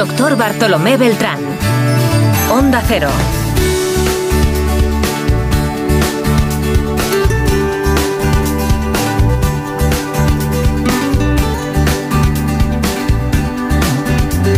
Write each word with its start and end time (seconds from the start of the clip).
Doctor 0.00 0.34
Bartolomé 0.34 0.96
Beltrán. 0.96 1.38
Onda 2.50 2.82
Cero. 2.88 3.10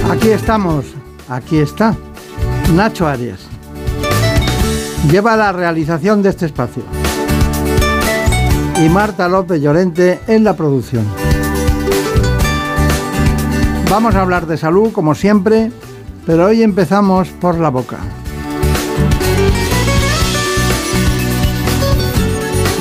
Aquí 0.09 0.29
estamos, 0.29 0.85
aquí 1.29 1.59
está, 1.59 1.97
Nacho 2.77 3.09
Arias. 3.09 3.41
Lleva 5.11 5.37
la 5.37 5.51
realización 5.51 6.23
de 6.23 6.29
este 6.29 6.47
espacio. 6.47 6.85
Y 8.81 8.89
Marta 8.89 9.29
López 9.29 9.61
Llorente 9.61 10.21
en 10.29 10.45
la 10.45 10.55
producción. 10.55 11.22
Vamos 13.93 14.15
a 14.15 14.23
hablar 14.23 14.47
de 14.47 14.57
salud 14.57 14.91
como 14.91 15.15
siempre, 15.15 15.71
pero 16.25 16.47
hoy 16.47 16.63
empezamos 16.63 17.29
por 17.29 17.59
la 17.59 17.69
boca. 17.69 17.99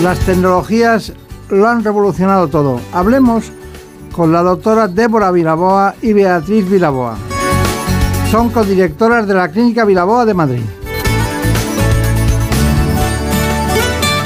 Las 0.02 0.20
tecnologías 0.20 1.12
lo 1.50 1.68
han 1.68 1.84
revolucionado 1.84 2.48
todo. 2.48 2.80
Hablemos 2.94 3.52
con 4.14 4.32
la 4.32 4.42
doctora 4.42 4.88
Débora 4.88 5.32
Vilaboa 5.32 5.96
y 6.02 6.14
Beatriz 6.14 6.70
Vilaboa. 6.70 7.18
Son 8.32 8.50
codirectoras 8.50 9.28
de 9.28 9.34
la 9.34 9.50
Clínica 9.50 9.84
Vilaboa 9.84 10.24
de 10.24 10.34
Madrid. 10.34 10.64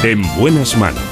En 0.04 0.22
buenas 0.38 0.78
manos. 0.78 1.05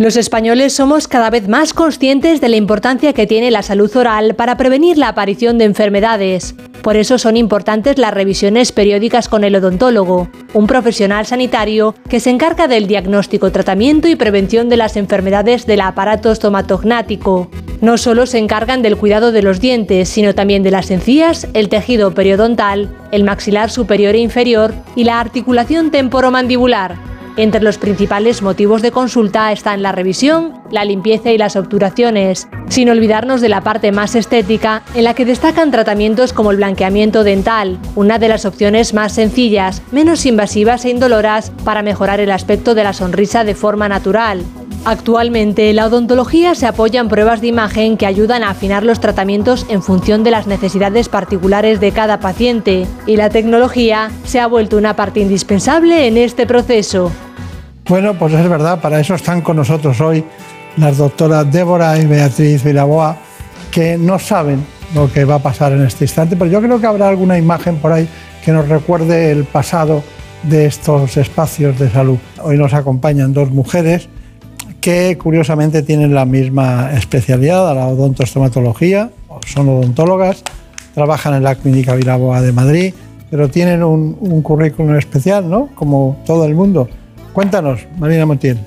Los 0.00 0.16
españoles 0.16 0.72
somos 0.72 1.08
cada 1.08 1.28
vez 1.28 1.46
más 1.46 1.74
conscientes 1.74 2.40
de 2.40 2.48
la 2.48 2.56
importancia 2.56 3.12
que 3.12 3.26
tiene 3.26 3.50
la 3.50 3.62
salud 3.62 3.94
oral 3.94 4.34
para 4.34 4.56
prevenir 4.56 4.96
la 4.96 5.08
aparición 5.08 5.58
de 5.58 5.66
enfermedades. 5.66 6.54
Por 6.80 6.96
eso 6.96 7.18
son 7.18 7.36
importantes 7.36 7.98
las 7.98 8.14
revisiones 8.14 8.72
periódicas 8.72 9.28
con 9.28 9.44
el 9.44 9.56
odontólogo, 9.56 10.30
un 10.54 10.66
profesional 10.66 11.26
sanitario 11.26 11.94
que 12.08 12.18
se 12.18 12.30
encarga 12.30 12.66
del 12.66 12.86
diagnóstico, 12.86 13.52
tratamiento 13.52 14.08
y 14.08 14.16
prevención 14.16 14.70
de 14.70 14.78
las 14.78 14.96
enfermedades 14.96 15.66
del 15.66 15.82
aparato 15.82 16.32
estomatognático. 16.32 17.50
No 17.82 17.98
solo 17.98 18.24
se 18.24 18.38
encargan 18.38 18.80
del 18.80 18.96
cuidado 18.96 19.32
de 19.32 19.42
los 19.42 19.60
dientes, 19.60 20.08
sino 20.08 20.34
también 20.34 20.62
de 20.62 20.70
las 20.70 20.90
encías, 20.90 21.46
el 21.52 21.68
tejido 21.68 22.14
periodontal, 22.14 22.88
el 23.12 23.24
maxilar 23.24 23.70
superior 23.70 24.14
e 24.14 24.20
inferior 24.20 24.72
y 24.96 25.04
la 25.04 25.20
articulación 25.20 25.90
temporomandibular. 25.90 27.09
Entre 27.36 27.62
los 27.62 27.78
principales 27.78 28.42
motivos 28.42 28.82
de 28.82 28.90
consulta 28.90 29.52
están 29.52 29.82
la 29.82 29.92
revisión, 29.92 30.54
la 30.70 30.84
limpieza 30.84 31.30
y 31.30 31.38
las 31.38 31.56
obturaciones, 31.56 32.48
sin 32.68 32.90
olvidarnos 32.90 33.40
de 33.40 33.48
la 33.48 33.62
parte 33.62 33.92
más 33.92 34.14
estética, 34.14 34.82
en 34.94 35.04
la 35.04 35.14
que 35.14 35.24
destacan 35.24 35.70
tratamientos 35.70 36.32
como 36.32 36.50
el 36.50 36.56
blanqueamiento 36.56 37.24
dental, 37.24 37.78
una 37.94 38.18
de 38.18 38.28
las 38.28 38.44
opciones 38.44 38.94
más 38.94 39.12
sencillas, 39.12 39.82
menos 39.92 40.26
invasivas 40.26 40.84
e 40.84 40.90
indoloras 40.90 41.50
para 41.64 41.82
mejorar 41.82 42.20
el 42.20 42.30
aspecto 42.30 42.74
de 42.74 42.84
la 42.84 42.92
sonrisa 42.92 43.44
de 43.44 43.54
forma 43.54 43.88
natural. 43.88 44.44
Actualmente, 44.86 45.72
la 45.74 45.86
odontología 45.86 46.54
se 46.54 46.66
apoya 46.66 47.00
en 47.00 47.08
pruebas 47.08 47.42
de 47.42 47.48
imagen 47.48 47.98
que 47.98 48.06
ayudan 48.06 48.42
a 48.42 48.50
afinar 48.50 48.82
los 48.82 48.98
tratamientos 48.98 49.66
en 49.68 49.82
función 49.82 50.24
de 50.24 50.30
las 50.30 50.46
necesidades 50.46 51.10
particulares 51.10 51.80
de 51.80 51.92
cada 51.92 52.18
paciente, 52.18 52.86
y 53.06 53.16
la 53.16 53.28
tecnología 53.28 54.10
se 54.24 54.40
ha 54.40 54.46
vuelto 54.46 54.78
una 54.78 54.96
parte 54.96 55.20
indispensable 55.20 56.06
en 56.06 56.16
este 56.16 56.46
proceso. 56.46 57.12
Bueno, 57.88 58.14
pues 58.14 58.32
es 58.32 58.48
verdad, 58.48 58.80
para 58.80 59.00
eso 59.00 59.14
están 59.14 59.42
con 59.42 59.56
nosotros 59.56 60.00
hoy 60.00 60.24
las 60.78 60.96
doctoras 60.96 61.52
Débora 61.52 61.98
y 61.98 62.06
Beatriz 62.06 62.64
Vilaboa, 62.64 63.18
que 63.70 63.98
no 63.98 64.18
saben 64.18 64.64
lo 64.94 65.12
que 65.12 65.26
va 65.26 65.36
a 65.36 65.40
pasar 65.40 65.72
en 65.72 65.84
este 65.84 66.04
instante, 66.04 66.36
pero 66.36 66.50
yo 66.50 66.62
creo 66.62 66.80
que 66.80 66.86
habrá 66.86 67.08
alguna 67.08 67.36
imagen 67.36 67.76
por 67.76 67.92
ahí 67.92 68.08
que 68.42 68.50
nos 68.50 68.66
recuerde 68.66 69.30
el 69.30 69.44
pasado 69.44 70.02
de 70.42 70.64
estos 70.64 71.18
espacios 71.18 71.78
de 71.78 71.90
salud. 71.90 72.16
Hoy 72.42 72.56
nos 72.56 72.72
acompañan 72.72 73.34
dos 73.34 73.50
mujeres 73.50 74.08
que 74.80 75.16
curiosamente 75.18 75.82
tienen 75.82 76.14
la 76.14 76.24
misma 76.24 76.92
especialidad, 76.92 77.74
la 77.74 77.86
odontostomatología, 77.86 79.10
son 79.46 79.68
odontólogas, 79.68 80.42
trabajan 80.94 81.34
en 81.34 81.42
la 81.42 81.54
Clínica 81.54 81.94
Vilaboa 81.94 82.40
de 82.40 82.52
Madrid, 82.52 82.94
pero 83.30 83.48
tienen 83.48 83.82
un, 83.82 84.16
un 84.20 84.42
currículum 84.42 84.96
especial, 84.96 85.48
¿no? 85.48 85.68
Como 85.74 86.18
todo 86.26 86.44
el 86.46 86.54
mundo. 86.54 86.88
Cuéntanos, 87.32 87.86
Marina 87.98 88.26
Montiel. 88.26 88.58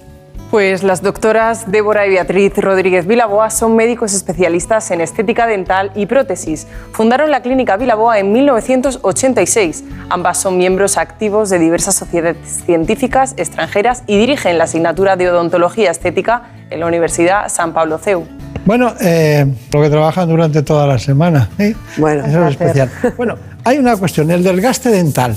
Pues 0.53 0.83
las 0.83 1.01
doctoras 1.01 1.71
Débora 1.71 2.05
y 2.05 2.11
Beatriz 2.11 2.55
Rodríguez 2.57 3.07
Vilaboa 3.07 3.49
son 3.49 3.75
médicos 3.75 4.13
especialistas 4.13 4.91
en 4.91 5.01
estética 5.01 5.47
dental 5.47 5.91
y 5.95 6.05
prótesis. 6.05 6.67
Fundaron 6.91 7.31
la 7.31 7.41
clínica 7.41 7.75
Vilaboa 7.75 8.19
en 8.19 8.31
1986. 8.31 9.83
Ambas 10.11 10.37
son 10.37 10.59
miembros 10.59 10.99
activos 10.99 11.49
de 11.49 11.57
diversas 11.57 11.95
sociedades 11.95 12.37
científicas 12.67 13.33
extranjeras 13.37 14.03
y 14.05 14.19
dirigen 14.19 14.59
la 14.59 14.65
asignatura 14.65 15.15
de 15.15 15.27
odontología 15.27 15.89
estética 15.89 16.43
en 16.69 16.81
la 16.81 16.85
Universidad 16.85 17.49
San 17.49 17.73
Pablo 17.73 17.97
CEU. 17.97 18.27
Bueno, 18.63 18.93
eh, 19.01 19.51
lo 19.71 19.81
que 19.81 19.89
trabajan 19.89 20.29
durante 20.29 20.61
toda 20.61 20.85
la 20.85 20.99
semana. 20.99 21.49
¿eh? 21.57 21.73
Bueno, 21.97 22.27
eso 22.27 22.45
es 22.45 22.51
especial. 22.51 22.91
Bueno, 23.17 23.37
hay 23.63 23.79
una 23.79 23.97
cuestión, 23.97 24.29
el 24.29 24.43
desgaste 24.43 24.91
dental. 24.91 25.35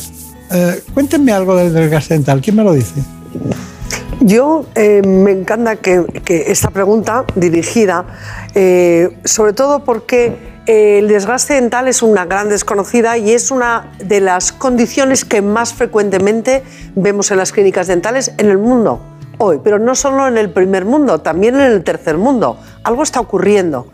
Eh, 0.53 0.83
cuéntenme 0.93 1.33
algo 1.33 1.57
del 1.57 1.73
desgaste 1.73 2.13
dental. 2.13 2.43
¿Quién 2.43 2.57
me 2.57 2.65
lo 2.65 2.75
dice? 2.75 3.01
Yo 4.21 4.65
eh, 4.75 5.03
me 5.07 5.31
encanta 5.31 5.77
que, 5.77 6.05
esta 6.27 6.71
pregunta 6.71 7.25
dirigida, 7.35 8.07
eh, 8.55 9.19
sobre 9.25 9.53
todo 9.53 9.85
porque 9.85 10.37
eh, 10.67 10.99
el 10.99 11.09
desgaste 11.09 11.55
dental 11.55 11.87
es 11.87 12.03
una 12.03 12.25
gran 12.25 12.49
desconocida 12.49 13.19
y 13.19 13.33
es 13.33 13.51
una 13.51 13.93
de 13.99 14.21
las 14.21 14.53
condiciones 14.53 15.25
que 15.25 15.43
más 15.43 15.75
frecuentemente 15.75 16.63
vemos 16.95 17.31
en 17.31 17.37
las 17.37 17.53
clínicas 17.53 17.89
dentales 17.89 18.33
en 18.39 18.49
el 18.49 18.59
mundo 18.59 19.01
hoy, 19.39 19.61
pero 19.63 19.79
no 19.79 19.95
solo 19.95 20.27
en 20.29 20.39
el 20.39 20.51
primer 20.51 20.85
mundo, 20.85 21.21
también 21.21 21.57
en 21.57 21.73
el 21.73 21.85
tercer 21.85 22.17
mundo. 22.17 22.59
Algo 22.85 23.03
está 23.03 23.21
ocurriendo. 23.21 23.89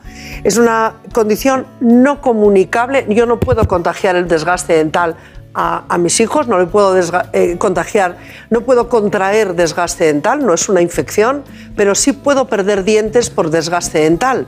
Es 0.44 0.56
una 0.56 0.94
condición 1.12 1.66
no 1.80 2.20
comunicable. 2.20 3.06
Yo 3.08 3.26
no 3.26 3.40
puedo 3.40 3.66
contagiar 3.66 4.16
el 4.16 4.28
desgaste 4.28 4.74
dental 4.74 5.16
a, 5.54 5.98
mis 5.98 6.18
hijos, 6.20 6.48
no 6.48 6.58
le 6.58 6.66
puedo 6.66 6.94
eh, 7.32 7.56
contagiar, 7.58 8.16
no 8.50 8.62
puedo 8.62 8.88
contraer 8.88 9.54
desgaste 9.54 10.04
dental, 10.04 10.44
no 10.44 10.54
es 10.54 10.68
una 10.68 10.80
infección, 10.80 11.42
pero 11.76 11.94
sí 11.94 12.12
puedo 12.12 12.46
perder 12.46 12.84
dientes 12.84 13.30
por 13.30 13.50
desgaste 13.50 13.98
dental. 13.98 14.46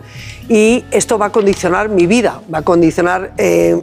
Y 0.48 0.84
esto 0.91 1.19
va 1.19 1.26
a 1.26 1.32
condicionar 1.32 1.88
mi 1.88 2.06
vida, 2.06 2.41
va 2.53 2.59
a 2.59 2.62
condicionar 2.62 3.32
eh, 3.37 3.81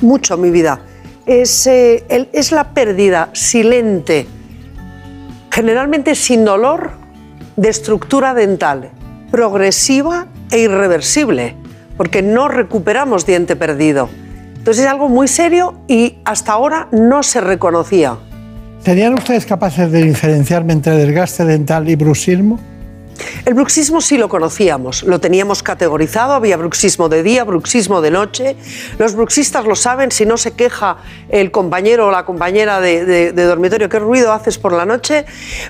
mucho 0.00 0.36
mi 0.36 0.50
vida. 0.50 0.80
Es, 1.26 1.66
eh, 1.66 2.04
es 2.32 2.52
la 2.52 2.74
pérdida 2.74 3.30
silente, 3.32 4.26
generalmente 5.50 6.14
sin 6.14 6.44
dolor, 6.44 6.92
de 7.56 7.68
estructura 7.68 8.32
dental, 8.32 8.90
progresiva 9.30 10.28
e 10.50 10.60
irreversible, 10.60 11.56
porque 11.96 12.22
no 12.22 12.48
recuperamos 12.48 13.26
diente 13.26 13.54
perdido. 13.54 14.08
Entonces 14.60 14.84
es 14.84 14.90
algo 14.90 15.08
muy 15.08 15.26
serio 15.26 15.72
y 15.88 16.18
hasta 16.26 16.52
ahora 16.52 16.86
no 16.92 17.22
se 17.22 17.40
reconocía. 17.40 18.18
¿Serían 18.84 19.14
ustedes 19.14 19.46
capaces 19.46 19.90
de 19.90 20.02
diferenciarme 20.04 20.74
entre 20.74 20.96
desgaste 20.96 21.46
dental 21.46 21.88
y 21.88 21.96
bruxismo? 21.96 22.60
El 23.44 23.54
bruxismo 23.54 24.00
sí 24.00 24.18
lo 24.18 24.28
conocíamos, 24.28 25.02
lo 25.02 25.18
teníamos 25.18 25.62
categorizado, 25.62 26.34
había 26.34 26.56
bruxismo 26.56 27.08
de 27.08 27.22
día, 27.22 27.44
bruxismo 27.44 28.00
de 28.00 28.10
noche. 28.10 28.56
Los 28.98 29.14
bruxistas 29.14 29.64
lo 29.64 29.74
saben, 29.74 30.10
si 30.10 30.26
no 30.26 30.36
se 30.36 30.52
queja 30.52 30.98
el 31.28 31.50
compañero 31.50 32.08
o 32.08 32.10
la 32.10 32.24
compañera 32.24 32.80
de, 32.80 33.32
dormitorio, 33.32 33.88
qué 33.88 33.98
ruido 33.98 34.32
haces 34.32 34.58
por 34.58 34.72
la 34.72 34.84
noche, 34.84 35.24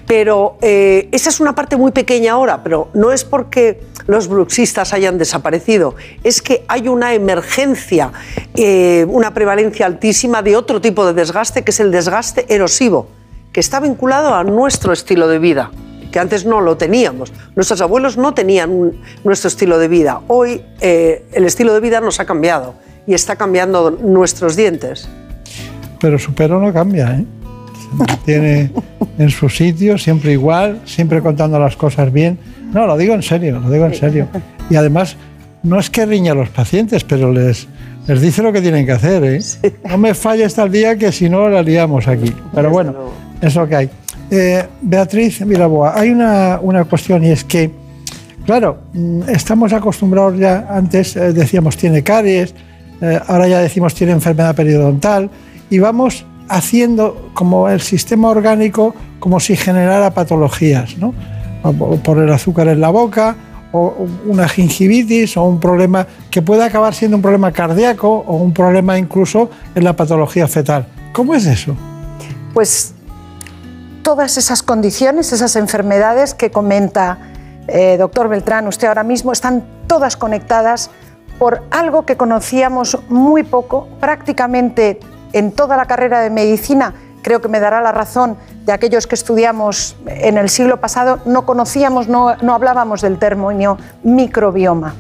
pero 0.07 0.59
eh, 0.61 1.09
esa 1.13 1.31
es 1.31 1.41
una 1.41 1.55
parte 1.55 1.77
muy 1.77 1.93
pequeña 1.93 2.33
ahora, 2.33 2.63
pero 2.63 2.89
no 2.95 3.13
es 3.13 3.25
porque 3.25 3.81
los 4.07 4.29
bruxistas 4.29 4.93
hayan 4.93 5.19
desaparecido, 5.19 5.95
es 6.25 6.43
que 6.43 6.65
hay 6.69 6.89
una 6.89 7.15
emergencia, 7.15 8.13
eh, 8.55 9.07
una 9.09 9.33
prevalencia 9.33 9.87
altísima 9.87 10.43
de 10.43 10.57
otro 10.57 10.81
tipo 10.81 11.07
de 11.07 11.13
desgaste, 11.13 11.63
que 11.63 11.71
es 11.71 11.81
el 11.81 11.91
desgaste 11.91 12.47
erosivo, 12.53 13.09
que 13.53 13.61
está 13.61 13.81
vinculado 13.81 14.35
a 14.35 14.45
nuestro 14.45 14.93
estilo 14.93 15.29
de 15.29 15.39
vida 15.39 15.71
que 16.11 16.19
antes 16.19 16.45
no 16.45 16.61
lo 16.61 16.77
teníamos. 16.77 17.33
Nuestros 17.55 17.81
abuelos 17.81 18.17
no 18.17 18.35
tenían 18.35 18.93
nuestro 19.25 19.49
estilo 19.49 19.79
de 19.79 19.89
vida. 19.89 20.21
Hoy 20.29 20.63
eh, 20.81 21.25
el 21.33 21.45
estilo 21.45 21.73
de 21.75 21.81
vida 21.81 22.01
nos 22.01 22.21
ha 22.21 22.25
cambiado 22.25 22.75
y 23.07 23.15
está 23.15 23.37
cambiando 23.37 23.91
nuestros 23.91 24.57
dientes. 24.57 25.09
Pero 26.01 26.19
su 26.19 26.33
pelo 26.35 26.61
no 26.61 26.73
cambia, 26.73 27.17
¿eh? 27.17 27.25
Se 27.75 27.97
mantiene 27.97 28.71
en 29.19 29.31
su 29.31 29.49
sitio, 29.49 29.99
siempre 29.99 30.33
igual, 30.33 30.81
siempre 30.85 31.21
contando 31.21 31.59
las 31.59 31.77
cosas 31.77 32.13
bien. 32.13 32.39
No, 32.73 32.87
lo 32.87 32.97
digo 32.97 33.15
en 33.15 33.23
serio, 33.23 33.59
lo 33.61 33.71
digo 33.71 33.87
en 33.87 33.95
serio. 33.95 34.29
Y 34.71 34.77
además, 34.77 35.17
no 35.63 35.79
es 35.79 35.91
que 35.91 36.07
riña 36.07 36.33
a 36.33 36.35
los 36.35 36.49
pacientes, 36.49 37.05
pero 37.05 37.33
les, 37.33 37.69
les 38.07 38.21
dice 38.21 38.43
lo 38.43 38.53
que 38.53 38.63
tienen 38.63 38.87
que 38.87 38.93
hacer. 38.93 39.25
¿eh? 39.25 39.41
No 39.89 39.99
me 39.99 40.15
falle 40.15 40.45
hasta 40.45 40.63
el 40.63 40.73
día 40.73 40.97
que 40.97 41.13
si 41.13 41.29
no 41.29 41.49
la 41.49 41.63
liamos 41.63 42.09
aquí. 42.09 42.33
Pero 42.55 42.71
bueno, 42.71 42.95
es 43.41 43.55
lo 43.55 43.69
que 43.69 43.77
hay. 43.77 43.91
Eh, 44.31 44.65
Beatriz 44.81 45.45
Miraboa, 45.45 45.99
hay 45.99 46.11
una, 46.11 46.61
una, 46.63 46.85
cuestión 46.85 47.25
y 47.25 47.31
es 47.31 47.43
que, 47.43 47.71
claro, 48.47 48.79
mm, 48.93 49.23
estamos 49.29 49.73
acostumbrados 49.73 50.39
ya, 50.39 50.69
antes 50.71 51.17
eh, 51.17 51.33
decíamos 51.33 51.77
tiene 51.77 52.05
caries, 52.05 52.55
eh, 53.01 53.19
ahora 53.27 53.49
ya 53.49 53.59
decimos 53.59 53.93
tiene 53.95 54.13
enfermedad 54.13 54.55
periodontal, 54.55 55.31
y 55.69 55.81
vamos 55.81 56.25
haciendo 56.49 57.31
como 57.35 57.69
el 57.69 57.81
sistema 57.81 58.29
orgánico 58.29 58.95
como 59.19 59.41
si 59.41 59.57
generara 59.57 60.13
patologías, 60.13 60.97
¿no? 60.99 61.13
por 62.03 62.19
el 62.19 62.33
azúcar 62.33 62.69
en 62.69 62.81
la 62.81 62.89
boca, 62.89 63.37
o 63.73 64.07
una 64.27 64.49
gingivitis, 64.49 65.37
o 65.37 65.45
un 65.45 65.61
problema 65.61 66.07
que 66.31 66.41
puede 66.41 66.65
acabar 66.65 66.95
siendo 66.95 67.17
un 67.17 67.23
problema 67.23 67.53
cardíaco 67.53 68.25
o 68.27 68.37
un 68.37 68.53
problema 68.53 68.99
incluso 68.99 69.51
en 69.75 69.85
la 69.85 69.95
patología 69.95 70.49
fetal. 70.49 70.87
¿Cómo 71.13 71.35
es 71.35 71.47
eso? 71.47 71.77
Pues 72.55 72.95
todas 74.03 74.37
esas 74.37 74.63
condiciones, 74.63 75.33
esas 75.33 75.57
enfermedades 75.57 76.35
que 76.35 76.51
comenta 76.51 77.19
eh, 77.69 77.97
doctor 77.99 78.29
Beltrán, 78.29 78.67
usted 78.67 78.89
ahora 78.89 79.05
mismo, 79.05 79.33
están 79.33 79.65
todas 79.87 80.17
conectadas 80.17 80.91
por 81.39 81.63
algo 81.71 82.05
que 82.05 82.17
conocíamos 82.17 82.99
muy 83.09 83.45
poco, 83.45 83.89
prácticamente 84.01 85.01
en 85.33 85.53
toda 85.53 85.77
la 85.77 85.87
carrera 85.87 86.21
de 86.21 86.31
medicina, 86.31 86.95
creo 87.23 87.41
que 87.41 87.49
me 87.49 87.61
dará 87.61 87.81
la 87.81 87.93
razón 87.93 88.37
de 88.65 88.73
aquellos 88.73 89.07
que 89.07 89.15
estudiamos 89.15 89.97
en 90.07 90.37
el 90.37 90.49
siglo 90.49 90.81
pasado, 90.81 91.21
no 91.25 91.47
conocíamos, 91.47 92.09
no, 92.09 92.37
no 92.37 92.55
hablábamos 92.55 93.01
del 93.03 93.19
término 93.19 93.79
microbioma. 94.03 94.95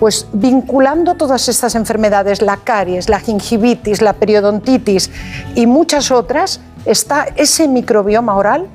Pues 0.00 0.28
vinculando 0.32 1.14
todas 1.14 1.48
estas 1.48 1.74
enfermedades, 1.74 2.42
la 2.42 2.56
caries, 2.58 3.08
la 3.08 3.18
gingivitis, 3.18 4.00
la 4.00 4.12
periodontitis 4.12 5.10
y 5.54 5.66
muchas 5.66 6.10
otras, 6.10 6.60
está 6.88 7.26
ese 7.36 7.68
microbioma 7.68 8.34
oral 8.34 8.66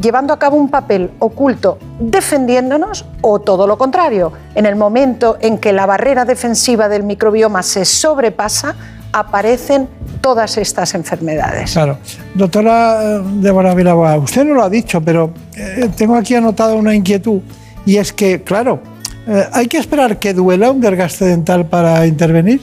llevando 0.00 0.32
a 0.32 0.38
cabo 0.38 0.56
un 0.56 0.70
papel 0.70 1.10
oculto 1.18 1.78
defendiéndonos 2.00 3.04
o 3.20 3.40
todo 3.40 3.66
lo 3.66 3.76
contrario. 3.76 4.32
En 4.54 4.64
el 4.66 4.76
momento 4.76 5.36
en 5.40 5.58
que 5.58 5.72
la 5.72 5.86
barrera 5.86 6.24
defensiva 6.24 6.88
del 6.88 7.02
microbioma 7.02 7.62
se 7.62 7.84
sobrepasa, 7.84 8.74
aparecen 9.12 9.88
todas 10.20 10.56
estas 10.56 10.94
enfermedades. 10.94 11.72
Claro. 11.72 11.98
Doctora 12.34 13.18
eh, 13.18 13.22
Débora 13.34 13.74
Vilaboa, 13.74 14.16
usted 14.16 14.44
no 14.44 14.54
lo 14.54 14.62
ha 14.62 14.70
dicho, 14.70 15.02
pero 15.02 15.32
eh, 15.54 15.90
tengo 15.96 16.16
aquí 16.16 16.34
anotada 16.34 16.74
una 16.74 16.94
inquietud 16.94 17.40
y 17.84 17.96
es 17.98 18.12
que, 18.12 18.42
claro, 18.42 18.80
eh, 19.26 19.46
¿hay 19.52 19.66
que 19.66 19.78
esperar 19.78 20.18
que 20.18 20.32
duela 20.32 20.70
un 20.70 20.80
desgaste 20.80 21.26
dental 21.26 21.66
para 21.66 22.06
intervenir? 22.06 22.62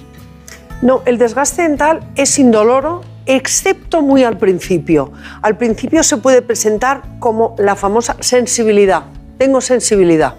No, 0.82 1.02
el 1.06 1.18
desgaste 1.18 1.62
dental 1.62 2.00
es 2.16 2.40
indoloro, 2.40 3.02
excepto 3.30 4.02
muy 4.02 4.24
al 4.24 4.38
principio. 4.38 5.12
Al 5.42 5.56
principio 5.56 6.04
se 6.04 6.18
puede 6.18 6.42
presentar 6.42 7.04
como 7.20 7.56
la 7.60 7.76
famosa 7.76 8.18
sensibilidad. 8.20 9.04
Tengo 9.38 9.62
sensibilidad. 9.62 10.34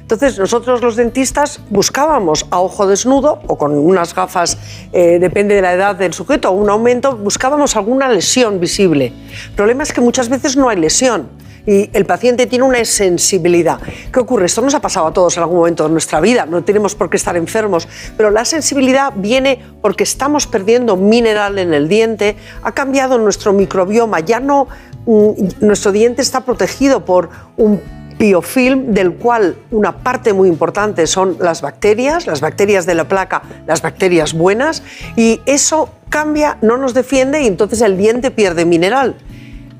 Entonces 0.00 0.38
nosotros 0.38 0.82
los 0.82 0.96
dentistas 0.96 1.60
buscábamos 1.70 2.46
a 2.50 2.60
ojo 2.60 2.86
desnudo 2.86 3.40
o 3.46 3.56
con 3.56 3.76
unas 3.76 4.14
gafas, 4.14 4.58
eh, 4.92 5.18
depende 5.20 5.54
de 5.54 5.62
la 5.62 5.72
edad 5.72 5.96
del 5.96 6.14
sujeto, 6.14 6.50
un 6.52 6.68
aumento, 6.68 7.16
buscábamos 7.16 7.76
alguna 7.76 8.08
lesión 8.08 8.60
visible. 8.60 9.12
El 9.48 9.54
problema 9.54 9.84
es 9.84 9.92
que 9.92 10.00
muchas 10.00 10.28
veces 10.28 10.56
no 10.56 10.68
hay 10.68 10.76
lesión 10.78 11.28
y 11.66 11.90
el 11.92 12.06
paciente 12.06 12.46
tiene 12.46 12.64
una 12.64 12.84
sensibilidad. 12.84 13.80
¿Qué 14.12 14.20
ocurre? 14.20 14.46
Esto 14.46 14.62
nos 14.62 14.74
ha 14.74 14.80
pasado 14.80 15.06
a 15.06 15.12
todos 15.12 15.36
en 15.36 15.42
algún 15.42 15.58
momento 15.58 15.84
de 15.84 15.90
nuestra 15.90 16.20
vida, 16.20 16.46
no 16.46 16.62
tenemos 16.62 16.94
por 16.94 17.10
qué 17.10 17.16
estar 17.16 17.36
enfermos, 17.36 17.88
pero 18.16 18.30
la 18.30 18.44
sensibilidad 18.44 19.12
viene 19.16 19.60
porque 19.82 20.04
estamos 20.04 20.46
perdiendo 20.46 20.96
mineral 20.96 21.58
en 21.58 21.74
el 21.74 21.88
diente, 21.88 22.36
ha 22.62 22.72
cambiado 22.72 23.18
nuestro 23.18 23.52
microbioma, 23.52 24.20
ya 24.20 24.40
no 24.40 24.68
mm, 25.06 25.30
nuestro 25.60 25.92
diente 25.92 26.22
está 26.22 26.40
protegido 26.42 27.04
por 27.04 27.30
un 27.56 27.80
biofilm 28.18 28.94
del 28.94 29.14
cual 29.14 29.56
una 29.70 29.98
parte 29.98 30.32
muy 30.32 30.48
importante 30.48 31.06
son 31.06 31.36
las 31.38 31.60
bacterias, 31.60 32.26
las 32.26 32.40
bacterias 32.40 32.86
de 32.86 32.94
la 32.94 33.08
placa, 33.08 33.42
las 33.66 33.82
bacterias 33.82 34.32
buenas, 34.32 34.82
y 35.16 35.40
eso 35.46 35.90
cambia, 36.08 36.56
no 36.62 36.76
nos 36.76 36.94
defiende 36.94 37.42
y 37.42 37.46
entonces 37.46 37.80
el 37.82 37.96
diente 37.98 38.30
pierde 38.30 38.64
mineral. 38.64 39.16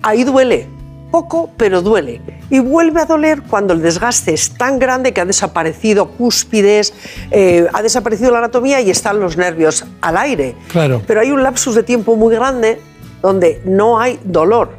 Ahí 0.02 0.24
duele, 0.24 0.68
poco, 1.10 1.50
pero 1.56 1.82
duele. 1.82 2.20
Y 2.50 2.58
vuelve 2.58 3.00
a 3.00 3.06
doler 3.06 3.42
cuando 3.42 3.72
el 3.72 3.82
desgaste 3.82 4.32
es 4.32 4.50
tan 4.54 4.78
grande 4.78 5.12
que 5.12 5.20
ha 5.20 5.24
desaparecido 5.24 6.10
cúspides, 6.10 6.94
eh, 7.30 7.66
ha 7.72 7.82
desaparecido 7.82 8.30
la 8.30 8.38
anatomía 8.38 8.80
y 8.80 8.90
están 8.90 9.20
los 9.20 9.36
nervios 9.36 9.84
al 10.00 10.16
aire. 10.16 10.54
Claro. 10.68 11.02
Pero 11.06 11.20
hay 11.20 11.30
un 11.30 11.42
lapsus 11.42 11.74
de 11.74 11.82
tiempo 11.82 12.16
muy 12.16 12.34
grande 12.34 12.80
donde 13.22 13.60
no 13.64 13.98
hay 13.98 14.20
dolor. 14.24 14.70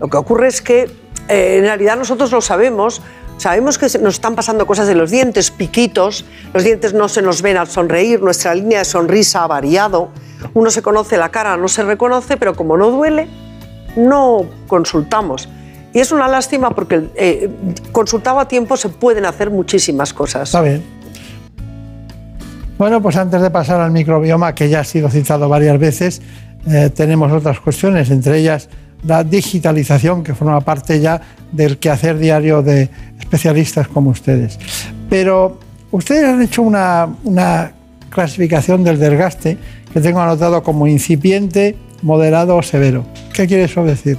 Lo 0.00 0.08
que 0.08 0.16
ocurre 0.16 0.48
es 0.48 0.62
que 0.62 0.90
eh, 1.28 1.56
en 1.58 1.64
realidad 1.64 1.96
nosotros 1.96 2.32
lo 2.32 2.40
sabemos, 2.40 3.02
sabemos 3.36 3.78
que 3.78 3.86
nos 3.98 4.14
están 4.14 4.34
pasando 4.34 4.66
cosas 4.66 4.88
en 4.88 4.98
los 4.98 5.10
dientes, 5.10 5.50
piquitos, 5.50 6.24
los 6.52 6.64
dientes 6.64 6.94
no 6.94 7.08
se 7.08 7.22
nos 7.22 7.42
ven 7.42 7.56
al 7.56 7.68
sonreír, 7.68 8.20
nuestra 8.22 8.54
línea 8.54 8.80
de 8.80 8.84
sonrisa 8.84 9.44
ha 9.44 9.46
variado, 9.46 10.10
uno 10.54 10.70
se 10.70 10.82
conoce 10.82 11.16
la 11.16 11.30
cara, 11.30 11.56
no 11.56 11.68
se 11.68 11.82
reconoce, 11.82 12.36
pero 12.36 12.54
como 12.54 12.76
no 12.76 12.90
duele, 12.90 13.28
no 13.96 14.46
consultamos. 14.66 15.48
Y 15.94 16.00
es 16.00 16.12
una 16.12 16.28
lástima 16.28 16.70
porque 16.70 17.08
eh, 17.14 17.50
consultado 17.92 18.40
a 18.40 18.48
tiempo 18.48 18.76
se 18.76 18.88
pueden 18.88 19.26
hacer 19.26 19.50
muchísimas 19.50 20.14
cosas. 20.14 20.48
Está 20.48 20.62
bien. 20.62 20.82
Bueno, 22.78 23.00
pues 23.02 23.16
antes 23.16 23.40
de 23.40 23.50
pasar 23.50 23.80
al 23.80 23.92
microbioma, 23.92 24.54
que 24.54 24.68
ya 24.68 24.80
ha 24.80 24.84
sido 24.84 25.08
citado 25.08 25.48
varias 25.48 25.78
veces, 25.78 26.22
eh, 26.66 26.90
tenemos 26.94 27.30
otras 27.30 27.60
cuestiones, 27.60 28.10
entre 28.10 28.38
ellas 28.38 28.68
la 29.04 29.24
digitalización, 29.24 30.22
que 30.22 30.34
forma 30.34 30.60
parte 30.60 31.00
ya 31.00 31.20
del 31.50 31.78
quehacer 31.78 32.18
diario 32.18 32.62
de 32.62 32.88
especialistas 33.18 33.88
como 33.88 34.10
ustedes. 34.10 34.58
Pero 35.10 35.58
ustedes 35.90 36.24
han 36.24 36.40
hecho 36.40 36.62
una, 36.62 37.08
una 37.24 37.72
clasificación 38.10 38.84
del 38.84 38.98
desgaste 38.98 39.58
que 39.92 40.00
tengo 40.00 40.20
anotado 40.20 40.62
como 40.62 40.86
incipiente, 40.86 41.76
moderado 42.02 42.56
o 42.56 42.62
severo. 42.62 43.04
¿Qué 43.32 43.46
quiere 43.46 43.64
eso 43.64 43.84
decir? 43.84 44.18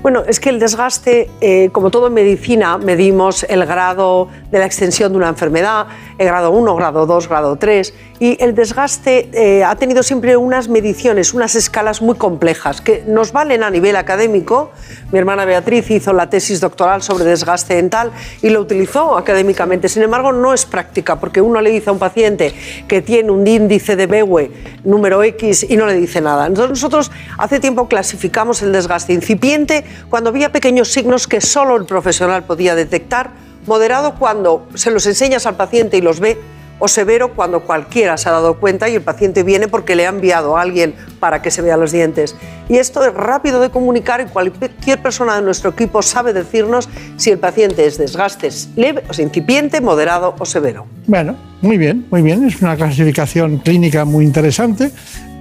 Bueno, 0.00 0.22
es 0.28 0.38
que 0.38 0.50
el 0.50 0.60
desgaste, 0.60 1.28
eh, 1.40 1.70
como 1.72 1.90
todo 1.90 2.06
en 2.06 2.14
medicina, 2.14 2.78
medimos 2.78 3.42
el 3.42 3.66
grado 3.66 4.28
de 4.48 4.60
la 4.60 4.64
extensión 4.64 5.10
de 5.10 5.18
una 5.18 5.28
enfermedad, 5.28 5.88
el 6.18 6.28
grado 6.28 6.52
1, 6.52 6.76
grado 6.76 7.04
2, 7.04 7.28
grado 7.28 7.56
3, 7.56 7.92
y 8.20 8.42
el 8.42 8.54
desgaste 8.54 9.28
eh, 9.32 9.64
ha 9.64 9.76
tenido 9.76 10.02
siempre 10.02 10.36
unas 10.36 10.68
mediciones, 10.68 11.34
unas 11.34 11.54
escalas 11.54 12.02
muy 12.02 12.16
complejas 12.16 12.80
que 12.80 13.04
nos 13.06 13.32
valen 13.32 13.62
a 13.62 13.70
nivel 13.70 13.96
académico. 13.96 14.72
Mi 15.12 15.18
hermana 15.18 15.44
Beatriz 15.44 15.90
hizo 15.90 16.12
la 16.12 16.28
tesis 16.28 16.60
doctoral 16.60 17.02
sobre 17.02 17.24
desgaste 17.24 17.74
dental 17.76 18.10
y 18.42 18.50
lo 18.50 18.60
utilizó 18.60 19.16
académicamente. 19.16 19.88
Sin 19.88 20.02
embargo, 20.02 20.32
no 20.32 20.52
es 20.52 20.66
práctica 20.66 21.20
porque 21.20 21.40
uno 21.40 21.60
le 21.60 21.70
dice 21.70 21.90
a 21.90 21.92
un 21.92 21.98
paciente 21.98 22.52
que 22.88 23.02
tiene 23.02 23.30
un 23.30 23.46
índice 23.46 23.94
de 23.94 24.06
Bewe 24.06 24.50
número 24.84 25.22
X 25.22 25.66
y 25.68 25.76
no 25.76 25.86
le 25.86 25.94
dice 25.94 26.20
nada. 26.20 26.46
Entonces 26.46 26.70
nosotros 26.70 27.12
hace 27.38 27.60
tiempo 27.60 27.88
clasificamos 27.88 28.62
el 28.62 28.72
desgaste 28.72 29.12
incipiente 29.12 29.84
cuando 30.10 30.30
había 30.30 30.50
pequeños 30.50 30.92
signos 30.92 31.28
que 31.28 31.40
solo 31.40 31.76
el 31.76 31.84
profesional 31.84 32.42
podía 32.44 32.74
detectar, 32.74 33.30
moderado 33.66 34.14
cuando 34.18 34.66
se 34.74 34.90
los 34.90 35.06
enseñas 35.06 35.46
al 35.46 35.56
paciente 35.56 35.96
y 35.96 36.00
los 36.00 36.18
ve, 36.20 36.38
o 36.78 36.88
severo 36.88 37.34
cuando 37.34 37.60
cualquiera 37.60 38.16
se 38.16 38.28
ha 38.28 38.32
dado 38.32 38.58
cuenta 38.58 38.88
y 38.88 38.94
el 38.94 39.02
paciente 39.02 39.42
viene 39.42 39.68
porque 39.68 39.96
le 39.96 40.06
ha 40.06 40.10
enviado 40.10 40.56
a 40.56 40.62
alguien 40.62 40.94
para 41.20 41.42
que 41.42 41.50
se 41.50 41.62
vea 41.62 41.76
los 41.76 41.92
dientes. 41.92 42.36
Y 42.68 42.76
esto 42.76 43.04
es 43.04 43.14
rápido 43.14 43.60
de 43.60 43.70
comunicar 43.70 44.20
y 44.20 44.26
cualquier 44.26 45.00
persona 45.00 45.36
de 45.36 45.42
nuestro 45.42 45.70
equipo 45.70 46.02
sabe 46.02 46.32
decirnos 46.32 46.88
si 47.16 47.30
el 47.30 47.38
paciente 47.38 47.86
es 47.86 47.98
desgaste 47.98 48.48
leve, 48.76 49.02
o 49.08 49.20
incipiente, 49.20 49.80
moderado 49.80 50.34
o 50.38 50.44
severo. 50.44 50.86
Bueno, 51.06 51.36
muy 51.60 51.78
bien, 51.78 52.06
muy 52.10 52.22
bien. 52.22 52.44
Es 52.46 52.60
una 52.62 52.76
clasificación 52.76 53.58
clínica 53.58 54.04
muy 54.04 54.24
interesante, 54.24 54.90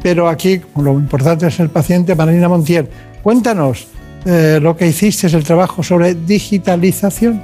pero 0.01 0.27
aquí 0.27 0.61
lo 0.75 0.93
importante 0.93 1.47
es 1.47 1.59
el 1.59 1.69
paciente. 1.69 2.15
Marina 2.15 2.49
Montier, 2.49 2.89
cuéntanos, 3.21 3.87
eh, 4.29 4.59
lo 4.61 4.75
que 4.75 4.85
hiciste 4.85 5.27
es 5.27 5.33
el 5.33 5.45
trabajo 5.45 5.83
sobre 5.83 6.13
digitalización. 6.13 7.41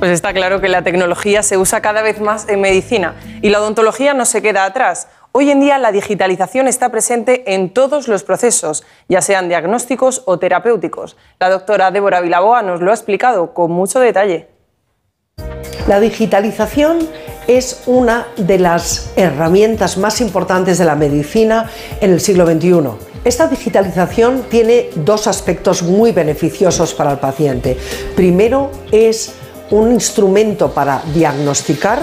Pues 0.00 0.10
está 0.10 0.32
claro 0.32 0.60
que 0.60 0.68
la 0.68 0.82
tecnología 0.82 1.44
se 1.44 1.56
usa 1.56 1.80
cada 1.80 2.02
vez 2.02 2.20
más 2.20 2.48
en 2.48 2.60
medicina 2.60 3.14
y 3.40 3.50
la 3.50 3.60
odontología 3.60 4.14
no 4.14 4.24
se 4.24 4.42
queda 4.42 4.64
atrás. 4.64 5.06
Hoy 5.30 5.52
en 5.52 5.60
día 5.60 5.78
la 5.78 5.92
digitalización 5.92 6.66
está 6.66 6.90
presente 6.90 7.54
en 7.54 7.70
todos 7.70 8.08
los 8.08 8.24
procesos, 8.24 8.84
ya 9.08 9.22
sean 9.22 9.48
diagnósticos 9.48 10.22
o 10.26 10.40
terapéuticos. 10.40 11.16
La 11.38 11.50
doctora 11.50 11.92
Débora 11.92 12.20
Vilaboa 12.20 12.62
nos 12.62 12.80
lo 12.80 12.90
ha 12.90 12.94
explicado 12.94 13.54
con 13.54 13.70
mucho 13.70 14.00
detalle. 14.00 14.48
La 15.86 16.00
digitalización 16.00 16.98
es 17.46 17.84
una 17.86 18.26
de 18.36 18.58
las 18.58 19.12
herramientas 19.14 19.98
más 19.98 20.20
importantes 20.20 20.78
de 20.78 20.84
la 20.84 20.96
medicina 20.96 21.70
en 22.00 22.10
el 22.10 22.20
siglo 22.20 22.44
XXI 22.44 23.13
esta 23.24 23.46
digitalización 23.46 24.44
tiene 24.50 24.90
dos 24.94 25.26
aspectos 25.26 25.82
muy 25.82 26.12
beneficiosos 26.12 26.94
para 26.94 27.12
el 27.12 27.18
paciente. 27.18 27.76
Primero, 28.14 28.70
es 28.92 29.32
un 29.70 29.92
instrumento 29.92 30.72
para 30.72 31.02
diagnosticar 31.14 32.02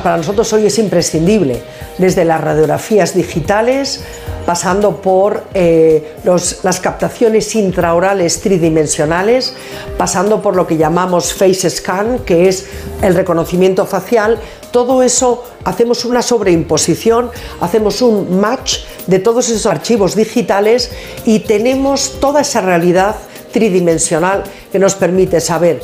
para 0.00 0.16
nosotros 0.16 0.52
hoy 0.52 0.66
es 0.66 0.78
imprescindible, 0.78 1.62
desde 1.98 2.24
las 2.24 2.40
radiografías 2.40 3.14
digitales, 3.14 4.02
pasando 4.46 4.96
por 4.96 5.44
eh, 5.54 6.16
las 6.24 6.80
captaciones 6.80 7.54
intraorales 7.54 8.40
tridimensionales, 8.40 9.54
pasando 9.98 10.40
por 10.40 10.56
lo 10.56 10.66
que 10.66 10.76
llamamos 10.76 11.32
face 11.34 11.68
scan, 11.68 12.20
que 12.20 12.48
es 12.48 12.66
el 13.02 13.14
reconocimiento 13.14 13.86
facial, 13.86 14.38
todo 14.72 15.02
eso 15.02 15.44
hacemos 15.64 16.04
una 16.06 16.22
sobreimposición, 16.22 17.30
hacemos 17.60 18.00
un 18.00 18.40
match 18.40 18.78
de 19.06 19.18
todos 19.18 19.48
esos 19.48 19.66
archivos 19.66 20.14
digitales 20.14 20.90
y 21.24 21.40
tenemos 21.40 22.20
toda 22.20 22.42
esa 22.42 22.60
realidad 22.60 23.16
tridimensional 23.52 24.44
que 24.70 24.78
nos 24.78 24.94
permite 24.94 25.40
saber 25.40 25.80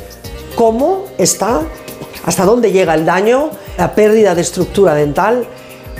cómo 0.55 1.05
está, 1.19 1.63
hasta 2.25 2.45
dónde 2.45 2.73
llega 2.73 2.95
el 2.95 3.05
daño, 3.05 3.51
la 3.77 3.95
pérdida 3.95 4.35
de 4.35 4.43
estructura 4.43 4.95
dental, 4.95 5.47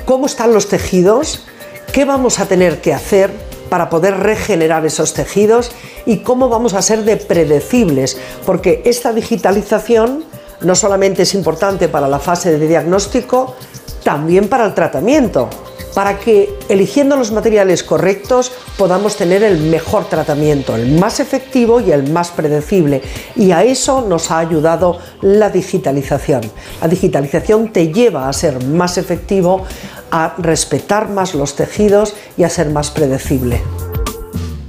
cómo 0.05 0.27
están 0.27 0.53
los 0.53 0.69
tejidos, 0.69 1.45
qué 1.93 2.05
vamos 2.05 2.41
a 2.41 2.47
tener 2.47 2.81
que 2.81 2.95
hacer 2.95 3.31
para 3.69 3.91
poder 3.91 4.17
regenerar 4.19 4.87
esos 4.87 5.13
tejidos 5.13 5.71
y 6.07 6.19
cómo 6.19 6.49
vamos 6.49 6.75
a 6.75 6.83
ser 6.83 7.05
de 7.05 7.17
predecibles, 7.17 8.17
porque 8.47 8.83
esta 8.85 9.13
digitalización 9.13 10.25
no 10.63 10.75
solamente 10.75 11.23
es 11.23 11.35
importante 11.35 11.89
para 11.89 12.09
la 12.09 12.19
fase 12.19 12.59
de 12.59 12.67
diagnóstico, 12.67 13.55
también 14.03 14.49
para 14.49 14.65
el 14.65 14.75
tratamiento, 14.75 15.51
para 15.95 16.19
que 16.19 16.49
eligiendo 16.69 17.17
los 17.17 17.33
materiales 17.33 17.83
correctos 17.83 18.53
podamos 18.77 19.17
tener 19.17 19.43
el 19.43 19.59
mejor 19.59 20.09
tratamiento, 20.09 20.77
el 20.77 20.99
más 20.99 21.21
efectivo 21.21 21.81
y 21.81 21.93
el 21.93 22.11
más 22.11 22.31
predecible. 22.31 23.03
Y 23.37 23.53
a 23.53 23.65
eso 23.65 24.07
nos 24.07 24.31
ha 24.31 24.39
ayudado 24.39 24.99
la 25.23 25.51
digitalización. 25.51 26.43
La 26.81 26.89
digitalización 26.89 27.73
te 27.73 27.93
lleva 27.93 28.29
a 28.29 28.33
ser 28.33 28.65
más 28.65 28.99
efectivo, 28.99 29.65
a 30.11 30.35
respetar 30.39 31.09
más 31.09 31.35
los 31.35 31.57
tejidos 31.57 32.15
y 32.37 32.45
a 32.45 32.49
ser 32.49 32.71
más 32.71 32.91
predecible. 32.91 33.61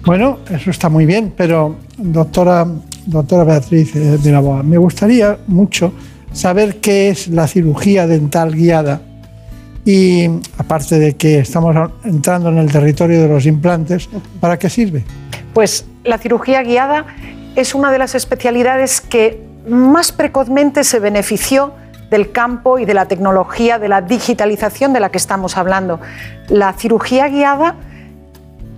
Bueno, 0.06 0.40
eso 0.50 0.72
está 0.72 0.90
muy 0.90 1.06
bien, 1.06 1.34
pero 1.36 1.76
doctora, 1.98 2.66
doctora 3.06 3.44
Beatriz 3.44 3.96
eh, 3.96 4.18
de 4.18 4.32
la 4.32 4.40
Boa, 4.40 4.64
me 4.64 4.78
gustaría 4.78 5.38
mucho 5.48 5.94
saber 6.32 6.78
qué 6.78 7.10
es 7.10 7.28
la 7.28 7.48
cirugía 7.48 8.08
dental 8.08 8.56
guiada 8.56 9.02
y 9.86 10.28
aparte 10.58 11.00
de 11.00 11.16
que 11.16 11.40
estamos 11.40 11.76
entrando 12.04 12.50
en 12.50 12.58
el 12.58 12.72
territorio 12.72 13.22
de 13.22 13.28
los 13.28 13.46
implantes, 13.46 14.10
¿para 14.40 14.58
qué 14.60 14.70
sirve? 14.70 15.04
Pues 15.54 15.86
la 16.04 16.18
cirugía 16.18 16.62
guiada 16.64 17.06
es 17.56 17.74
una 17.74 17.92
de 17.92 17.98
las 17.98 18.16
especialidades 18.16 19.02
que 19.02 19.44
más 19.68 20.12
precozmente 20.12 20.84
se 20.84 21.00
benefició 21.00 21.74
del 22.10 22.32
campo 22.32 22.80
y 22.80 22.86
de 22.86 22.94
la 22.94 23.08
tecnología, 23.08 23.80
de 23.80 23.88
la 23.88 24.02
digitalización 24.02 24.94
de 24.94 25.00
la 25.00 25.10
que 25.10 25.18
estamos 25.18 25.58
hablando. 25.58 26.00
La 26.48 26.74
cirugía 26.74 27.28
guiada 27.28 27.76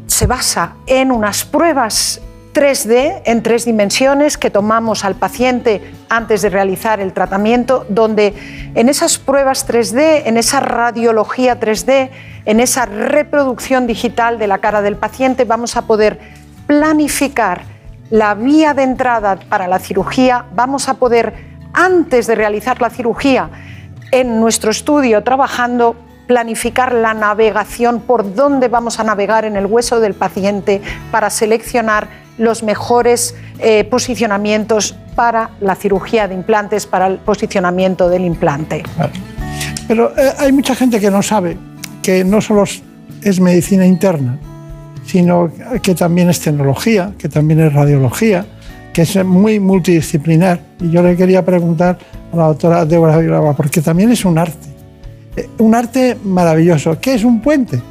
se 0.07 0.27
basa 0.27 0.75
en 0.87 1.11
unas 1.11 1.45
pruebas 1.45 2.21
3D 2.53 3.21
en 3.25 3.43
tres 3.43 3.65
dimensiones 3.65 4.37
que 4.37 4.49
tomamos 4.49 5.05
al 5.05 5.15
paciente 5.15 5.81
antes 6.09 6.41
de 6.41 6.49
realizar 6.49 6.99
el 6.99 7.13
tratamiento, 7.13 7.85
donde 7.87 8.33
en 8.75 8.89
esas 8.89 9.17
pruebas 9.17 9.67
3D, 9.67 10.23
en 10.25 10.37
esa 10.37 10.59
radiología 10.59 11.59
3D, 11.59 12.09
en 12.45 12.59
esa 12.59 12.85
reproducción 12.85 13.87
digital 13.87 14.37
de 14.37 14.47
la 14.47 14.57
cara 14.57 14.81
del 14.81 14.97
paciente, 14.97 15.45
vamos 15.45 15.77
a 15.77 15.83
poder 15.83 16.19
planificar 16.67 17.63
la 18.09 18.35
vía 18.35 18.73
de 18.73 18.83
entrada 18.83 19.37
para 19.37 19.67
la 19.67 19.79
cirugía, 19.79 20.45
vamos 20.53 20.89
a 20.89 20.95
poder, 20.95 21.33
antes 21.73 22.27
de 22.27 22.35
realizar 22.35 22.81
la 22.81 22.89
cirugía, 22.89 23.49
en 24.11 24.41
nuestro 24.41 24.71
estudio 24.71 25.23
trabajando, 25.23 25.95
planificar 26.27 26.93
la 26.93 27.13
navegación, 27.13 28.01
por 28.01 28.35
dónde 28.35 28.67
vamos 28.67 28.99
a 28.99 29.05
navegar 29.05 29.45
en 29.45 29.55
el 29.55 29.65
hueso 29.65 30.01
del 30.01 30.13
paciente 30.13 30.81
para 31.11 31.29
seleccionar 31.29 32.20
los 32.37 32.63
mejores 32.63 33.35
eh, 33.59 33.83
posicionamientos 33.83 34.95
para 35.15 35.51
la 35.59 35.75
cirugía 35.75 36.27
de 36.27 36.35
implantes, 36.35 36.87
para 36.87 37.07
el 37.07 37.17
posicionamiento 37.17 38.09
del 38.09 38.25
implante. 38.25 38.83
Pero 39.87 40.11
eh, 40.17 40.31
hay 40.39 40.51
mucha 40.51 40.75
gente 40.75 40.99
que 40.99 41.11
no 41.11 41.21
sabe 41.21 41.57
que 42.01 42.23
no 42.23 42.41
solo 42.41 42.63
es 43.21 43.39
medicina 43.39 43.85
interna, 43.85 44.39
sino 45.05 45.51
que 45.83 45.93
también 45.93 46.29
es 46.29 46.39
tecnología, 46.39 47.13
que 47.17 47.29
también 47.29 47.59
es 47.59 47.73
radiología, 47.73 48.45
que 48.93 49.03
es 49.03 49.23
muy 49.23 49.59
multidisciplinar. 49.59 50.59
Y 50.79 50.89
yo 50.89 51.03
le 51.03 51.15
quería 51.15 51.45
preguntar 51.45 51.97
a 52.31 52.35
la 52.35 52.47
doctora 52.47 52.85
Débora 52.85 53.17
Villalba, 53.17 53.53
porque 53.53 53.81
también 53.81 54.11
es 54.11 54.25
un 54.25 54.37
arte, 54.37 54.69
eh, 55.35 55.47
un 55.59 55.75
arte 55.75 56.17
maravilloso. 56.23 56.99
¿Qué 56.99 57.13
es 57.13 57.23
un 57.23 57.41
puente? 57.41 57.81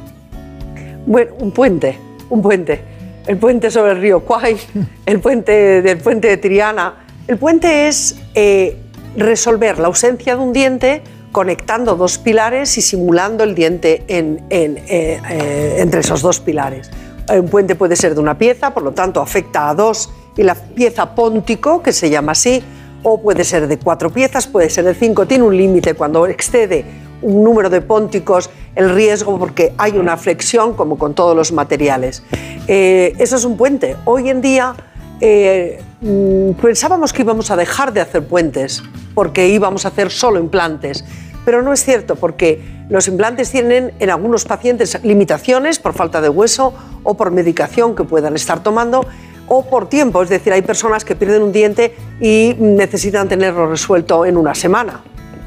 Bueno, 1.05 1.31
un 1.39 1.51
puente, 1.51 1.97
un 2.29 2.41
puente 2.41 2.81
el 3.27 3.37
puente 3.37 3.71
sobre 3.71 3.93
el 3.93 4.01
río 4.01 4.21
Kwai, 4.21 4.57
el 5.05 5.19
puente 5.19 5.81
del 5.81 5.97
puente 5.97 6.27
de 6.27 6.37
Triana. 6.37 7.05
El 7.27 7.37
puente 7.37 7.87
es 7.87 8.15
eh, 8.33 8.77
resolver 9.15 9.79
la 9.79 9.87
ausencia 9.87 10.35
de 10.35 10.41
un 10.41 10.53
diente 10.53 11.01
conectando 11.31 11.95
dos 11.95 12.17
pilares 12.17 12.77
y 12.77 12.81
simulando 12.81 13.43
el 13.43 13.55
diente 13.55 14.03
en, 14.07 14.43
eh, 14.49 14.81
eh, 14.89 15.75
entre 15.77 16.01
esos 16.01 16.21
dos 16.21 16.39
pilares. 16.39 16.91
Un 17.29 17.47
puente 17.47 17.75
puede 17.75 17.95
ser 17.95 18.15
de 18.15 18.19
una 18.19 18.37
pieza, 18.37 18.73
por 18.73 18.83
lo 18.83 18.91
tanto 18.91 19.21
afecta 19.21 19.69
a 19.69 19.75
dos 19.75 20.11
y 20.35 20.43
la 20.43 20.55
pieza 20.55 21.15
póntico, 21.15 21.81
que 21.81 21.93
se 21.93 22.09
llama 22.09 22.33
así, 22.33 22.61
o 23.03 23.21
puede 23.21 23.45
ser 23.45 23.67
de 23.67 23.79
cuatro 23.79 24.09
piezas, 24.09 24.47
puede 24.47 24.69
ser 24.69 24.83
de 24.83 24.93
cinco, 24.93 25.25
tiene 25.25 25.45
un 25.45 25.55
límite 25.55 25.93
cuando 25.93 26.27
excede 26.27 26.83
un 27.21 27.43
número 27.43 27.69
de 27.69 27.81
pónticos, 27.81 28.49
el 28.75 28.93
riesgo 28.93 29.37
porque 29.37 29.73
hay 29.77 29.97
una 29.97 30.17
flexión 30.17 30.73
como 30.73 30.97
con 30.97 31.13
todos 31.13 31.35
los 31.35 31.51
materiales. 31.51 32.23
Eh, 32.67 33.13
eso 33.17 33.35
es 33.35 33.45
un 33.45 33.57
puente. 33.57 33.95
Hoy 34.05 34.29
en 34.29 34.41
día 34.41 34.75
eh, 35.19 35.81
mm, 36.01 36.53
pensábamos 36.53 37.13
que 37.13 37.21
íbamos 37.21 37.51
a 37.51 37.55
dejar 37.55 37.93
de 37.93 38.01
hacer 38.01 38.25
puentes 38.25 38.83
porque 39.13 39.49
íbamos 39.49 39.85
a 39.85 39.89
hacer 39.89 40.09
solo 40.09 40.39
implantes, 40.39 41.05
pero 41.45 41.61
no 41.61 41.73
es 41.73 41.83
cierto 41.83 42.15
porque 42.15 42.61
los 42.89 43.07
implantes 43.07 43.51
tienen 43.51 43.93
en 43.99 44.09
algunos 44.09 44.45
pacientes 44.45 44.99
limitaciones 45.03 45.79
por 45.79 45.93
falta 45.93 46.21
de 46.21 46.29
hueso 46.29 46.73
o 47.03 47.15
por 47.15 47.31
medicación 47.31 47.95
que 47.95 48.03
puedan 48.03 48.35
estar 48.35 48.63
tomando 48.63 49.05
o 49.47 49.65
por 49.65 49.89
tiempo, 49.89 50.23
es 50.23 50.29
decir, 50.29 50.53
hay 50.53 50.61
personas 50.61 51.03
que 51.03 51.13
pierden 51.15 51.43
un 51.43 51.51
diente 51.51 51.93
y 52.21 52.55
necesitan 52.57 53.27
tenerlo 53.27 53.69
resuelto 53.69 54.25
en 54.25 54.37
una 54.37 54.55
semana. 54.55 55.01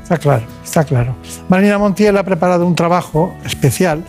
Está 0.04 0.18
claro, 0.18 0.44
está 0.62 0.84
claro. 0.84 1.16
Marina 1.48 1.78
Montiel 1.78 2.18
ha 2.18 2.22
preparado 2.22 2.66
un 2.66 2.74
trabajo 2.74 3.34
especial 3.42 4.04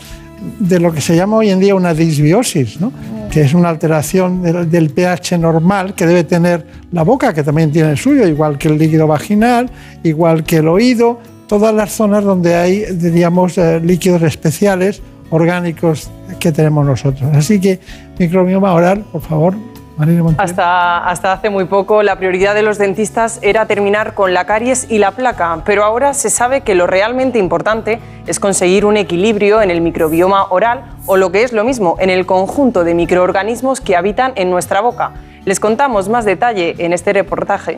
de 0.60 0.78
lo 0.82 0.92
que 0.92 1.00
se 1.00 1.16
llama 1.16 1.38
hoy 1.38 1.50
en 1.50 1.62
día 1.62 1.74
una 1.74 1.94
disbiosis, 1.94 2.82
¿no? 2.82 2.92
que 3.32 3.42
es 3.42 3.54
una 3.54 3.70
alteración 3.70 4.42
del, 4.70 4.90
pH 4.90 5.38
normal 5.38 5.96
que 5.96 6.06
debe 6.06 6.26
tener 6.26 6.68
la 6.92 7.04
boca, 7.04 7.34
que 7.34 7.44
también 7.44 7.72
tiene 7.72 7.92
el 7.92 7.98
suyo, 7.98 8.28
igual 8.28 8.58
que 8.58 8.68
el 8.68 8.78
líquido 8.78 9.08
vaginal, 9.08 9.72
igual 10.04 10.44
que 10.44 10.58
el 10.58 10.68
oído, 10.68 11.22
todas 11.48 11.74
las 11.74 11.94
zonas 11.94 12.26
donde 12.26 12.56
hay, 12.56 12.86
diríamos, 12.92 13.58
eh, 13.58 13.80
líquidos 13.80 14.22
especiales 14.24 15.02
orgánicos 15.30 16.12
que 16.42 16.52
tenemos 16.52 16.86
nosotros. 16.86 17.34
Así 17.34 17.62
que 17.62 17.80
microbioma 18.20 18.74
oral, 18.74 19.06
por 19.14 19.22
favor, 19.22 19.56
hasta, 20.38 21.08
hasta 21.08 21.32
hace 21.32 21.50
muy 21.50 21.66
poco 21.66 22.04
la 22.04 22.18
prioridad 22.18 22.54
de 22.54 22.64
los 22.64 22.78
dentistas 22.78 23.40
era 23.42 23.66
terminar 23.66 24.14
con 24.14 24.34
la 24.34 24.46
caries 24.46 24.88
y 24.90 24.98
la 24.98 25.12
placa, 25.12 25.62
pero 25.66 25.84
ahora 25.86 26.14
se 26.14 26.30
sabe 26.30 26.62
que 26.62 26.76
lo 26.76 26.86
realmente 26.86 27.40
importante 27.40 28.00
es 28.28 28.40
conseguir 28.40 28.86
un 28.86 28.98
equilibrio 28.98 29.62
en 29.62 29.72
el 29.72 29.82
microbioma 29.82 30.48
oral 30.50 30.84
o 31.06 31.16
lo 31.16 31.32
que 31.32 31.44
es 31.44 31.54
lo 31.54 31.64
mismo, 31.64 31.96
en 32.00 32.10
el 32.10 32.26
conjunto 32.26 32.84
de 32.84 32.94
microorganismos 32.94 33.80
que 33.80 33.96
habitan 33.96 34.34
en 34.36 34.50
nuestra 34.50 34.82
boca. 34.82 35.12
Les 35.46 35.60
contamos 35.60 36.10
más 36.10 36.26
detalle 36.26 36.76
en 36.80 36.92
este 36.92 37.14
reportaje. 37.14 37.78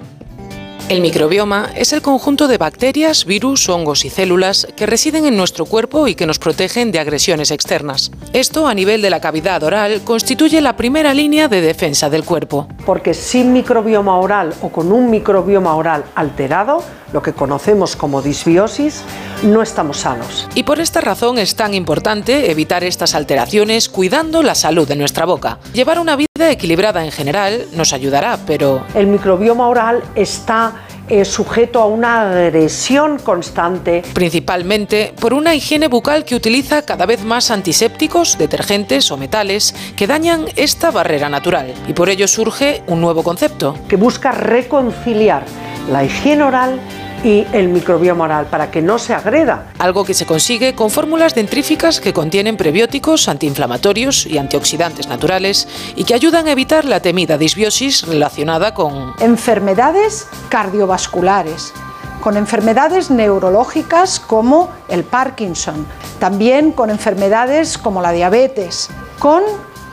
El 0.90 1.02
microbioma 1.02 1.70
es 1.76 1.92
el 1.92 2.02
conjunto 2.02 2.48
de 2.48 2.58
bacterias, 2.58 3.26
virus, 3.26 3.68
hongos 3.68 4.06
y 4.06 4.10
células 4.10 4.66
que 4.78 4.86
residen 4.86 5.26
en 5.26 5.36
nuestro 5.36 5.66
cuerpo 5.66 6.08
y 6.08 6.16
que 6.16 6.26
nos 6.26 6.40
protegen 6.40 6.94
de 6.94 7.00
agresiones 7.00 7.52
externas. 7.52 8.10
Esto 8.32 8.68
a 8.68 8.74
nivel 8.74 9.02
de 9.02 9.10
la 9.10 9.20
cavidad 9.20 9.62
oral 9.64 10.00
constituye 10.06 10.62
la 10.62 10.78
primera 10.78 11.14
línea 11.14 11.50
de 11.50 11.60
defensa 11.60 12.10
del 12.10 12.24
cuerpo. 12.24 12.70
Porque 12.86 13.14
sin 13.14 13.52
microbioma 13.52 14.18
oral 14.18 14.54
o 14.62 14.70
con 14.70 14.94
un 14.94 15.12
microbioma 15.12 15.76
oral 15.76 16.06
alterado, 16.16 16.82
lo 17.14 17.22
que 17.22 17.34
conocemos 17.34 17.96
como 17.96 18.22
disbiosis, 18.22 19.04
no 19.44 19.62
estamos 19.62 19.98
sanos. 19.98 20.48
Y 20.56 20.64
por 20.64 20.80
esta 20.80 21.02
razón 21.02 21.38
es 21.38 21.56
tan 21.56 21.74
importante 21.74 22.52
evitar 22.52 22.84
estas 22.84 23.16
alteraciones 23.16 23.90
cuidando 23.90 24.44
la 24.44 24.56
salud 24.56 24.88
de 24.88 24.96
nuestra 24.96 25.26
boca. 25.26 25.60
Llevar 25.74 26.00
una 26.00 26.16
vida 26.16 26.52
equilibrada 26.52 27.04
en 27.06 27.12
general 27.12 27.68
nos 27.74 27.94
ayudará, 27.94 28.40
pero... 28.46 28.84
El 28.94 29.08
microbioma 29.08 29.68
oral 29.68 30.04
está 30.16 30.88
es 31.10 31.30
sujeto 31.30 31.82
a 31.82 31.86
una 31.86 32.30
agresión 32.30 33.18
constante. 33.20 34.04
Principalmente 34.14 35.14
por 35.20 35.34
una 35.34 35.56
higiene 35.56 35.88
bucal 35.88 36.26
que 36.26 36.36
utiliza 36.36 36.82
cada 36.82 37.06
vez 37.06 37.24
más 37.24 37.50
antisépticos, 37.52 38.38
detergentes 38.38 39.10
o 39.12 39.18
metales 39.18 39.74
que 39.96 40.08
dañan 40.08 40.46
esta 40.56 40.92
barrera 40.92 41.30
natural. 41.30 41.74
Y 41.88 41.94
por 41.94 42.10
ello 42.10 42.28
surge 42.28 42.84
un 42.88 43.02
nuevo 43.02 43.24
concepto. 43.24 43.76
Que 43.88 43.96
busca 43.96 44.32
reconciliar 44.32 45.46
la 45.90 46.04
higiene 46.04 46.44
oral 46.44 46.80
y 47.24 47.46
el 47.52 47.70
microbioma 47.70 48.26
oral 48.26 48.46
para 48.48 48.70
que 48.72 48.82
no 48.82 49.00
se 49.00 49.14
agreda. 49.14 49.68
Algo 49.80 50.06
que 50.06 50.14
se 50.14 50.26
consigue 50.26 50.76
con 50.76 50.90
fórmulas 50.90 51.34
dentríficas 51.36 52.00
que 52.00 52.14
contienen 52.14 52.58
prebióticos, 52.58 53.28
antiinflamatorios 53.28 54.26
y 54.26 54.38
antioxidantes 54.38 55.08
naturales 55.08 55.68
y 55.96 56.04
que 56.04 56.14
ayudan 56.14 56.48
a 56.48 56.52
evitar 56.52 56.86
la 56.86 57.00
temida 57.00 57.38
disbiosis 57.38 58.06
relacionada 58.06 58.74
con 58.74 59.14
enfermedades 59.20 60.28
cardiovasculares, 60.50 61.74
con 62.22 62.38
enfermedades 62.38 63.10
neurológicas 63.10 64.20
como 64.20 64.70
el 64.88 65.04
Parkinson, 65.04 65.86
también 66.20 66.72
con 66.72 66.90
enfermedades 66.90 67.78
como 67.78 68.02
la 68.02 68.12
diabetes, 68.12 68.90
con 69.20 69.44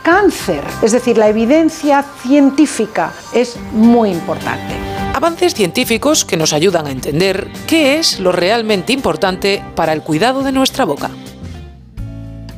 cáncer. 0.03 0.63
Es 0.83 0.91
decir, 0.91 1.17
la 1.17 1.29
evidencia 1.29 2.05
científica 2.21 3.11
es 3.33 3.57
muy 3.71 4.11
importante. 4.11 4.94
Avances 5.15 5.53
científicos 5.53 6.25
que 6.25 6.35
nos 6.35 6.51
ayudan 6.51 6.87
a 6.87 6.91
entender 6.91 7.47
qué 7.67 7.99
es 7.99 8.19
lo 8.19 8.33
realmente 8.33 8.91
importante 8.91 9.63
para 9.73 9.93
el 9.93 10.01
cuidado 10.01 10.43
de 10.43 10.51
nuestra 10.51 10.83
boca. 10.83 11.09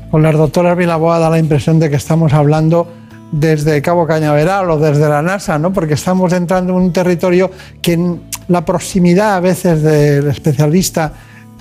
Con 0.10 0.24
las 0.24 0.34
doctoras 0.34 0.76
Vilaboa 0.76 1.20
da 1.20 1.30
la 1.30 1.38
impresión 1.38 1.80
de 1.80 1.92
que 1.92 1.98
estamos 1.98 2.34
hablando 2.34 2.92
desde 3.32 3.80
Cabo 3.84 4.08
Cañaveral 4.08 4.72
o 4.72 4.80
desde 4.80 5.08
la 5.08 5.22
NASA, 5.22 5.60
¿no? 5.60 5.72
porque 5.72 5.94
estamos 5.94 6.34
entrando 6.34 6.74
en 6.74 6.80
un 6.80 6.92
territorio 6.92 7.52
que 7.80 8.16
la 8.48 8.66
proximidad 8.66 9.36
a 9.36 9.40
veces 9.40 9.84
del 9.84 10.26
especialista, 10.26 11.14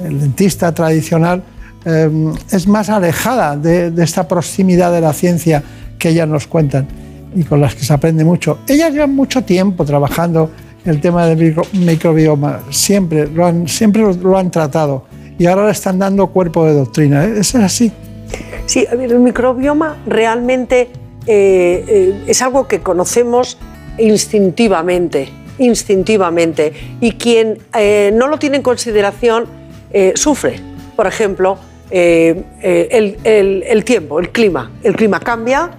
el 0.03 0.19
dentista 0.19 0.73
tradicional, 0.73 1.43
eh, 1.85 2.09
es 2.51 2.67
más 2.67 2.89
alejada 2.89 3.55
de, 3.55 3.91
de 3.91 4.03
esta 4.03 4.27
proximidad 4.27 4.91
de 4.93 5.03
la 5.03 5.13
ciencia 5.13 5.63
que 5.99 6.09
ellas 6.09 6.27
nos 6.27 6.47
cuentan 6.47 6.89
y 7.35 7.45
con 7.45 7.61
las 7.61 7.75
que 7.75 7.85
se 7.85 7.93
aprende 7.93 8.25
mucho. 8.25 8.61
Ellas 8.67 8.93
llevan 8.93 9.15
mucho 9.15 9.45
tiempo 9.45 9.85
trabajando 9.85 10.51
el 10.87 11.01
tema 11.01 11.27
del 11.27 11.57
microbioma, 11.73 12.63
siempre 12.71 13.27
lo 13.27 13.45
han, 13.45 13.69
siempre 13.69 14.03
lo 14.15 14.39
han 14.39 14.51
tratado 14.51 15.05
y 15.39 15.47
ahora 15.47 15.67
le 15.67 15.73
están 15.73 15.99
dando 15.99 16.29
cuerpo 16.29 16.65
de 16.65 16.75
doctrina. 16.75 17.25
¿eh? 17.25 17.35
¿Es 17.39 17.55
así? 17.55 17.93
Sí, 18.67 18.87
el 18.91 19.19
microbioma 19.21 19.99
realmente 20.07 20.89
eh, 21.27 21.85
eh, 21.89 22.25
es 22.27 22.43
algo 22.43 22.67
que 22.67 22.81
conocemos 22.81 23.59
instintivamente, 23.99 25.29
instintivamente, 25.59 26.73
y 27.01 27.13
quien 27.13 27.59
no 28.19 28.29
lo 28.29 28.39
tiene 28.39 28.59
en 28.59 28.63
consideración 28.63 29.47
sufre. 30.15 30.61
Por 30.95 31.07
ejemplo, 31.07 31.59
el, 31.91 32.45
el 33.25 33.85
tiempo, 33.85 34.21
el 34.21 34.31
clima. 34.31 34.71
El 34.83 34.97
clima 34.97 35.19
cambia, 35.21 35.71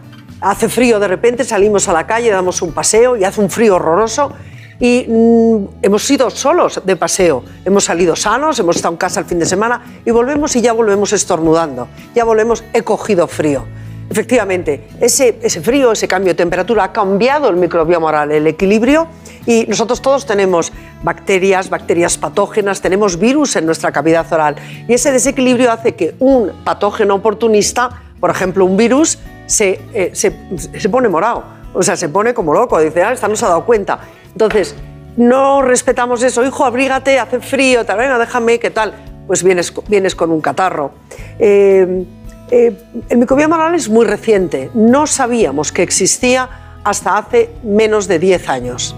hace 0.41 0.67
frío 0.67 0.99
de 0.99 1.07
repente, 1.07 1.43
salimos 1.43 1.87
a 1.87 1.93
la 1.93 2.07
calle, 2.07 2.31
damos 2.31 2.63
un 2.63 2.71
paseo 2.71 3.17
y 3.17 3.23
hace 3.23 3.39
un 3.39 3.51
frío 3.51 3.75
horroroso 3.75 4.33
y 4.79 5.05
mm, 5.07 5.67
hemos 5.81 6.10
ido 6.10 6.29
solos 6.29 6.81
de 6.86 6.96
paseo, 6.96 7.43
hemos 7.65 7.86
salido 7.86 8.15
sanos, 8.15 8.60
hemos 8.60 8.75
estado 8.75 8.93
en 8.93 8.98
casa 8.98 9.19
el 9.19 9.25
fin 9.25 9.39
de 9.39 9.46
semana 9.46 10.00
y 10.05 10.12
volvemos 10.12 10.55
y 10.55 10.62
ya 10.62 10.74
volvemos 10.74 11.13
estornudando, 11.13 11.88
ya 12.13 12.24
volvemos, 12.24 12.63
he 12.74 12.84
cogido 12.84 13.27
frío. 13.27 13.65
Efectivamente, 14.10 14.88
ese, 15.01 15.38
ese 15.41 15.60
frío, 15.60 15.91
ese 15.91 16.07
cambio 16.07 16.31
de 16.31 16.38
temperatura 16.38 16.86
ha 16.86 16.93
cambiado 16.93 17.50
el 17.50 17.57
microbioma 17.57 18.07
oral, 18.07 18.31
el 18.31 18.48
equilibrio 18.48 19.07
y 19.46 19.65
nosotros 19.67 20.01
todos 20.01 20.25
tenemos 20.25 20.72
bacterias, 21.03 21.69
bacterias 21.69 22.17
patógenas, 22.17 22.79
tenemos 22.79 23.19
virus 23.19 23.57
en 23.57 23.65
nuestra 23.65 23.91
cavidad 23.91 24.31
oral. 24.31 24.55
Y 24.88 24.93
ese 24.93 25.12
desequilibrio 25.12 25.72
hace 25.72 25.96
que 25.96 26.15
un 26.19 26.53
patógeno 26.63 27.15
oportunista, 27.15 28.01
por 28.19 28.29
ejemplo 28.29 28.63
un 28.63 28.77
virus, 28.77 29.19
se, 29.46 29.81
eh, 29.93 30.12
se, 30.13 30.34
se 30.57 30.89
pone 30.89 31.10
morado, 31.10 31.43
o 31.74 31.84
sea, 31.84 31.98
se 31.98 32.07
pone 32.07 32.34
como 32.34 32.53
loco, 32.53 32.79
dice, 32.79 33.03
ah, 33.03 33.12
esta 33.12 33.27
no 33.27 33.36
se 33.36 33.43
ha 33.43 33.50
dado 33.50 33.65
cuenta 33.65 34.00
entonces, 34.34 34.75
no 35.17 35.62
respetamos 35.62 36.22
eso, 36.24 36.46
hijo, 36.46 36.65
abrígate, 36.65 37.19
hace 37.19 37.39
frío, 37.39 37.86
tal, 37.86 37.98
venga, 37.98 38.19
déjame, 38.19 38.60
¿qué 38.60 38.69
tal? 38.69 38.93
Pues 39.25 39.43
vienes, 39.43 39.74
vienes 39.88 40.15
con 40.15 40.31
un 40.31 40.41
catarro. 40.41 40.91
Eh, 41.39 42.05
eh, 42.51 42.77
el 43.10 43.17
microbioma 43.17 43.57
oral 43.57 43.75
es 43.75 43.89
muy 43.89 44.05
reciente, 44.05 44.69
no 44.74 45.07
sabíamos 45.07 45.72
que 45.72 45.84
existía 45.84 46.50
hasta 46.84 47.17
hace 47.17 47.50
menos 47.63 48.07
de 48.07 48.19
10 48.19 48.50
años. 48.50 48.96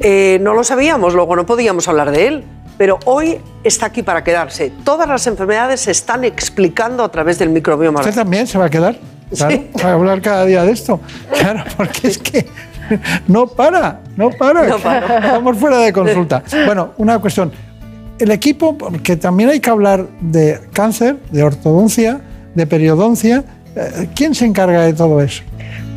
Eh, 0.00 0.38
no 0.40 0.54
lo 0.54 0.64
sabíamos, 0.64 1.14
luego 1.14 1.36
no 1.36 1.44
podíamos 1.44 1.88
hablar 1.88 2.10
de 2.10 2.28
él, 2.28 2.44
pero 2.78 2.98
hoy 3.04 3.38
está 3.62 3.86
aquí 3.86 4.02
para 4.02 4.24
quedarse. 4.24 4.72
Todas 4.84 5.06
las 5.06 5.26
enfermedades 5.26 5.82
se 5.82 5.90
están 5.90 6.24
explicando 6.24 7.04
a 7.04 7.10
través 7.10 7.38
del 7.38 7.50
microbioma 7.50 7.98
oral. 7.98 8.08
¿Usted 8.08 8.22
también 8.22 8.46
se 8.46 8.56
va 8.56 8.66
a 8.66 8.70
quedar? 8.70 8.96
Claro, 9.36 9.62
a 9.82 9.92
hablar 9.92 10.22
cada 10.22 10.44
día 10.46 10.64
de 10.64 10.72
esto. 10.72 11.00
Claro, 11.38 11.62
porque 11.76 12.08
es 12.08 12.18
que 12.18 12.46
no 13.28 13.46
para, 13.46 14.00
no 14.16 14.30
para. 14.30 14.66
Estamos 14.68 15.56
fuera 15.56 15.78
de 15.78 15.92
consulta. 15.92 16.42
Bueno, 16.66 16.92
una 16.98 17.18
cuestión. 17.18 17.52
El 18.18 18.30
equipo, 18.30 18.76
que 19.02 19.16
también 19.16 19.48
hay 19.48 19.60
que 19.60 19.70
hablar 19.70 20.06
de 20.20 20.60
cáncer, 20.72 21.16
de 21.30 21.42
ortodoncia, 21.42 22.20
de 22.54 22.66
periodoncia. 22.66 23.44
Eh, 23.74 24.08
¿Quién 24.14 24.34
se 24.34 24.44
encarga 24.44 24.82
de 24.82 24.92
todo 24.92 25.22
eso? 25.22 25.42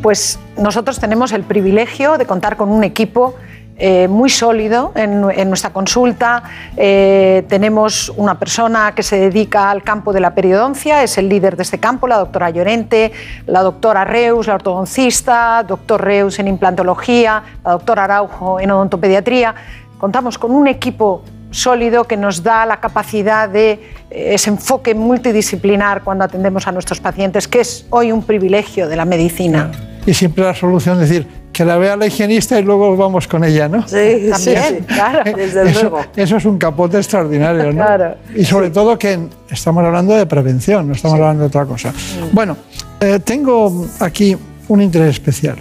Pues 0.02 0.38
nosotros 0.56 0.98
tenemos 1.00 1.32
el 1.32 1.42
privilegio 1.42 2.16
de 2.16 2.26
contar 2.26 2.56
con 2.56 2.70
un 2.70 2.84
equipo 2.84 3.34
eh, 3.76 4.06
muy 4.06 4.30
sólido 4.30 4.92
en, 4.94 5.20
nuestra 5.20 5.70
consulta. 5.70 6.44
Eh, 6.76 7.44
tenemos 7.48 8.08
una 8.16 8.38
persona 8.38 8.92
que 8.94 9.02
se 9.02 9.16
dedica 9.18 9.70
al 9.70 9.82
campo 9.82 10.12
de 10.12 10.20
la 10.20 10.32
periodoncia, 10.32 11.02
es 11.02 11.18
el 11.18 11.28
líder 11.28 11.56
de 11.56 11.64
este 11.64 11.78
campo, 11.78 12.06
la 12.06 12.18
doctora 12.18 12.50
Llorente, 12.50 13.10
la 13.46 13.62
doctora 13.62 14.04
Reus, 14.04 14.46
la 14.46 14.54
ortodoncista, 14.54 15.64
doctor 15.66 16.04
Reus 16.04 16.38
en 16.38 16.46
implantología, 16.46 17.42
la 17.64 17.72
doctora 17.72 18.04
Araujo 18.04 18.60
en 18.60 18.70
odontopediatría. 18.70 19.54
Contamos 19.98 20.38
con 20.38 20.52
un 20.52 20.68
equipo 20.68 21.24
sólido 21.50 22.04
que 22.04 22.16
nos 22.16 22.42
da 22.42 22.66
la 22.66 22.78
capacidad 22.78 23.48
de 23.48 23.72
eh, 24.10 24.34
ese 24.34 24.50
enfoque 24.50 24.94
multidisciplinar 24.94 26.02
cuando 26.02 26.24
atendemos 26.24 26.68
a 26.68 26.72
nuestros 26.72 27.00
pacientes, 27.00 27.48
que 27.48 27.60
es 27.60 27.86
hoy 27.90 28.12
un 28.12 28.22
privilegio 28.22 28.88
de 28.88 28.94
la 28.96 29.04
medicina. 29.04 29.72
Y 30.06 30.14
siempre 30.14 30.44
la 30.44 30.54
solución 30.54 31.00
es 31.02 31.08
decir, 31.08 31.43
que 31.54 31.64
la 31.64 31.78
vea 31.78 31.96
la 31.96 32.06
higienista 32.06 32.58
y 32.58 32.64
luego 32.64 32.96
vamos 32.96 33.28
con 33.28 33.44
ella, 33.44 33.68
¿no? 33.68 33.86
Sí, 33.86 34.28
también, 34.28 34.84
claro, 34.86 35.22
desde 35.36 35.70
eso, 35.70 35.80
luego. 35.82 36.00
Eso 36.16 36.36
es 36.36 36.44
un 36.44 36.58
capote 36.58 36.98
extraordinario, 36.98 37.72
¿no? 37.72 37.84
Claro. 37.84 38.16
Y 38.34 38.44
sobre 38.44 38.70
todo 38.70 38.98
que 38.98 39.28
estamos 39.48 39.84
hablando 39.84 40.14
de 40.14 40.26
prevención, 40.26 40.88
no 40.88 40.94
estamos 40.94 41.14
hablando 41.14 41.42
de 41.42 41.46
otra 41.46 41.64
cosa. 41.64 41.94
Bueno, 42.32 42.56
eh, 43.00 43.20
tengo 43.20 43.86
aquí 44.00 44.36
un 44.66 44.82
interés 44.82 45.10
especial, 45.10 45.56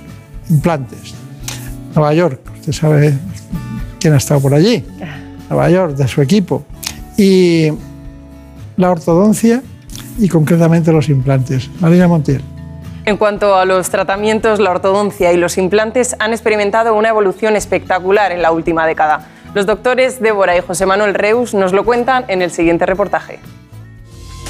implantes. 0.50 1.14
Nueva 1.94 2.12
York, 2.16 2.40
usted 2.56 2.74
sabe 2.74 3.14
quién 4.00 4.16
ha 4.16 4.18
estado 4.18 4.42
por 4.42 4.56
allí. 4.56 4.84
Nueva 5.50 5.70
York, 5.70 5.96
de 5.96 6.08
su 6.08 6.24
equipo. 6.24 6.66
Y 7.18 7.68
la 8.78 8.90
ortodoncia 8.90 9.62
y 10.18 10.28
concretamente 10.28 10.92
los 10.92 11.08
implantes. 11.08 11.70
Marina 11.80 12.08
Montiel. 12.08 12.42
En 13.06 13.18
cuanto 13.18 13.56
a 13.56 13.66
los 13.66 13.90
tratamientos, 13.90 14.62
la 14.62 14.72
ortodoncia 14.72 15.34
y 15.34 15.38
los 15.38 15.58
implantes 15.58 16.16
han 16.20 16.32
experimentado 16.32 16.96
una 16.96 17.10
evolución 17.10 17.58
espectacular 17.58 18.32
en 18.32 18.42
la 18.42 18.54
última 18.54 18.88
década. 18.88 19.28
Los 19.54 19.66
doctores 19.66 20.22
Débora 20.22 20.56
y 20.56 20.62
José 20.62 20.86
Manuel 20.86 21.14
Reus 21.14 21.54
nos 21.54 21.74
lo 21.74 21.84
cuentan 21.84 22.24
en 22.30 22.42
el 22.42 22.50
siguiente 22.50 22.86
reportaje. 22.86 23.40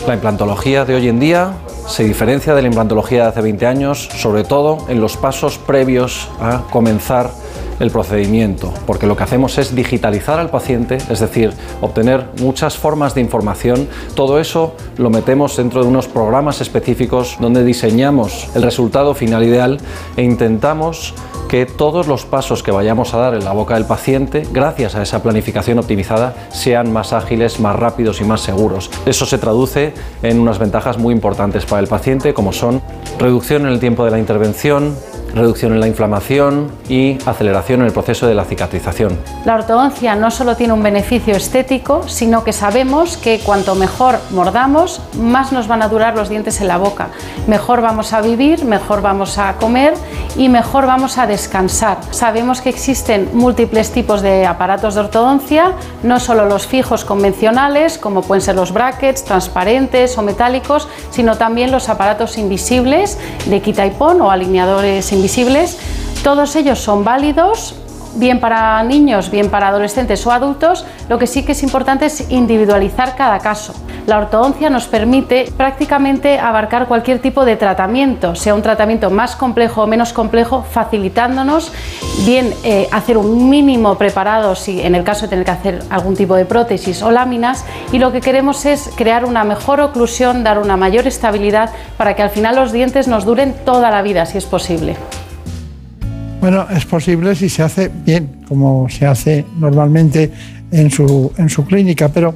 La 0.08 0.14
implantología 0.14 0.86
de 0.86 0.94
hoy 0.94 1.08
en 1.10 1.20
día 1.20 1.54
se 1.88 2.04
diferencia 2.04 2.54
de 2.54 2.62
la 2.62 2.68
implantología 2.68 3.24
de 3.24 3.30
hace 3.30 3.42
20 3.42 3.66
años, 3.66 4.08
sobre 4.18 4.44
todo 4.44 4.86
en 4.88 5.02
los 5.02 5.18
pasos 5.18 5.58
previos 5.58 6.30
a 6.40 6.62
comenzar 6.70 7.32
el 7.80 7.92
procedimiento, 7.92 8.74
porque 8.86 9.08
lo 9.08 9.16
que 9.16 9.24
hacemos 9.24 9.58
es 9.58 9.76
digitalizar 9.76 10.40
al 10.40 10.50
paciente, 10.50 10.98
es 11.10 11.20
decir, 11.20 11.54
obtener 11.82 12.26
muchas 12.40 12.78
formas 12.78 13.16
de 13.16 13.22
información. 13.22 13.88
Todo 14.16 14.40
eso 14.40 14.76
lo 14.98 15.10
metemos 15.10 15.58
dentro 15.58 15.82
de 15.82 15.88
unos 15.88 16.08
programas 16.08 16.62
específicos 16.62 17.38
donde 17.40 17.64
diseñamos 17.64 18.50
el 18.56 18.64
resultado 18.64 19.14
final 19.14 19.44
ideal 19.44 19.80
e 20.18 20.24
intentamos 20.24 21.14
que 21.48 21.66
todos 21.68 22.08
los 22.08 22.26
pasos 22.26 22.64
que 22.64 22.72
vayamos 22.72 23.14
a 23.14 23.18
dar 23.18 23.36
en 23.36 23.46
la 23.46 23.52
boca 23.52 23.76
del 23.76 23.86
paciente, 23.86 24.44
gracias 24.52 24.96
a 24.96 25.04
esa 25.04 25.22
planificación 25.22 25.78
optimizada, 25.78 26.34
sean 26.50 26.92
más 26.92 27.14
ágiles, 27.14 27.60
más 27.60 27.76
rápidos 27.76 28.22
y 28.22 28.24
más 28.24 28.42
seguros. 28.42 28.90
Eso 29.06 29.28
se 29.28 29.38
traduce 29.38 29.94
en 30.24 30.40
unas 30.40 30.58
ventajas 30.58 30.98
muy 30.98 31.14
importantes 31.14 31.66
para 31.66 31.82
el 31.82 31.88
paciente, 31.88 32.34
como 32.34 32.54
son 32.54 32.82
reducción 33.20 33.68
en 33.68 33.74
el 33.74 33.80
tiempo 33.80 34.04
de 34.04 34.10
la 34.10 34.18
intervención, 34.18 34.96
reducción 35.34 35.74
en 35.74 35.80
la 35.80 35.88
inflamación 35.88 36.72
y 36.88 37.18
aceleración 37.26 37.82
en 37.82 37.88
el 37.88 37.94
proceso 37.94 38.28
de 38.28 38.36
la 38.36 38.46
cicatrización. 38.46 39.18
La 39.46 39.56
ortodoncia 39.56 40.16
no 40.16 40.32
solo 40.32 40.56
tiene 40.56 40.74
un 40.74 40.84
beneficio 40.84 41.36
estético, 41.36 42.08
sino 42.08 42.44
que 42.44 42.54
sabemos 42.54 43.18
que 43.18 43.40
cuanto 43.40 43.76
mejor 43.76 44.20
mordamos, 44.32 45.02
más 45.20 45.52
nos 45.52 45.68
van 45.68 45.82
a 45.82 45.88
durar 45.88 46.16
los 46.16 46.30
dientes 46.30 46.62
en 46.62 46.68
la 46.68 46.78
boca. 46.78 47.08
Mejor 47.48 47.82
vamos 47.82 48.14
a 48.14 48.22
vivir, 48.22 48.64
mejor 48.66 49.02
vamos 49.02 49.38
a 49.38 49.54
comer 49.54 49.94
y 50.38 50.50
mejor 50.50 50.86
vamos 50.86 51.18
a 51.18 51.26
descansar. 51.26 51.98
Sabemos 52.12 52.62
que 52.62 52.70
existen 52.70 53.30
múltiples 53.34 53.92
tipos 53.92 54.22
de 54.22 54.46
aparatos 54.46 54.96
de 54.96 55.02
ortodoncia, 55.02 55.74
no 56.04 56.20
solo 56.20 56.46
los 56.46 56.68
fijos 56.68 57.06
convencionales, 57.06 57.98
como 57.98 58.22
pueden 58.22 58.42
ser 58.42 58.56
los 58.56 58.72
brackets, 58.72 59.24
transparentes 59.24 60.18
o 60.18 60.22
metálicos, 60.22 60.88
sino 61.10 61.38
también 61.38 61.72
los 61.72 61.90
aparatos 61.90 62.38
invisibles 62.38 63.18
de 63.48 63.62
quita 63.62 63.86
y 63.86 63.92
pon 63.92 64.22
o 64.22 64.30
alineadores 64.30 65.12
invisibles 65.12 65.23
todos 66.24 66.56
ellos 66.56 66.80
son 66.80 67.04
válidos 67.04 67.76
bien 68.16 68.40
para 68.40 68.84
niños, 68.84 69.32
bien 69.32 69.50
para 69.50 69.70
adolescentes 69.70 70.26
o 70.26 70.32
adultos, 70.32 70.86
lo 71.10 71.18
que 71.18 71.28
sí 71.28 71.44
que 71.44 71.54
es 71.54 71.64
importante 71.64 72.06
es 72.06 72.30
individualizar 72.32 73.16
cada 73.16 73.40
caso. 73.40 73.74
La 74.06 74.18
ortodoncia 74.18 74.70
nos 74.70 74.88
permite 74.88 75.52
prácticamente 75.56 76.38
abarcar 76.38 76.88
cualquier 76.88 77.20
tipo 77.20 77.46
de 77.46 77.56
tratamiento, 77.56 78.36
sea 78.36 78.54
un 78.54 78.62
tratamiento 78.62 79.10
más 79.10 79.36
complejo 79.36 79.84
o 79.84 79.88
menos 79.88 80.12
complejo, 80.12 80.66
facilitándonos 80.70 81.72
bien 82.26 82.54
eh, 82.64 82.90
hacer 82.92 83.18
un 83.18 83.50
mínimo 83.50 83.96
preparado 83.96 84.56
si 84.56 84.82
en 84.82 84.96
el 84.96 85.04
caso 85.04 85.24
de 85.24 85.30
tener 85.30 85.46
que 85.46 85.52
hacer 85.52 85.84
algún 85.90 86.16
tipo 86.16 86.36
de 86.36 86.46
prótesis 86.46 87.02
o 87.02 87.12
láminas 87.12 87.64
y 87.92 88.00
lo 88.00 88.12
que 88.12 88.20
queremos 88.20 88.66
es 88.66 88.90
crear 88.96 89.24
una 89.24 89.46
mejor 89.46 89.80
oclusión, 89.80 90.44
dar 90.44 90.60
una 90.60 90.76
mayor 90.76 91.08
estabilidad 91.08 91.70
para 91.98 92.16
que 92.16 92.24
al 92.24 92.30
final 92.30 92.56
los 92.56 92.74
dientes 92.74 93.08
nos 93.08 93.24
duren 93.24 93.56
toda 93.64 93.90
la 93.90 94.02
vida 94.02 94.26
si 94.26 94.38
es 94.38 94.46
posible. 94.46 94.98
Bueno, 96.44 96.68
es 96.70 96.86
posible 96.86 97.36
si 97.36 97.48
se 97.48 97.64
hace 97.64 97.90
bien, 97.90 98.44
como 98.50 98.90
se 98.90 99.06
hace 99.06 99.46
normalmente 99.60 100.30
en 100.72 100.92
su, 100.92 101.32
en 101.38 101.48
su 101.48 101.64
clínica, 101.64 102.10
pero 102.10 102.36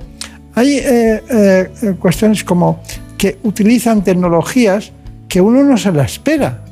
hay 0.55 0.77
eh, 0.77 1.21
eh, 1.29 1.95
cuestiones 1.99 2.41
como 2.45 2.79
que 3.17 3.37
utilizan 3.43 4.05
tecnologías 4.05 4.93
que 5.27 5.41
uno 5.41 5.61
no 5.61 5.75
se 5.75 5.91
la 5.91 6.03
espera. 6.03 6.63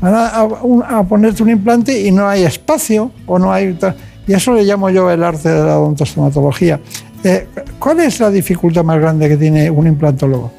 Van 0.00 0.14
a, 0.14 1.02
ponerte 1.02 1.42
un 1.42 1.50
implante 1.50 2.00
y 2.00 2.10
no 2.10 2.26
hay 2.26 2.44
espacio 2.44 3.10
o 3.26 3.38
no 3.38 3.52
hay... 3.52 3.78
Y 4.26 4.32
eso 4.32 4.54
le 4.54 4.64
llamo 4.64 4.88
yo 4.88 5.10
el 5.10 5.22
arte 5.22 5.50
de 5.50 5.62
la 5.62 5.78
odontostomatología. 5.78 6.80
Eh, 7.22 7.48
¿Cuál 7.78 8.00
es 8.00 8.18
la 8.18 8.30
dificultad 8.30 8.82
más 8.82 8.98
grande 8.98 9.28
que 9.28 9.36
tiene 9.36 9.70
un 9.70 9.86
implantólogo? 9.88 10.50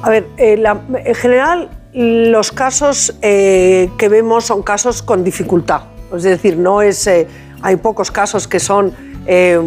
A 0.00 0.08
ver, 0.08 0.26
en 0.38 1.14
general 1.14 1.68
los 1.92 2.52
casos 2.52 3.14
eh, 3.20 3.90
que 3.98 4.08
vemos 4.08 4.44
son 4.44 4.62
casos 4.62 5.02
con 5.02 5.24
dificultad. 5.24 5.82
Es 6.14 6.22
decir, 6.22 6.56
no 6.56 6.82
es, 6.82 7.06
eh, 7.06 7.26
hay 7.62 7.76
pocos 7.76 8.10
casos 8.10 8.46
que 8.46 8.60
son 8.60 8.92
eh, 9.26 9.60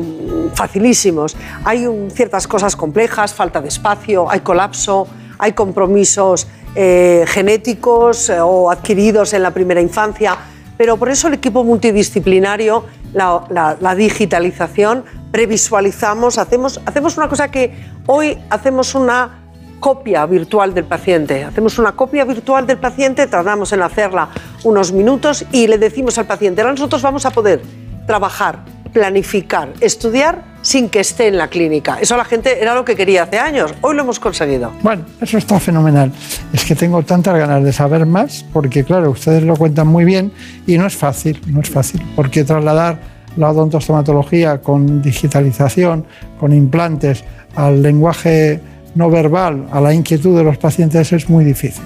facilísimos. 0.53 1.35
Hay 1.63 1.87
ciertas 2.11 2.47
cosas 2.47 2.75
complejas, 2.75 3.33
falta 3.33 3.61
de 3.61 3.67
espacio, 3.67 4.29
hay 4.29 4.41
colapso, 4.41 5.07
hay 5.39 5.53
compromisos 5.53 6.47
genéticos 6.75 8.31
o 8.31 8.71
adquiridos 8.71 9.33
en 9.33 9.43
la 9.43 9.51
primera 9.51 9.79
infancia. 9.79 10.35
Pero 10.75 10.97
por 10.97 11.09
eso 11.09 11.27
el 11.27 11.35
equipo 11.35 11.63
multidisciplinario, 11.63 12.85
la, 13.13 13.77
la 13.79 13.95
digitalización, 13.95 15.03
previsualizamos, 15.31 16.39
hacemos, 16.39 16.81
hacemos 16.87 17.15
una 17.17 17.29
cosa 17.29 17.51
que 17.51 17.75
hoy 18.07 18.39
hacemos 18.49 18.95
una 18.95 19.42
copia 19.83 20.25
virtual 20.25 20.73
del 20.73 20.85
paciente. 20.85 21.43
Hacemos 21.43 21.77
una 21.77 21.91
copia 21.91 22.23
virtual 22.23 22.65
del 22.65 22.77
paciente, 22.77 23.27
tardamos 23.27 23.73
en 23.73 23.81
hacerla 23.81 24.29
unos 24.63 24.93
minutos 24.93 25.45
y 25.51 25.67
le 25.67 25.77
decimos 25.77 26.17
al 26.17 26.25
paciente, 26.25 26.61
ahora 26.61 26.71
nosotros 26.71 27.01
vamos 27.01 27.25
a 27.25 27.31
poder 27.31 27.61
trabajar, 28.07 28.59
planificar, 28.93 29.73
estudiar 29.81 30.41
sin 30.61 30.87
que 30.87 31.01
esté 31.01 31.27
en 31.27 31.37
la 31.37 31.49
clínica. 31.49 31.97
Eso 31.99 32.15
la 32.15 32.23
gente 32.23 32.61
era 32.61 32.75
lo 32.75 32.85
que 32.85 32.95
quería 32.95 33.23
hace 33.23 33.39
años. 33.39 33.73
Hoy 33.81 33.97
lo 33.97 34.03
hemos 34.03 34.21
conseguido. 34.21 34.71
Bueno, 34.81 35.03
eso 35.19 35.37
está 35.37 35.59
fenomenal. 35.59 36.13
Es 36.53 36.63
que 36.63 36.75
tengo 36.75 37.03
tantas 37.03 37.37
ganas 37.37 37.61
de 37.61 37.73
saber 37.73 38.05
más 38.05 38.45
porque, 38.53 38.85
claro, 38.85 39.09
ustedes 39.09 39.43
lo 39.43 39.57
cuentan 39.57 39.87
muy 39.87 40.05
bien 40.05 40.31
y 40.65 40.77
no 40.77 40.87
es 40.87 40.95
fácil, 40.95 41.41
no 41.47 41.59
es 41.59 41.69
fácil, 41.69 42.01
porque 42.15 42.45
trasladar 42.45 43.01
la 43.35 43.49
odontostomatología 43.49 44.61
con 44.61 45.01
digitalización, 45.01 46.05
con 46.39 46.53
implantes, 46.53 47.25
al 47.55 47.83
lenguaje 47.83 48.61
no 48.95 49.09
verbal 49.09 49.67
a 49.71 49.81
la 49.81 49.93
inquietud 49.93 50.37
de 50.37 50.43
los 50.43 50.57
pacientes 50.57 51.11
es 51.11 51.29
muy 51.29 51.45
difícil. 51.45 51.83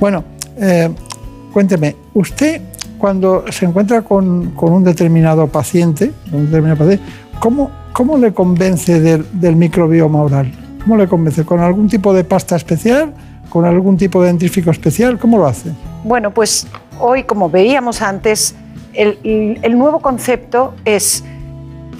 Bueno, 0.00 0.24
eh, 0.58 0.90
cuénteme, 1.52 1.96
usted 2.14 2.60
cuando 2.98 3.44
se 3.50 3.64
encuentra 3.64 4.02
con, 4.02 4.54
un 4.56 4.84
determinado 4.84 5.48
paciente, 5.48 6.12
¿cómo, 7.40 7.70
¿cómo, 7.92 8.16
le 8.16 8.32
convence 8.32 9.00
del, 9.00 9.56
microbioma 9.56 10.22
oral? 10.22 10.52
¿Cómo 10.82 10.96
le 10.96 11.08
convence? 11.08 11.44
¿Con 11.44 11.60
algún 11.60 11.88
tipo 11.88 12.14
de 12.14 12.22
pasta 12.22 12.54
especial? 12.54 13.12
¿Con 13.48 13.64
algún 13.64 13.96
tipo 13.96 14.22
de 14.22 14.28
dentífrico 14.28 14.70
especial? 14.70 15.18
¿Cómo 15.18 15.38
lo 15.38 15.46
hace? 15.46 15.72
Bueno, 16.04 16.32
pues 16.32 16.68
hoy, 17.00 17.24
como 17.24 17.50
veíamos 17.50 18.02
antes, 18.02 18.54
el, 18.92 19.58
el 19.62 19.76
nuevo 19.76 19.98
concepto 19.98 20.74
es 20.84 21.24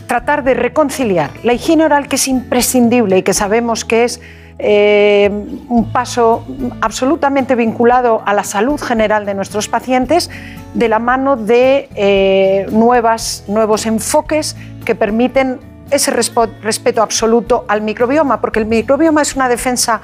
tratar 0.07 0.45
de 0.45 0.55
reconciliar 0.55 1.31
la 1.43 1.53
higiene 1.55 1.85
oral, 1.85 2.07
que 2.07 2.15
es 2.15 2.29
imprescindible 2.29 3.19
y 3.19 3.23
que 3.23 3.33
sabemos 3.33 3.85
que 3.85 4.05
es 4.05 4.21
eh, 4.59 5.31
un 5.69 5.93
paso 5.93 6.45
absolutamente 6.81 7.55
vinculado 7.55 8.23
a 8.25 8.35
la 8.35 8.45
salud 8.45 8.81
general 8.81 9.27
de 9.27 9.35
nuestros 9.35 9.69
pacientes 9.69 10.31
de 10.75 10.88
la 10.88 10.99
mano 10.99 11.37
de 11.37 11.88
eh, 11.95 12.67
nuevas, 12.71 13.45
nuevos 13.49 13.87
enfoques 13.87 14.57
que 14.85 14.95
permiten 14.95 15.61
ese 15.91 16.11
respeto 16.11 17.03
absoluto 17.03 17.65
al 17.69 17.83
microbioma, 17.83 18.41
porque 18.41 18.61
el 18.61 18.67
microbioma 18.67 19.23
es 19.23 19.37
una 19.37 19.49
defensa 19.49 20.01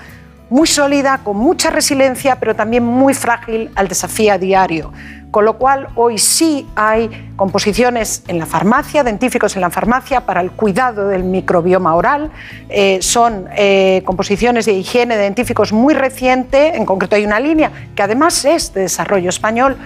muy 0.51 0.67
sólida, 0.67 1.21
con 1.23 1.37
mucha 1.37 1.71
resiliencia, 1.71 2.37
pero 2.37 2.57
también 2.57 2.85
muy 2.85 3.15
frágil 3.15 3.71
al 3.75 3.89
desafío 3.89 4.39
diario. 4.39 4.93
Con 5.31 5.45
lo 5.45 5.59
cual, 5.59 5.89
hoy 5.95 6.17
sí 6.17 6.67
hay 6.75 7.31
composiciones 7.37 8.23
en 8.29 8.39
la 8.39 8.47
farmacia, 8.47 9.05
dentíficos 9.05 9.57
en 9.57 9.61
la 9.61 9.69
farmacia 9.69 10.23
para 10.23 10.41
el 10.41 10.51
cuidado 10.51 11.09
del 11.09 11.23
microbioma 11.23 11.95
oral. 11.95 12.31
Eh, 12.71 12.99
son 13.03 13.47
eh, 13.55 14.03
composiciones 14.07 14.65
de 14.65 14.73
higiene 14.73 15.17
de 15.17 15.25
dentíficos 15.25 15.71
muy 15.73 15.93
reciente, 15.93 16.77
en 16.77 16.87
concreto 16.87 17.17
hay 17.17 17.27
una 17.27 17.41
línea 17.41 17.71
que 17.95 18.03
además 18.03 18.43
es 18.47 18.73
de 18.73 18.83
desarrollo 18.83 19.29
español. 19.29 19.77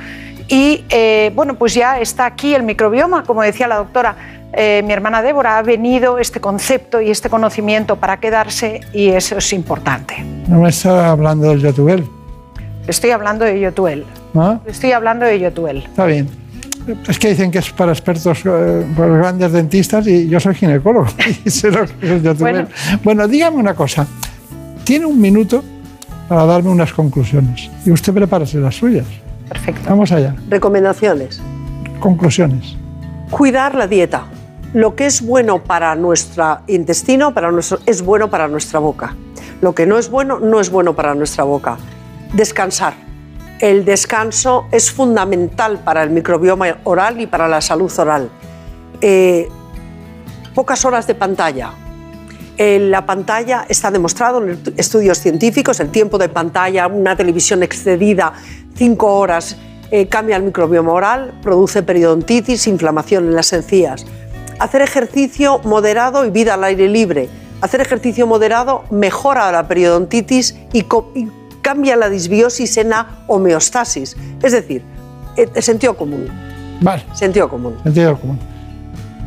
Y 0.47 0.85
eh, 0.91 1.33
bueno, 1.35 1.55
pues 1.55 1.75
ya 1.75 1.99
está 1.99 2.27
aquí 2.27 2.55
el 2.55 2.63
microbioma, 2.63 3.25
como 3.25 3.43
decía 3.43 3.67
la 3.67 3.77
doctora, 3.77 4.17
mi 4.55 4.93
hermana 4.93 5.23
Débora, 5.23 5.59
ha 5.59 5.63
venido 5.63 6.19
este 6.19 6.41
concepto 6.41 7.01
y 7.01 7.11
este 7.11 7.31
conocimiento 7.31 7.97
para 7.97 8.19
quedarse 8.19 8.81
y 8.93 9.09
eso 9.09 9.39
es 9.39 9.53
importante. 9.53 10.23
No 10.49 10.61
me 10.61 10.69
está 10.69 11.11
hablando 11.11 11.49
del 11.49 11.61
Yotuel. 11.61 12.05
Estoy 12.87 13.11
hablando 13.11 13.45
de 13.45 13.61
Yotuel. 13.61 14.05
¿Ah? 14.35 14.59
Estoy 14.67 14.93
hablando 14.93 15.25
de 15.25 15.39
Yotuel. 15.39 15.79
Está 15.79 16.07
bien. 16.07 16.29
Es 17.09 17.19
que 17.19 17.29
dicen 17.29 17.51
que 17.51 17.59
es 17.59 17.71
para 17.71 17.93
expertos, 17.93 18.41
eh, 18.45 18.85
para 18.97 19.17
grandes 19.17 19.53
dentistas 19.53 20.07
y 20.07 20.29
yo 20.29 20.41
soy 20.41 20.55
ginecólogo 20.55 21.07
y 21.45 21.51
sé 21.51 21.71
lo 21.71 21.87
que 21.87 22.17
es 22.17 22.23
Yotuel. 22.23 22.67
Bueno. 23.05 23.29
dígame 23.29 23.57
una 23.57 23.75
cosa. 23.75 24.07
Tiene 24.85 25.07
un 25.07 25.21
minuto 25.21 25.63
para 26.29 26.45
darme 26.45 26.71
unas 26.71 26.93
conclusiones 26.93 27.71
y 27.87 27.93
usted 27.93 28.13
prepárese 28.13 28.59
las 28.59 28.75
suyas. 28.75 29.07
Perfecto. 29.49 29.83
Vamos 29.89 30.11
allá. 30.11 30.35
Recomendaciones. 30.49 31.41
Conclusiones. 32.01 32.77
Cuidar 33.31 33.77
la 33.77 33.87
dieta. 33.87 34.25
Lo 34.73 34.97
que 34.97 35.07
es 35.07 35.23
bueno 35.23 35.63
para 35.65 35.95
nuestro 35.95 36.61
intestino 36.67 37.35
para 37.35 37.51
nuestro, 37.51 37.79
es 37.87 38.03
bueno 38.03 38.31
para 38.31 38.49
nuestra 38.49 38.79
boca. 38.79 39.15
Lo 39.61 39.75
que 39.75 39.87
no 39.87 39.99
es 39.99 40.11
bueno 40.11 40.39
no 40.41 40.61
es 40.61 40.71
bueno 40.71 40.95
para 40.95 41.15
nuestra 41.15 41.45
boca. 41.45 41.77
Descansar 42.33 42.95
el 43.63 43.85
descanso 43.85 44.67
es 44.73 44.91
fundamental 44.91 45.79
para 45.79 46.03
el 46.03 46.11
microbioma 46.11 46.79
oral 46.83 47.21
y 47.21 47.29
para 47.29 47.47
la 47.47 47.61
salud 47.61 47.93
oral. 47.97 48.29
Eh, 49.01 49.49
pocas 50.53 50.85
horas 50.85 51.07
de 51.07 51.15
pantalla. 51.15 51.71
En 52.59 52.91
la 52.91 53.07
pantalla 53.07 53.65
está 53.69 53.93
demostrado 53.93 54.43
en 54.43 54.61
estudios 54.77 55.19
científicos, 55.21 55.79
el 55.79 55.91
tiempo 55.91 56.19
de 56.19 56.29
pantalla, 56.29 56.89
una 56.89 57.15
televisión 57.15 57.63
excedida, 57.63 58.33
cinco 58.75 59.15
horas, 59.15 59.57
eh, 59.93 60.09
cambia 60.09 60.39
el 60.39 60.43
microbioma 60.43 60.93
oral, 60.93 61.39
produce 61.41 61.85
periodontitis, 61.85 62.67
inflamación 62.67 63.27
en 63.27 63.37
las 63.37 63.53
encías. 63.53 64.05
Hacer 64.59 64.83
ejercicio 64.83 65.61
moderado 65.65 66.25
y 66.25 66.31
vida 66.31 66.55
al 66.55 66.65
aire 66.65 66.89
libre. 66.89 67.29
Hacer 67.61 67.81
ejercicio 67.81 68.27
moderado 68.27 68.85
mejora 68.91 69.51
la 69.53 69.69
periodontitis 69.69 70.57
y, 70.73 70.81
y 71.15 71.29
cambia 71.63 71.97
la 71.97 72.09
disbiosis 72.09 72.77
en 72.77 72.91
la 72.91 73.07
homeostasis. 73.29 74.17
Es 74.43 74.53
decir, 74.53 74.83
el 75.37 75.51
eh, 75.55 75.63
sentido 75.63 75.97
común. 75.97 76.29
Vale. 76.81 77.05
Sentido 77.15 77.49
común. 77.49 77.77
Sentido 77.83 78.19
común. 78.19 78.39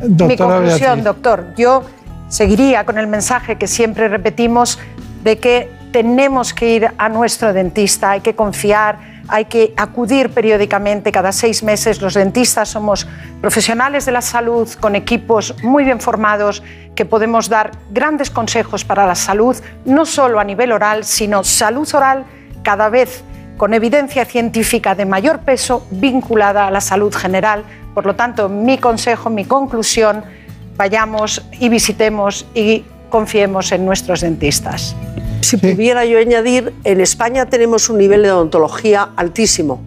Mi 0.02 0.36
conclusión, 0.36 1.02
doctor, 1.02 1.54
yo 1.56 1.82
seguiría 2.28 2.84
con 2.84 2.98
el 2.98 3.06
mensaje 3.06 3.56
que 3.56 3.66
siempre 3.66 4.08
repetimos 4.08 4.78
de 5.24 5.38
que 5.38 5.70
tenemos 5.90 6.52
que 6.52 6.74
ir 6.74 6.90
a 6.98 7.08
nuestro 7.08 7.52
dentista, 7.54 8.10
hay 8.10 8.20
que 8.20 8.34
confiar 8.34 9.15
hay 9.28 9.46
que 9.46 9.74
acudir 9.76 10.30
periódicamente, 10.30 11.12
cada 11.12 11.32
seis 11.32 11.62
meses. 11.62 12.00
Los 12.00 12.14
dentistas 12.14 12.68
somos 12.68 13.06
profesionales 13.40 14.06
de 14.06 14.12
la 14.12 14.22
salud 14.22 14.68
con 14.80 14.96
equipos 14.96 15.54
muy 15.62 15.84
bien 15.84 16.00
formados 16.00 16.62
que 16.94 17.04
podemos 17.04 17.48
dar 17.48 17.72
grandes 17.90 18.30
consejos 18.30 18.84
para 18.84 19.06
la 19.06 19.14
salud, 19.14 19.56
no 19.84 20.06
solo 20.06 20.40
a 20.40 20.44
nivel 20.44 20.72
oral, 20.72 21.04
sino 21.04 21.44
salud 21.44 21.88
oral 21.94 22.24
cada 22.62 22.88
vez 22.88 23.22
con 23.56 23.74
evidencia 23.74 24.24
científica 24.24 24.94
de 24.94 25.06
mayor 25.06 25.40
peso 25.40 25.86
vinculada 25.90 26.66
a 26.66 26.70
la 26.70 26.80
salud 26.80 27.14
general. 27.14 27.64
Por 27.94 28.06
lo 28.06 28.14
tanto, 28.14 28.48
mi 28.48 28.78
consejo, 28.78 29.30
mi 29.30 29.44
conclusión, 29.44 30.24
vayamos 30.76 31.42
y 31.58 31.68
visitemos 31.68 32.46
y 32.54 32.84
confiemos 33.08 33.72
en 33.72 33.86
nuestros 33.86 34.20
dentistas. 34.20 34.94
Si 35.46 35.58
pudiera 35.58 36.04
yo 36.04 36.18
añadir, 36.18 36.72
en 36.82 37.00
España 37.00 37.46
tenemos 37.46 37.88
un 37.88 37.98
nivel 37.98 38.24
de 38.24 38.32
odontología 38.32 39.10
altísimo, 39.14 39.80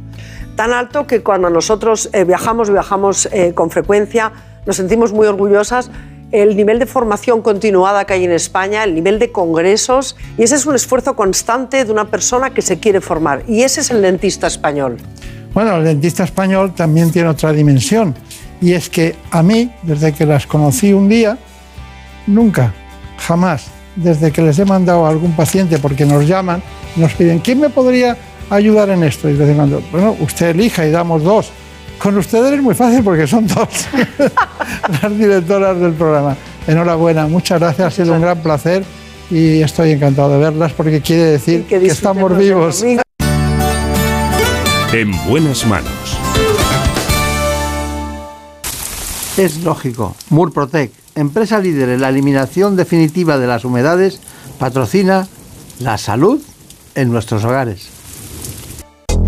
tan 0.56 0.72
alto 0.72 1.06
que 1.06 1.22
cuando 1.22 1.50
nosotros 1.50 2.10
eh, 2.14 2.24
viajamos, 2.24 2.72
viajamos 2.72 3.28
eh, 3.34 3.52
con 3.54 3.70
frecuencia, 3.70 4.32
nos 4.66 4.78
sentimos 4.78 5.12
muy 5.12 5.28
orgullosas 5.28 5.92
el 6.32 6.56
nivel 6.56 6.80
de 6.80 6.86
formación 6.86 7.42
continuada 7.42 8.06
que 8.06 8.14
hay 8.14 8.24
en 8.24 8.32
España, 8.32 8.86
el 8.86 8.96
nivel 8.96 9.20
de 9.20 9.34
congresos, 9.34 10.16
y 10.38 10.44
ese 10.44 10.56
es 10.56 10.66
un 10.66 10.76
esfuerzo 10.76 11.18
constante 11.18 11.84
de 11.84 11.92
una 11.92 12.06
persona 12.06 12.52
que 12.52 12.62
se 12.62 12.80
quiere 12.80 13.02
formar. 13.02 13.44
Y 13.46 13.64
ese 13.64 13.82
es 13.82 13.92
el 13.92 14.02
dentista 14.02 14.48
español. 14.48 14.96
Bueno, 15.54 15.76
el 15.76 15.84
dentista 15.84 16.24
español 16.24 16.74
también 16.74 17.12
tiene 17.12 17.28
otra 17.28 17.52
dimensión, 17.52 18.16
y 18.62 18.76
es 18.76 18.90
que 18.90 19.18
a 19.32 19.44
mí, 19.44 19.74
desde 19.84 20.14
que 20.14 20.26
las 20.26 20.48
conocí 20.48 20.94
un 20.94 21.10
día, 21.10 21.38
nunca, 22.28 22.74
jamás, 23.18 23.72
desde 23.96 24.32
que 24.32 24.42
les 24.42 24.58
he 24.60 24.66
mandado 24.66 25.06
a 25.06 25.10
algún 25.10 25.34
paciente, 25.34 25.78
porque 25.80 26.06
nos 26.06 26.28
llaman, 26.28 26.62
nos 26.96 27.14
piden, 27.14 27.40
¿quién 27.40 27.60
me 27.60 27.70
podría 27.70 28.18
ayudar 28.50 28.90
en 28.90 29.04
esto? 29.04 29.30
Y 29.30 29.34
les 29.34 29.48
digo, 29.48 29.82
bueno, 29.92 30.16
usted 30.20 30.50
elija 30.50 30.86
y 30.86 30.92
damos 30.92 31.24
dos. 31.24 31.52
Con 31.98 32.18
ustedes 32.18 32.54
es 32.54 32.62
muy 32.62 32.76
fácil 32.76 33.04
porque 33.04 33.28
son 33.28 33.46
dos 33.46 33.68
las 35.02 35.18
directoras 35.18 35.80
del 35.80 35.94
programa. 35.94 36.36
Enhorabuena, 36.66 37.28
muchas 37.28 37.60
gracias, 37.60 37.88
ha 37.88 37.92
sido 37.92 38.14
un 38.14 38.22
gran 38.22 38.38
placer 38.40 38.84
y 39.30 39.62
estoy 39.62 39.92
encantado 39.92 40.32
de 40.32 40.40
verlas 40.40 40.72
porque 40.74 41.02
quiere 41.02 41.24
decir 41.24 41.66
que, 41.66 41.86
estamos 41.86 42.38
vivos. 42.38 42.84
En 44.94 45.12
buenas 45.28 45.66
manos. 45.66 46.19
Es 49.40 49.64
lógico. 49.64 50.18
Murprotec, 50.32 50.92
empresa 51.16 51.60
líder 51.60 51.88
en 51.88 52.02
la 52.02 52.10
eliminación 52.10 52.76
definitiva 52.76 53.38
de 53.38 53.48
las 53.48 53.64
humedades, 53.64 54.20
patrocina 54.60 55.30
la 55.80 55.98
salud 55.98 56.42
en 56.94 57.10
nuestros 57.10 57.46
hogares. 57.46 57.88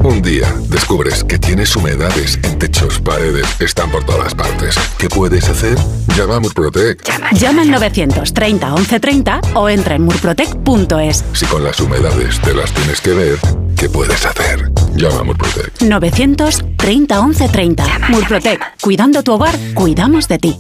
Un 0.04 0.22
día 0.22 0.54
descubres 0.68 1.24
que 1.24 1.40
tienes 1.40 1.74
humedades 1.78 2.38
en 2.44 2.60
techos, 2.60 3.00
paredes, 3.00 3.48
están 3.62 3.90
por 3.90 4.04
todas 4.04 4.36
partes. 4.36 4.76
¿Qué 4.98 5.08
puedes 5.08 5.48
hacer? 5.48 5.78
Llama 6.18 6.36
a 6.36 6.40
Murprotec. 6.42 7.06
Llama, 7.32 7.62
al 7.62 7.72
930 7.72 8.68
1130 8.68 9.42
o 9.54 9.70
entra 9.70 9.96
en 9.96 10.02
murprotec.es. 10.04 11.24
Si 11.32 11.46
con 11.46 11.64
las 11.64 11.80
humedades 11.80 12.42
te 12.42 12.54
las 12.54 12.74
tienes 12.74 13.00
que 13.00 13.14
ver, 13.14 13.40
¿qué 13.78 13.88
puedes 13.88 14.26
hacer? 14.26 14.74
Llama 14.96 15.20
a 15.20 15.24
Murprotec. 15.24 15.82
930 15.82 17.22
1130. 17.22 17.84
Murprotec. 18.10 18.60
Cuidando 18.82 19.24
tu 19.24 19.34
hogar, 19.34 19.56
cuidamos 19.74 20.28
de 20.28 20.40
ti. 20.40 20.58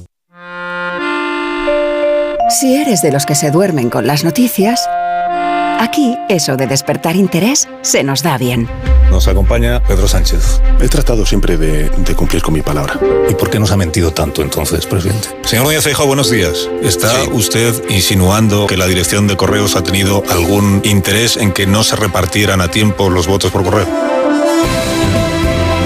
Si 2.59 2.75
eres 2.75 3.01
de 3.01 3.11
los 3.11 3.25
que 3.25 3.35
se 3.35 3.49
duermen 3.49 3.89
con 3.89 4.07
las 4.07 4.23
noticias, 4.23 4.87
aquí 5.79 6.17
eso 6.27 6.57
de 6.57 6.67
despertar 6.67 7.15
interés 7.15 7.67
se 7.81 8.03
nos 8.03 8.23
da 8.23 8.37
bien. 8.37 8.67
Nos 9.09 9.27
acompaña 9.27 9.83
Pedro 9.83 10.07
Sánchez. 10.07 10.61
He 10.79 10.87
tratado 10.87 11.25
siempre 11.25 11.57
de, 11.57 11.89
cumplir 12.15 12.41
con 12.41 12.53
mi 12.53 12.61
palabra. 12.61 12.99
¿Y 13.29 13.35
por 13.35 13.49
qué 13.49 13.59
nos 13.59 13.71
ha 13.71 13.77
mentido 13.77 14.11
tanto 14.11 14.41
entonces, 14.41 14.85
presidente? 14.85 15.29
Señor 15.43 15.65
Núñez 15.65 15.83
Feijóo, 15.83 16.07
buenos 16.07 16.29
días. 16.29 16.69
¿Está 16.81 17.23
usted 17.31 17.73
insinuando 17.89 18.67
que 18.67 18.77
la 18.77 18.87
dirección 18.87 19.27
de 19.27 19.35
correos 19.35 19.75
ha 19.75 19.83
tenido 19.83 20.23
algún 20.29 20.81
interés 20.85 21.37
en 21.37 21.51
que 21.51 21.67
no 21.67 21.83
se 21.83 21.95
repartieran 21.95 22.61
a 22.61 22.69
tiempo 22.69 23.09
los 23.09 23.27
votos 23.27 23.51
por 23.51 23.63
correo? 23.63 24.10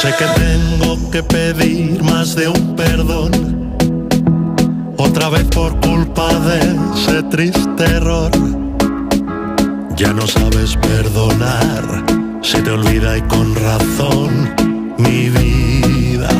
Sé 0.00 0.14
que 0.16 0.26
tengo 0.40 1.10
que 1.10 1.24
pedir 1.24 2.04
más 2.04 2.36
de 2.36 2.46
un 2.46 2.76
perdón. 2.76 3.32
Otra 4.96 5.28
vez 5.28 5.42
por 5.46 5.74
culpa 5.80 6.32
de 6.38 6.60
ese 6.94 7.24
triste 7.24 7.82
error. 7.82 8.30
Ya 9.96 10.12
no 10.12 10.24
sabes 10.28 10.76
perdonar. 10.76 11.82
Se 12.42 12.62
te 12.62 12.70
olvida 12.70 13.18
y 13.18 13.22
con 13.22 13.52
razón 13.56 14.54
mi 14.98 15.30
vida. 15.30 16.30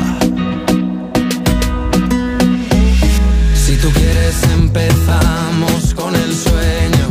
Si 3.57 3.77
tú 3.79 3.91
quieres 3.91 4.41
empezamos 4.57 5.95
con 5.97 6.15
el 6.15 6.33
sueño. 6.33 7.07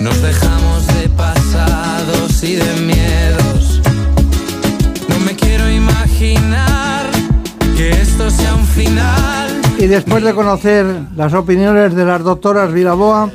Nos 0.00 0.22
dejamos 0.22 0.86
de 0.86 1.10
pasados 1.10 2.42
y 2.42 2.54
de 2.54 2.72
miedos. 2.80 2.93
Final. 8.74 9.60
Y 9.78 9.86
después 9.86 10.22
de 10.22 10.34
conocer 10.34 10.86
las 11.16 11.34
opiniones 11.34 11.94
de 11.94 12.04
las 12.04 12.22
doctoras 12.22 12.72
Vilaboa, 12.72 13.30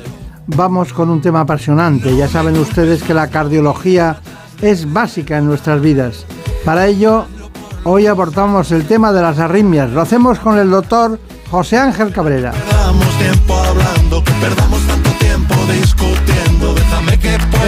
vamos 0.46 0.92
con 0.92 1.10
un 1.10 1.20
tema 1.20 1.40
apasionante. 1.40 2.16
Ya 2.16 2.28
saben 2.28 2.58
ustedes 2.58 3.02
que 3.02 3.14
la 3.14 3.28
cardiología 3.28 4.20
es 4.60 4.90
básica 4.92 5.38
en 5.38 5.46
nuestras 5.46 5.80
vidas. 5.80 6.26
Para 6.64 6.86
ello, 6.86 7.26
hoy 7.84 8.06
abordamos 8.06 8.70
el 8.72 8.86
tema 8.86 9.12
de 9.12 9.22
las 9.22 9.38
arritmias. 9.38 9.90
Lo 9.90 10.00
hacemos 10.00 10.38
con 10.38 10.58
el 10.58 10.70
doctor 10.70 11.18
José 11.50 11.78
Ángel 11.78 12.12
Cabrera. 12.12 12.52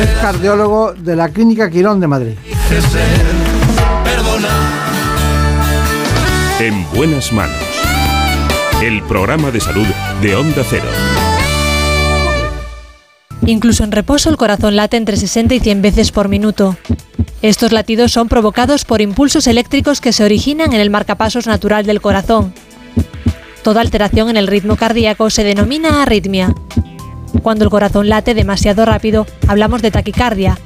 Es 0.00 0.10
cardiólogo 0.20 0.94
de 0.94 1.16
la 1.16 1.28
Clínica 1.28 1.70
Quirón 1.70 2.00
de 2.00 2.06
Madrid. 2.06 2.34
En 6.60 6.86
buenas 6.94 7.32
manos. 7.32 7.56
El 8.82 9.02
programa 9.02 9.50
de 9.50 9.60
salud 9.60 9.86
de 10.20 10.36
Onda 10.36 10.62
Cero. 10.68 10.84
Incluso 13.46 13.82
en 13.82 13.90
reposo 13.90 14.30
el 14.30 14.36
corazón 14.36 14.76
late 14.76 14.96
entre 14.96 15.16
60 15.16 15.54
y 15.54 15.60
100 15.60 15.82
veces 15.82 16.12
por 16.12 16.28
minuto. 16.28 16.76
Estos 17.40 17.72
latidos 17.72 18.12
son 18.12 18.28
provocados 18.28 18.84
por 18.84 19.00
impulsos 19.00 19.46
eléctricos 19.48 20.00
que 20.00 20.12
se 20.12 20.24
originan 20.24 20.72
en 20.72 20.80
el 20.80 20.90
marcapasos 20.90 21.46
natural 21.46 21.84
del 21.84 22.00
corazón. 22.00 22.54
Toda 23.64 23.80
alteración 23.80 24.30
en 24.30 24.36
el 24.36 24.46
ritmo 24.46 24.76
cardíaco 24.76 25.30
se 25.30 25.42
denomina 25.42 26.02
arritmia. 26.02 26.54
Cuando 27.42 27.64
el 27.64 27.70
corazón 27.70 28.08
late 28.08 28.34
demasiado 28.34 28.84
rápido, 28.84 29.26
hablamos 29.48 29.82
de 29.82 29.90
taquicardia. 29.90 30.58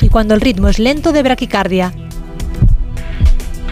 Y 0.00 0.08
cuando 0.10 0.34
el 0.34 0.40
ritmo 0.40 0.68
es 0.68 0.78
lento, 0.78 1.12
de 1.12 1.22
braquicardia. 1.22 1.92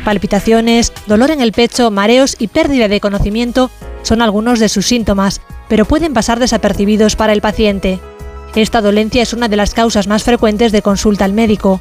Palpitaciones, 0.05 0.93
dolor 1.07 1.31
en 1.31 1.41
el 1.41 1.53
pecho, 1.53 1.91
mareos 1.91 2.37
y 2.39 2.49
pérdida 2.49 2.89
de 2.89 3.01
conocimiento 3.01 3.71
son 4.03 4.21
algunos 4.21 4.59
de 4.59 4.69
sus 4.69 4.87
síntomas, 4.87 5.41
pero 5.69 5.85
pueden 5.85 6.13
pasar 6.13 6.41
desapercibidos 6.41 7.15
para 7.15 7.33
el 7.33 7.41
paciente. 7.41 8.01
Esta 8.57 8.81
dolencia 8.81 9.23
es 9.23 9.33
una 9.33 9.49
de 9.49 9.57
las 9.57 9.75
causas 9.75 10.09
más 10.09 10.25
frecuentes 10.25 10.73
de 10.73 10.83
consulta 10.83 11.25
al 11.25 11.33
médico. 11.33 11.81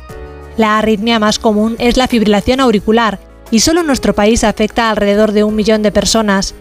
La 0.55 0.77
arritmia 0.77 1.17
más 1.17 1.39
común 1.39 1.75
es 1.79 1.97
la 1.97 2.07
fibrilación 2.07 2.59
auricular 2.59 3.19
y 3.49 3.61
solo 3.61 3.81
en 3.81 3.87
nuestro 3.87 4.13
país 4.13 4.43
afecta 4.43 4.87
a 4.87 4.91
alrededor 4.91 5.31
de 5.31 5.43
un 5.43 5.55
millón 5.55 5.81
de 5.81 5.91
personas. 5.91 6.53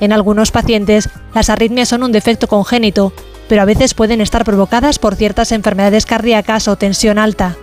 En 0.00 0.12
algunos 0.12 0.52
pacientes, 0.52 1.08
las 1.34 1.50
arritmias 1.50 1.88
son 1.88 2.04
un 2.04 2.12
defecto 2.12 2.46
congénito, 2.46 3.12
pero 3.48 3.62
a 3.62 3.64
veces 3.64 3.92
pueden 3.92 4.20
estar 4.20 4.44
provocadas 4.44 5.00
por 5.00 5.16
ciertas 5.16 5.50
enfermedades 5.50 6.06
cardíacas 6.06 6.68
o 6.68 6.76
tensión 6.76 7.18
alta. 7.18 7.56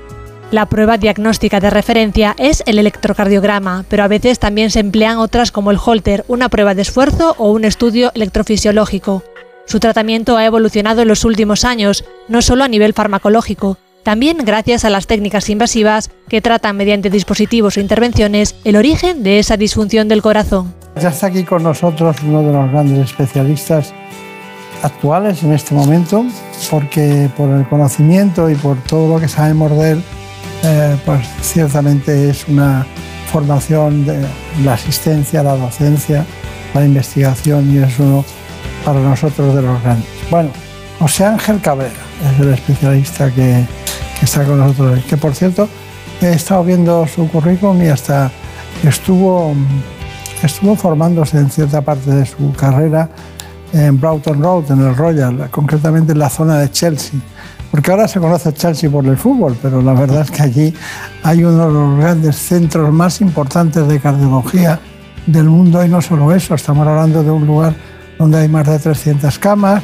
La 0.52 0.68
prueba 0.68 0.98
diagnóstica 0.98 1.60
de 1.60 1.70
referencia 1.70 2.36
es 2.38 2.64
el 2.68 2.78
electrocardiograma, 2.78 3.84
pero 3.90 4.04
a 4.04 4.08
veces 4.08 4.38
también 4.40 4.70
se 4.70 4.80
emplean 4.80 5.18
otras 5.18 5.52
como 5.52 5.72
el 5.72 5.80
Holter, 5.84 6.24
una 6.28 6.50
prueba 6.50 6.76
de 6.76 6.84
esfuerzo 6.84 7.36
o 7.40 7.52
un 7.52 7.66
estudio 7.66 8.12
electrofisiológico. 8.14 9.24
Su 9.66 9.80
tratamiento 9.80 10.38
ha 10.38 10.46
evolucionado 10.46 11.02
en 11.02 11.08
los 11.08 11.26
últimos 11.26 11.66
años, 11.66 12.06
no 12.28 12.44
solo 12.44 12.64
a 12.64 12.68
nivel 12.68 12.94
farmacológico, 12.94 13.80
también 14.04 14.38
gracias 14.46 14.86
a 14.86 14.92
las 14.92 15.08
técnicas 15.08 15.50
invasivas 15.50 16.12
que 16.30 16.40
tratan 16.40 16.78
mediante 16.78 17.10
dispositivos 17.10 17.76
o 17.76 17.80
intervenciones 17.80 18.56
el 18.64 18.76
origen 18.76 19.24
de 19.24 19.40
esa 19.40 19.58
disfunción 19.58 20.08
del 20.08 20.22
corazón. 20.22 20.76
Ya 21.02 21.10
está 21.10 21.28
aquí 21.28 21.44
con 21.44 21.64
nosotros 21.64 22.18
uno 22.22 22.44
de 22.44 22.54
los 22.54 22.72
grandes 22.72 23.10
especialistas 23.10 23.96
actuales 24.84 25.42
en 25.42 25.54
este 25.54 25.74
momento, 25.74 26.24
porque 26.70 27.32
por 27.36 27.50
el 27.50 27.68
conocimiento 27.68 28.48
y 28.48 28.54
por 28.54 28.78
todo 28.84 29.16
lo 29.16 29.20
que 29.20 29.28
sabemos 29.28 29.72
de 29.72 29.94
él, 29.94 30.04
eh, 30.64 30.98
pues 31.06 31.28
ciertamente 31.42 32.30
es 32.30 32.48
una 32.48 32.86
formación 33.32 34.06
de 34.06 34.26
la 34.64 34.74
asistencia, 34.74 35.44
la 35.44 35.56
docencia, 35.56 36.26
la 36.74 36.86
investigación 36.86 37.74
y 37.74 37.80
es 37.80 38.00
uno 38.00 38.24
para 38.84 39.00
nosotros 39.00 39.56
de 39.56 39.62
los 39.62 39.82
grandes. 39.84 40.08
Bueno, 40.30 40.50
José 41.00 41.26
Ángel 41.26 41.60
Cabrera 41.62 41.92
es 42.34 42.40
el 42.40 42.54
especialista 42.54 43.30
que, 43.30 43.66
que 44.20 44.26
está 44.26 44.44
con 44.46 44.60
nosotros, 44.60 45.04
que 45.06 45.18
por 45.18 45.36
cierto 45.36 45.68
he 46.22 46.34
estado 46.34 46.64
viendo 46.64 47.06
su 47.08 47.28
currículum 47.30 47.82
y 47.84 47.88
hasta 47.88 48.32
estuvo, 48.84 49.54
estuvo 50.42 50.76
formándose 50.76 51.38
en 51.38 51.50
cierta 51.50 51.82
parte 51.82 52.12
de 52.12 52.26
su 52.26 52.54
carrera 52.54 53.10
en 53.74 54.00
Broughton 54.00 54.42
Road, 54.42 54.72
en 54.72 54.80
el 54.82 54.96
Royal, 54.96 55.50
concretamente 55.52 56.14
en 56.14 56.20
la 56.20 56.30
zona 56.30 56.60
de 56.60 56.72
Chelsea. 56.72 57.20
Porque 57.72 57.92
ahora 57.92 58.08
se 58.08 58.20
conoce 58.20 58.54
Chelsea 58.54 58.90
por 58.90 59.06
el 59.06 59.18
fútbol, 59.18 59.58
pero 59.62 59.82
la 59.82 59.94
verdad 59.94 60.22
es 60.22 60.32
que 60.32 60.44
allí 60.44 60.74
hay 61.24 61.44
uno 61.44 61.68
de 61.68 61.74
los 61.74 62.00
grandes 62.00 62.36
centros 62.38 62.92
más 62.94 63.22
importantes 63.22 63.88
de 63.88 64.00
cardiología 64.00 64.80
del 65.26 65.46
mundo 65.46 65.84
y 65.84 65.90
no 65.90 66.02
solo 66.02 66.34
eso, 66.34 66.56
estamos 66.56 66.88
hablando 66.88 67.24
de 67.24 67.32
un 67.32 67.46
lugar 67.46 67.76
donde 68.18 68.40
hay 68.40 68.48
más 68.48 68.66
de 68.68 68.80
300 68.80 69.38
camas, 69.40 69.84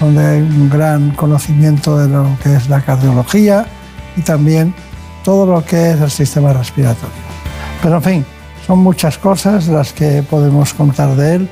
donde 0.00 0.24
hay 0.24 0.40
un 0.40 0.68
gran 0.68 1.12
conocimiento 1.12 1.96
de 1.96 2.08
lo 2.08 2.26
que 2.42 2.54
es 2.54 2.68
la 2.68 2.80
cardiología 2.82 3.66
y 4.16 4.22
también 4.22 4.74
todo 5.24 5.46
lo 5.46 5.64
que 5.64 5.92
es 5.92 6.00
el 6.00 6.10
sistema 6.10 6.52
respiratorio. 6.52 7.14
Pero 7.82 7.96
en 7.96 8.02
fin, 8.02 8.26
son 8.66 8.80
muchas 8.80 9.18
cosas 9.18 9.68
las 9.68 9.92
que 9.92 10.22
podemos 10.22 10.74
contar 10.74 11.14
de 11.16 11.36
él, 11.36 11.48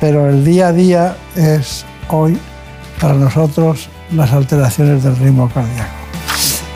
pero 0.00 0.28
el 0.28 0.44
día 0.44 0.68
a 0.68 0.72
día 0.72 1.16
es 1.34 1.84
hoy 2.08 2.38
para 3.00 3.14
nosotros 3.14 3.88
las 4.14 4.32
alteraciones 4.32 5.02
del 5.02 5.16
ritmo 5.16 5.48
cardíaco. 5.48 5.90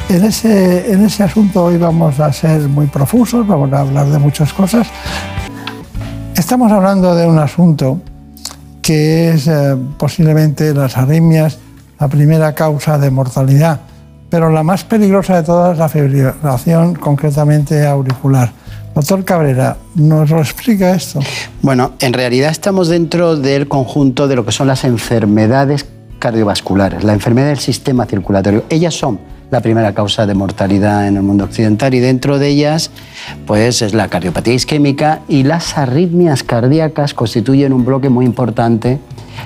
En 0.09 0.25
ese, 0.25 0.93
en 0.93 1.05
ese 1.05 1.23
asunto 1.23 1.65
hoy 1.65 1.77
vamos 1.77 2.19
a 2.19 2.33
ser 2.33 2.61
muy 2.63 2.87
profusos, 2.87 3.47
vamos 3.47 3.73
a 3.73 3.81
hablar 3.81 4.07
de 4.07 4.19
muchas 4.19 4.53
cosas. 4.53 4.87
Estamos 6.35 6.73
hablando 6.73 7.15
de 7.15 7.27
un 7.27 7.39
asunto 7.39 8.01
que 8.81 9.31
es 9.31 9.47
eh, 9.49 9.77
posiblemente 9.99 10.73
las 10.73 10.97
arritmias 10.97 11.59
la 11.99 12.09
primera 12.09 12.55
causa 12.55 12.97
de 12.99 13.11
mortalidad, 13.11 13.81
pero 14.31 14.51
la 14.51 14.63
más 14.63 14.85
peligrosa 14.85 15.37
de 15.37 15.43
todas 15.43 15.73
es 15.73 15.79
la 15.79 15.89
fibrilación 15.89 16.95
concretamente 16.95 17.87
auricular. 17.87 18.53
Doctor 18.95 19.25
Cabrera, 19.25 19.77
¿nos 19.95 20.31
lo 20.31 20.41
explica 20.41 20.93
esto? 20.93 21.21
Bueno, 21.63 21.93
en 22.01 22.13
realidad 22.13 22.51
estamos 22.51 22.89
dentro 22.89 23.37
del 23.37 23.69
conjunto 23.69 24.29
de 24.29 24.37
lo 24.37 24.45
que 24.45 24.53
son 24.53 24.67
las 24.69 24.85
enfermedades 24.85 25.87
cardiovasculares, 26.19 27.05
la 27.05 27.13
enfermedad 27.13 27.49
del 27.49 27.59
sistema 27.59 28.07
circulatorio. 28.07 28.65
Ellas 28.69 28.95
son 28.95 29.19
la 29.51 29.61
primera 29.61 29.95
causa 29.95 30.27
de 30.27 30.35
mortalidad 30.35 31.09
en 31.09 31.17
el 31.17 31.23
mundo 31.23 31.45
occidental 31.45 31.95
y 31.95 32.01
dentro 32.01 32.39
de 32.39 32.49
ellas 32.49 32.91
pues 33.47 33.83
es 33.83 33.95
la 33.95 34.09
cardiopatía 34.09 34.55
isquémica 34.55 35.21
y 35.29 35.43
las 35.43 35.79
arritmias 35.79 36.43
cardíacas 36.43 37.15
constituyen 37.15 37.73
un 37.73 37.85
bloque 37.85 38.11
muy 38.11 38.27
importante 38.27 38.99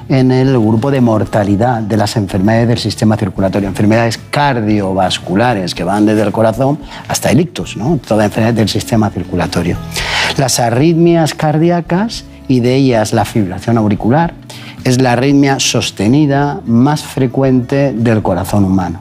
en 0.09 0.33
el 0.33 0.59
grupo 0.59 0.91
de 0.91 1.01
mortalidad 1.01 1.83
de 1.83 1.97
las 1.97 2.17
enfermedades 2.17 2.69
del 2.69 2.79
sistema 2.79 3.17
circulatorio, 3.17 3.69
enfermedades 3.69 4.19
cardiovasculares 4.31 5.75
que 5.75 5.85
van 5.85 6.07
desde 6.07 6.23
el 6.23 6.33
corazón 6.33 6.79
hasta 7.09 7.31
el 7.31 7.41
ictus, 7.41 7.77
¿no? 7.77 7.99
toda 8.07 8.25
enfermedad 8.25 8.55
del 8.55 8.69
sistema 8.69 9.11
circulatorio. 9.11 9.77
Las 10.37 10.59
arritmias 10.59 11.35
cardíacas 11.35 12.25
y 12.49 12.61
de 12.61 12.75
ellas 12.75 13.13
la 13.13 13.25
fibrilación 13.25 13.79
auricular 13.79 14.35
es 14.85 15.01
la 15.01 15.13
arritmia 15.13 15.61
sostenida 15.61 16.61
más 16.67 17.03
frecuente 17.03 17.93
del 17.93 18.23
corazón 18.23 18.65
humano. 18.65 19.01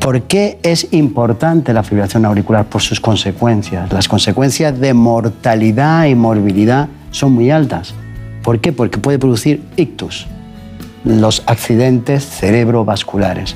¿Por 0.00 0.22
qué 0.22 0.58
es 0.62 0.88
importante 0.92 1.72
la 1.72 1.82
fibrilación 1.82 2.24
auricular? 2.24 2.64
Por 2.64 2.80
sus 2.80 3.00
consecuencias. 3.00 3.92
Las 3.92 4.08
consecuencias 4.08 4.78
de 4.80 4.94
mortalidad 4.94 6.06
y 6.06 6.14
morbilidad 6.14 6.88
son 7.10 7.32
muy 7.32 7.50
altas. 7.50 7.94
¿Por 8.42 8.60
qué? 8.60 8.72
Porque 8.72 8.98
puede 8.98 9.18
producir 9.18 9.62
ictus, 9.76 10.26
los 11.04 11.42
accidentes 11.46 12.24
cerebrovasculares, 12.24 13.54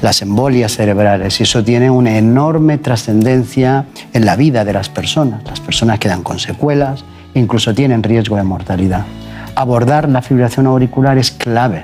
las 0.00 0.22
embolias 0.22 0.72
cerebrales, 0.72 1.38
y 1.40 1.42
eso 1.42 1.62
tiene 1.62 1.90
una 1.90 2.16
enorme 2.16 2.78
trascendencia 2.78 3.84
en 4.14 4.24
la 4.24 4.36
vida 4.36 4.64
de 4.64 4.72
las 4.72 4.88
personas. 4.88 5.44
Las 5.44 5.60
personas 5.60 5.98
quedan 5.98 6.22
con 6.22 6.38
secuelas, 6.38 7.04
incluso 7.34 7.74
tienen 7.74 8.02
riesgo 8.02 8.36
de 8.36 8.44
mortalidad. 8.44 9.04
Abordar 9.54 10.08
la 10.08 10.22
fibrilación 10.22 10.66
auricular 10.66 11.18
es 11.18 11.30
clave 11.30 11.82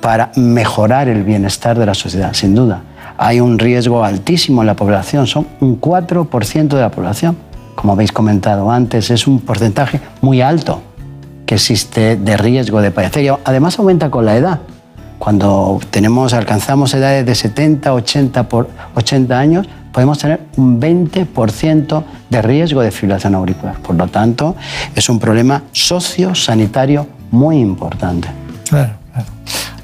para 0.00 0.30
mejorar 0.36 1.08
el 1.08 1.24
bienestar 1.24 1.78
de 1.78 1.86
la 1.86 1.94
sociedad, 1.94 2.32
sin 2.32 2.54
duda 2.54 2.82
hay 3.22 3.38
un 3.38 3.58
riesgo 3.58 4.02
altísimo 4.02 4.62
en 4.62 4.66
la 4.66 4.74
población, 4.74 5.26
son 5.26 5.46
un 5.60 5.78
4% 5.78 6.68
de 6.68 6.80
la 6.80 6.90
población. 6.90 7.36
Como 7.74 7.92
habéis 7.92 8.12
comentado 8.12 8.70
antes, 8.70 9.10
es 9.10 9.26
un 9.26 9.40
porcentaje 9.40 10.00
muy 10.22 10.40
alto 10.40 10.80
que 11.44 11.56
existe 11.56 12.16
de 12.16 12.36
riesgo 12.38 12.80
de 12.80 12.90
padecer. 12.90 13.30
Además 13.44 13.78
aumenta 13.78 14.10
con 14.10 14.24
la 14.24 14.38
edad. 14.38 14.60
Cuando 15.20 15.78
tenemos, 15.90 16.32
alcanzamos 16.32 16.94
edades 16.94 17.26
de 17.26 17.34
70, 17.34 17.92
80, 17.92 18.48
por 18.48 18.70
80 18.94 19.38
años, 19.38 19.68
podemos 19.92 20.18
tener 20.18 20.40
un 20.56 20.80
20% 20.80 22.04
de 22.30 22.40
riesgo 22.40 22.80
de 22.80 22.90
fibrilación 22.90 23.34
auricular. 23.34 23.76
Por 23.80 23.96
lo 23.96 24.08
tanto, 24.08 24.56
es 24.94 25.10
un 25.10 25.18
problema 25.20 25.64
sociosanitario 25.72 27.06
muy 27.32 27.58
importante. 27.58 28.28
Claro, 28.70 28.94
claro. 29.12 29.28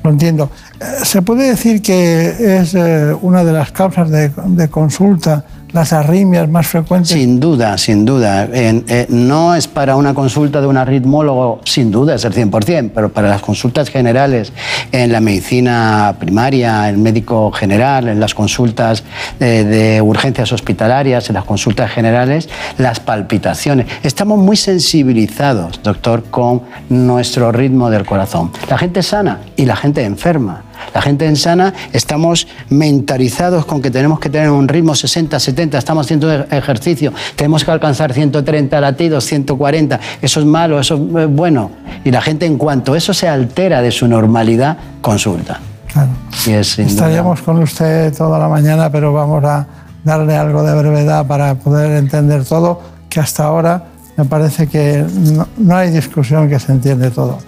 Lo 0.03 0.11
entiendo. 0.11 0.51
¿Se 0.79 1.23
puede 1.23 1.49
decir 1.49 1.81
que 1.81 2.59
es 2.59 2.75
eh, 2.75 3.15
una 3.23 3.45
de 3.45 3.53
las 3.53 3.73
causas 3.73 4.11
de, 4.11 4.69
consulta 4.69 5.45
las 5.73 5.93
arritmias 5.95 6.49
más 6.49 6.67
frecuentes? 6.67 7.13
Sin 7.13 7.41
duda, 7.41 7.79
sin 7.79 8.05
duda. 8.05 8.47
Eh, 8.53 9.07
no 9.09 9.55
es 9.55 9.69
para 9.69 9.97
una 9.97 10.13
consulta 10.13 10.61
de 10.61 10.67
un 10.67 10.77
arritmólogo, 10.77 11.61
sin 11.65 11.91
duda 11.91 12.15
es 12.15 12.25
el 12.25 12.35
100%, 12.35 12.91
pero 12.95 13.11
para 13.11 13.29
las 13.29 13.41
consultas 13.41 13.89
generales 13.89 14.53
en 14.93 15.13
la 15.13 15.21
medicina 15.21 16.15
primaria, 16.19 16.89
el 16.91 16.99
médico 16.99 17.51
general, 17.53 18.09
en 18.09 18.21
las 18.21 18.35
consultas 18.35 19.03
de, 19.39 19.65
de 19.65 20.03
urgencias 20.03 20.53
hospitalarias, 20.53 21.31
en 21.31 21.35
las 21.35 21.45
consultas 21.45 21.91
generales, 21.91 22.51
las 22.77 23.01
palpitaciones. 23.01 23.87
Estamos 24.03 24.39
muy 24.39 24.57
sensibilizados, 24.57 25.81
doctor, 25.83 26.25
con 26.25 26.63
nuestro 26.91 27.51
ritmo 27.51 27.89
del 27.89 28.05
corazón. 28.05 28.51
La 28.69 28.77
gente 28.77 29.03
sana 29.03 29.41
y 29.57 29.65
la 29.65 29.77
gente 29.77 30.05
enferma. 30.05 30.65
La 30.95 31.03
gente 31.03 31.27
en 31.27 31.37
sana 31.37 31.75
estamos 31.93 32.47
mentalizados 32.71 33.67
con 33.67 33.83
que 33.83 33.91
tenemos 33.91 34.19
que 34.19 34.31
tener 34.31 34.51
un 34.51 34.67
ritmo 34.67 34.95
60, 34.95 35.39
70, 35.39 35.79
estamos 35.79 36.07
haciendo 36.07 36.33
ejercicio, 36.33 37.13
tenemos 37.35 37.65
que 37.65 37.71
alcanzar 37.71 38.13
130 38.13 38.81
latidos, 38.81 39.25
140, 39.25 40.01
eso 40.23 40.41
es 40.41 40.47
malo, 40.47 40.81
eso 40.81 40.95
es 40.95 41.29
bueno. 41.29 41.71
Y 42.05 42.11
la 42.11 42.23
gente 42.23 42.47
en 42.47 42.57
cuanto 42.57 42.97
eso 42.97 43.13
se 43.13 43.29
altera 43.29 43.83
de 43.83 43.91
su 43.91 44.09
normalidad, 44.09 44.77
consulta. 45.01 45.61
Claro. 45.93 46.11
Estaríamos 46.47 47.41
con 47.43 47.59
usted 47.63 48.15
toda 48.17 48.39
la 48.39 48.49
mañana, 48.49 48.91
pero 48.91 49.13
vamos 49.13 49.45
a 49.45 49.67
darle 50.05 50.37
algo 50.37 50.63
de 50.63 50.75
brevedad 50.79 51.27
para 51.27 51.55
poder 51.57 51.93
entender 51.97 52.45
todo, 52.45 52.81
que 53.09 53.21
hasta 53.21 53.45
ahora 53.45 53.85
me 54.17 54.25
parece 54.25 54.67
que 54.67 55.05
no, 55.35 55.47
no 55.57 55.77
hay 55.77 55.91
discusión 55.91 56.49
que 56.49 56.59
se 56.59 56.73
entiende 56.73 57.11
todo. 57.11 57.39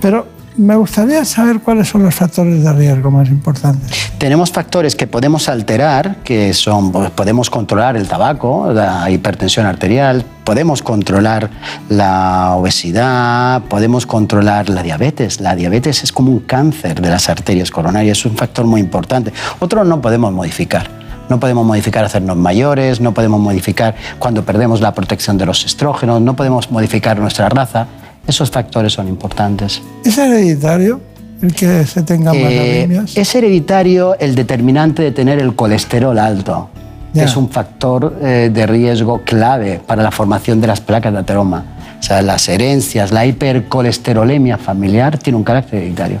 Pero 0.00 0.37
me 0.58 0.74
gustaría 0.76 1.24
saber 1.24 1.60
cuáles 1.60 1.88
son 1.88 2.02
los 2.02 2.14
factores 2.14 2.62
de 2.62 2.72
riesgo 2.72 3.10
más 3.10 3.28
importantes. 3.28 4.10
Tenemos 4.18 4.50
factores 4.50 4.96
que 4.96 5.06
podemos 5.06 5.48
alterar, 5.48 6.16
que 6.24 6.52
son, 6.52 6.90
pues, 6.90 7.10
podemos 7.10 7.48
controlar 7.48 7.96
el 7.96 8.08
tabaco, 8.08 8.72
la 8.72 9.08
hipertensión 9.08 9.66
arterial, 9.66 10.24
podemos 10.42 10.82
controlar 10.82 11.48
la 11.88 12.54
obesidad, 12.56 13.62
podemos 13.62 14.04
controlar 14.06 14.68
la 14.68 14.82
diabetes. 14.82 15.40
La 15.40 15.54
diabetes 15.54 16.02
es 16.02 16.12
como 16.12 16.32
un 16.32 16.40
cáncer 16.40 17.00
de 17.00 17.08
las 17.08 17.28
arterias 17.28 17.70
coronarias, 17.70 18.18
es 18.18 18.26
un 18.26 18.36
factor 18.36 18.66
muy 18.66 18.80
importante. 18.80 19.32
Otro 19.60 19.84
no 19.84 20.00
podemos 20.00 20.32
modificar. 20.32 20.98
No 21.28 21.38
podemos 21.38 21.66
modificar 21.66 22.04
hacernos 22.04 22.36
mayores, 22.36 23.00
no 23.00 23.12
podemos 23.12 23.38
modificar 23.38 23.94
cuando 24.18 24.44
perdemos 24.44 24.80
la 24.80 24.94
protección 24.94 25.36
de 25.36 25.44
los 25.44 25.64
estrógenos, 25.66 26.22
no 26.22 26.34
podemos 26.34 26.70
modificar 26.70 27.18
nuestra 27.18 27.50
raza. 27.50 27.86
Esos 28.28 28.50
factores 28.50 28.92
son 28.92 29.08
importantes. 29.08 29.80
¿Es 30.04 30.18
hereditario 30.18 31.00
el 31.40 31.54
que 31.54 31.86
se 31.86 32.02
tenga 32.02 32.34
más 32.34 32.42
eh, 32.42 33.00
Es 33.14 33.34
hereditario 33.34 34.18
el 34.18 34.34
determinante 34.34 35.02
de 35.02 35.12
tener 35.12 35.38
el 35.38 35.54
colesterol 35.54 36.18
alto. 36.18 36.68
Es 37.14 37.36
un 37.36 37.48
factor 37.48 38.16
eh, 38.22 38.50
de 38.52 38.66
riesgo 38.66 39.22
clave 39.24 39.80
para 39.84 40.04
la 40.04 40.12
formación 40.12 40.60
de 40.60 40.68
las 40.68 40.80
placas 40.80 41.12
de 41.12 41.18
ateroma. 41.18 41.64
O 41.98 42.02
sea, 42.02 42.22
las 42.22 42.48
herencias, 42.48 43.10
la 43.10 43.26
hipercolesterolemia 43.26 44.56
familiar 44.56 45.18
tiene 45.18 45.36
un 45.36 45.42
carácter 45.42 45.80
hereditario. 45.80 46.20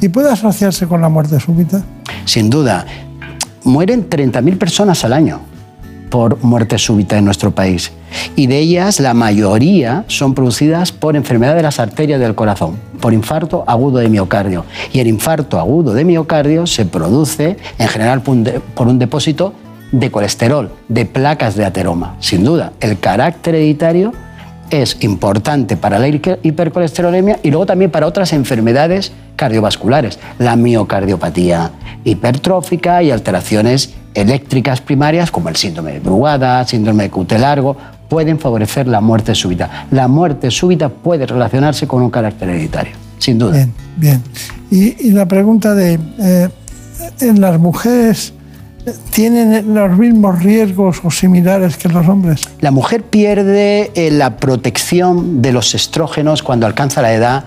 ¿Y 0.00 0.08
puede 0.08 0.30
asociarse 0.30 0.86
con 0.86 1.02
la 1.02 1.10
muerte 1.10 1.38
súbita? 1.38 1.82
Sin 2.24 2.48
duda. 2.48 2.86
Mueren 3.64 4.08
30.000 4.08 4.56
personas 4.56 5.04
al 5.04 5.12
año 5.12 5.51
por 6.12 6.44
muerte 6.44 6.76
súbita 6.76 7.16
en 7.16 7.24
nuestro 7.24 7.52
país. 7.52 7.90
Y 8.36 8.46
de 8.46 8.58
ellas 8.58 9.00
la 9.00 9.14
mayoría 9.14 10.04
son 10.08 10.34
producidas 10.34 10.92
por 10.92 11.16
enfermedad 11.16 11.56
de 11.56 11.62
las 11.62 11.80
arterias 11.80 12.20
del 12.20 12.34
corazón, 12.34 12.76
por 13.00 13.14
infarto 13.14 13.64
agudo 13.66 13.98
de 13.98 14.10
miocardio. 14.10 14.66
Y 14.92 15.00
el 15.00 15.06
infarto 15.06 15.58
agudo 15.58 15.94
de 15.94 16.04
miocardio 16.04 16.66
se 16.66 16.84
produce 16.84 17.56
en 17.78 17.88
general 17.88 18.20
por 18.20 18.88
un 18.88 18.98
depósito 18.98 19.54
de 19.90 20.10
colesterol, 20.10 20.70
de 20.88 21.06
placas 21.06 21.56
de 21.56 21.64
ateroma. 21.64 22.16
Sin 22.20 22.44
duda, 22.44 22.74
el 22.80 22.98
carácter 22.98 23.54
hereditario 23.54 24.12
es 24.68 24.98
importante 25.00 25.78
para 25.78 25.98
la 25.98 26.08
hipercolesterolemia 26.08 27.40
y 27.42 27.50
luego 27.50 27.64
también 27.64 27.90
para 27.90 28.06
otras 28.06 28.34
enfermedades 28.34 29.12
cardiovasculares, 29.36 30.18
la 30.38 30.56
miocardiopatía 30.56 31.70
hipertrófica 32.04 33.02
y 33.02 33.10
alteraciones 33.10 33.94
eléctricas 34.14 34.80
primarias 34.80 35.30
como 35.30 35.48
el 35.48 35.56
síndrome 35.56 35.92
de 35.92 36.00
Brugada, 36.00 36.66
síndrome 36.66 37.04
de 37.04 37.10
Cutelargo, 37.10 37.76
pueden 38.08 38.38
favorecer 38.38 38.86
la 38.86 39.00
muerte 39.00 39.34
súbita. 39.34 39.86
La 39.90 40.08
muerte 40.08 40.50
súbita 40.50 40.88
puede 40.88 41.26
relacionarse 41.26 41.86
con 41.86 42.02
un 42.02 42.10
carácter 42.10 42.50
hereditario, 42.50 42.92
sin 43.18 43.38
duda. 43.38 43.52
Bien, 43.52 43.72
bien. 43.96 44.22
Y, 44.70 45.10
la 45.12 45.26
pregunta 45.26 45.74
de, 45.74 45.98
eh, 46.18 46.48
¿en 47.20 47.40
las 47.40 47.58
mujeres 47.58 48.32
tienen 49.10 49.74
los 49.74 49.98
mismos 49.98 50.42
riesgos 50.42 51.00
o 51.04 51.10
similares 51.10 51.76
que 51.76 51.88
los 51.88 52.06
hombres? 52.08 52.48
La 52.60 52.70
mujer 52.70 53.02
pierde 53.02 53.92
eh, 53.94 54.10
la 54.10 54.36
protección 54.36 55.42
de 55.42 55.52
los 55.52 55.74
estrógenos 55.74 56.42
cuando 56.42 56.66
alcanza 56.66 57.02
la 57.02 57.12
edad 57.12 57.44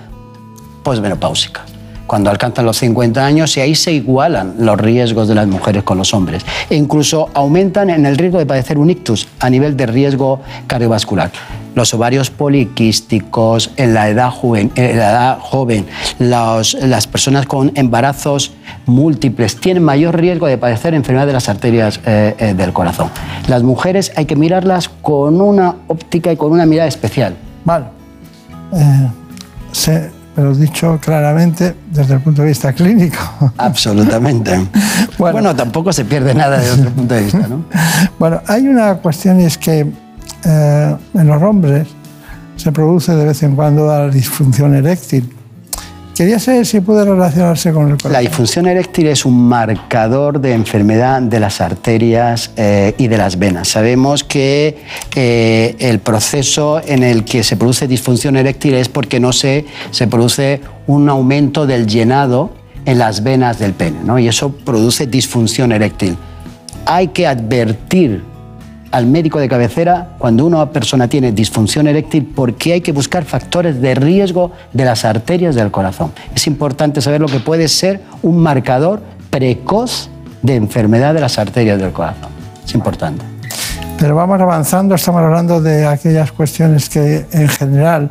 posmenopáusica 0.84 1.66
cuando 2.08 2.30
alcanzan 2.30 2.66
los 2.66 2.78
50 2.78 3.26
años 3.26 3.56
y 3.58 3.62
ahí 3.62 3.76
se 3.76 3.91
igualan 3.91 4.56
los 4.60 4.80
riesgos 4.80 5.28
de 5.28 5.36
las 5.36 5.47
mujeres 5.47 5.84
con 5.84 5.97
los 5.97 6.14
hombres. 6.14 6.45
E 6.70 6.76
incluso 6.76 7.30
aumentan 7.34 7.89
en 7.89 8.06
el 8.06 8.18
riesgo 8.18 8.39
de 8.39 8.45
padecer 8.45 8.78
un 8.78 8.89
ictus 8.89 9.28
a 9.39 9.49
nivel 9.49 9.76
de 9.76 9.86
riesgo 9.86 10.41
cardiovascular. 10.68 11.32
Los 11.74 11.93
ovarios 11.93 12.30
poliquísticos 12.30 13.72
en 13.76 13.93
la 13.93 14.08
edad 14.08 14.32
joven, 14.32 14.72
en 14.76 14.97
la 14.97 15.12
edad 15.12 15.39
joven 15.39 15.86
las 16.20 17.08
personas 17.08 17.45
con 17.45 17.72
embarazos 17.76 18.53
múltiples 18.86 19.58
tienen 19.58 19.84
mayor 19.84 20.16
riesgo 20.18 20.47
de 20.47 20.58
padecer 20.58 20.93
enfermedad 20.93 21.28
de 21.28 21.34
las 21.34 21.49
arterias 21.49 21.99
eh, 22.06 22.36
eh, 22.38 22.53
del 22.53 22.72
corazón. 22.72 23.10
Las 23.47 23.64
mujeres 23.64 24.14
hay 24.16 24.26
que 24.26 24.36
mirarlas 24.36 24.89
con 24.89 25.41
una 25.41 25.76
óptica 25.88 26.32
y 26.32 26.38
con 26.38 26.51
una 26.51 26.66
mirada 26.66 26.88
especial. 26.88 27.36
Vale. 27.66 27.86
Eh, 28.74 30.12
pero 30.36 30.53
dicho 30.53 30.99
claramente 31.01 31.75
desde 31.91 32.15
el 32.15 32.19
punto 32.19 32.41
de 32.41 32.49
vista 32.49 32.73
clínico. 32.73 33.53
Absolutamente. 33.57 34.67
bueno, 35.17 35.55
tampoco 35.55 35.93
se 35.93 36.03
pierde 36.05 36.36
nada 36.36 36.59
desde 36.59 36.81
otro 36.81 36.91
punto 36.91 37.15
de 37.15 37.23
vista. 37.23 37.47
¿no? 37.47 37.65
bueno, 38.19 38.41
hay 38.47 38.67
una 38.67 38.95
cuestión 38.95 39.39
y 39.39 39.45
es 39.45 39.57
que 39.57 39.88
eh, 40.43 40.95
en 41.13 41.27
los 41.27 41.41
hombres 41.41 41.88
se 42.57 42.71
produce 42.71 43.15
de 43.15 43.25
vez 43.25 43.43
en 43.43 43.55
cuando 43.55 43.88
la 43.88 44.09
disfunción 44.09 44.75
eréctil. 44.75 45.34
Quería 46.16 46.39
saber 46.39 46.66
si 46.66 46.80
puede 46.80 47.03
relacionarse 47.03 47.74
con 47.74 47.89
el 47.89 47.97
corazón. 47.97 48.13
La 48.13 48.20
disfunción 48.20 48.68
eréctil 48.68 49.07
es 49.07 49.26
un 49.26 49.49
marcador 49.49 50.39
de 50.39 50.53
enfermedad 50.53 51.22
de 51.22 51.41
las 51.41 51.59
arterias 51.59 52.51
eh, 52.55 52.95
y 52.97 53.09
de 53.09 53.18
las 53.18 53.38
venas. 53.38 53.68
Sabemos 53.68 54.24
que 54.24 54.78
eh, 55.13 55.76
el 55.78 55.99
proceso 55.99 56.82
en 56.86 57.03
el 57.03 57.26
que 57.26 57.43
se 57.43 57.57
produce 57.57 57.86
disfunción 57.89 58.38
eréctil 58.38 58.76
es 58.76 58.88
porque 58.88 59.20
no 59.20 59.34
se, 59.34 59.66
se 59.91 60.07
produce 60.07 60.61
un 60.88 61.09
aumento 61.09 61.68
del 61.68 61.86
llenado 61.86 62.51
en 62.86 62.97
las 62.97 63.22
venas 63.22 63.59
del 63.59 63.74
pene, 63.74 63.97
¿no? 64.05 64.18
y 64.18 64.30
eso 64.30 64.55
produce 64.55 65.07
disfunción 65.07 65.74
eréctil. 65.74 66.16
Hay 66.86 67.09
que 67.09 67.28
advertir 67.28 68.24
al 68.95 69.07
médico 69.07 69.39
de 69.39 69.49
cabecera 69.49 70.11
cuando 70.17 70.45
una 70.45 70.69
persona 70.69 71.09
tiene 71.09 71.33
disfunción 71.33 71.85
eréctil 71.85 72.31
porque 72.33 72.71
hay 72.71 72.79
que 72.79 72.93
buscar 72.93 73.25
factores 73.25 73.81
de 73.81 73.93
riesgo 73.93 74.53
de 74.71 74.85
las 74.85 75.03
arterias 75.03 75.53
del 75.53 75.69
corazón. 75.69 76.13
Es 76.33 76.47
importante 76.47 77.01
saber 77.01 77.19
lo 77.19 77.27
que 77.27 77.41
puede 77.41 77.67
ser 77.67 77.99
un 78.21 78.37
marcador 78.37 79.01
precoz 79.29 80.09
de 80.41 80.55
enfermedad 80.55 81.13
de 81.13 81.19
las 81.19 81.37
arterias 81.37 81.77
del 81.77 81.91
corazón. 81.91 82.29
Es 82.63 82.73
importante. 82.73 83.25
Pero 83.99 84.15
vamos 84.15 84.39
avanzando, 84.39 84.95
estamos 84.95 85.21
hablando 85.21 85.59
de 85.61 85.85
aquellas 85.85 86.31
cuestiones 86.31 86.87
que 86.87 87.25
en 87.33 87.49
general 87.49 88.09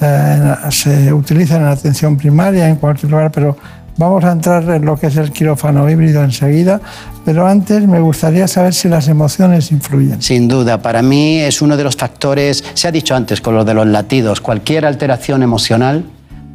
eh, 0.00 0.54
se 0.70 1.12
utilizan 1.12 1.58
en 1.58 1.66
la 1.66 1.72
atención 1.72 2.16
primaria 2.16 2.68
en 2.68 2.74
cualquier 2.74 3.12
lugar, 3.12 3.30
pero 3.30 3.56
Vamos 3.96 4.24
a 4.24 4.32
entrar 4.32 4.68
en 4.70 4.84
lo 4.84 4.96
que 4.96 5.06
es 5.06 5.16
el 5.16 5.30
quirófano 5.30 5.88
híbrido 5.88 6.24
enseguida, 6.24 6.80
pero 7.24 7.46
antes 7.46 7.86
me 7.86 8.00
gustaría 8.00 8.48
saber 8.48 8.74
si 8.74 8.88
las 8.88 9.06
emociones 9.06 9.70
influyen. 9.70 10.20
Sin 10.20 10.48
duda, 10.48 10.82
para 10.82 11.00
mí 11.00 11.38
es 11.38 11.62
uno 11.62 11.76
de 11.76 11.84
los 11.84 11.94
factores, 11.94 12.64
se 12.74 12.88
ha 12.88 12.90
dicho 12.90 13.14
antes 13.14 13.40
con 13.40 13.54
lo 13.54 13.64
de 13.64 13.72
los 13.72 13.86
latidos, 13.86 14.40
cualquier 14.40 14.84
alteración 14.84 15.44
emocional 15.44 16.04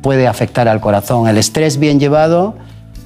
puede 0.01 0.27
afectar 0.27 0.67
al 0.67 0.81
corazón. 0.81 1.29
El 1.29 1.37
estrés 1.37 1.77
bien 1.77 1.97
llevado, 1.97 2.55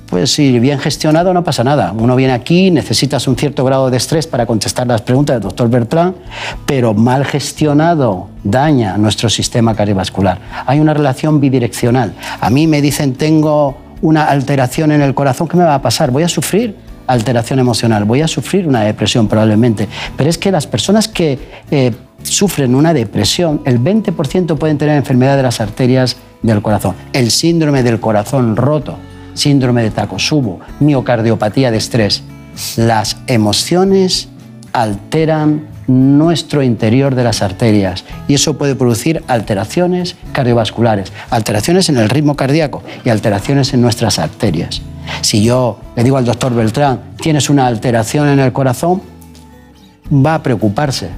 pues 0.10 0.32
si 0.32 0.58
bien 0.60 0.80
gestionado 0.80 1.32
no 1.36 1.44
pasa 1.44 1.64
nada. 1.64 1.94
Uno 1.96 2.16
viene 2.16 2.34
aquí, 2.34 2.72
necesitas 2.72 3.28
un 3.28 3.36
cierto 3.36 3.64
grado 3.64 3.92
de 3.92 3.98
estrés 3.98 4.26
para 4.26 4.48
contestar 4.48 4.88
las 4.88 5.02
preguntas 5.02 5.36
del 5.36 5.44
doctor 5.44 5.70
Bertrand, 5.70 6.16
pero 6.66 6.96
mal 6.96 7.24
gestionado 7.24 8.30
daña 8.44 8.98
nuestro 8.98 9.30
sistema 9.30 9.76
cardiovascular. 9.76 10.40
Hay 10.66 10.80
una 10.80 10.96
relación 10.96 11.40
bidireccional. 11.40 12.14
A 12.42 12.50
mí 12.50 12.66
me 12.66 12.82
dicen 12.82 13.14
tengo 13.14 13.83
una 14.04 14.26
alteración 14.26 14.92
en 14.92 15.02
el 15.02 15.14
corazón, 15.14 15.48
¿qué 15.48 15.58
me 15.58 15.64
va 15.64 15.76
a 15.76 15.82
pasar? 15.82 16.12
Voy 16.12 16.24
a 16.24 16.30
sufrir 16.30 16.76
alteración 17.08 17.60
emocional, 17.60 18.04
voy 18.04 18.22
a 18.22 18.28
sufrir 18.28 18.68
una 18.68 18.82
depresión 18.82 19.28
probablemente. 19.30 19.88
Pero 20.18 20.30
es 20.30 20.38
que 20.38 20.52
las 20.52 20.68
personas 20.68 21.08
que 21.08 21.40
eh, 21.72 21.94
sufren 22.22 22.76
una 22.76 22.94
depresión, 22.94 23.62
el 23.66 23.80
20% 23.80 24.58
pueden 24.58 24.78
tener 24.78 24.98
enfermedad 24.98 25.38
de 25.38 25.44
las 25.44 25.62
arterias 25.62 26.18
del 26.42 26.62
corazón. 26.62 26.96
El 27.14 27.32
síndrome 27.32 27.82
del 27.82 28.02
corazón 28.02 28.58
roto, 28.58 28.98
síndrome 29.36 29.84
de 29.84 29.92
Takotsubo, 29.92 30.60
miocardiopatía 30.82 31.72
de 31.72 31.78
estrés. 31.78 32.24
Las 32.76 33.18
emociones 33.28 34.28
alteran 34.74 35.73
nuestro 35.88 36.64
interior 36.64 37.16
de 37.16 37.24
las 37.24 37.42
arterias. 37.42 38.06
Y 38.28 38.36
eso 38.36 38.58
puede 38.58 38.76
producir 38.76 39.24
alteraciones 39.28 40.16
cardiovasculares, 40.32 41.12
alteraciones 41.30 41.90
en 41.90 41.98
el 41.98 42.10
ritmo 42.10 42.36
cardíaco 42.36 42.84
y 43.04 43.10
alteraciones 43.10 43.74
en 43.74 43.82
nuestras 43.82 44.20
arterias. 44.20 44.82
Si 45.22 45.44
yo 45.44 45.80
le 45.96 46.04
digo 46.04 46.18
al 46.18 46.26
doctor 46.26 46.54
Beltrán, 46.54 47.02
tienes 47.22 47.50
una 47.50 47.68
alteración 47.68 48.30
en 48.30 48.40
el 48.40 48.54
corazón, 48.54 49.02
va 50.12 50.36
a 50.36 50.44
preocuparse, 50.44 51.10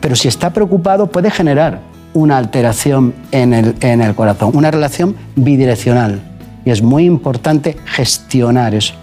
pero 0.00 0.16
si 0.16 0.28
está 0.28 0.52
preocupado 0.52 1.08
puede 1.08 1.30
generar 1.30 1.80
una 2.14 2.36
alteración 2.36 3.14
en 3.30 3.54
el, 3.54 3.74
en 3.80 4.02
el 4.02 4.14
corazón, 4.14 4.50
una 4.54 4.70
relación 4.70 5.16
bidireccional. 5.34 6.20
Y 6.64 6.70
es 6.70 6.82
muy 6.82 7.06
importante 7.06 7.76
gestionar 7.86 8.74
eso 8.74 8.94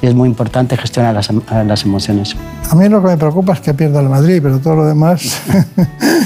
y 0.00 0.06
es 0.06 0.14
muy 0.14 0.28
importante 0.28 0.76
gestionar 0.76 1.14
las, 1.14 1.30
em, 1.30 1.40
las, 1.66 1.84
emociones. 1.84 2.36
A 2.70 2.74
mí 2.74 2.88
lo 2.88 3.02
que 3.02 3.08
me 3.08 3.16
preocupa 3.16 3.54
es 3.54 3.60
que 3.60 3.74
pierda 3.74 4.00
el 4.00 4.08
Madrid, 4.08 4.40
pero 4.42 4.58
todo 4.58 4.76
lo 4.76 4.86
demás, 4.86 5.40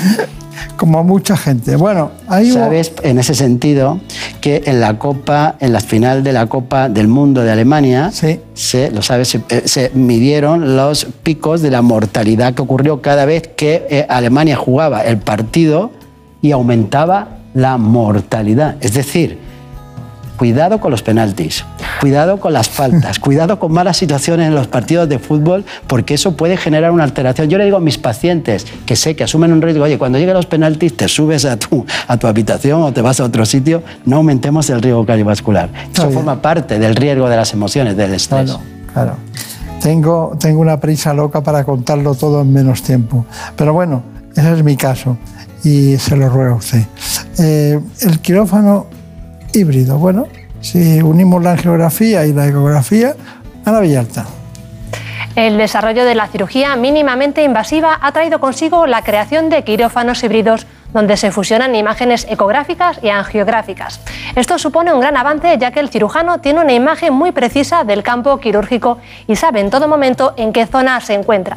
como 0.76 0.98
a 0.98 1.02
mucha 1.02 1.36
gente. 1.36 1.76
Bueno, 1.76 2.10
ahí 2.28 2.50
sabes 2.50 2.92
en 3.02 3.18
ese 3.18 3.34
sentido 3.34 4.00
que 4.40 4.62
en 4.66 4.80
la 4.80 4.98
Copa, 4.98 5.56
en 5.60 5.72
la 5.72 5.80
final 5.80 6.22
de 6.22 6.32
la 6.32 6.46
Copa 6.46 6.88
del 6.88 7.08
Mundo 7.08 7.42
de 7.42 7.52
Alemania, 7.52 8.10
sí. 8.12 8.40
se, 8.54 8.90
lo 8.90 9.02
sabes, 9.02 9.28
se, 9.28 9.40
eh, 9.48 9.90
midieron 9.94 10.76
los 10.76 11.06
picos 11.22 11.62
de 11.62 11.70
la 11.70 11.82
mortalidad 11.82 12.54
que 12.54 12.62
ocurrió 12.62 13.00
cada 13.00 13.24
vez 13.24 13.48
que 13.56 13.86
eh, 13.88 14.06
Alemania 14.08 14.56
jugaba 14.56 15.02
el 15.02 15.18
partido 15.18 15.92
y 16.40 16.50
aumentaba 16.50 17.38
la 17.54 17.78
mortalidad. 17.78 18.76
Es 18.80 18.94
decir, 18.94 19.38
cuidado 20.36 20.80
con 20.80 20.90
los 20.90 21.02
penaltis, 21.02 21.64
cuidado 22.03 22.40
con 22.40 22.53
las 22.53 22.68
faltas, 22.68 23.18
cuidado 23.20 23.61
con 23.61 23.70
malas 23.70 23.96
situaciones 23.96 24.48
en 24.48 24.57
los 24.57 24.66
partidos 24.66 25.09
de 25.09 25.20
fútbol, 25.20 25.64
porque 25.86 26.14
eso 26.14 26.36
puede 26.36 26.57
generar 26.57 26.90
una 26.90 27.05
alteración. 27.05 27.48
Yo 27.48 27.59
le 27.59 27.64
digo 27.64 27.76
a 27.76 27.80
mis 27.80 27.96
pacientes 27.96 28.66
que 28.84 28.96
sé 28.96 29.14
que 29.14 29.22
asumen 29.22 29.53
un 29.53 29.62
riesgo, 29.62 29.84
oye, 29.84 29.98
cuando 29.98 30.18
lleguen 30.18 30.34
los 30.34 30.46
penaltis 30.46 30.96
te 30.96 31.07
subes 31.07 31.44
a 31.44 31.57
tu, 31.57 31.86
a 32.09 32.16
tu 32.16 32.26
habitación 32.26 32.82
o 32.82 32.92
te 32.92 33.03
vas 33.03 33.20
a 33.20 33.24
otro 33.24 33.46
sitio, 33.46 33.84
no 34.05 34.16
aumentemos 34.16 34.68
el 34.70 34.82
riesgo 34.82 35.07
cardiovascular. 35.07 35.70
Eso 35.92 36.11
forma 36.11 36.42
parte 36.42 36.80
del 36.80 36.96
riesgo 36.96 37.28
de 37.28 37.36
las 37.36 37.53
emociones, 37.53 37.96
del 37.96 38.14
estrés. 38.14 38.50
Claro, 38.50 38.61
claro. 38.92 39.16
Tengo, 39.80 40.36
tengo 40.40 40.61
una 40.61 40.80
prisa 40.80 41.14
loca 41.14 41.40
para 41.44 41.62
contarlo 41.62 42.16
todo 42.16 42.42
en 42.42 42.53
menos 42.53 42.82
tiempo. 42.82 43.26
Pero 43.55 43.74
bueno, 43.74 44.03
ese 44.34 44.53
es 44.55 44.64
mi 44.64 44.76
caso 44.76 45.18
y 45.62 45.96
se 45.98 46.16
lo 46.16 46.28
ruego 46.28 46.55
a 46.55 46.59
usted. 46.59 46.82
Eh, 47.38 47.78
el 48.00 48.18
quirófano 48.18 48.86
híbrido. 49.53 49.98
Bueno, 49.98 50.26
si 50.62 51.02
unimos 51.02 51.42
la 51.42 51.52
angiografía 51.52 52.24
y 52.24 52.32
la 52.32 52.48
ecografía, 52.48 53.14
a 53.64 53.70
la 53.70 53.80
Villalta. 53.80 54.26
El 55.36 55.56
desarrollo 55.56 56.04
de 56.04 56.14
la 56.14 56.28
cirugía 56.28 56.76
mínimamente 56.76 57.42
invasiva 57.42 57.98
ha 58.00 58.12
traído 58.12 58.38
consigo 58.38 58.86
la 58.86 59.02
creación 59.02 59.48
de 59.48 59.64
quirófanos 59.64 60.22
híbridos 60.22 60.66
donde 60.92 61.16
se 61.16 61.32
fusionan 61.32 61.74
imágenes 61.74 62.26
ecográficas 62.28 62.98
y 63.02 63.08
angiográficas. 63.08 64.00
Esto 64.36 64.58
supone 64.58 64.92
un 64.92 65.00
gran 65.00 65.16
avance 65.16 65.56
ya 65.58 65.70
que 65.70 65.80
el 65.80 65.88
cirujano 65.88 66.40
tiene 66.40 66.60
una 66.60 66.74
imagen 66.74 67.14
muy 67.14 67.32
precisa 67.32 67.84
del 67.84 68.02
campo 68.02 68.38
quirúrgico 68.40 68.98
y 69.26 69.36
sabe 69.36 69.60
en 69.60 69.70
todo 69.70 69.88
momento 69.88 70.34
en 70.36 70.52
qué 70.52 70.66
zona 70.66 71.00
se 71.00 71.14
encuentra. 71.14 71.56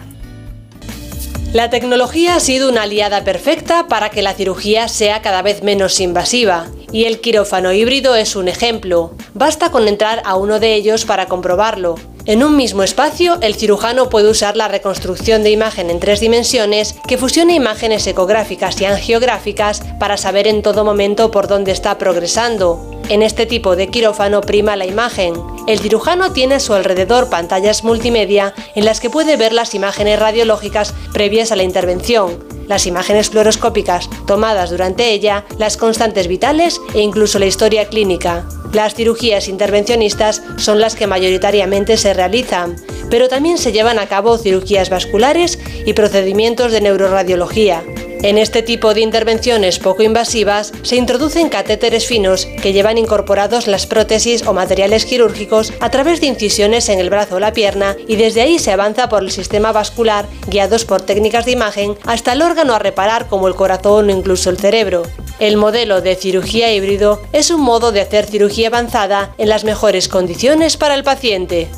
La 1.52 1.70
tecnología 1.70 2.36
ha 2.36 2.40
sido 2.40 2.70
una 2.70 2.84
aliada 2.84 3.24
perfecta 3.24 3.88
para 3.88 4.10
que 4.10 4.22
la 4.22 4.34
cirugía 4.34 4.88
sea 4.88 5.22
cada 5.22 5.42
vez 5.42 5.64
menos 5.64 6.00
invasiva, 6.00 6.66
y 6.92 7.06
el 7.06 7.22
quirófano 7.22 7.74
híbrido 7.74 8.16
es 8.16 8.36
un 8.36 8.48
ejemplo. 8.48 9.12
Basta 9.34 9.72
con 9.72 9.88
entrar 9.88 10.22
a 10.26 10.36
uno 10.36 10.60
de 10.60 10.76
ellos 10.76 11.06
para 11.06 11.28
comprobarlo. 11.28 11.96
En 12.28 12.44
un 12.44 12.58
mismo 12.58 12.82
espacio, 12.82 13.38
el 13.42 13.54
cirujano 13.54 14.10
puede 14.10 14.32
usar 14.32 14.58
la 14.58 14.68
reconstrucción 14.68 15.44
de 15.44 15.52
imagen 15.52 15.92
en 15.92 16.00
tres 16.00 16.20
dimensiones 16.20 16.96
que 17.08 17.20
fusiona 17.20 17.54
imágenes 17.54 18.08
ecográficas 18.08 18.82
y 18.82 18.86
angiográficas 18.86 19.84
para 20.00 20.18
saber 20.18 20.48
en 20.48 20.64
todo 20.64 20.84
momento 20.84 21.30
por 21.30 21.48
dónde 21.48 21.72
está 21.72 22.00
progresando. 22.00 23.00
En 23.10 23.22
este 23.22 23.46
tipo 23.46 23.76
de 23.76 23.90
quirófano 23.90 24.42
prima 24.42 24.76
la 24.76 24.88
imagen. 24.88 25.36
El 25.68 25.78
cirujano 25.78 26.32
tiene 26.32 26.56
a 26.56 26.60
su 26.60 26.74
alrededor 26.74 27.30
pantallas 27.30 27.84
multimedia 27.84 28.56
en 28.74 28.86
las 28.86 29.00
que 29.00 29.12
puede 29.12 29.38
ver 29.38 29.54
las 29.54 29.76
imágenes 29.76 30.20
radiológicas 30.20 30.96
previas 31.14 31.52
a 31.52 31.56
la 31.56 31.64
intervención 31.64 32.56
las 32.68 32.88
imágenes 32.88 33.30
fluoroscópicas 33.30 34.10
tomadas 34.26 34.70
durante 34.70 35.12
ella, 35.12 35.46
las 35.58 35.78
constantes 35.78 36.28
vitales 36.28 36.75
e 36.94 37.02
incluso 37.02 37.40
la 37.40 37.46
historia 37.46 37.88
clínica. 37.88 38.46
Las 38.74 38.96
cirugías 38.96 39.48
intervencionistas 39.48 40.42
son 40.58 40.80
las 40.80 40.96
que 40.96 41.08
mayoritariamente 41.08 41.98
se 41.98 42.14
realizan, 42.14 42.76
pero 43.10 43.30
también 43.30 43.58
se 43.58 43.72
llevan 43.72 44.00
a 44.00 44.08
cabo 44.08 44.38
cirugías 44.38 44.90
vasculares 44.90 45.60
y 45.86 45.94
procedimientos 45.94 46.72
de 46.72 46.82
neuroradiología. 46.82 47.84
En 48.26 48.40
este 48.40 48.64
tipo 48.64 48.96
de 48.96 49.02
intervenciones 49.02 49.78
poco 49.78 50.02
invasivas 50.02 50.74
se 50.82 50.96
introducen 50.96 51.48
catéteres 51.48 52.08
finos 52.08 52.48
que 52.60 52.74
llevan 52.74 52.98
incorporados 52.98 53.68
las 53.68 53.86
prótesis 53.86 54.48
o 54.48 54.54
materiales 54.54 55.06
quirúrgicos 55.06 55.72
a 55.80 55.92
través 55.92 56.22
de 56.22 56.26
incisiones 56.26 56.90
en 56.90 56.98
el 56.98 57.12
brazo 57.12 57.36
o 57.36 57.40
la 57.40 57.54
pierna 57.54 57.96
y 58.08 58.16
desde 58.16 58.42
ahí 58.42 58.58
se 58.58 58.72
avanza 58.72 59.10
por 59.10 59.22
el 59.22 59.30
sistema 59.30 59.72
vascular 59.72 60.26
guiados 60.48 60.86
por 60.86 61.04
técnicas 61.04 61.46
de 61.46 61.52
imagen 61.52 61.94
hasta 62.08 62.34
el 62.34 62.42
órgano 62.42 62.74
a 62.74 62.80
reparar 62.80 63.28
como 63.28 63.48
el 63.48 63.54
corazón 63.54 64.10
o 64.10 64.12
incluso 64.12 64.50
el 64.50 64.58
cerebro. 64.58 65.04
El 65.38 65.58
modelo 65.58 66.02
de 66.02 66.16
cirugía 66.16 66.74
híbrido 66.74 67.22
es 67.32 67.52
un 67.52 67.62
modo 67.62 67.92
de 67.92 68.02
hacer 68.02 68.26
cirugía 68.26 68.70
avanzada 68.70 69.36
en 69.38 69.50
las 69.50 69.66
mejores 69.66 70.10
condiciones 70.10 70.78
para 70.78 70.96
el 70.96 71.04
paciente. 71.04 71.70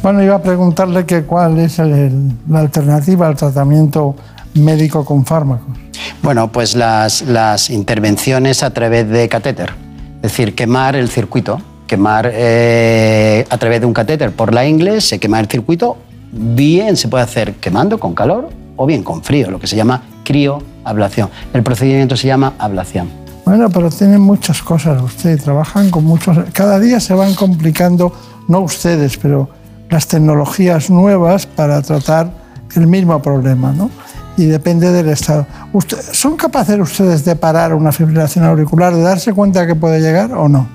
Bueno, 0.00 0.22
iba 0.22 0.36
a 0.36 0.42
preguntarle 0.42 1.04
cuál 1.26 1.58
es 1.58 1.78
la 1.78 2.60
alternativa 2.60 3.26
al 3.26 3.34
tratamiento 3.34 4.14
médico 4.56 5.04
con 5.04 5.24
fármacos. 5.24 5.76
Bueno, 6.22 6.50
pues 6.50 6.74
las, 6.74 7.22
las 7.22 7.70
intervenciones 7.70 8.62
a 8.62 8.70
través 8.70 9.08
de 9.08 9.28
catéter, 9.28 9.72
es 10.16 10.22
decir, 10.22 10.54
quemar 10.54 10.96
el 10.96 11.08
circuito, 11.08 11.60
quemar 11.86 12.30
eh, 12.32 13.46
a 13.48 13.58
través 13.58 13.80
de 13.80 13.86
un 13.86 13.92
catéter 13.92 14.32
por 14.32 14.52
la 14.52 14.66
ingle, 14.66 15.00
se 15.00 15.18
quema 15.18 15.40
el 15.40 15.46
circuito, 15.46 15.96
bien 16.32 16.96
se 16.96 17.08
puede 17.08 17.24
hacer 17.24 17.54
quemando 17.54 17.98
con 17.98 18.14
calor 18.14 18.50
o 18.76 18.86
bien 18.86 19.02
con 19.02 19.22
frío, 19.22 19.50
lo 19.50 19.58
que 19.58 19.66
se 19.66 19.76
llama 19.76 20.02
crioablación. 20.24 21.30
El 21.52 21.62
procedimiento 21.62 22.16
se 22.16 22.26
llama 22.26 22.54
ablación. 22.58 23.08
Bueno, 23.44 23.70
pero 23.70 23.90
tienen 23.90 24.20
muchas 24.20 24.60
cosas 24.60 25.00
ustedes, 25.00 25.44
trabajan 25.44 25.90
con 25.90 26.04
muchos... 26.04 26.36
Cada 26.52 26.80
día 26.80 26.98
se 26.98 27.14
van 27.14 27.34
complicando, 27.34 28.12
no 28.48 28.60
ustedes, 28.60 29.16
pero 29.16 29.48
las 29.88 30.08
tecnologías 30.08 30.90
nuevas 30.90 31.46
para 31.46 31.80
tratar 31.80 32.30
el 32.74 32.88
mismo 32.88 33.22
problema, 33.22 33.72
¿no? 33.72 33.88
Y 34.36 34.44
depende 34.46 34.92
del 34.92 35.08
estado. 35.08 35.46
Usted- 35.72 35.98
¿Son 36.12 36.36
capaces 36.36 36.78
ustedes 36.78 37.24
de 37.24 37.36
parar 37.36 37.72
una 37.74 37.90
fibrilación 37.92 38.44
auricular, 38.44 38.94
de 38.94 39.02
darse 39.02 39.32
cuenta 39.32 39.66
que 39.66 39.74
puede 39.74 40.00
llegar 40.00 40.32
o 40.32 40.48
no? 40.48 40.74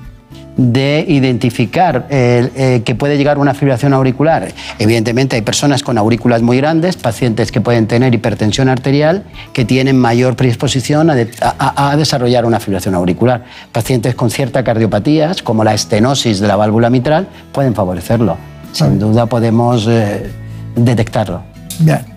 de 0.58 1.06
identificar 1.08 2.08
eh, 2.10 2.82
que 2.84 2.94
puede 2.94 3.18
llegar 3.18 3.38
una 3.40 3.54
fibrilación 3.54 3.94
auricular. 3.94 4.50
Evidentemente 4.80 5.38
hay 5.38 5.42
personas 5.44 5.82
con 5.82 5.98
aurículas 5.98 6.42
muy 6.42 6.58
grandes, 6.58 6.98
pacientes 6.98 7.52
que 7.54 7.62
pueden 7.62 7.88
tener 7.88 8.14
hipertensión 8.14 8.68
arterial, 8.68 9.24
que 9.54 9.64
tienen 9.64 9.98
mayor 9.98 10.36
predisposición 10.36 11.10
a, 11.10 11.16
de- 11.16 11.32
a- 11.42 11.92
a 11.92 11.96
desarrollar 11.96 12.46
una 12.46 12.60
fibrilación 12.60 12.96
auricular. 12.96 13.46
Pacientes 13.72 14.14
con 14.14 14.30
ciertas 14.30 14.64
cardiopatías, 14.64 15.42
como 15.42 15.64
la 15.64 15.74
estenosis 15.74 16.42
de 16.42 16.48
la 16.50 16.58
válvula 16.58 16.90
mitral, 16.90 17.28
pueden 17.54 17.74
favorecerlo. 17.74 18.36
Sin 18.74 19.00
duda 19.00 19.26
podemos 19.28 19.88
eh, 19.90 20.32
detectarlo. 20.76 21.42
Bien. 21.80 22.11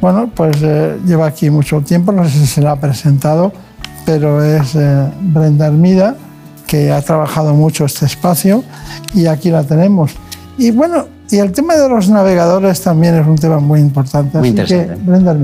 Bueno, 0.00 0.30
pues 0.34 0.56
eh, 0.62 0.98
lleva 1.04 1.26
aquí 1.26 1.50
mucho 1.50 1.82
tiempo, 1.82 2.10
no 2.10 2.24
sé 2.24 2.30
si 2.30 2.46
se 2.46 2.62
la 2.62 2.72
ha 2.72 2.80
presentado, 2.80 3.52
pero 4.06 4.42
es 4.42 4.74
eh, 4.74 5.10
Brenda 5.20 5.66
Hermida, 5.66 6.16
que 6.66 6.90
ha 6.90 7.02
trabajado 7.02 7.54
mucho 7.54 7.84
este 7.84 8.06
espacio 8.06 8.64
y 9.12 9.26
aquí 9.26 9.50
la 9.50 9.62
tenemos. 9.62 10.12
Y 10.56 10.70
bueno, 10.70 11.06
y 11.30 11.38
el 11.38 11.52
tema 11.52 11.76
de 11.76 11.88
los 11.88 12.08
navegadores 12.08 12.82
también 12.82 13.18
es 13.18 13.26
un 13.26 13.36
tema 13.36 13.58
muy 13.58 13.80
importante. 13.80 14.38
Muy 14.38 14.50
así 14.50 14.74
que. 14.74 14.84
Brenda. 14.96 15.34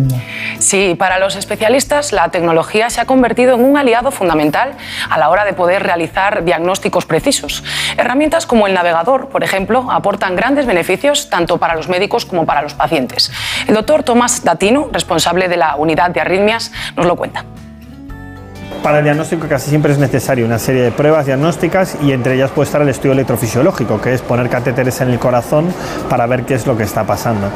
Sí, 0.58 0.94
para 0.98 1.18
los 1.18 1.36
especialistas 1.36 2.12
la 2.12 2.28
tecnología 2.30 2.90
se 2.90 3.00
ha 3.00 3.04
convertido 3.04 3.54
en 3.54 3.64
un 3.64 3.76
aliado 3.76 4.10
fundamental 4.10 4.72
a 5.08 5.18
la 5.18 5.30
hora 5.30 5.44
de 5.44 5.52
poder 5.52 5.82
realizar 5.82 6.44
diagnósticos 6.44 7.06
precisos. 7.06 7.62
Herramientas 7.96 8.46
como 8.46 8.66
el 8.66 8.74
navegador, 8.74 9.28
por 9.28 9.44
ejemplo, 9.44 9.90
aportan 9.90 10.36
grandes 10.36 10.66
beneficios 10.66 11.30
tanto 11.30 11.58
para 11.58 11.74
los 11.74 11.88
médicos 11.88 12.24
como 12.24 12.46
para 12.46 12.62
los 12.62 12.74
pacientes. 12.74 13.30
El 13.66 13.74
doctor 13.74 14.02
Tomás 14.02 14.44
Datino, 14.44 14.88
responsable 14.92 15.48
de 15.48 15.56
la 15.56 15.76
unidad 15.76 16.10
de 16.10 16.20
arritmias, 16.20 16.72
nos 16.96 17.06
lo 17.06 17.16
cuenta. 17.16 17.44
Para 18.82 18.98
el 18.98 19.04
diagnóstico 19.04 19.48
casi 19.48 19.68
siempre 19.68 19.92
es 19.92 19.98
necesario 19.98 20.46
una 20.46 20.58
serie 20.58 20.82
de 20.82 20.92
pruebas 20.92 21.26
diagnósticas 21.26 21.96
y 22.02 22.12
entre 22.12 22.34
ellas 22.34 22.50
puede 22.52 22.66
estar 22.66 22.80
el 22.82 22.88
estudio 22.88 23.12
electrofisiológico, 23.12 24.00
que 24.00 24.14
es 24.14 24.22
poner 24.22 24.48
catéteres 24.48 25.00
en 25.00 25.10
el 25.10 25.18
corazón 25.18 25.66
para 26.08 26.26
ver 26.26 26.44
qué 26.44 26.54
es 26.54 26.66
lo 26.66 26.76
que 26.76 26.84
está 26.84 27.04
pasando. 27.04 27.50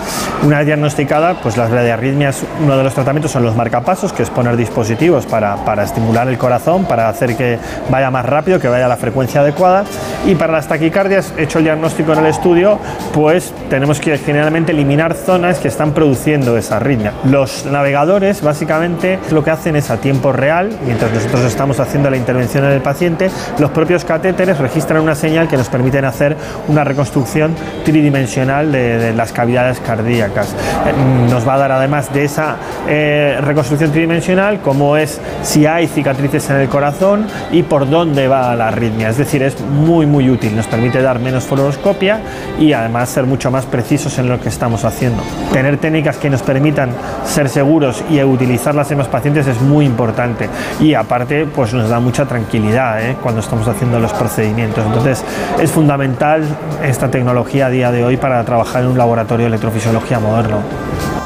Una 0.45 0.59
vez 0.59 0.67
diagnosticada, 0.67 1.41
pues 1.41 1.57
las 1.57 1.71
arritmias, 1.71 2.43
uno 2.63 2.77
de 2.77 2.85
los 2.85 2.95
tratamientos 2.95 3.31
son 3.33 3.43
los 3.43 3.57
marcapasos, 3.57 4.13
que 4.13 4.23
es 4.23 4.31
poner 4.31 4.57
dispositivos 4.57 5.27
para, 5.27 5.57
para 5.65 5.83
estimular 5.83 6.29
el 6.29 6.39
corazón, 6.39 6.85
para 6.85 7.09
hacer 7.09 7.37
que 7.37 7.59
vaya 7.91 8.11
más 8.11 8.25
rápido, 8.27 8.59
que 8.59 8.69
vaya 8.69 8.87
a 8.87 8.89
la 8.89 8.97
frecuencia 8.97 9.41
adecuada. 9.41 9.85
Y 10.27 10.35
para 10.35 10.53
las 10.53 10.69
taquicardias, 10.69 11.33
hecho 11.37 11.59
el 11.59 11.65
diagnóstico 11.65 12.13
en 12.13 12.21
el 12.21 12.27
estudio, 12.27 12.79
pues 13.13 13.53
tenemos 13.69 14.01
que 14.01 14.19
generalmente 14.19 14.73
eliminar 14.73 15.15
zonas 15.15 15.59
que 15.59 15.69
están 15.69 15.93
produciendo 15.93 16.57
esa 16.57 16.77
arritmia. 16.77 17.13
Los 17.25 17.65
navegadores 17.67 18.43
básicamente 18.43 19.19
lo 19.31 19.43
que 19.43 19.51
hacen 19.51 19.77
es 19.77 19.91
a 19.91 19.97
tiempo 19.97 20.33
real, 20.33 20.71
mientras 20.85 21.13
nosotros 21.13 21.43
estamos 21.45 21.81
haciendo 21.81 22.11
la 22.11 22.17
intervención 22.17 22.65
en 22.65 22.73
el 22.73 22.83
paciente, 22.83 23.31
los 23.59 23.71
propios 23.71 24.05
catéteres 24.05 24.59
registran 24.59 25.01
una 25.01 25.15
señal 25.15 25.49
que 25.49 25.57
nos 25.57 25.69
permiten 25.69 26.05
hacer 26.05 26.37
una 26.69 26.85
reconstrucción 26.85 27.55
tridimensional 27.85 28.71
de, 28.73 28.99
de 28.99 29.15
las 29.15 29.33
cavidades 29.33 29.81
cardíacas. 29.81 30.49
Eh, 30.49 31.31
Nos 31.31 31.47
va 31.47 31.55
a 31.55 31.59
dar 31.59 31.73
además 31.73 32.13
de 32.13 32.25
esa 32.25 32.50
eh, 32.89 33.39
reconstrucción 33.41 33.91
tridimensional 33.91 34.61
cómo 34.61 34.97
es 34.97 35.21
si 35.43 35.67
hay 35.67 35.87
cicatrices 35.87 36.49
en 36.51 36.57
el 36.57 36.69
corazón 36.69 37.27
y 37.53 37.63
por 37.63 37.89
dónde 37.89 38.29
va 38.29 38.55
la 38.57 38.69
arritmia. 38.69 39.09
Es 39.09 39.17
decir, 39.17 39.43
es 39.43 39.61
muy 39.61 40.07
muy 40.07 40.31
útil, 40.31 40.57
nos 40.57 40.67
permite 40.67 41.03
dar 41.03 41.19
menos 41.19 41.45
fluoroscopia 41.45 42.21
y 42.59 42.73
además 42.73 43.09
ser 43.09 43.25
mucho 43.25 43.51
más 43.51 43.67
precisos 43.67 44.19
en 44.19 44.29
lo 44.29 44.41
que 44.41 44.49
estamos 44.49 44.85
haciendo. 44.85 45.23
Tener 45.53 45.79
técnicas 45.79 46.17
que 46.17 46.31
nos 46.31 46.43
permitan 46.43 46.91
ser 47.25 47.49
seguros 47.49 48.05
y 48.11 48.23
utilizarlas 48.23 48.91
en 48.91 48.99
los 48.99 49.09
pacientes 49.09 49.47
es 49.47 49.61
muy 49.61 49.85
importante 49.85 50.49
y 50.81 50.95
aparte 50.95 51.47
pues 51.47 51.73
nos 51.75 51.89
da 51.89 52.01
mucha 52.01 52.27
tranquilidad 52.27 53.03
¿eh? 53.03 53.17
cuando 53.23 53.41
estamos 53.41 53.67
haciendo 53.69 53.99
los 53.99 54.13
procedimientos. 54.13 54.85
Entonces 54.85 55.25
es 55.61 55.71
fundamental 55.71 56.45
esta 56.83 57.11
tecnología 57.11 57.67
a 57.67 57.71
día 57.71 57.91
de 57.91 58.05
hoy 58.05 58.17
para 58.17 58.43
trabajar 58.45 58.83
en 58.83 58.89
un 58.89 58.99
laboratorio 58.99 59.45
de 59.45 59.49
electrofisiología 59.49 60.19
moderno. 60.19 61.20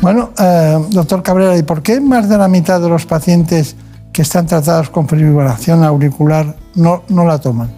Bueno, 0.00 0.30
eh, 0.38 0.78
doctor 0.90 1.22
Cabrera, 1.22 1.56
¿y 1.56 1.64
por 1.64 1.82
qué 1.82 2.00
más 2.00 2.28
de 2.28 2.38
la 2.38 2.46
mitad 2.46 2.80
de 2.80 2.88
los 2.88 3.04
pacientes 3.04 3.74
que 4.12 4.22
están 4.22 4.46
tratados 4.46 4.90
con 4.90 5.08
fibrilación 5.08 5.82
auricular 5.82 6.54
no, 6.76 7.02
no 7.08 7.24
la 7.24 7.38
toman? 7.38 7.68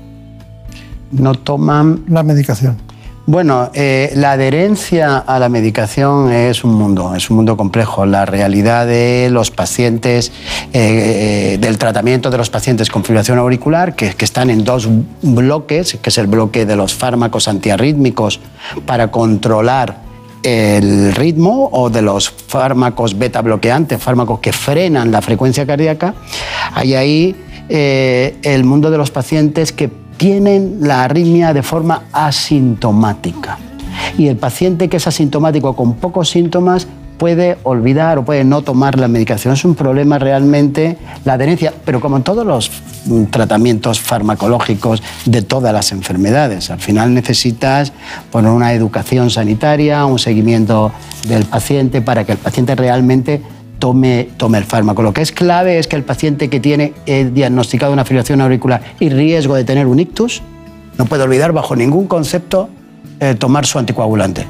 No 1.12 1.34
toman 1.34 2.04
la 2.08 2.22
medicación. 2.22 2.90
Bueno, 3.26 3.70
eh, 3.74 4.12
la 4.16 4.32
adherencia 4.32 5.18
a 5.18 5.38
la 5.38 5.48
medicación 5.48 6.32
es 6.32 6.64
un 6.64 6.74
mundo, 6.74 7.14
es 7.14 7.30
un 7.30 7.36
mundo 7.36 7.56
complejo. 7.56 8.04
La 8.04 8.26
realidad 8.26 8.86
de 8.86 9.28
los 9.30 9.50
pacientes, 9.50 10.32
eh, 10.72 11.52
eh, 11.54 11.58
del 11.58 11.78
tratamiento 11.78 12.30
de 12.30 12.38
los 12.38 12.50
pacientes 12.50 12.90
con 12.90 13.04
fibrilación 13.04 13.38
auricular, 13.38 13.94
que, 13.94 14.14
que 14.14 14.24
están 14.24 14.50
en 14.50 14.64
dos 14.64 14.88
bloques, 15.22 15.96
que 16.02 16.10
es 16.10 16.18
el 16.18 16.26
bloque 16.26 16.66
de 16.66 16.76
los 16.76 16.94
fármacos 16.94 17.46
antiarrítmicos 17.46 18.40
para 18.84 19.10
controlar 19.10 20.09
el 20.42 21.14
ritmo 21.14 21.68
o 21.72 21.90
de 21.90 22.02
los 22.02 22.30
fármacos 22.30 23.18
beta 23.18 23.42
bloqueantes, 23.42 24.02
fármacos 24.02 24.40
que 24.40 24.52
frenan 24.52 25.10
la 25.10 25.22
frecuencia 25.22 25.66
cardíaca, 25.66 26.14
hay 26.74 26.94
ahí 26.94 27.36
eh, 27.68 28.36
el 28.42 28.64
mundo 28.64 28.90
de 28.90 28.98
los 28.98 29.10
pacientes 29.10 29.72
que 29.72 29.90
tienen 30.16 30.78
la 30.80 31.04
arritmia 31.04 31.54
de 31.54 31.62
forma 31.62 32.04
asintomática. 32.12 33.58
Y 34.18 34.28
el 34.28 34.36
paciente 34.36 34.88
que 34.88 34.96
es 34.98 35.06
asintomático 35.06 35.74
con 35.74 35.94
pocos 35.94 36.28
síntomas 36.28 36.86
puede 37.20 37.58
olvidar 37.64 38.16
o 38.16 38.24
puede 38.24 38.44
no 38.44 38.62
tomar 38.62 38.98
la 38.98 39.06
medicación. 39.06 39.52
Es 39.52 39.66
un 39.66 39.74
problema 39.74 40.18
realmente 40.18 40.96
la 41.26 41.34
adherencia, 41.34 41.70
pero 41.84 42.00
como 42.00 42.16
en 42.16 42.22
todos 42.22 42.46
los 42.46 42.70
mm, 43.04 43.24
tratamientos 43.24 44.00
farmacológicos 44.00 45.02
de 45.26 45.42
todas 45.42 45.74
las 45.74 45.92
enfermedades, 45.92 46.70
al 46.70 46.80
final 46.80 47.12
necesitas 47.12 47.92
poner 48.32 48.50
una 48.50 48.72
educación 48.72 49.28
sanitaria, 49.28 50.06
un 50.06 50.18
seguimiento 50.18 50.92
del 51.28 51.44
paciente 51.44 52.00
para 52.00 52.24
que 52.24 52.32
el 52.32 52.38
paciente 52.38 52.74
realmente 52.74 53.42
tome, 53.78 54.30
tome 54.38 54.56
el 54.56 54.64
fármaco. 54.64 55.02
Lo 55.02 55.12
que 55.12 55.20
es 55.20 55.30
clave 55.30 55.78
es 55.78 55.88
que 55.88 55.96
el 55.96 56.04
paciente 56.04 56.48
que 56.48 56.58
tiene 56.58 56.94
eh, 57.04 57.30
diagnosticado 57.30 57.92
una 57.92 58.06
fibrilación 58.06 58.40
auricular 58.40 58.80
y 58.98 59.10
riesgo 59.10 59.56
de 59.56 59.64
tener 59.64 59.86
un 59.86 60.00
ictus, 60.00 60.40
no 60.96 61.04
puede 61.04 61.24
olvidar 61.24 61.52
bajo 61.52 61.76
ningún 61.76 62.06
concepto 62.06 62.70
eh, 63.20 63.34
tomar 63.34 63.66
su 63.66 63.78
anticoagulante, 63.78 64.46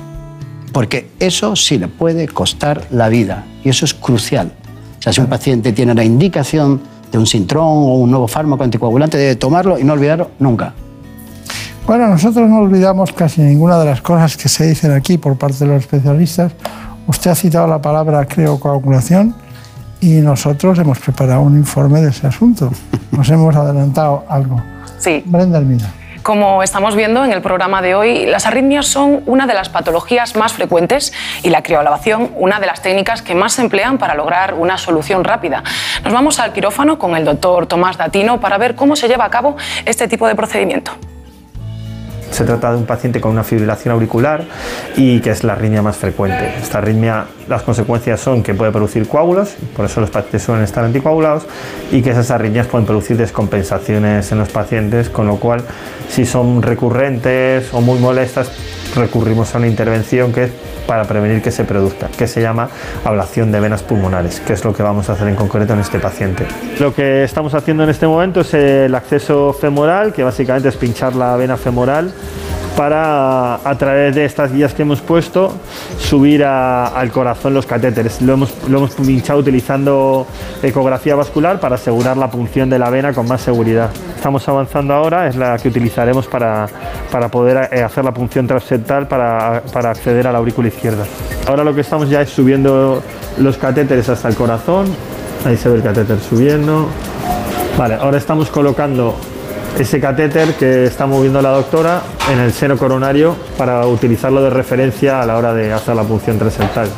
porque 0.72 1.10
eso 1.18 1.56
sí 1.56 1.78
le 1.78 1.88
puede 1.88 2.28
costar 2.28 2.86
la 2.90 3.08
vida 3.08 3.44
y 3.64 3.68
eso 3.68 3.84
es 3.84 3.94
crucial. 3.94 4.52
O 4.98 5.02
sea, 5.02 5.12
si 5.12 5.20
un 5.20 5.26
paciente 5.26 5.72
tiene 5.72 5.94
la 5.94 6.04
indicación 6.04 6.80
de 7.10 7.18
un 7.18 7.26
sintrón 7.26 7.66
o 7.66 7.96
un 7.96 8.10
nuevo 8.10 8.28
fármaco 8.28 8.64
anticoagulante, 8.64 9.16
debe 9.16 9.36
tomarlo 9.36 9.78
y 9.78 9.84
no 9.84 9.94
olvidarlo 9.94 10.30
nunca. 10.38 10.74
Bueno, 11.86 12.06
nosotros 12.06 12.48
no 12.48 12.58
olvidamos 12.58 13.12
casi 13.12 13.40
ninguna 13.40 13.78
de 13.78 13.86
las 13.86 14.00
cosas 14.00 14.36
que 14.36 14.48
se 14.48 14.66
dicen 14.68 14.92
aquí 14.92 15.18
por 15.18 15.36
parte 15.36 15.58
de 15.58 15.66
los 15.66 15.82
especialistas. 15.82 16.52
Usted 17.06 17.30
ha 17.30 17.34
citado 17.34 17.66
la 17.66 17.82
palabra, 17.82 18.24
creo, 18.26 18.60
coagulación 18.60 19.34
y 20.00 20.20
nosotros 20.20 20.78
hemos 20.78 20.98
preparado 20.98 21.42
un 21.42 21.56
informe 21.56 22.00
de 22.00 22.10
ese 22.10 22.26
asunto. 22.26 22.70
Nos 23.10 23.28
hemos 23.30 23.56
adelantado 23.56 24.24
algo. 24.28 24.62
Sí. 24.98 25.22
Brenda 25.26 25.58
Hermida. 25.58 25.92
Como 26.22 26.62
estamos 26.62 26.96
viendo 26.96 27.24
en 27.24 27.32
el 27.32 27.40
programa 27.40 27.80
de 27.80 27.94
hoy, 27.94 28.26
las 28.26 28.44
arritmias 28.44 28.86
son 28.86 29.22
una 29.24 29.46
de 29.46 29.54
las 29.54 29.70
patologías 29.70 30.36
más 30.36 30.52
frecuentes 30.52 31.14
y 31.42 31.48
la 31.48 31.62
criolavación 31.62 32.32
una 32.36 32.60
de 32.60 32.66
las 32.66 32.82
técnicas 32.82 33.22
que 33.22 33.34
más 33.34 33.54
se 33.54 33.62
emplean 33.62 33.96
para 33.96 34.14
lograr 34.14 34.52
una 34.52 34.76
solución 34.76 35.24
rápida. 35.24 35.62
Nos 36.04 36.12
vamos 36.12 36.38
al 36.38 36.52
quirófano 36.52 36.98
con 36.98 37.16
el 37.16 37.24
doctor 37.24 37.66
Tomás 37.66 37.96
Datino 37.96 38.38
para 38.38 38.58
ver 38.58 38.74
cómo 38.74 38.96
se 38.96 39.08
lleva 39.08 39.24
a 39.24 39.30
cabo 39.30 39.56
este 39.86 40.08
tipo 40.08 40.28
de 40.28 40.34
procedimiento. 40.34 40.92
Se 42.30 42.44
trata 42.44 42.70
de 42.70 42.76
un 42.76 42.86
paciente 42.86 43.20
con 43.20 43.32
una 43.32 43.42
fibrilación 43.42 43.92
auricular 43.92 44.44
y 44.96 45.20
que 45.20 45.30
es 45.30 45.42
la 45.42 45.54
arritmia 45.54 45.82
más 45.82 45.96
frecuente. 45.96 46.54
Esta 46.62 46.78
arritmia, 46.78 47.26
las 47.50 47.62
consecuencias 47.62 48.20
son 48.20 48.42
que 48.42 48.54
puede 48.54 48.70
producir 48.70 49.06
coágulos, 49.08 49.56
por 49.76 49.84
eso 49.84 50.00
los 50.00 50.08
pacientes 50.08 50.42
suelen 50.42 50.64
estar 50.64 50.84
anticoagulados, 50.84 51.46
y 51.90 52.00
que 52.00 52.10
esas 52.10 52.30
arritmias 52.30 52.68
pueden 52.68 52.86
producir 52.86 53.16
descompensaciones 53.16 54.30
en 54.30 54.38
los 54.38 54.48
pacientes, 54.48 55.10
con 55.10 55.26
lo 55.26 55.36
cual, 55.36 55.62
si 56.08 56.24
son 56.24 56.62
recurrentes 56.62 57.74
o 57.74 57.80
muy 57.80 57.98
molestas, 57.98 58.52
recurrimos 58.94 59.54
a 59.54 59.58
una 59.58 59.66
intervención 59.66 60.32
que 60.32 60.44
es 60.44 60.50
para 60.86 61.04
prevenir 61.04 61.42
que 61.42 61.50
se 61.50 61.64
produzca, 61.64 62.08
que 62.08 62.26
se 62.26 62.40
llama 62.40 62.68
ablación 63.04 63.52
de 63.52 63.60
venas 63.60 63.82
pulmonares, 63.82 64.40
que 64.40 64.52
es 64.52 64.64
lo 64.64 64.72
que 64.72 64.82
vamos 64.82 65.08
a 65.08 65.12
hacer 65.12 65.28
en 65.28 65.36
concreto 65.36 65.72
en 65.72 65.80
este 65.80 65.98
paciente. 65.98 66.46
Lo 66.78 66.94
que 66.94 67.24
estamos 67.24 67.54
haciendo 67.54 67.84
en 67.84 67.90
este 67.90 68.06
momento 68.06 68.40
es 68.40 68.54
el 68.54 68.94
acceso 68.94 69.52
femoral, 69.52 70.12
que 70.12 70.22
básicamente 70.22 70.68
es 70.68 70.76
pinchar 70.76 71.14
la 71.14 71.36
vena 71.36 71.56
femoral 71.56 72.12
para 72.80 73.56
a 73.56 73.74
través 73.76 74.14
de 74.14 74.24
estas 74.24 74.54
guías 74.54 74.72
que 74.72 74.80
hemos 74.80 75.02
puesto 75.02 75.52
subir 75.98 76.42
al 76.42 77.12
corazón 77.12 77.52
los 77.52 77.66
catéteres. 77.66 78.22
Lo 78.22 78.32
hemos, 78.32 78.54
lo 78.70 78.78
hemos 78.78 78.94
pinchado 78.94 79.38
utilizando 79.38 80.26
ecografía 80.62 81.14
vascular 81.14 81.60
para 81.60 81.74
asegurar 81.74 82.16
la 82.16 82.30
punción 82.30 82.70
de 82.70 82.78
la 82.78 82.88
vena 82.88 83.12
con 83.12 83.28
más 83.28 83.42
seguridad. 83.42 83.90
Estamos 84.16 84.48
avanzando 84.48 84.94
ahora, 84.94 85.26
es 85.26 85.36
la 85.36 85.58
que 85.58 85.68
utilizaremos 85.68 86.26
para, 86.26 86.66
para 87.12 87.28
poder 87.28 87.68
eh, 87.70 87.82
hacer 87.82 88.02
la 88.02 88.14
punción 88.14 88.46
transeptal 88.46 89.06
para, 89.06 89.62
para 89.70 89.90
acceder 89.90 90.26
a 90.26 90.32
la 90.32 90.38
aurícula 90.38 90.68
izquierda. 90.68 91.04
Ahora 91.48 91.64
lo 91.64 91.74
que 91.74 91.82
estamos 91.82 92.08
ya 92.08 92.22
es 92.22 92.30
subiendo 92.30 93.02
los 93.36 93.58
catéteres 93.58 94.08
hasta 94.08 94.26
el 94.26 94.36
corazón. 94.36 94.86
Ahí 95.44 95.58
se 95.58 95.68
ve 95.68 95.76
el 95.76 95.82
catéter 95.82 96.18
subiendo. 96.18 96.88
Vale, 97.76 97.96
ahora 97.96 98.16
estamos 98.16 98.48
colocando 98.48 99.16
ese 99.78 100.00
catéter 100.00 100.54
que 100.54 100.84
está 100.84 101.06
moviendo 101.06 101.40
la 101.40 101.50
doctora 101.50 102.02
en 102.30 102.38
el 102.38 102.52
seno 102.52 102.76
coronario 102.76 103.34
para 103.56 103.86
utilizarlo 103.86 104.42
de 104.42 104.50
referencia 104.50 105.22
a 105.22 105.26
la 105.26 105.36
hora 105.36 105.54
de 105.54 105.72
hacer 105.72 105.96
la 105.96 106.02
punción 106.02 106.38
transeptal. 106.38 106.88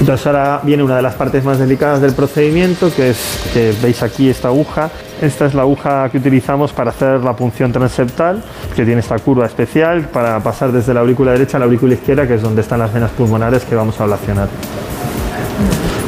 Entonces 0.00 0.26
ahora 0.26 0.60
viene 0.62 0.82
una 0.82 0.96
de 0.96 1.02
las 1.02 1.14
partes 1.14 1.44
más 1.44 1.58
delicadas 1.58 2.00
del 2.00 2.14
procedimiento, 2.14 2.90
que 2.94 3.10
es 3.10 3.18
que 3.52 3.74
veis 3.82 4.02
aquí 4.02 4.30
esta 4.30 4.48
aguja. 4.48 4.90
Esta 5.20 5.44
es 5.44 5.54
la 5.54 5.62
aguja 5.62 6.08
que 6.08 6.16
utilizamos 6.16 6.72
para 6.72 6.90
hacer 6.90 7.20
la 7.20 7.34
punción 7.34 7.70
transeptal, 7.70 8.42
que 8.74 8.84
tiene 8.84 9.00
esta 9.00 9.18
curva 9.18 9.44
especial 9.44 10.08
para 10.08 10.40
pasar 10.40 10.72
desde 10.72 10.94
la 10.94 11.00
aurícula 11.00 11.32
derecha 11.32 11.58
a 11.58 11.60
la 11.60 11.66
aurícula 11.66 11.94
izquierda, 11.94 12.26
que 12.26 12.36
es 12.36 12.42
donde 12.42 12.62
están 12.62 12.78
las 12.78 12.92
venas 12.94 13.10
pulmonares 13.10 13.64
que 13.64 13.74
vamos 13.74 14.00
a 14.00 14.04
ablacionar. 14.04 14.48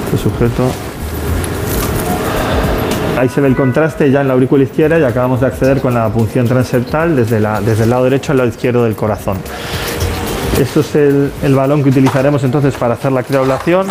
Este 0.07 0.17
sujeto 0.17 0.65
Ahí 3.23 3.29
se 3.29 3.41
ve 3.41 3.47
el 3.47 3.55
contraste 3.55 4.11
ya 4.11 4.23
en 4.23 4.27
la 4.27 4.35
aurícula 4.35 4.65
izquierda 4.65 4.99
y 4.99 5.05
acabamos 5.05 5.41
de 5.41 5.47
acceder 5.47 5.81
con 5.81 5.95
la 5.95 6.09
punción 6.09 6.49
transeptal 6.49 7.15
desde, 7.15 7.39
desde 7.65 7.85
el 7.85 7.91
lado 7.91 8.03
derecho 8.03 8.33
al 8.33 8.39
lado 8.39 8.51
izquierdo 8.51 8.83
del 8.83 8.97
corazón. 8.97 9.37
Esto 10.61 10.81
es 10.81 10.93
el, 10.97 11.31
el 11.45 11.55
balón 11.55 11.85
que 11.85 11.91
utilizaremos 11.91 12.43
entonces 12.43 12.75
para 12.75 12.95
hacer 12.95 13.13
la 13.13 13.23
crioablación. 13.23 13.87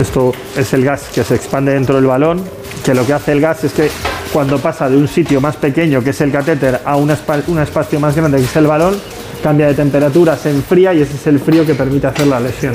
Esto 0.00 0.32
es 0.56 0.72
el 0.72 0.84
gas 0.84 1.10
que 1.14 1.22
se 1.22 1.36
expande 1.36 1.74
dentro 1.74 1.94
del 1.94 2.06
balón, 2.06 2.42
que 2.84 2.92
lo 2.92 3.06
que 3.06 3.12
hace 3.12 3.30
el 3.30 3.40
gas 3.40 3.62
es 3.62 3.72
que 3.72 3.88
cuando 4.32 4.58
pasa 4.58 4.90
de 4.90 4.96
un 4.96 5.06
sitio 5.06 5.40
más 5.40 5.54
pequeño, 5.54 6.02
que 6.02 6.10
es 6.10 6.20
el 6.20 6.32
catéter, 6.32 6.80
a 6.84 6.96
un 6.96 7.08
espacio 7.08 8.00
más 8.00 8.16
grande, 8.16 8.38
que 8.38 8.46
es 8.46 8.56
el 8.56 8.66
balón, 8.66 8.96
cambia 9.44 9.68
de 9.68 9.74
temperatura, 9.74 10.36
se 10.36 10.50
enfría 10.50 10.92
y 10.92 11.02
ese 11.02 11.14
es 11.14 11.26
el 11.28 11.38
frío 11.38 11.64
que 11.64 11.76
permite 11.76 12.08
hacer 12.08 12.26
la 12.26 12.40
lesión. 12.40 12.74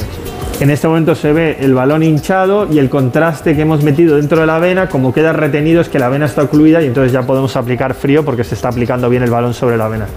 En 0.59 0.69
este 0.69 0.87
momento 0.87 1.15
se 1.15 1.33
ve 1.33 1.57
el 1.59 1.73
balón 1.73 2.01
hinchado 2.01 2.71
y 2.71 2.79
el 2.79 2.89
contraste 2.89 3.55
que 3.55 3.63
hemos 3.63 3.83
metido 3.83 4.15
dentro 4.15 4.39
de 4.39 4.45
la 4.45 4.57
vena, 4.57 4.87
como 4.87 5.13
queda 5.13 5.33
retenido 5.33 5.81
es 5.81 5.89
que 5.89 5.99
la 5.99 6.07
vena 6.07 6.27
está 6.27 6.43
ocluida 6.43 6.81
y 6.81 6.85
entonces 6.85 7.11
ya 7.11 7.23
podemos 7.23 7.55
aplicar 7.57 7.93
frío 7.93 8.23
porque 8.23 8.45
se 8.45 8.55
está 8.55 8.69
aplicando 8.69 9.09
bien 9.09 9.23
el 9.23 9.29
balón 9.29 9.53
sobre 9.53 9.75
la 9.75 9.89
vena. 9.89 10.07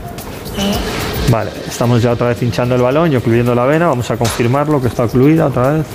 Vale, 1.31 1.51
estamos 1.67 2.01
ya 2.01 2.13
otra 2.13 2.29
vez 2.29 2.41
hinchando 2.41 2.77
el 2.77 2.83
balón 2.83 3.13
y 3.13 3.17
ocluyendo 3.17 3.53
la 3.55 3.67
vena, 3.67 3.89
vamos 3.89 4.11
a 4.13 4.17
confirmarlo 4.17 4.81
que 4.81 4.87
está 4.87 5.05
ocluida 5.05 5.47
otra 5.47 5.73
vez. 5.73 5.87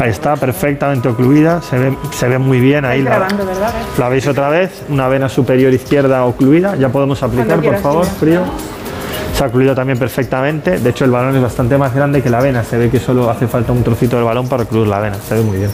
Ahí 0.00 0.10
está, 0.10 0.34
perfectamente 0.34 1.08
ocluida, 1.08 1.62
se 1.62 1.78
ve, 1.78 1.96
se 2.12 2.26
ve 2.26 2.38
muy 2.38 2.58
bien 2.58 2.84
ahí. 2.84 3.02
La, 3.02 3.10
grabando, 3.10 3.46
¿verdad? 3.46 3.72
la 3.98 4.08
veis 4.08 4.26
otra 4.26 4.48
vez, 4.48 4.82
una 4.88 5.06
vena 5.06 5.28
superior 5.28 5.72
izquierda 5.72 6.24
ocluida, 6.24 6.74
ya 6.74 6.88
podemos 6.88 7.22
aplicar, 7.22 7.60
por 7.62 7.78
favor, 7.78 8.04
frío. 8.04 8.42
Se 9.42 9.46
ha 9.46 9.48
ocluido 9.48 9.74
también 9.74 9.98
perfectamente, 9.98 10.78
de 10.78 10.90
hecho 10.90 11.04
el 11.04 11.10
balón 11.10 11.34
es 11.34 11.42
bastante 11.42 11.76
más 11.76 11.92
grande 11.92 12.22
que 12.22 12.30
la 12.30 12.38
vena, 12.40 12.62
se 12.62 12.78
ve 12.78 12.88
que 12.90 13.00
solo 13.00 13.28
hace 13.28 13.48
falta 13.48 13.72
un 13.72 13.82
trocito 13.82 14.14
del 14.14 14.24
balón 14.24 14.46
para 14.46 14.62
ocluir 14.62 14.86
la 14.86 15.00
vena, 15.00 15.16
se 15.28 15.34
ve 15.34 15.42
muy 15.42 15.56
bien. 15.58 15.70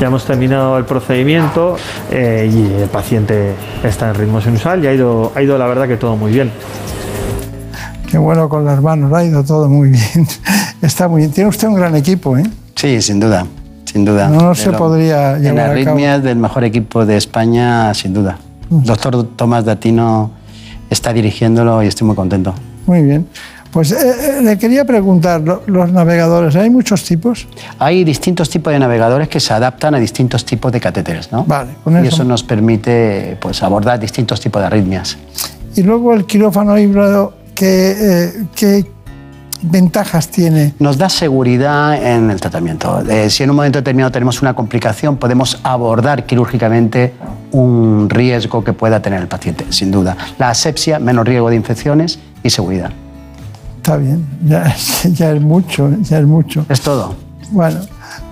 Ya 0.00 0.08
hemos 0.08 0.24
terminado 0.24 0.76
el 0.78 0.84
procedimiento 0.84 1.76
eh, 2.10 2.50
y 2.52 2.82
el 2.82 2.88
paciente 2.88 3.54
está 3.84 4.08
en 4.08 4.16
ritmo 4.16 4.40
sinusal 4.40 4.82
y 4.82 4.88
ha 4.88 4.92
ido, 4.94 5.30
ha 5.36 5.40
ido 5.40 5.56
la 5.56 5.68
verdad 5.68 5.86
que 5.86 5.96
todo 5.96 6.16
muy 6.16 6.32
bien. 6.32 6.50
Qué 8.10 8.18
bueno 8.18 8.48
con 8.48 8.64
las 8.64 8.82
manos, 8.82 9.12
ha 9.12 9.22
ido 9.22 9.44
todo 9.44 9.68
muy 9.68 9.90
bien. 9.90 10.26
Está 10.82 11.06
muy 11.06 11.20
bien. 11.20 11.30
Tiene 11.30 11.50
usted 11.50 11.68
un 11.68 11.74
gran 11.76 11.94
equipo, 11.94 12.36
¿eh? 12.36 12.42
Sí, 12.74 13.00
sin 13.00 13.20
duda, 13.20 13.46
sin 13.84 14.04
duda. 14.04 14.28
No, 14.28 14.40
no 14.42 14.54
se 14.56 14.72
lo- 14.72 14.78
podría 14.78 15.36
En 15.36 15.42
llevar 15.42 15.58
a 15.58 15.62
cabo. 15.66 15.72
arritmias 15.72 16.22
del 16.24 16.38
mejor 16.38 16.64
equipo 16.64 17.06
de 17.06 17.16
España, 17.16 17.94
sin 17.94 18.12
duda. 18.12 18.38
Doctor 18.70 19.22
Tomás 19.36 19.64
Datino 19.64 20.32
está 20.90 21.12
dirigiéndolo 21.12 21.80
y 21.84 21.86
estoy 21.86 22.04
muy 22.08 22.16
contento. 22.16 22.54
Muy 22.88 23.02
bien. 23.02 23.28
Pues 23.70 23.92
eh, 23.92 23.96
eh, 24.38 24.42
le 24.42 24.56
quería 24.56 24.86
preguntar, 24.86 25.42
lo- 25.42 25.62
los 25.66 25.92
navegadores, 25.92 26.56
¿hay 26.56 26.70
muchos 26.70 27.04
tipos? 27.04 27.46
Hay 27.78 28.02
distintos 28.02 28.48
tipos 28.48 28.72
de 28.72 28.78
navegadores 28.78 29.28
que 29.28 29.40
se 29.40 29.52
adaptan 29.52 29.94
a 29.94 29.98
distintos 29.98 30.44
tipos 30.46 30.72
de 30.72 30.80
catéteres, 30.80 31.30
¿no? 31.30 31.44
Vale, 31.44 31.72
con 31.84 31.94
y 31.94 31.98
eso- 32.08 32.16
eso 32.16 32.24
nos 32.24 32.42
permite 32.42 33.36
pues, 33.38 33.62
abordar 33.62 34.00
distintos 34.00 34.40
tipos 34.40 34.60
de 34.62 34.66
arritmias. 34.68 35.18
Y 35.76 35.82
luego 35.82 36.14
el 36.14 36.24
quirófano 36.24 36.78
híbrido, 36.78 37.34
¿qué, 37.54 37.94
eh, 38.00 38.32
qué 38.56 38.86
ventajas 39.60 40.28
tiene? 40.28 40.72
Nos 40.78 40.96
da 40.96 41.08
seguridad 41.10 42.02
en 42.02 42.30
el 42.30 42.40
tratamiento. 42.40 43.02
Eh, 43.08 43.28
si 43.28 43.42
en 43.42 43.50
un 43.50 43.56
momento 43.56 43.78
determinado 43.80 44.10
tenemos 44.12 44.40
una 44.40 44.54
complicación, 44.54 45.16
podemos 45.18 45.60
abordar 45.62 46.24
quirúrgicamente 46.26 47.12
un 47.50 48.08
riesgo 48.08 48.62
que 48.62 48.72
pueda 48.72 49.00
tener 49.02 49.20
el 49.20 49.28
paciente, 49.28 49.66
sin 49.70 49.90
duda. 49.90 50.16
La 50.38 50.50
asepsia, 50.50 50.98
menos 50.98 51.26
riesgo 51.26 51.50
de 51.50 51.56
infecciones 51.56 52.18
y 52.42 52.50
seguridad. 52.50 52.90
Está 53.76 53.96
bien, 53.96 54.26
ya, 54.44 54.74
ya 55.12 55.32
es 55.32 55.40
mucho, 55.40 55.90
ya 56.02 56.18
es 56.18 56.26
mucho. 56.26 56.66
Es 56.68 56.80
todo. 56.80 57.14
Bueno, 57.50 57.80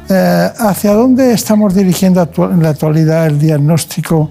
eh, 0.09 0.51
¿hacia 0.59 0.93
dónde 0.93 1.33
estamos 1.33 1.75
dirigiendo 1.75 2.29
en 2.37 2.63
la 2.63 2.71
actualidad 2.71 3.27
el 3.27 3.39
diagnóstico 3.39 4.31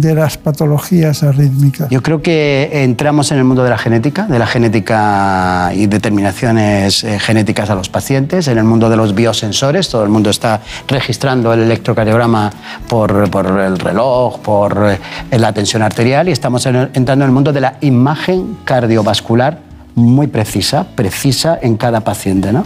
de 0.00 0.14
las 0.14 0.38
patologías 0.38 1.22
arrítmicas? 1.22 1.88
Yo 1.90 2.02
creo 2.02 2.22
que 2.22 2.70
entramos 2.84 3.30
en 3.30 3.38
el 3.38 3.44
mundo 3.44 3.62
de 3.62 3.70
la 3.70 3.78
genética, 3.78 4.26
de 4.26 4.38
la 4.38 4.46
genética 4.46 5.70
y 5.74 5.86
determinaciones 5.86 7.04
eh, 7.04 7.18
genéticas 7.18 7.68
a 7.70 7.74
los 7.74 7.88
pacientes, 7.88 8.48
en 8.48 8.58
el 8.58 8.64
mundo 8.64 8.88
de 8.88 8.96
los 8.96 9.14
biosensores, 9.14 9.88
todo 9.88 10.02
el 10.04 10.08
mundo 10.08 10.30
está 10.30 10.60
registrando 10.88 11.52
el 11.52 11.60
electrocardiograma 11.60 12.50
por, 12.88 13.30
por 13.30 13.46
el 13.60 13.78
reloj, 13.78 14.38
por 14.40 14.96
eh, 15.30 15.38
la 15.38 15.52
tensión 15.52 15.82
arterial 15.82 16.28
y 16.28 16.32
estamos 16.32 16.64
entrando 16.66 17.12
en 17.24 17.28
el 17.28 17.32
mundo 17.32 17.52
de 17.52 17.60
la 17.60 17.76
imagen 17.82 18.58
cardiovascular 18.64 19.58
muy 19.94 20.26
precisa, 20.26 20.86
precisa 20.94 21.58
en 21.60 21.76
cada 21.76 22.00
paciente. 22.00 22.52
¿no? 22.52 22.64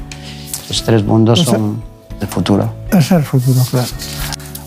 Los 0.68 0.82
tres 0.84 1.02
mundos 1.04 1.40
O 1.40 1.44
sea- 1.44 1.54
son 1.54 1.82
el 2.20 2.28
futuro. 2.28 2.72
Es 2.90 3.10
el 3.10 3.22
futuro, 3.24 3.60
claro. 3.70 3.88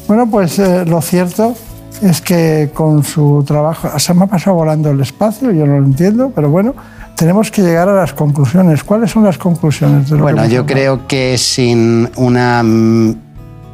Bueno, 0.08 0.28
pues 0.30 0.60
eh, 0.60 0.86
lo 0.86 1.02
cierto 1.02 1.56
es 2.02 2.22
que 2.22 2.70
con 2.74 3.04
su 3.04 3.44
trabajo, 3.46 3.98
se 4.00 4.14
me 4.14 4.24
ha 4.24 4.28
pasado 4.28 4.56
volando 4.56 4.90
el 4.92 5.02
espacio, 5.02 5.52
yo 5.52 5.66
no 5.66 5.80
lo 5.80 5.86
entiendo, 5.86 6.32
pero 6.34 6.50
bueno, 6.50 6.74
tenemos 7.16 7.52
que 7.52 7.62
llegar 7.62 7.90
a 7.90 7.94
las 7.96 8.14
conclusiones. 8.14 8.84
¿Cuáles 8.84 9.12
son 9.12 9.24
las 9.24 9.38
conclusiones 9.38 10.10
de 10.10 10.16
lo 10.18 10.24
Bueno, 10.24 10.44
que 10.44 10.50
yo 10.50 10.62
hablado? 10.62 10.66
creo 10.74 11.08
que 11.08 11.38
sin 11.38 12.10
una 12.16 12.62
mm, 12.64 13.16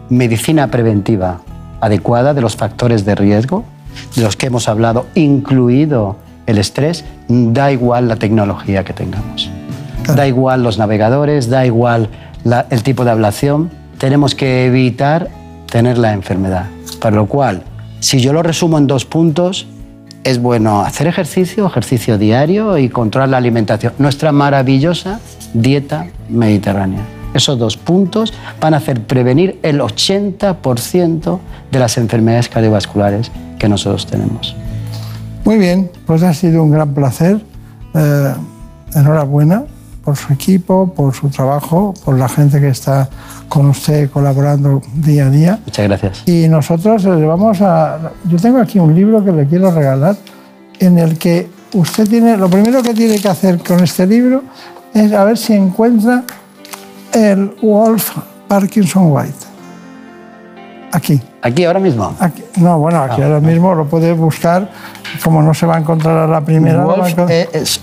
medicina 0.10 0.68
preventiva 0.70 1.42
adecuada 1.82 2.34
de 2.34 2.42
los 2.42 2.56
factores 2.56 3.06
de 3.06 3.14
riesgo, 3.16 3.64
de 4.16 4.24
los 4.24 4.36
que 4.36 4.48
hemos 4.48 4.68
hablado, 4.68 5.06
incluido 5.16 6.16
el 6.48 6.58
estrés, 6.58 7.06
da 7.28 7.72
igual 7.72 8.08
la 8.08 8.16
tecnología 8.18 8.84
que 8.84 8.94
tengamos. 8.94 9.50
Da 10.16 10.28
igual 10.28 10.64
los 10.64 10.78
navegadores, 10.78 11.50
da 11.50 11.66
igual 11.66 12.10
la- 12.44 12.66
el 12.70 12.84
tipo 12.84 13.04
de 13.06 13.12
ablación. 13.12 13.72
Tenemos 13.98 14.36
que 14.36 14.66
evitar 14.68 15.30
tener 15.72 15.98
la 15.98 16.14
enfermedad. 16.14 16.66
Para 17.00 17.16
lo 17.16 17.26
cual, 17.26 17.64
si 18.06 18.20
yo 18.20 18.34
lo 18.34 18.44
resumo 18.44 18.78
en 18.78 18.86
dos 18.86 19.04
puntos, 19.04 19.66
es 20.24 20.40
bueno 20.40 20.82
hacer 20.82 21.08
ejercicio, 21.08 21.66
ejercicio 21.66 22.20
diario 22.20 22.78
y 22.78 22.88
controlar 22.88 23.30
la 23.30 23.38
alimentación. 23.38 23.94
Nuestra 23.98 24.32
maravillosa 24.32 25.20
dieta 25.56 26.06
mediterránea. 26.30 27.02
Esos 27.34 27.58
dos 27.58 27.78
puntos 27.78 28.32
van 28.62 28.76
a 28.76 28.78
hacer 28.78 29.02
prevenir 29.02 29.58
el 29.64 29.82
80% 29.82 31.40
de 31.72 31.80
las 31.80 31.98
enfermedades 31.98 32.48
cardiovasculares 32.48 33.32
que 33.58 33.68
nosotros 33.68 34.06
tenemos. 34.06 34.56
Muy 35.44 35.58
bien, 35.58 35.90
pues 36.06 36.22
ha 36.22 36.36
sido 36.36 36.62
un 36.62 36.70
gran 36.70 36.94
placer. 36.94 37.42
Eh, 37.96 38.34
enhorabuena 38.94 39.64
por 40.06 40.16
su 40.16 40.32
equipo, 40.32 40.94
por 40.96 41.16
su 41.16 41.30
trabajo, 41.30 41.94
por 42.06 42.18
la 42.18 42.30
gente 42.30 42.62
que 42.62 42.70
está 42.70 43.10
con 43.50 43.66
usted 43.66 44.10
colaborando 44.12 44.82
día 44.94 45.26
a 45.26 45.30
día. 45.32 45.60
Muchas 45.66 45.88
gracias. 45.88 46.24
Y 46.28 46.48
nosotros 46.48 47.04
le 47.04 47.26
vamos 47.26 47.60
a... 47.62 48.12
Yo 48.26 48.38
tengo 48.38 48.60
aquí 48.60 48.78
un 48.78 48.94
libro 48.94 49.26
que 49.26 49.32
le 49.32 49.48
quiero 49.48 49.72
regalar 49.72 50.16
en 50.80 51.00
el 51.00 51.18
que 51.18 51.50
usted 51.74 52.08
tiene... 52.08 52.38
Lo 52.38 52.50
primero 52.50 52.84
que 52.84 52.94
tiene 52.94 53.20
que 53.20 53.28
hacer 53.28 53.58
con 53.58 53.84
este 53.84 54.06
libro 54.06 54.44
es 54.94 55.12
a 55.12 55.24
ver 55.24 55.40
si 55.40 55.54
encuentra 55.54 56.24
el 57.12 57.56
Wolf 57.64 58.16
Parkinson 58.48 59.12
White. 59.12 59.45
Aquí. 60.96 61.20
¿Aquí 61.42 61.66
ahora 61.66 61.80
mismo? 61.80 62.16
no, 62.58 62.80
bueno, 62.80 63.02
aquí 63.02 63.22
Ah, 63.22 63.26
ahora 63.26 63.38
ah. 63.38 63.42
mismo 63.42 63.76
lo 63.76 63.86
puede 63.86 64.14
buscar. 64.14 64.70
Como 65.24 65.42
no 65.42 65.54
se 65.54 65.66
va 65.66 65.76
a 65.76 65.80
encontrar 65.80 66.18
a 66.18 66.28
la 66.28 66.42
primera, 66.42 66.82
a 66.82 66.86
Wolf, 66.86 67.08
encontrar- 67.10 67.32
eh, 67.32 67.50
es- 67.54 67.80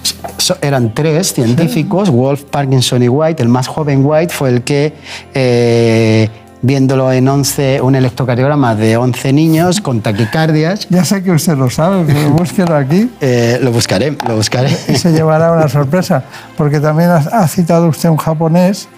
eran 0.60 0.92
tres 0.94 1.32
científicos, 1.32 2.10
Wolf, 2.10 2.44
Parkinson 2.44 3.02
y 3.02 3.08
White. 3.08 3.42
El 3.42 3.48
más 3.48 3.68
joven 3.68 4.02
White 4.04 4.32
fue 4.34 4.48
el 4.50 4.62
que, 4.62 4.94
eh, 5.34 6.28
viéndolo 6.62 7.10
en 7.12 7.26
11, 7.28 7.80
un 7.80 7.94
electrocardiograma 7.94 8.74
de 8.74 8.96
11 8.96 9.32
niños 9.32 9.80
con 9.80 10.00
taquicardias. 10.00 10.86
Ya 10.90 11.04
sé 11.04 11.22
que 11.22 11.32
usted 11.32 11.56
lo 11.56 11.70
sabe, 11.70 12.04
pero 12.06 12.30
búsquelo 12.38 12.76
aquí. 12.76 13.10
Eh, 13.20 13.58
lo 13.62 13.72
buscaré, 13.72 14.16
lo 14.28 14.36
buscaré. 14.36 14.70
y 14.88 14.94
se 14.96 15.12
llevará 15.12 15.52
una 15.52 15.68
sorpresa, 15.68 16.22
porque 16.56 16.80
también 16.80 17.10
ha, 17.10 17.16
ha 17.16 17.48
citado 17.48 17.88
usted 17.88 18.08
un 18.08 18.16
japonés 18.16 18.88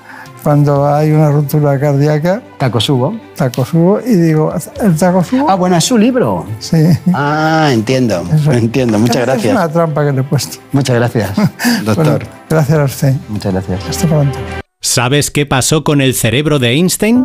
cuando 0.44 0.86
hay 0.86 1.10
una 1.10 1.30
ruptura 1.30 1.80
cardíaca. 1.80 2.40
Takosubo. 2.58 3.18
Takosubo, 3.34 4.00
y 4.06 4.14
digo, 4.14 4.52
¿el 4.80 4.94
Takosubo? 4.96 5.50
Ah, 5.50 5.56
bueno, 5.56 5.76
es 5.76 5.84
su 5.84 5.98
libro. 5.98 6.44
Sí. 6.60 6.76
Ah, 7.12 7.70
entiendo, 7.72 8.22
entiendo. 8.52 8.98
Muchas 8.98 9.16
Es 9.16 9.22
gracias. 9.26 9.52
una 9.52 9.68
trampa 9.68 10.04
que 10.04 10.12
le 10.12 10.20
he 10.20 10.24
puesto. 10.24 10.58
Muchas 10.70 10.94
gracias, 10.96 11.30
doctor. 11.84 12.04
Bueno, 12.04 12.18
gracias 12.48 12.78
a 12.78 12.84
usted. 12.84 13.14
Muchas 13.28 13.52
gracias. 13.52 13.80
Hasta 13.88 14.06
pronto. 14.06 14.38
¿Sabes 14.80 15.30
qué 15.30 15.46
pasó 15.46 15.82
con 15.82 16.00
el 16.02 16.14
cerebro 16.14 16.58
de 16.58 16.72
Einstein? 16.72 17.24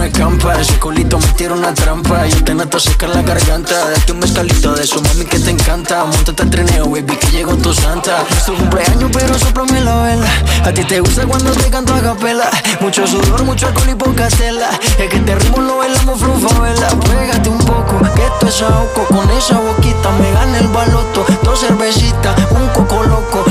No 0.00 0.04
hay 0.06 0.12
campa, 0.12 0.58
ese 0.58 0.78
culito 0.78 1.18
me 1.18 1.26
tira 1.34 1.52
una 1.52 1.74
trampa. 1.74 2.26
Yo 2.26 2.42
te 2.42 2.54
nato 2.54 2.78
a 2.78 2.80
secar 2.80 3.10
la 3.10 3.20
garganta, 3.20 3.74
date 3.90 4.12
un 4.12 4.20
mezcalito 4.20 4.72
de 4.72 4.84
eso 4.84 5.02
mami 5.02 5.26
que 5.26 5.38
te 5.38 5.50
encanta. 5.50 6.06
Montate 6.06 6.42
al 6.42 6.48
trineo 6.48 6.88
baby 6.88 7.16
que 7.16 7.26
llegó 7.26 7.54
tu 7.56 7.74
santa. 7.74 8.24
Es 8.30 8.46
tu 8.46 8.54
cumpleaños 8.54 9.10
pero 9.12 9.38
soplame 9.38 9.80
la 9.82 10.02
vela. 10.02 10.28
A 10.64 10.72
ti 10.72 10.84
te 10.84 11.00
gusta 11.00 11.26
cuando 11.26 11.52
te 11.52 11.68
canto 11.68 11.94
a 11.94 12.00
capela. 12.00 12.50
Mucho 12.80 13.06
sudor, 13.06 13.44
mucho 13.44 13.66
alcohol 13.66 13.90
y 13.90 13.94
poca 13.94 14.28
tela. 14.28 14.70
Es 14.98 15.10
que 15.10 15.18
te 15.20 15.34
ritmo 15.34 15.60
lo 15.60 15.76
bailamos 15.76 16.20
vela 16.22 16.88
Pégate 16.88 17.50
un 17.50 17.58
poco, 17.58 18.00
que 18.14 18.24
esto 18.24 18.46
es 18.46 18.62
ahogo 18.62 19.04
Con 19.08 19.30
esa 19.30 19.58
boquita 19.58 20.10
me 20.18 20.32
gana 20.32 20.58
el 20.60 20.68
baloto. 20.68 21.26
Dos 21.42 21.60
cervecitas, 21.60 22.34
un 22.52 22.68
coco 22.68 23.02
loco 23.04 23.44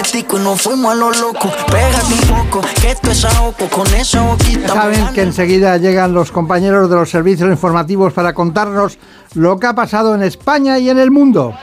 baretico 0.00 0.38
y 0.38 0.40
nos 0.40 0.62
fuimos 0.62 0.92
a 0.92 0.94
lo 0.94 1.10
loco 1.10 1.50
Pégate 1.66 2.12
un 2.12 2.44
poco, 2.44 2.60
que 2.80 2.90
esto 2.90 3.10
es 3.10 3.24
ahogo 3.24 3.68
Con 3.70 3.86
esa 3.94 4.22
boquita 4.22 4.68
Ya 4.68 4.74
saben 4.74 5.08
que 5.12 5.22
enseguida 5.22 5.76
llegan 5.76 6.12
los 6.12 6.32
compañeros 6.32 6.88
de 6.88 6.96
los 6.96 7.10
servicios 7.10 7.50
informativos 7.50 8.12
para 8.12 8.32
contarnos 8.32 8.98
lo 9.34 9.58
que 9.58 9.66
ha 9.66 9.74
pasado 9.74 10.14
en 10.14 10.22
España 10.22 10.78
y 10.78 10.90
en 10.90 10.98
el 10.98 11.12
mundo. 11.12 11.54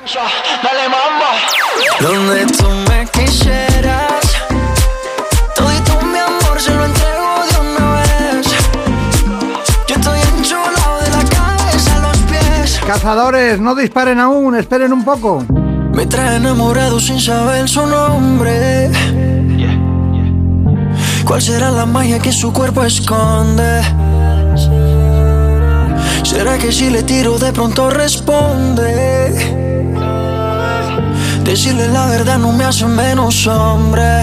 Dale 0.64 0.88
mambo. 0.88 1.26
Donde 2.00 2.46
tú 2.46 2.66
me 2.90 3.06
quisieras, 3.08 4.22
todito 5.54 6.02
mi 6.06 6.18
amor 6.18 6.62
se 6.62 6.74
lo 6.74 6.86
entrego 6.86 7.44
de 7.52 7.60
una 7.60 7.92
vez. 7.96 8.48
Yo 9.88 9.96
estoy 9.96 10.20
enchulado 10.38 11.02
de 11.02 11.10
la 11.10 11.30
cabeza 11.30 11.96
a 11.98 12.08
los 12.08 12.18
pies. 12.20 12.80
Cazadores, 12.88 13.60
no 13.60 13.76
disparen 13.76 14.20
aún, 14.22 14.56
esperen 14.56 14.94
un 14.94 15.04
poco. 15.04 15.44
Me 15.98 16.06
trae 16.06 16.36
enamorado 16.36 17.00
sin 17.00 17.20
saber 17.20 17.68
su 17.68 17.84
nombre. 17.88 18.92
¿Cuál 21.26 21.42
será 21.42 21.72
la 21.72 21.88
magia 21.88 22.20
que 22.20 22.32
su 22.32 22.54
cuerpo 22.54 22.84
esconde? 22.84 23.82
¿Será 26.22 26.60
que 26.60 26.72
si 26.72 26.92
le 26.92 27.02
tiro 27.02 27.40
de 27.40 27.52
pronto 27.52 27.90
responde? 27.90 28.86
Decirle 31.44 31.88
la 31.88 32.06
verdad 32.06 32.38
no 32.38 32.52
me 32.52 32.66
hace 32.66 32.86
menos 32.86 33.48
hombre. 33.48 34.22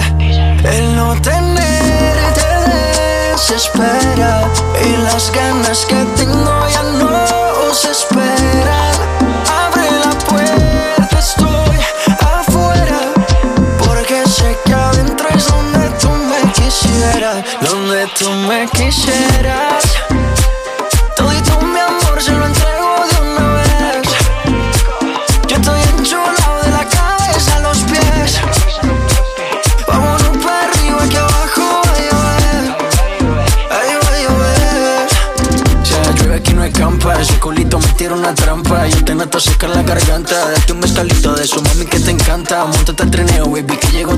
El 0.77 0.95
no 0.95 1.13
tenerte 1.21 2.47
desespera 3.33 4.47
y 4.81 5.03
las 5.03 5.29
ganas 5.29 5.85
que 5.85 6.05
tengo 6.15 6.67
ya 6.73 6.83
no 6.83 7.73
se 7.73 7.91
esperan. 7.91 8.84
Tú 18.17 18.29
me 18.31 18.67
quisieras. 18.67 19.83
Todito 21.15 21.61
mi 21.61 21.79
amor 21.79 22.21
se 22.21 22.31
lo 22.31 22.45
entrego 22.45 22.95
de 23.09 23.21
una 23.21 23.53
vez. 23.55 24.07
Yo 25.47 25.55
estoy 25.57 25.81
enchulado 25.97 26.61
de 26.63 26.71
la 26.71 26.85
cabeza 26.85 27.55
a 27.57 27.59
los 27.59 27.77
pies. 27.79 28.39
Vámonos 29.87 30.37
para 30.43 30.69
arriba 30.69 31.09
que 31.09 31.17
abajo 31.17 31.81
va 31.85 31.91
a 31.91 31.99
llover. 32.07 32.77
Ay, 33.71 33.89
va. 33.95 34.55
Ya 35.83 36.11
llueve 36.13 36.35
aquí 36.35 36.53
no 36.53 36.61
hay 36.63 36.71
campa, 36.71 37.19
ese 37.21 37.37
culito 37.39 37.79
me 37.79 37.87
tira 37.93 38.13
una 38.13 38.33
trampa. 38.33 38.87
Yo 38.87 39.03
te 39.03 39.15
nato 39.15 39.37
a 39.37 39.41
secar 39.41 39.69
la 39.71 39.83
garganta. 39.83 40.51
Date 40.51 40.73
un 40.73 40.79
mezcalito 40.79 41.33
de 41.33 41.43
eso, 41.43 41.61
mami, 41.61 41.85
que 41.85 41.99
te 41.99 42.11
encanta. 42.11 42.65
Montate 42.65 43.03
al 43.03 43.11
trineo, 43.11 43.49
baby, 43.49 43.77
que 43.77 43.87
llegó 43.89 44.14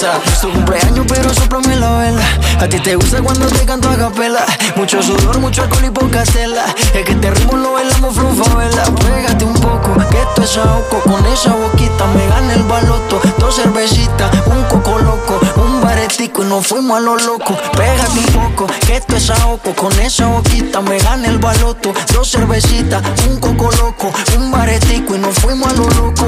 santa. 0.00 0.20
Es 0.26 0.40
tu 0.40 0.50
cumpleaños, 0.50 1.06
pero 1.08 1.32
soplame 1.34 1.76
la 1.76 1.90
vela. 1.98 2.22
A 2.60 2.68
ti 2.68 2.78
te 2.80 2.96
gusta 2.96 3.20
cuando 3.22 3.46
te 3.46 3.64
canto 3.64 3.88
a 3.90 3.96
capela. 3.96 4.44
Mucho 4.76 5.02
sudor, 5.02 5.38
mucho 5.38 5.62
alcohol 5.62 5.84
y 5.84 5.90
poca 5.90 6.22
tela. 6.24 6.64
Es 6.94 7.04
que 7.04 7.14
te 7.14 7.30
ritmo 7.30 7.56
lo 7.56 7.72
bailamos 7.72 8.14
vela. 8.16 8.84
Pégate 8.84 9.44
un 9.44 9.54
poco, 9.54 9.94
que 10.10 10.20
esto 10.20 10.42
es 10.42 10.56
ahogo. 10.56 11.00
Con 11.04 11.24
esa 11.26 11.54
boquita 11.54 12.06
me 12.14 12.26
gana 12.28 12.54
el 12.54 12.62
baloto. 12.64 13.20
Dos 13.38 13.56
cervecitas, 13.56 14.30
un 14.46 14.62
coco 14.64 14.98
loco, 14.98 15.40
un 15.56 15.80
baretico 15.80 16.42
y 16.42 16.46
nos 16.46 16.66
fuimos 16.66 16.98
a 16.98 17.00
lo 17.00 17.16
loco. 17.16 17.56
Pégate 17.76 18.18
un 18.18 18.26
poco, 18.26 18.66
que 18.86 18.96
esto 18.96 19.16
es 19.16 19.30
ahogo. 19.30 19.74
Con 19.74 19.92
esa 20.00 20.26
boquita 20.26 20.80
me 20.80 20.98
gana 20.98 21.28
el 21.28 21.38
baloto. 21.38 21.92
Dos 22.12 22.30
cervecitas, 22.30 23.02
un 23.28 23.38
coco 23.38 23.70
loco, 23.72 24.12
un 24.36 24.50
baretico 24.50 25.14
y 25.14 25.18
nos 25.18 25.34
fuimos 25.38 25.70
a 25.70 25.76
lo 25.76 25.88
loco. 25.90 26.26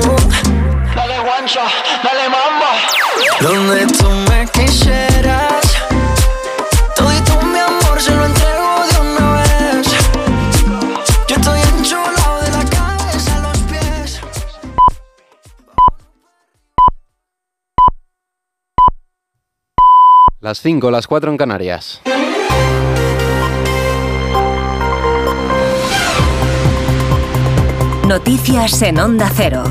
Dale 0.94 1.20
guancha, 1.20 1.62
dale 2.04 2.11
mamba. 2.28 2.72
Donde 3.40 3.86
tú 3.86 4.08
me 4.30 4.46
quisieras, 4.48 5.62
todito 6.96 7.42
mi 7.42 7.58
amor 7.58 8.00
se 8.00 8.14
lo 8.14 8.24
entrego 8.26 8.86
de 8.90 9.00
una 9.00 9.32
vez. 9.42 9.86
Yo 11.28 11.36
estoy 11.36 11.60
enchulado 11.60 12.40
de 12.42 12.50
la 12.50 12.64
cabeza 12.64 13.36
a 13.36 13.40
los 13.48 13.58
pies. 13.58 14.20
Las 20.40 20.60
5, 20.60 20.90
las 20.90 21.06
4 21.06 21.30
en 21.30 21.36
Canarias. 21.36 22.00
Noticias 28.06 28.82
en 28.82 28.98
Onda 28.98 29.30
Cero. 29.34 29.62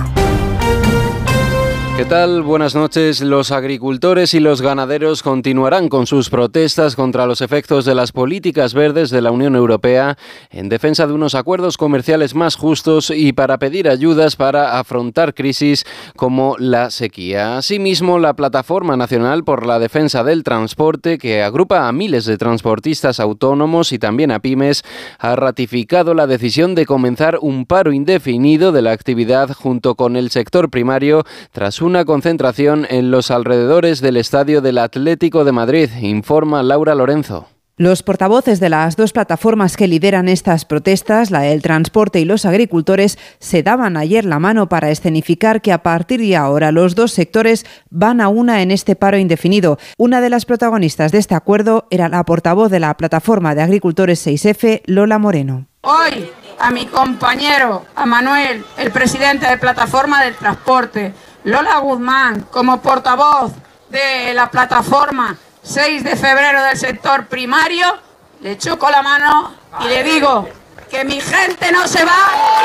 ¿Qué 2.01 2.05
tal? 2.05 2.41
Buenas 2.41 2.73
noches. 2.73 3.21
Los 3.21 3.51
agricultores 3.51 4.33
y 4.33 4.39
los 4.39 4.63
ganaderos 4.63 5.21
continuarán 5.21 5.87
con 5.87 6.07
sus 6.07 6.31
protestas 6.31 6.95
contra 6.95 7.27
los 7.27 7.41
efectos 7.41 7.85
de 7.85 7.93
las 7.93 8.11
políticas 8.11 8.73
verdes 8.73 9.11
de 9.11 9.21
la 9.21 9.29
Unión 9.29 9.55
Europea 9.55 10.17
en 10.49 10.67
defensa 10.67 11.05
de 11.05 11.13
unos 11.13 11.35
acuerdos 11.35 11.77
comerciales 11.77 12.33
más 12.33 12.55
justos 12.55 13.11
y 13.11 13.33
para 13.33 13.59
pedir 13.59 13.87
ayudas 13.87 14.35
para 14.35 14.79
afrontar 14.79 15.35
crisis 15.35 15.85
como 16.15 16.55
la 16.57 16.89
sequía. 16.89 17.59
Asimismo, 17.59 18.17
la 18.17 18.33
Plataforma 18.33 18.97
Nacional 18.97 19.43
por 19.43 19.67
la 19.67 19.77
Defensa 19.77 20.23
del 20.23 20.43
Transporte, 20.43 21.19
que 21.19 21.43
agrupa 21.43 21.87
a 21.87 21.91
miles 21.91 22.25
de 22.25 22.39
transportistas 22.39 23.19
autónomos 23.19 23.91
y 23.91 23.99
también 23.99 24.31
a 24.31 24.39
pymes, 24.39 24.81
ha 25.19 25.35
ratificado 25.35 26.15
la 26.15 26.25
decisión 26.25 26.73
de 26.73 26.87
comenzar 26.87 27.37
un 27.41 27.67
paro 27.67 27.93
indefinido 27.93 28.71
de 28.71 28.81
la 28.81 28.91
actividad 28.91 29.51
junto 29.53 29.93
con 29.93 30.15
el 30.15 30.31
sector 30.31 30.71
primario 30.71 31.25
tras 31.51 31.79
un 31.79 31.90
una 31.91 32.05
concentración 32.05 32.87
en 32.89 33.11
los 33.11 33.31
alrededores 33.31 33.99
del 33.99 34.15
estadio 34.15 34.61
del 34.61 34.77
Atlético 34.77 35.43
de 35.43 35.51
Madrid, 35.51 35.89
informa 35.99 36.63
Laura 36.63 36.95
Lorenzo. 36.95 37.49
Los 37.75 38.01
portavoces 38.01 38.61
de 38.61 38.69
las 38.69 38.95
dos 38.95 39.11
plataformas 39.11 39.75
que 39.75 39.89
lideran 39.89 40.29
estas 40.29 40.63
protestas, 40.63 41.31
la 41.31 41.41
del 41.41 41.61
transporte 41.61 42.21
y 42.21 42.25
los 42.25 42.45
agricultores, 42.45 43.19
se 43.39 43.61
daban 43.61 43.97
ayer 43.97 44.23
la 44.23 44.39
mano 44.39 44.69
para 44.69 44.89
escenificar 44.89 45.61
que 45.61 45.73
a 45.73 45.83
partir 45.83 46.21
de 46.21 46.37
ahora 46.37 46.71
los 46.71 46.95
dos 46.95 47.11
sectores 47.11 47.65
van 47.89 48.21
a 48.21 48.29
una 48.29 48.61
en 48.61 48.71
este 48.71 48.95
paro 48.95 49.17
indefinido. 49.17 49.77
Una 49.97 50.21
de 50.21 50.29
las 50.29 50.45
protagonistas 50.45 51.11
de 51.11 51.17
este 51.17 51.35
acuerdo 51.35 51.87
era 51.89 52.07
la 52.07 52.23
portavoz 52.23 52.71
de 52.71 52.79
la 52.79 52.95
plataforma 52.95 53.53
de 53.53 53.63
agricultores 53.63 54.25
6F, 54.25 54.83
Lola 54.85 55.19
Moreno. 55.19 55.67
Hoy 55.81 56.29
a 56.57 56.71
mi 56.71 56.85
compañero, 56.85 57.85
a 57.95 58.05
Manuel, 58.05 58.63
el 58.77 58.91
presidente 58.91 59.47
de 59.47 59.57
Plataforma 59.57 60.23
del 60.23 60.35
Transporte, 60.35 61.11
Lola 61.43 61.79
Guzmán, 61.79 62.41
como 62.51 62.81
portavoz 62.81 63.51
de 63.89 64.33
la 64.33 64.49
plataforma 64.51 65.35
6 65.63 66.03
de 66.03 66.15
febrero 66.15 66.63
del 66.63 66.77
sector 66.77 67.25
primario, 67.25 67.97
le 68.41 68.57
choco 68.57 68.89
la 68.89 69.01
mano 69.01 69.55
y 69.79 69.85
le 69.85 70.03
digo 70.03 70.47
que 70.89 71.03
mi 71.03 71.19
gente 71.19 71.71
no 71.71 71.87
se 71.87 72.03
va 72.03 72.17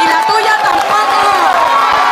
y 0.02 0.08
la 0.08 0.26
tuya 0.26 0.62
tampoco. 0.62 2.05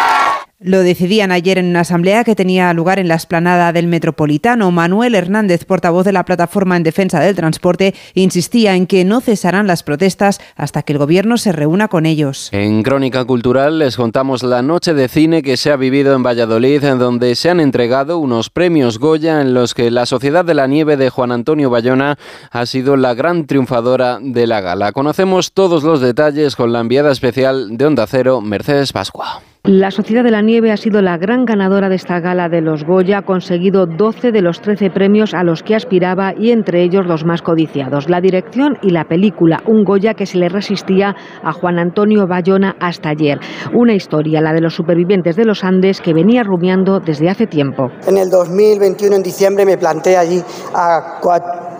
Lo 0.67 0.83
decidían 0.83 1.31
ayer 1.31 1.59
en 1.59 1.67
una 1.67 1.81
asamblea 1.81 2.25
que 2.25 2.35
tenía 2.35 2.73
lugar 2.73 2.99
en 2.99 3.07
la 3.07 3.17
esplanada 3.17 3.71
del 3.75 3.87
Metropolitano. 3.87 4.71
Manuel 4.71 5.15
Hernández, 5.15 5.67
portavoz 5.67 6.07
de 6.07 6.13
la 6.13 6.25
Plataforma 6.25 6.75
en 6.79 6.83
Defensa 6.83 7.21
del 7.21 7.37
Transporte, 7.37 7.95
insistía 8.15 8.75
en 8.75 8.87
que 8.87 9.05
no 9.05 9.21
cesarán 9.21 9.67
las 9.67 9.83
protestas 9.83 10.41
hasta 10.57 10.81
que 10.81 10.95
el 10.95 10.99
Gobierno 10.99 11.37
se 11.37 11.53
reúna 11.53 11.89
con 11.89 12.07
ellos. 12.07 12.49
En 12.51 12.83
Crónica 12.83 13.27
Cultural 13.27 13.79
les 13.79 13.99
contamos 13.99 14.43
la 14.43 14.63
noche 14.63 14.95
de 14.95 15.09
cine 15.09 15.43
que 15.43 15.59
se 15.59 15.71
ha 15.71 15.77
vivido 15.77 16.15
en 16.15 16.23
Valladolid, 16.23 16.83
en 16.83 16.99
donde 16.99 17.35
se 17.35 17.51
han 17.51 17.61
entregado 17.61 18.17
unos 18.17 18.49
premios 18.49 18.99
Goya 18.99 19.43
en 19.43 19.53
los 19.53 19.75
que 19.75 19.91
la 19.91 20.07
Sociedad 20.07 20.47
de 20.47 20.55
la 20.55 20.67
Nieve 20.67 20.97
de 20.97 21.11
Juan 21.11 21.31
Antonio 21.31 21.69
Bayona 21.69 22.17
ha 22.51 22.65
sido 22.65 22.97
la 22.97 23.13
gran 23.13 23.45
triunfadora 23.45 24.19
de 24.19 24.47
la 24.47 24.63
gala. 24.63 24.93
Conocemos 24.93 25.53
todos 25.53 25.83
los 25.83 26.01
detalles 26.01 26.57
con 26.57 26.73
la 26.73 26.81
enviada 26.81 27.13
especial 27.13 27.77
de 27.77 27.85
Onda 27.85 28.07
Cero, 28.07 28.41
Mercedes 28.41 28.95
Pascua. 28.95 29.43
La 29.67 29.91
Sociedad 29.91 30.23
de 30.23 30.31
la 30.31 30.43
Nieve 30.43 30.73
ha 30.73 30.77
sido 30.77 31.01
la 31.01 31.17
gran 31.17 31.47
ganadora 31.47 31.89
de 31.89 31.95
esta 31.95 32.21
gala 32.21 32.51
de 32.51 32.61
los 32.61 32.85
Goya, 32.85 33.17
ha 33.17 33.23
conseguido 33.23 33.87
12 33.87 34.31
de 34.31 34.43
los 34.43 34.61
13 34.61 34.91
premios 34.91 35.33
a 35.33 35.43
los 35.43 35.63
que 35.63 35.75
aspiraba 35.75 36.35
y 36.39 36.51
entre 36.51 36.83
ellos 36.83 37.07
los 37.07 37.25
más 37.25 37.41
codiciados, 37.41 38.11
la 38.11 38.21
dirección 38.21 38.77
y 38.83 38.91
la 38.91 39.05
película, 39.05 39.63
un 39.67 39.85
Goya 39.85 40.13
que 40.13 40.27
se 40.27 40.37
le 40.37 40.51
resistía 40.51 41.17
a 41.43 41.53
Juan 41.53 41.79
Antonio 41.79 42.27
Bayona 42.27 42.77
hasta 42.79 43.09
ayer. 43.09 43.39
Una 43.73 43.95
historia, 43.95 44.43
la 44.43 44.53
de 44.53 44.61
los 44.61 44.75
supervivientes 44.75 45.35
de 45.35 45.47
los 45.47 45.65
Andes, 45.65 46.03
que 46.03 46.13
venía 46.13 46.43
rumiando 46.43 47.01
desde 47.01 47.31
hace 47.31 47.47
tiempo. 47.47 47.89
En 48.07 48.19
el 48.19 48.29
2021, 48.29 49.17
en 49.17 49.23
diciembre, 49.23 49.65
me 49.65 49.79
planté 49.79 50.19
allí 50.19 50.43
a 50.75 51.21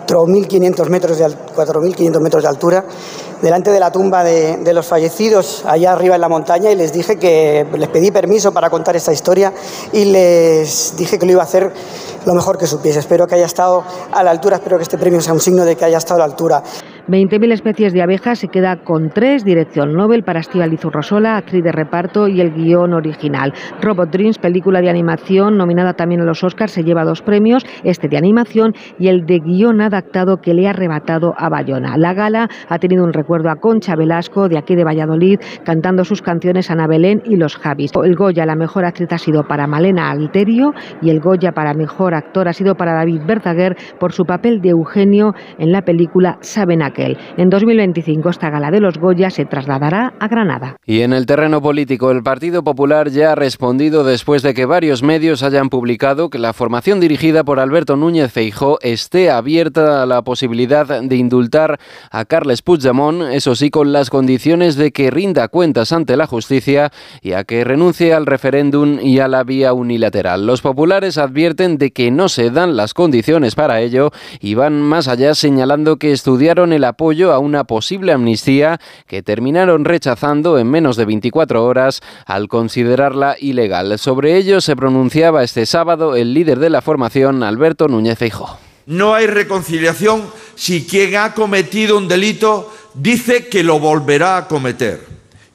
4.500 0.05 0.89
metros, 0.89 1.17
de, 1.17 1.25
4.500 1.25 2.21
metros 2.21 2.43
de 2.43 2.49
altura 2.49 2.85
delante 3.41 3.71
de 3.71 3.79
la 3.79 3.91
tumba 3.91 4.23
de, 4.23 4.73
los 4.73 4.85
fallecidos 4.85 5.63
allá 5.65 5.93
arriba 5.93 6.15
en 6.15 6.21
la 6.21 6.29
montaña 6.29 6.71
y 6.71 6.75
les 6.75 6.91
dije 6.91 7.17
que 7.17 7.65
les 7.77 7.89
pedí 7.89 8.11
permiso 8.11 8.51
para 8.51 8.69
contar 8.69 8.95
esta 8.95 9.13
historia 9.13 9.53
y 9.93 10.05
les 10.05 10.95
dije 10.97 11.19
que 11.19 11.25
lo 11.25 11.33
iba 11.33 11.41
a 11.41 11.45
hacer 11.45 11.71
lo 12.25 12.33
mejor 12.33 12.57
que 12.57 12.65
supiese. 12.65 12.99
Espero 12.99 13.27
que 13.27 13.35
haya 13.35 13.45
estado 13.45 13.83
a 14.11 14.23
la 14.23 14.31
altura, 14.31 14.55
espero 14.55 14.77
que 14.77 14.83
este 14.83 14.97
premio 14.97 15.21
sea 15.21 15.33
un 15.33 15.39
signo 15.39 15.63
de 15.63 15.75
que 15.75 15.85
haya 15.85 15.97
estado 15.97 16.23
a 16.23 16.27
la 16.27 16.31
altura. 16.31 16.63
20.000 17.07 17.51
especies 17.51 17.93
de 17.93 18.01
abejas 18.01 18.39
se 18.39 18.47
queda 18.47 18.77
con 18.83 19.11
tres, 19.11 19.45
dirección 19.45 19.93
Nobel 19.93 20.23
para 20.23 20.39
Estíbaliz 20.39 20.83
Urrosola, 20.85 21.37
actriz 21.37 21.63
de 21.63 21.71
reparto 21.71 22.27
y 22.27 22.41
el 22.41 22.51
guion 22.51 22.93
original. 22.93 23.53
Robot 23.79 24.09
Dreams, 24.09 24.39
película 24.39 24.81
de 24.81 24.89
animación 24.89 25.55
nominada 25.55 25.93
también 25.93 26.21
a 26.21 26.25
los 26.25 26.43
Oscars, 26.43 26.71
se 26.71 26.83
lleva 26.83 27.03
dos 27.03 27.21
premios, 27.21 27.63
este 27.83 28.07
de 28.07 28.17
animación 28.17 28.73
y 28.97 29.09
el 29.09 29.27
de 29.27 29.37
guion 29.37 29.81
adaptado 29.95 30.41
que 30.41 30.53
le 30.53 30.67
ha 30.67 30.71
arrebatado 30.71 31.33
a 31.37 31.49
Bayona. 31.49 31.97
La 31.97 32.13
gala 32.13 32.49
ha 32.67 32.79
tenido 32.79 33.03
un 33.03 33.13
recuerdo 33.13 33.49
a 33.49 33.55
Concha 33.55 33.95
Velasco, 33.95 34.49
de 34.49 34.57
aquí 34.57 34.75
de 34.75 34.83
Valladolid, 34.83 35.39
cantando 35.63 36.03
sus 36.03 36.21
canciones 36.21 36.69
Ana 36.69 36.87
Belén 36.87 37.21
y 37.25 37.37
Los 37.37 37.55
Javis. 37.55 37.91
El 38.03 38.15
Goya, 38.15 38.45
la 38.45 38.55
mejor 38.55 38.85
actriz, 38.85 39.11
ha 39.11 39.17
sido 39.17 39.47
para 39.47 39.67
Malena 39.67 40.11
Alterio 40.11 40.73
y 41.01 41.09
el 41.09 41.19
Goya 41.19 41.53
para 41.53 41.73
mejor 41.73 42.13
actor 42.13 42.47
ha 42.47 42.53
sido 42.53 42.75
para 42.75 42.93
David 42.93 43.21
Bertaguer 43.25 43.77
por 43.99 44.11
su 44.11 44.25
papel 44.25 44.61
de 44.61 44.69
Eugenio 44.69 45.33
en 45.57 45.71
la 45.71 45.83
película 45.83 46.37
Sabenac. 46.41 46.95
En 47.37 47.49
2025 47.49 48.29
esta 48.29 48.49
gala 48.49 48.71
de 48.71 48.79
los 48.79 48.97
Goya 48.97 49.29
se 49.29 49.45
trasladará 49.45 50.13
a 50.19 50.27
Granada. 50.27 50.77
Y 50.85 51.01
en 51.01 51.13
el 51.13 51.25
terreno 51.25 51.61
político, 51.61 52.11
el 52.11 52.23
Partido 52.23 52.63
Popular 52.63 53.09
ya 53.09 53.33
ha 53.33 53.35
respondido 53.35 54.03
después 54.03 54.43
de 54.43 54.53
que 54.53 54.65
varios 54.65 55.03
medios 55.03 55.43
hayan 55.43 55.69
publicado 55.69 56.29
que 56.29 56.39
la 56.39 56.53
formación 56.53 56.99
dirigida 56.99 57.43
por 57.43 57.59
Alberto 57.59 57.97
Núñez 57.97 58.31
Feijó 58.31 58.77
esté 58.81 59.29
abierta 59.29 59.84
la 59.85 60.21
posibilidad 60.21 61.01
de 61.01 61.15
indultar 61.15 61.79
a 62.11 62.25
Carles 62.25 62.61
Puigdemont, 62.61 63.21
eso 63.31 63.55
sí 63.55 63.69
con 63.69 63.93
las 63.93 64.09
condiciones 64.09 64.75
de 64.75 64.91
que 64.91 65.11
rinda 65.11 65.47
cuentas 65.47 65.91
ante 65.91 66.17
la 66.17 66.27
justicia 66.27 66.91
y 67.21 67.33
a 67.33 67.43
que 67.43 67.63
renuncie 67.63 68.13
al 68.13 68.25
referéndum 68.25 68.99
y 68.99 69.19
a 69.19 69.27
la 69.27 69.43
vía 69.43 69.73
unilateral. 69.73 70.45
Los 70.45 70.61
populares 70.61 71.17
advierten 71.17 71.77
de 71.77 71.91
que 71.91 72.11
no 72.11 72.29
se 72.29 72.49
dan 72.49 72.75
las 72.75 72.93
condiciones 72.93 73.55
para 73.55 73.81
ello 73.81 74.11
y 74.39 74.55
van 74.55 74.81
más 74.81 75.07
allá 75.07 75.35
señalando 75.35 75.97
que 75.97 76.11
estudiaron 76.11 76.73
el 76.73 76.83
apoyo 76.83 77.31
a 77.31 77.39
una 77.39 77.63
posible 77.63 78.11
amnistía 78.11 78.79
que 79.07 79.21
terminaron 79.21 79.85
rechazando 79.85 80.57
en 80.57 80.69
menos 80.69 80.97
de 80.97 81.05
24 81.05 81.63
horas 81.63 82.01
al 82.25 82.47
considerarla 82.47 83.35
ilegal. 83.39 83.97
Sobre 83.99 84.37
ello 84.37 84.61
se 84.61 84.75
pronunciaba 84.75 85.43
este 85.43 85.65
sábado 85.65 86.15
el 86.15 86.33
líder 86.33 86.59
de 86.59 86.69
la 86.69 86.81
formación, 86.81 87.43
Alberto 87.43 87.87
Núñez 87.87 88.17
Feijóo. 88.17 88.64
No 88.85 89.15
hay 89.15 89.27
reconciliación 89.27 90.29
si 90.55 90.85
quien 90.85 91.15
ha 91.15 91.33
cometido 91.33 91.97
un 91.97 92.07
delito 92.07 92.73
dice 92.93 93.47
que 93.47 93.63
lo 93.63 93.79
volverá 93.79 94.37
a 94.37 94.47
cometer. 94.47 95.05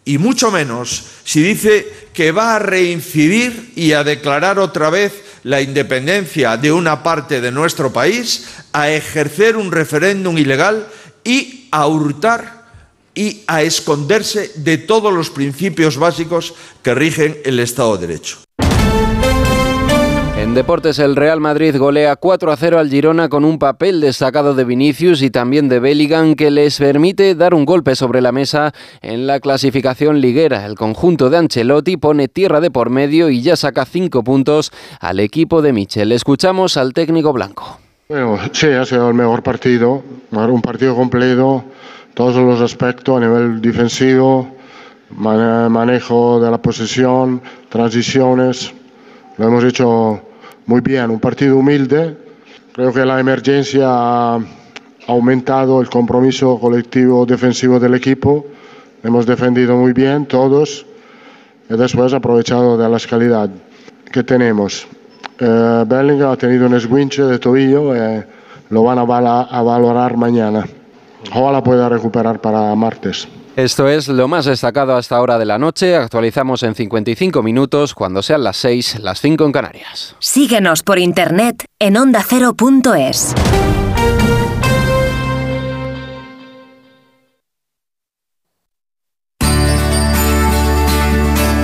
Y 0.04 0.18
mucho 0.18 0.50
menos 0.50 1.04
si 1.24 1.42
dice 1.42 2.08
que 2.12 2.32
va 2.32 2.56
a 2.56 2.58
reincidir 2.58 3.72
y 3.76 3.92
a 3.92 4.02
declarar 4.02 4.58
otra 4.58 4.90
vez 4.90 5.12
la 5.44 5.60
independencia 5.60 6.56
de 6.56 6.72
una 6.72 7.02
parte 7.02 7.40
de 7.40 7.52
nuestro 7.52 7.92
país, 7.92 8.46
a 8.72 8.90
ejercer 8.90 9.56
un 9.56 9.72
referéndum 9.72 10.36
ilegal 10.36 10.88
y 11.24 11.68
a 11.70 11.86
hurtar 11.86 12.60
y 13.14 13.42
a 13.46 13.62
esconderse 13.62 14.52
de 14.56 14.78
todos 14.78 15.12
los 15.12 15.30
principios 15.30 15.96
básicos 15.96 16.54
que 16.82 16.94
rigen 16.94 17.38
el 17.44 17.58
Estado 17.60 17.96
de 17.96 18.06
Derecho. 18.06 18.38
Deportes, 20.54 20.98
el 20.98 21.14
Real 21.14 21.40
Madrid 21.40 21.76
golea 21.76 22.16
4 22.16 22.50
a 22.50 22.56
0 22.56 22.80
al 22.80 22.90
Girona 22.90 23.28
con 23.28 23.44
un 23.44 23.58
papel 23.60 24.00
destacado 24.00 24.54
de 24.54 24.64
Vinicius 24.64 25.22
y 25.22 25.30
también 25.30 25.68
de 25.68 25.78
Bellingham 25.78 26.34
que 26.34 26.50
les 26.50 26.76
permite 26.76 27.36
dar 27.36 27.54
un 27.54 27.64
golpe 27.64 27.94
sobre 27.94 28.20
la 28.20 28.32
mesa 28.32 28.72
en 29.00 29.28
la 29.28 29.38
clasificación 29.38 30.20
liguera. 30.20 30.66
El 30.66 30.74
conjunto 30.74 31.30
de 31.30 31.38
Ancelotti 31.38 31.96
pone 31.96 32.26
tierra 32.26 32.60
de 32.60 32.72
por 32.72 32.90
medio 32.90 33.30
y 33.30 33.42
ya 33.42 33.54
saca 33.54 33.84
5 33.84 34.24
puntos 34.24 34.72
al 34.98 35.20
equipo 35.20 35.62
de 35.62 35.72
Michel. 35.72 36.10
Escuchamos 36.10 36.76
al 36.76 36.92
técnico 36.94 37.32
blanco. 37.32 37.78
Bueno, 38.08 38.38
sí, 38.52 38.66
ha 38.66 38.84
sido 38.84 39.08
el 39.08 39.14
mejor 39.14 39.44
partido, 39.44 40.02
un 40.32 40.62
partido 40.62 40.96
completo, 40.96 41.64
todos 42.14 42.36
los 42.36 42.60
aspectos 42.60 43.16
a 43.16 43.20
nivel 43.20 43.62
defensivo, 43.62 44.48
manejo 45.10 46.40
de 46.40 46.50
la 46.50 46.58
posesión, 46.58 47.40
transiciones, 47.68 48.74
lo 49.38 49.46
hemos 49.46 49.64
hecho 49.64 50.20
muy 50.70 50.82
bien, 50.82 51.10
un 51.10 51.18
partido 51.18 51.56
humilde, 51.56 52.16
creo 52.72 52.92
que 52.92 53.04
la 53.04 53.18
emergencia 53.18 53.88
ha 53.88 54.38
aumentado 55.08 55.80
el 55.80 55.90
compromiso 55.90 56.60
colectivo 56.60 57.26
defensivo 57.26 57.80
del 57.80 57.94
equipo, 57.94 58.46
hemos 59.02 59.26
defendido 59.26 59.76
muy 59.76 59.92
bien 59.92 60.26
todos 60.26 60.86
y 61.68 61.76
después 61.76 62.14
aprovechado 62.14 62.78
de 62.78 62.88
la 62.88 63.00
calidad 63.00 63.50
que 64.12 64.22
tenemos. 64.22 64.86
Eh, 65.40 65.84
Bellingham 65.88 66.30
ha 66.30 66.36
tenido 66.36 66.66
un 66.66 66.74
esguince 66.76 67.24
de 67.24 67.40
tobillo 67.40 67.96
eh, 67.96 68.24
lo 68.68 68.84
van 68.84 68.98
a, 68.98 69.40
a, 69.42 69.62
valorar 69.62 70.16
mañana. 70.16 70.64
Ojalá 71.34 71.64
pueda 71.64 71.88
recuperar 71.88 72.40
para 72.40 72.72
martes. 72.76 73.26
Esto 73.64 73.88
es 73.88 74.08
lo 74.08 74.26
más 74.26 74.46
destacado 74.46 74.96
hasta 74.96 75.16
ahora 75.16 75.38
de 75.38 75.44
la 75.44 75.58
noche. 75.58 75.94
Actualizamos 75.94 76.62
en 76.62 76.74
55 76.74 77.42
minutos 77.42 77.94
cuando 77.94 78.22
sean 78.22 78.42
las 78.42 78.56
6, 78.56 79.00
las 79.00 79.20
5 79.20 79.44
en 79.44 79.52
Canarias. 79.52 80.16
Síguenos 80.18 80.82
por 80.82 80.98
internet 80.98 81.66
en 81.78 81.98
ondacero.es. 81.98 83.34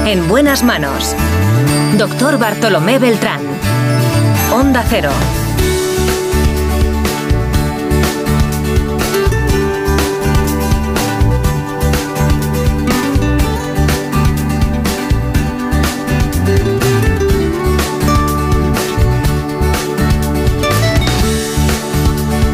En 0.04 0.28
buenas 0.28 0.62
manos. 0.62 1.16
Doctor 1.96 2.38
Bartolomé 2.38 2.98
Beltrán. 2.98 3.40
Onda 4.52 4.84
Cero. 4.86 5.12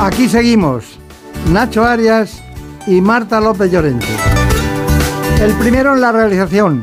Aquí 0.03 0.29
seguimos, 0.29 0.99
Nacho 1.53 1.85
Arias 1.85 2.43
y 2.89 3.01
Marta 3.01 3.41
López 3.41 3.71
Llorente. 3.71 4.09
El 5.41 5.53
primero 5.53 5.95
en 5.95 6.01
la 6.01 6.11
realización 6.11 6.83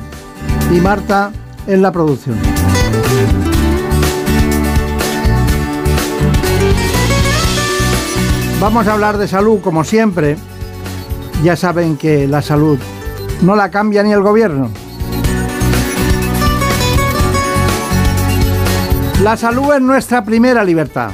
y 0.72 0.80
Marta 0.80 1.30
en 1.68 1.82
la 1.82 1.92
producción. 1.92 2.38
Vamos 8.62 8.88
a 8.88 8.94
hablar 8.94 9.18
de 9.18 9.28
salud 9.28 9.60
como 9.60 9.84
siempre. 9.84 10.38
Ya 11.44 11.58
saben 11.58 11.98
que 11.98 12.26
la 12.26 12.42
salud 12.42 12.80
no 13.42 13.58
la 13.58 13.70
cambia 13.70 14.02
ni 14.02 14.14
el 14.14 14.22
gobierno. 14.22 14.70
La 19.22 19.36
salud 19.36 19.74
es 19.74 19.82
nuestra 19.82 20.24
primera 20.24 20.64
libertad. 20.64 21.12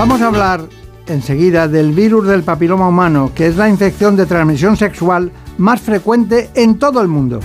Vamos 0.00 0.22
a 0.22 0.28
hablar 0.28 0.62
enseguida 1.08 1.68
del 1.68 1.92
virus 1.92 2.26
del 2.26 2.42
papiloma 2.42 2.88
humano, 2.88 3.32
que 3.34 3.48
es 3.48 3.56
la 3.58 3.68
infección 3.68 4.16
de 4.16 4.24
transmisión 4.24 4.74
sexual 4.74 5.30
más 5.58 5.82
frecuente 5.82 6.48
en 6.54 6.78
todo 6.78 7.02
el 7.02 7.08
mundo. 7.08 7.38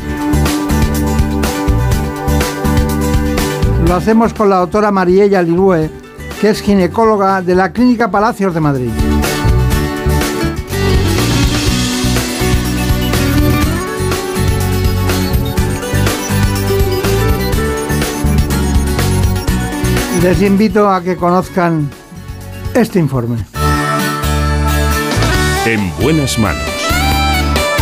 Lo 3.86 3.93
hacemos 3.93 4.34
con 4.34 4.49
la 4.49 4.60
doctora 4.60 4.89
Mariella 4.89 5.41
Lirue, 5.41 5.89
que 6.39 6.51
es 6.51 6.62
ginecóloga 6.62 7.41
de 7.41 7.56
la 7.56 7.74
Clínica 7.74 8.10
Palacios 8.10 8.53
de 8.53 8.62
Madrid. 8.62 8.91
Les 20.24 20.41
invito 20.41 20.89
a 20.89 21.01
que 21.01 21.18
conozcan 21.18 21.89
este 22.76 22.99
informe. 22.99 23.38
En 25.65 25.91
buenas 26.01 26.38
manos. 26.38 26.61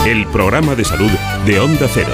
El 0.05 0.25
programa 0.27 0.75
de 0.75 0.85
salud 0.85 1.11
de 1.45 1.59
Onda 1.59 1.87
Cero. 1.91 2.13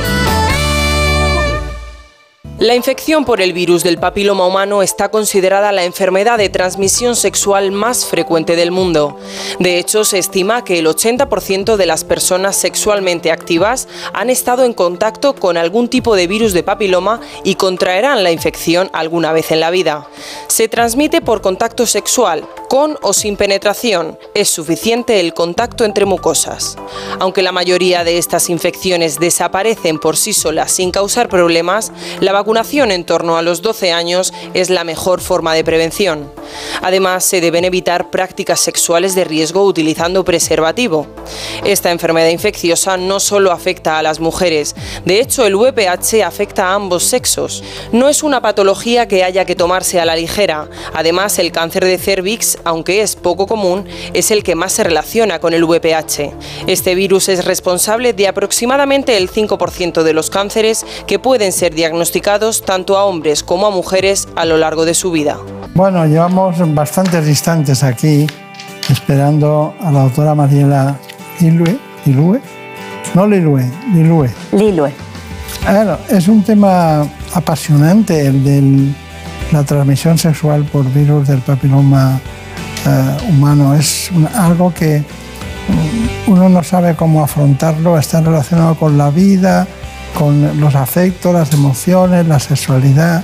La 2.60 2.76
infección 2.76 3.24
por 3.24 3.40
el 3.40 3.54
virus 3.54 3.84
del 3.84 4.00
papiloma 4.00 4.46
humano 4.46 4.84
está 4.84 5.10
considerada 5.10 5.72
la 5.72 5.86
enfermedad 5.86 6.38
de 6.38 6.50
transmisión 6.50 7.16
sexual 7.16 7.72
más 7.72 8.06
frecuente 8.06 8.58
del 8.58 8.70
mundo. 8.70 9.18
De 9.60 9.80
hecho, 9.80 10.04
se 10.04 10.18
estima 10.18 10.66
que 10.66 10.78
el 10.78 10.86
80% 10.86 11.78
de 11.78 11.86
las 11.86 12.04
personas 12.04 12.58
sexualmente 12.58 13.32
activas 13.32 13.88
han 14.12 14.30
estado 14.30 14.66
en 14.66 14.74
contacto 14.74 15.36
con 15.36 15.56
algún 15.56 15.88
tipo 15.88 16.18
de 16.18 16.28
virus 16.28 16.52
de 16.52 16.64
papiloma 16.64 17.22
y 17.46 17.56
contraerán 17.56 18.26
la 18.26 18.32
infección 18.34 18.90
alguna 18.92 19.32
vez 19.32 19.52
en 19.52 19.62
la 19.62 19.72
vida. 19.72 20.06
Se 20.48 20.68
transmite 20.68 21.22
por 21.22 21.40
contacto 21.40 21.86
sexual, 21.86 22.46
con 22.68 22.98
o 23.02 23.14
sin 23.14 23.38
penetración. 23.38 24.20
Es 24.36 24.50
suficiente 24.50 25.22
el 25.22 25.34
contacto 25.34 25.86
entre 25.86 26.04
mucosas. 26.04 26.78
Aunque 27.20 27.42
la 27.42 27.54
mayoría 27.54 28.04
de 28.04 28.18
estas 28.18 28.50
infecciones 28.50 29.18
desaparecen 29.18 29.98
por 29.98 30.18
sí 30.18 30.34
solas 30.34 30.74
sin 30.74 30.92
causar 30.92 31.30
problemas, 31.30 31.94
la 32.20 32.34
vacunación 32.50 32.92
en 32.92 33.04
torno 33.04 33.38
a 33.38 33.44
los 33.44 33.62
12 33.62 33.92
años 33.92 34.34
es 34.56 34.72
la 34.72 34.84
mejor 34.84 35.22
forma 35.22 35.54
de 35.54 35.64
prevención. 35.64 36.32
Además, 36.82 37.24
se 37.24 37.42
deben 37.42 37.64
evitar 37.64 38.10
prácticas 38.10 38.60
sexuales 38.60 39.14
de 39.14 39.24
riesgo 39.24 39.64
utilizando 39.66 40.26
preservativo. 40.26 41.06
Esta 41.64 41.92
enfermedad 41.92 42.30
infecciosa 42.30 42.98
no 42.98 43.20
solo 43.20 43.52
afecta 43.52 44.00
a 44.00 44.02
las 44.02 44.20
mujeres, 44.20 44.76
de 45.06 45.20
hecho 45.20 45.46
el 45.46 45.56
VPH 45.56 46.24
afecta 46.26 46.70
a 46.70 46.74
ambos 46.74 47.04
sexos. 47.04 47.64
No 47.92 48.10
es 48.10 48.24
una 48.24 48.42
patología 48.42 49.08
que 49.08 49.24
haya 49.24 49.46
que 49.46 49.56
tomarse 49.56 50.00
a 50.00 50.06
la 50.06 50.16
ligera. 50.16 50.68
Además, 50.96 51.38
el 51.38 51.52
cáncer 51.52 51.86
de 51.86 52.00
cervix, 52.00 52.58
aunque 52.64 53.04
es 53.04 53.16
poco 53.16 53.46
común, 53.46 53.88
es 54.14 54.32
el 54.32 54.42
que 54.42 54.56
más 54.56 54.74
se 54.74 54.84
relaciona 54.84 55.38
con 55.38 55.54
el 55.54 55.66
VPH. 55.66 56.34
Este 56.66 56.96
virus 56.96 57.30
es 57.30 57.46
responsable 57.46 58.14
de 58.14 58.28
aproximadamente 58.28 59.18
el 59.18 59.30
5% 59.30 60.02
de 60.02 60.14
los 60.14 60.32
cánceres 60.32 60.84
que 61.06 61.20
pueden 61.20 61.52
ser 61.52 61.76
diagnosticados 61.76 62.39
tanto 62.66 62.98
a 62.98 63.04
hombres 63.04 63.44
como 63.44 63.68
a 63.68 63.70
mujeres 63.70 64.28
a 64.36 64.46
lo 64.46 64.58
largo 64.58 64.86
de 64.86 64.94
su 64.94 65.12
vida. 65.12 65.38
Bueno, 65.76 66.06
llevamos 66.06 66.56
bastantes 66.74 67.28
instantes 67.28 67.84
aquí 67.84 68.28
esperando 68.90 69.74
a 69.82 69.92
la 69.92 70.04
doctora 70.04 70.36
Mariela 70.36 70.98
Lilue. 71.40 71.80
¿Lilue? 72.06 72.40
No 73.14 73.28
Lilue, 73.28 73.64
Lilue. 73.94 74.30
Lilue. 74.54 74.92
Bueno, 75.66 75.98
es 76.10 76.28
un 76.28 76.44
tema 76.44 77.06
apasionante 77.34 78.28
el 78.28 78.44
de 78.44 78.94
la 79.52 79.64
transmisión 79.64 80.18
sexual 80.18 80.64
por 80.64 80.86
virus 80.92 81.28
del 81.28 81.40
papiloma 81.40 82.20
eh, 82.86 83.18
humano. 83.30 83.76
Es 83.76 84.10
algo 84.36 84.74
que 84.74 85.00
mm, 85.00 86.32
uno 86.32 86.50
no 86.50 86.64
sabe 86.64 86.96
cómo 86.96 87.24
afrontarlo, 87.24 87.98
está 87.98 88.22
relacionado 88.22 88.76
con 88.76 88.98
la 88.98 89.10
vida, 89.10 89.68
con 90.18 90.60
los 90.60 90.76
afectos, 90.76 91.34
las 91.34 91.54
emociones, 91.54 92.28
la 92.28 92.40
sexualidad. 92.40 93.24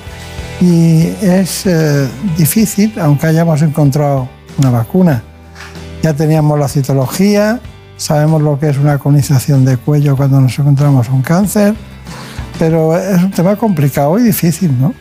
Y 0.61 1.07
es 1.21 1.65
eh, 1.65 2.07
difícil, 2.37 2.93
aunque 2.99 3.27
hayamos 3.27 3.61
encontrado 3.61 4.29
una 4.57 4.69
vacuna. 4.69 5.23
Ya 6.01 6.13
teníamos 6.13 6.59
la 6.59 6.67
citología, 6.67 7.59
sabemos 7.97 8.41
lo 8.41 8.59
que 8.59 8.69
es 8.69 8.77
una 8.77 8.97
colonización 8.97 9.65
de 9.65 9.77
cuello 9.77 10.15
cuando 10.15 10.39
nos 10.39 10.57
encontramos 10.57 11.09
un 11.09 11.21
cáncer, 11.21 11.75
pero 12.59 12.97
es 12.97 13.21
un 13.21 13.31
tema 13.31 13.55
complicado 13.55 14.17
y 14.19 14.23
difícil, 14.23 14.79
¿no? 14.79 14.93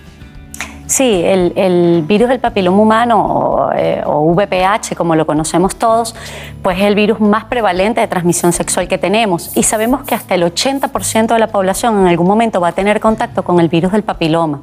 Sí, 0.95 1.23
el, 1.25 2.05
virus 2.07 2.29
del 2.29 2.39
papiloma 2.39 2.81
humano 2.81 3.71
eh, 3.75 4.01
o, 4.07 4.33
VPH, 4.33 4.95
como 4.97 5.17
lo 5.17 5.27
conocemos 5.27 5.75
todos, 5.75 6.15
pues 6.63 6.79
es 6.79 6.85
el 6.85 6.95
virus 6.95 7.19
más 7.19 7.47
prevalente 7.47 8.01
de 8.01 8.07
transmisión 8.07 8.53
sexual 8.53 8.87
que 8.87 8.97
tenemos. 8.97 9.57
Y 9.57 9.65
sabemos 9.65 10.05
que 10.05 10.15
hasta 10.15 10.37
el 10.37 10.45
80% 10.45 11.27
de 11.33 11.39
la 11.41 11.49
población 11.49 11.99
en 11.99 12.07
algún 12.07 12.29
momento 12.29 12.61
va 12.61 12.69
a 12.69 12.73
tener 12.73 13.01
contacto 13.01 13.43
con 13.43 13.59
el 13.59 13.69
virus 13.69 13.91
del 13.91 14.05
papiloma. 14.05 14.61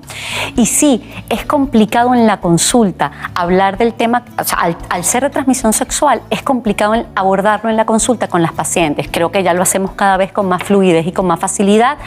Y 0.55 0.67
sí, 0.67 1.03
es 1.27 1.43
complicado 1.43 2.15
en 2.15 2.25
la 2.25 2.39
consulta 2.39 3.11
hablar 3.35 3.77
del 3.77 3.93
tema, 3.93 4.23
al, 4.89 5.03
ser 5.03 5.23
de 5.23 5.31
transmisión 5.31 5.73
sexual, 5.73 6.21
es 6.29 6.43
complicado 6.43 6.93
abordarlo 7.13 7.69
en 7.69 7.75
la 7.75 7.85
consulta 7.85 8.29
con 8.29 8.41
las 8.41 8.53
pacientes. 8.53 9.09
Creo 9.11 9.33
que 9.33 9.43
ya 9.43 9.53
lo 9.53 9.63
hacemos 9.63 9.91
cada 9.91 10.15
vez 10.15 10.31
con 10.31 10.47
más 10.47 10.63
fluidez 10.63 11.05
y 11.07 11.11
con 11.11 11.27
más 11.27 11.41
facilidad. 11.41 11.97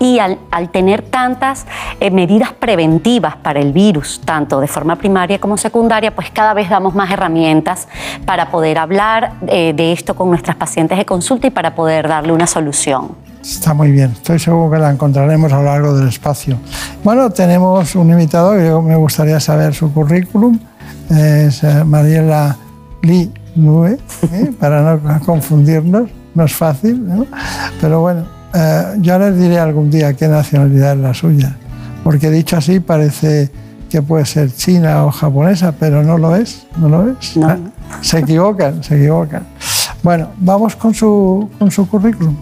Y 0.00 0.18
al, 0.18 0.38
tener 0.72 1.02
tantas 1.02 1.64
eh, 2.00 2.10
medidas 2.10 2.52
preventivas 2.52 3.36
para 3.36 3.60
el 3.60 3.67
virus, 3.72 4.20
tanto 4.24 4.60
de 4.60 4.66
forma 4.66 4.96
primaria 4.96 5.38
como 5.40 5.56
secundaria, 5.56 6.14
pues 6.14 6.30
cada 6.30 6.54
vez 6.54 6.68
damos 6.68 6.94
más 6.94 7.10
herramientas 7.10 7.88
para 8.24 8.50
poder 8.50 8.78
hablar 8.78 9.32
eh, 9.46 9.72
de 9.74 9.92
esto 9.92 10.14
con 10.14 10.28
nuestras 10.30 10.56
pacientes 10.56 10.98
de 10.98 11.04
consulta 11.04 11.46
y 11.46 11.50
para 11.50 11.74
poder 11.74 12.08
darle 12.08 12.32
una 12.32 12.46
solución. 12.46 13.12
Está 13.42 13.72
muy 13.72 13.92
bien, 13.92 14.10
estoy 14.12 14.38
seguro 14.38 14.70
que 14.70 14.78
la 14.78 14.90
encontraremos 14.90 15.52
a 15.52 15.58
lo 15.58 15.64
largo 15.64 15.96
del 15.96 16.08
espacio. 16.08 16.58
Bueno, 17.04 17.30
tenemos 17.30 17.94
un 17.94 18.10
invitado 18.10 18.52
que 18.52 18.88
me 18.88 18.96
gustaría 18.96 19.40
saber 19.40 19.74
su 19.74 19.92
currículum, 19.92 20.58
es 21.10 21.62
eh, 21.62 21.84
Mariela 21.84 22.56
Lee 23.02 23.32
Nue, 23.54 23.98
¿eh? 24.32 24.52
para 24.60 24.96
no 24.96 25.20
confundirnos, 25.24 26.10
no 26.34 26.44
es 26.44 26.52
fácil, 26.52 27.06
¿no? 27.06 27.26
pero 27.80 28.00
bueno, 28.00 28.26
yo 28.98 29.18
les 29.18 29.38
diré 29.38 29.58
algún 29.58 29.90
día 29.90 30.14
qué 30.14 30.26
nacionalidad 30.26 30.92
es 30.92 30.98
la 30.98 31.14
suya 31.14 31.56
porque 32.04 32.30
dicho 32.30 32.56
así 32.56 32.80
parece 32.80 33.50
que 33.90 34.02
puede 34.02 34.26
ser 34.26 34.52
china 34.52 35.04
o 35.04 35.10
japonesa, 35.10 35.72
pero 35.78 36.02
no 36.02 36.18
lo 36.18 36.36
es, 36.36 36.66
no 36.76 36.88
lo 36.88 37.10
es. 37.10 37.36
Ah, 37.42 37.56
se 38.02 38.18
equivocan, 38.18 38.82
se 38.82 38.96
equivocan. 38.96 39.46
Bueno, 40.02 40.30
vamos 40.36 40.76
con 40.76 40.94
su, 40.94 41.48
con 41.58 41.70
su 41.70 41.88
currículum. 41.88 42.36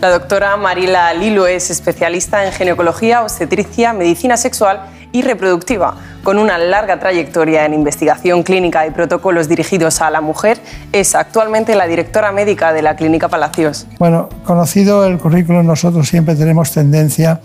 La 0.00 0.10
doctora 0.10 0.56
Marila 0.56 1.12
Lilo 1.14 1.46
es 1.46 1.70
especialista 1.70 2.44
en 2.44 2.52
ginecología, 2.52 3.22
obstetricia, 3.22 3.92
medicina 3.92 4.36
sexual 4.36 4.82
y 5.12 5.22
reproductiva. 5.22 5.94
Con 6.22 6.38
una 6.38 6.58
larga 6.58 6.98
trayectoria 6.98 7.64
en 7.64 7.74
investigación 7.74 8.42
clínica 8.42 8.86
y 8.86 8.90
protocolos 8.90 9.48
dirigidos 9.48 10.00
a 10.00 10.10
la 10.10 10.20
mujer, 10.20 10.60
es 10.92 11.14
actualmente 11.14 11.74
la 11.74 11.86
directora 11.86 12.32
médica 12.32 12.72
de 12.72 12.82
la 12.82 12.96
Clínica 12.96 13.28
Palacios. 13.28 13.86
Bueno, 13.98 14.28
conocido 14.44 15.06
el 15.06 15.18
currículum, 15.18 15.66
nosotros 15.66 16.08
siempre 16.08 16.34
tenemos 16.34 16.72
tendencia 16.72 17.40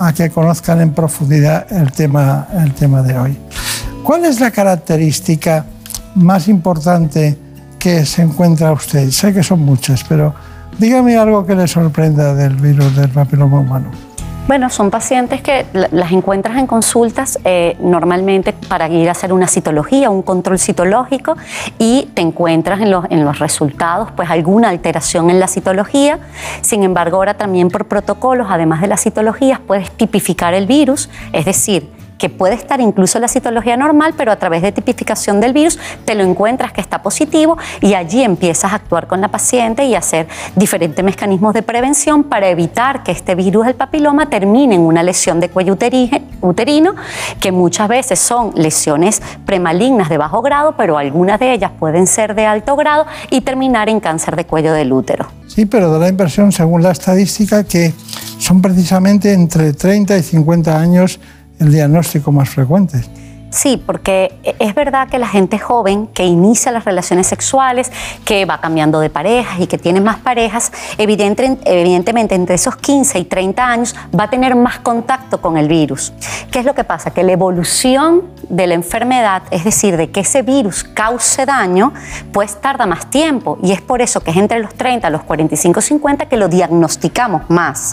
a 0.00 0.14
que 0.14 0.30
conozcan 0.30 0.80
en 0.80 0.92
profundidad 0.92 1.70
el 1.70 1.92
tema, 1.92 2.48
el 2.54 2.72
tema 2.72 3.02
de 3.02 3.18
hoy. 3.18 3.38
¿Cuál 4.02 4.24
es 4.24 4.40
la 4.40 4.50
característica 4.50 5.66
más 6.14 6.48
importante 6.48 7.36
que 7.78 8.06
se 8.06 8.22
encuentra 8.22 8.72
usted? 8.72 9.10
Sé 9.10 9.34
que 9.34 9.42
son 9.42 9.60
muchas, 9.60 10.02
pero 10.04 10.34
dígame 10.78 11.18
algo 11.18 11.44
que 11.46 11.54
le 11.54 11.68
sorprenda 11.68 12.34
del 12.34 12.56
virus 12.56 12.96
del 12.96 13.10
papiloma 13.10 13.60
humano. 13.60 14.09
Bueno, 14.50 14.68
son 14.68 14.90
pacientes 14.90 15.42
que 15.42 15.64
las 15.72 16.10
encuentras 16.10 16.58
en 16.58 16.66
consultas 16.66 17.38
eh, 17.44 17.76
normalmente 17.78 18.52
para 18.52 18.88
ir 18.88 19.08
a 19.08 19.12
hacer 19.12 19.32
una 19.32 19.46
citología, 19.46 20.10
un 20.10 20.22
control 20.22 20.58
citológico 20.58 21.36
y 21.78 22.08
te 22.14 22.22
encuentras 22.22 22.80
en 22.80 22.90
los, 22.90 23.04
en 23.10 23.24
los 23.24 23.38
resultados 23.38 24.10
pues 24.10 24.28
alguna 24.28 24.70
alteración 24.70 25.30
en 25.30 25.38
la 25.38 25.46
citología. 25.46 26.18
Sin 26.62 26.82
embargo, 26.82 27.18
ahora 27.18 27.34
también 27.34 27.68
por 27.68 27.86
protocolos, 27.86 28.48
además 28.50 28.80
de 28.80 28.88
las 28.88 29.00
citologías, 29.04 29.60
puedes 29.60 29.88
tipificar 29.92 30.52
el 30.52 30.66
virus, 30.66 31.08
es 31.32 31.44
decir, 31.44 31.88
que 32.20 32.28
puede 32.28 32.54
estar 32.54 32.80
incluso 32.80 33.16
en 33.16 33.22
la 33.22 33.28
citología 33.28 33.78
normal, 33.78 34.12
pero 34.14 34.30
a 34.30 34.36
través 34.36 34.60
de 34.60 34.72
tipificación 34.72 35.40
del 35.40 35.54
virus 35.54 35.78
te 36.04 36.14
lo 36.14 36.22
encuentras 36.22 36.70
que 36.70 36.82
está 36.82 37.02
positivo 37.02 37.56
y 37.80 37.94
allí 37.94 38.22
empiezas 38.22 38.72
a 38.72 38.76
actuar 38.76 39.06
con 39.06 39.22
la 39.22 39.28
paciente 39.28 39.86
y 39.86 39.94
hacer 39.94 40.28
diferentes 40.54 41.02
mecanismos 41.02 41.54
de 41.54 41.62
prevención 41.62 42.24
para 42.24 42.50
evitar 42.50 43.02
que 43.02 43.12
este 43.12 43.34
virus 43.34 43.64
del 43.64 43.74
papiloma 43.74 44.28
termine 44.28 44.74
en 44.74 44.82
una 44.82 45.02
lesión 45.02 45.40
de 45.40 45.48
cuello 45.48 45.78
uterino, 46.42 46.94
que 47.40 47.52
muchas 47.52 47.88
veces 47.88 48.18
son 48.18 48.52
lesiones 48.54 49.22
premalignas 49.46 50.10
de 50.10 50.18
bajo 50.18 50.42
grado, 50.42 50.74
pero 50.76 50.98
algunas 50.98 51.40
de 51.40 51.54
ellas 51.54 51.72
pueden 51.78 52.06
ser 52.06 52.34
de 52.34 52.44
alto 52.44 52.76
grado 52.76 53.06
y 53.30 53.40
terminar 53.40 53.88
en 53.88 53.98
cáncer 53.98 54.36
de 54.36 54.44
cuello 54.44 54.74
del 54.74 54.92
útero. 54.92 55.26
Sí, 55.46 55.64
pero 55.64 55.90
da 55.90 55.98
la 55.98 56.08
impresión, 56.08 56.52
según 56.52 56.82
la 56.82 56.90
estadística, 56.90 57.64
que 57.64 57.94
son 58.38 58.60
precisamente 58.60 59.32
entre 59.32 59.72
30 59.72 60.18
y 60.18 60.22
50 60.22 60.78
años 60.78 61.18
el 61.60 61.70
diagnóstico 61.72 62.32
más 62.32 62.50
frecuente. 62.50 63.00
Sí, 63.50 63.82
porque 63.84 64.32
es 64.60 64.74
verdad 64.76 65.08
que 65.08 65.18
la 65.18 65.26
gente 65.26 65.58
joven 65.58 66.06
que 66.06 66.24
inicia 66.24 66.70
las 66.70 66.84
relaciones 66.84 67.26
sexuales, 67.26 67.90
que 68.24 68.44
va 68.44 68.60
cambiando 68.60 69.00
de 69.00 69.10
parejas 69.10 69.58
y 69.58 69.66
que 69.66 69.76
tiene 69.76 70.00
más 70.00 70.18
parejas, 70.18 70.70
evidentemente 70.98 72.34
entre 72.36 72.54
esos 72.54 72.76
15 72.76 73.18
y 73.18 73.24
30 73.24 73.64
años 73.64 73.96
va 74.18 74.24
a 74.24 74.30
tener 74.30 74.54
más 74.54 74.78
contacto 74.78 75.40
con 75.40 75.56
el 75.56 75.66
virus. 75.66 76.12
¿Qué 76.52 76.60
es 76.60 76.64
lo 76.64 76.74
que 76.74 76.84
pasa? 76.84 77.10
Que 77.10 77.24
la 77.24 77.32
evolución 77.32 78.22
de 78.48 78.68
la 78.68 78.74
enfermedad, 78.74 79.42
es 79.50 79.64
decir, 79.64 79.96
de 79.96 80.10
que 80.10 80.20
ese 80.20 80.42
virus 80.42 80.84
cause 80.84 81.44
daño, 81.44 81.92
pues 82.32 82.60
tarda 82.60 82.86
más 82.86 83.10
tiempo 83.10 83.58
y 83.62 83.72
es 83.72 83.80
por 83.80 84.00
eso 84.00 84.20
que 84.20 84.30
es 84.30 84.36
entre 84.36 84.60
los 84.60 84.74
30, 84.74 85.10
los 85.10 85.24
45, 85.24 85.80
50 85.80 86.26
que 86.26 86.36
lo 86.36 86.46
diagnosticamos 86.46 87.50
más. 87.50 87.92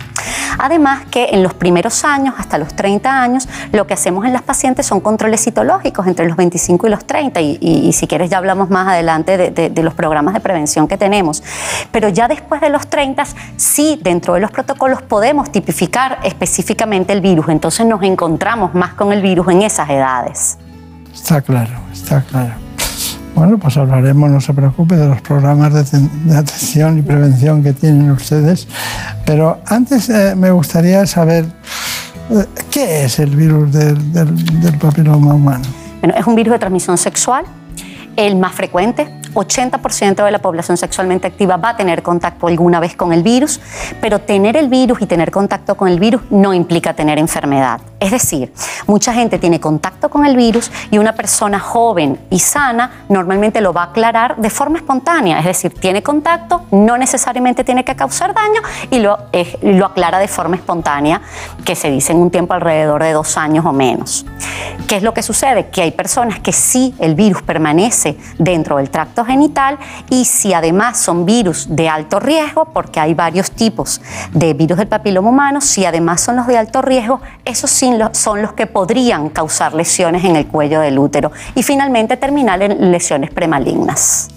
Además 0.60 1.05
que 1.10 1.30
en 1.32 1.41
los 1.41 1.55
primeros 1.55 2.03
años, 2.03 2.36
hasta 2.38 2.60
los 2.60 2.76
30 2.76 3.22
años, 3.22 3.49
lo 3.72 3.88
que 3.88 3.95
hacemos 3.95 4.26
en 4.26 4.34
las 4.34 4.43
pacientes 4.43 4.86
son 4.86 4.99
controles 4.99 5.47
citológicos 5.48 6.06
entre 6.08 6.28
los 6.28 6.36
25 6.36 6.88
y 6.88 6.89
los 6.89 7.06
30 7.06 7.39
y, 7.39 7.93
si 7.93 8.06
quieres 8.06 8.30
ya 8.30 8.38
hablamos 8.38 8.70
más 8.70 8.86
adelante 8.86 9.38
de, 9.38 9.84
los 9.84 9.93
programas 9.93 10.34
de 10.34 10.41
prevención 10.41 10.89
que 10.89 10.98
tenemos. 10.98 11.41
Pero 11.93 12.10
ya 12.10 12.28
después 12.28 12.60
de 12.60 12.70
los 12.70 12.88
30 12.88 13.24
sí 13.56 13.98
dentro 14.04 14.34
de 14.34 14.41
los 14.41 14.52
protocolos 14.52 15.02
podemos 15.02 15.50
tipificar 15.50 16.20
específicamente 16.26 17.14
el 17.14 17.22
virus, 17.22 17.48
entonces 17.48 17.86
nos 17.86 18.04
encontramos 18.04 18.74
más 18.74 18.93
con 18.93 19.14
el 19.14 19.22
virus 19.22 19.48
en 19.48 19.62
esas 19.62 19.89
edades. 19.89 20.58
Está 21.14 21.41
claro, 21.41 21.80
está 21.93 22.22
claro. 22.24 22.54
Bueno, 23.34 23.58
pues 23.58 23.78
hablaremos, 23.78 24.30
no 24.30 24.41
se 24.41 24.54
preocupe, 24.54 24.98
de 24.98 25.08
los 25.08 25.22
programas 25.22 25.74
de, 25.74 26.36
atención 26.36 26.98
y 26.98 27.04
prevención 27.04 27.64
que 27.64 27.72
tienen 27.72 28.12
ustedes. 28.12 28.68
Pero 29.26 29.62
antes 29.66 30.10
eh, 30.10 30.34
me 30.36 30.52
gustaría 30.52 31.06
saber 31.06 31.45
qué 32.71 33.05
es 33.05 33.19
el 33.19 33.36
virus 33.36 33.71
del, 33.71 34.13
del 34.13 34.78
papiloma 34.78 35.34
humano. 35.34 35.65
Bueno, 36.01 36.15
es 36.17 36.25
un 36.25 36.36
virus 36.36 36.53
de 36.53 36.59
transmisión 36.59 36.97
sexual, 36.97 37.45
el 38.15 38.36
más 38.36 38.53
frecuente, 38.53 39.07
80% 39.34 40.25
de 40.25 40.32
la 40.32 40.39
población 40.39 40.78
sexualmente 40.78 41.28
activa 41.28 41.57
va 41.57 41.69
a 41.69 41.78
tener 41.78 42.01
contacto 42.01 42.47
alguna 42.47 42.80
vez 42.80 42.95
con 42.95 43.13
el 43.13 43.23
virus, 43.23 43.59
pero 44.01 44.19
tener 44.19 44.57
el 44.57 44.69
virus 44.69 45.01
y 45.01 45.05
tener 45.05 45.32
contacto 45.32 45.75
con 45.78 45.88
el 45.88 45.99
virus 45.99 46.21
no 46.32 46.53
implica 46.53 46.93
tener 46.93 47.19
enfermedad. 47.19 47.80
Es 48.00 48.12
decir, 48.12 48.54
mucha 48.86 49.12
gente 49.12 49.39
tiene 49.39 49.60
contacto 49.60 50.10
con 50.10 50.26
el 50.26 50.36
virus 50.36 50.72
y 50.91 51.00
una 51.00 51.14
persona 51.14 51.60
joven 51.60 52.20
y 52.30 52.39
sana 52.39 53.06
normalmente 53.10 53.60
lo 53.60 53.74
va 53.74 53.82
a 53.82 53.86
aclarar 53.86 54.38
de 54.38 54.52
forma 54.52 54.78
espontánea, 54.78 55.39
es 55.39 55.45
decir, 55.45 55.74
tiene 55.74 56.04
contacto, 56.04 56.62
no 56.72 56.95
necesariamente 56.98 57.64
tiene 57.64 57.84
que 57.84 57.95
causar 57.95 58.36
daño 58.36 58.62
y 58.91 59.00
lo, 59.00 59.18
lo 59.64 59.86
aclara 59.88 60.20
de 60.20 60.28
forma 60.28 60.58
espontánea, 60.58 61.22
que 61.66 61.76
se 61.76 61.89
dice 61.89 62.12
en 62.12 62.20
un 62.20 62.30
tiempo 62.30 62.54
alrededor 62.54 63.02
de 63.02 63.14
dos 63.14 63.36
años 63.36 63.66
o 63.66 63.74
menos. 63.74 64.26
¿Qué 64.88 64.98
es 64.98 65.04
lo 65.04 65.14
que 65.14 65.24
sucede? 65.24 65.70
Que 65.70 65.82
hay 65.82 65.91
personas 65.91 66.39
que 66.39 66.52
sí 66.52 66.93
el 67.00 67.16
virus 67.16 67.41
permanece 67.41 68.18
dentro 68.38 68.78
del 68.78 68.91
tracto 68.91 69.26
genital 69.26 69.80
y 70.10 70.26
si 70.26 70.54
además 70.54 71.00
son 71.00 71.26
virus 71.26 71.68
de 71.76 71.89
alto 71.89 72.20
riesgo, 72.20 72.66
porque 72.66 73.00
hay 73.00 73.16
varios 73.16 73.52
tipos 73.52 74.02
de 74.34 74.54
virus 74.54 74.78
del 74.78 74.88
papiloma 74.88 75.30
humano, 75.30 75.62
si 75.62 75.84
además 75.84 76.22
son 76.22 76.36
los 76.36 76.48
de 76.48 76.58
alto 76.58 76.82
riesgo, 76.82 77.22
esos 77.43 77.72
sí 77.72 77.87
son 78.14 78.42
los 78.42 78.54
que 78.54 78.68
podrían 78.68 79.30
causar 79.30 79.74
lesiones 79.74 80.24
en 80.24 80.36
el 80.36 80.48
cuello 80.48 80.80
del 80.80 80.98
útero 81.00 81.32
y 81.56 81.64
finalmente 81.64 82.18
terminar 82.18 82.62
en 82.62 82.92
lesiones 82.92 83.32
premalignas. 83.32 84.30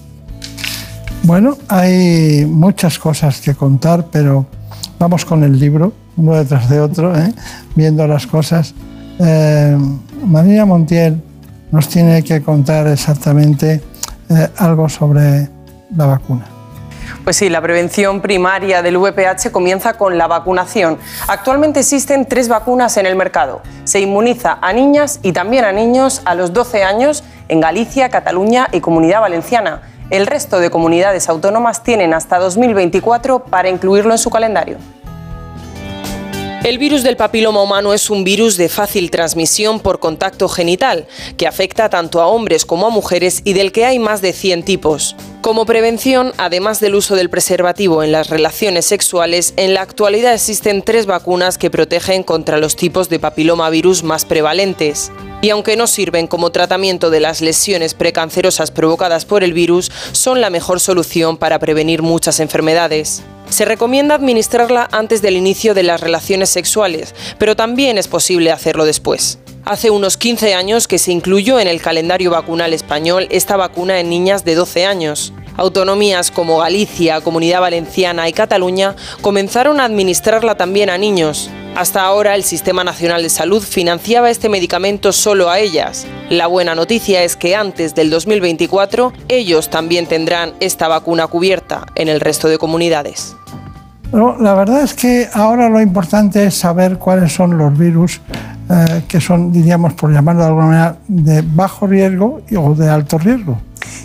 Bueno, 1.22 1.56
hay 1.68 2.46
muchas 2.46 2.98
cosas 2.98 3.40
que 3.40 3.54
contar, 3.54 4.06
pero 4.10 4.46
vamos 4.98 5.24
con 5.24 5.44
el 5.44 5.58
libro, 5.58 5.92
uno 6.16 6.34
detrás 6.34 6.68
de 6.68 6.80
otro, 6.80 7.16
¿eh? 7.16 7.32
viendo 7.74 8.06
las 8.06 8.26
cosas. 8.26 8.74
Eh, 9.18 9.76
María 10.24 10.64
Montiel 10.64 11.20
nos 11.70 11.88
tiene 11.88 12.22
que 12.22 12.42
contar 12.42 12.86
exactamente 12.86 13.82
eh, 14.28 14.48
algo 14.56 14.88
sobre 14.88 15.48
la 15.94 16.06
vacuna. 16.06 16.59
Pues 17.24 17.36
sí, 17.36 17.48
la 17.48 17.60
prevención 17.60 18.20
primaria 18.20 18.82
del 18.82 18.96
VPH 18.96 19.50
comienza 19.50 19.94
con 19.94 20.18
la 20.18 20.26
vacunación. 20.26 20.98
Actualmente 21.28 21.80
existen 21.80 22.26
tres 22.26 22.48
vacunas 22.48 22.96
en 22.96 23.06
el 23.06 23.16
mercado. 23.16 23.62
Se 23.84 24.00
inmuniza 24.00 24.58
a 24.60 24.72
niñas 24.72 25.20
y 25.22 25.32
también 25.32 25.64
a 25.64 25.72
niños 25.72 26.22
a 26.24 26.34
los 26.34 26.52
12 26.52 26.82
años 26.82 27.24
en 27.48 27.60
Galicia, 27.60 28.08
Cataluña 28.08 28.68
y 28.72 28.80
Comunidad 28.80 29.20
Valenciana. 29.20 29.82
El 30.10 30.26
resto 30.26 30.58
de 30.58 30.70
comunidades 30.70 31.28
autónomas 31.28 31.82
tienen 31.82 32.14
hasta 32.14 32.38
2024 32.38 33.44
para 33.44 33.68
incluirlo 33.68 34.12
en 34.12 34.18
su 34.18 34.30
calendario. 34.30 34.78
El 36.64 36.76
virus 36.76 37.02
del 37.02 37.16
papiloma 37.16 37.62
humano 37.62 37.94
es 37.94 38.10
un 38.10 38.22
virus 38.22 38.58
de 38.58 38.68
fácil 38.68 39.10
transmisión 39.10 39.80
por 39.80 39.98
contacto 39.98 40.46
genital, 40.46 41.06
que 41.38 41.46
afecta 41.46 41.88
tanto 41.88 42.20
a 42.20 42.26
hombres 42.26 42.66
como 42.66 42.86
a 42.86 42.90
mujeres 42.90 43.40
y 43.44 43.54
del 43.54 43.72
que 43.72 43.86
hay 43.86 43.98
más 43.98 44.20
de 44.20 44.34
100 44.34 44.64
tipos. 44.64 45.16
Como 45.40 45.64
prevención, 45.64 46.34
además 46.36 46.80
del 46.80 46.94
uso 46.94 47.16
del 47.16 47.30
preservativo 47.30 48.02
en 48.02 48.12
las 48.12 48.28
relaciones 48.28 48.84
sexuales, 48.84 49.54
en 49.56 49.72
la 49.72 49.80
actualidad 49.80 50.34
existen 50.34 50.82
tres 50.82 51.06
vacunas 51.06 51.56
que 51.56 51.70
protegen 51.70 52.22
contra 52.22 52.58
los 52.58 52.76
tipos 52.76 53.08
de 53.08 53.18
papilomavirus 53.18 54.02
más 54.02 54.26
prevalentes. 54.26 55.10
Y 55.40 55.48
aunque 55.48 55.78
no 55.78 55.86
sirven 55.86 56.26
como 56.26 56.50
tratamiento 56.50 57.08
de 57.08 57.20
las 57.20 57.40
lesiones 57.40 57.94
precancerosas 57.94 58.70
provocadas 58.70 59.24
por 59.24 59.42
el 59.42 59.54
virus, 59.54 59.90
son 60.12 60.42
la 60.42 60.50
mejor 60.50 60.78
solución 60.78 61.38
para 61.38 61.58
prevenir 61.58 62.02
muchas 62.02 62.38
enfermedades. 62.38 63.22
Se 63.48 63.64
recomienda 63.64 64.16
administrarla 64.16 64.90
antes 64.92 65.22
del 65.22 65.38
inicio 65.38 65.72
de 65.72 65.84
las 65.84 66.02
relaciones 66.02 66.50
sexuales, 66.50 67.14
pero 67.38 67.56
también 67.56 67.96
es 67.96 68.08
posible 68.08 68.52
hacerlo 68.52 68.84
después. 68.84 69.38
Hace 69.64 69.90
unos 69.90 70.16
15 70.16 70.54
años 70.54 70.88
que 70.88 70.98
se 70.98 71.12
incluyó 71.12 71.60
en 71.60 71.68
el 71.68 71.82
calendario 71.82 72.30
vacunal 72.30 72.72
español 72.72 73.28
esta 73.30 73.56
vacuna 73.56 74.00
en 74.00 74.08
niñas 74.08 74.44
de 74.44 74.54
12 74.54 74.86
años. 74.86 75.32
Autonomías 75.56 76.30
como 76.30 76.58
Galicia, 76.58 77.20
Comunidad 77.20 77.60
Valenciana 77.60 78.28
y 78.28 78.32
Cataluña 78.32 78.96
comenzaron 79.20 79.78
a 79.78 79.84
administrarla 79.84 80.56
también 80.56 80.88
a 80.88 80.96
niños. 80.96 81.50
Hasta 81.76 82.02
ahora 82.02 82.34
el 82.34 82.42
Sistema 82.42 82.84
Nacional 82.84 83.22
de 83.22 83.28
Salud 83.28 83.62
financiaba 83.62 84.30
este 84.30 84.48
medicamento 84.48 85.12
solo 85.12 85.50
a 85.50 85.60
ellas. 85.60 86.06
La 86.30 86.46
buena 86.46 86.74
noticia 86.74 87.22
es 87.22 87.36
que 87.36 87.54
antes 87.54 87.94
del 87.94 88.08
2024 88.10 89.12
ellos 89.28 89.68
también 89.68 90.06
tendrán 90.06 90.54
esta 90.60 90.88
vacuna 90.88 91.26
cubierta 91.26 91.86
en 91.94 92.08
el 92.08 92.20
resto 92.20 92.48
de 92.48 92.58
comunidades 92.58 93.36
la 94.12 94.54
verdad 94.54 94.82
es 94.82 94.94
que 94.94 95.28
ahora 95.32 95.68
lo 95.68 95.80
importante 95.80 96.44
es 96.44 96.54
saber 96.54 96.98
cuáles 96.98 97.32
son 97.32 97.56
los 97.56 97.76
virus 97.76 98.20
eh, 98.68 99.02
que 99.08 99.20
son, 99.20 99.52
diríamos, 99.52 99.94
por 99.94 100.12
llamarlo 100.12 100.42
de 100.42 100.48
alguna 100.48 100.66
manera, 100.66 100.96
de 101.08 101.42
bajo 101.42 101.86
riesgo 101.86 102.40
o 102.56 102.74
de 102.74 102.88
alto 102.88 103.18
riesgo. 103.18 103.58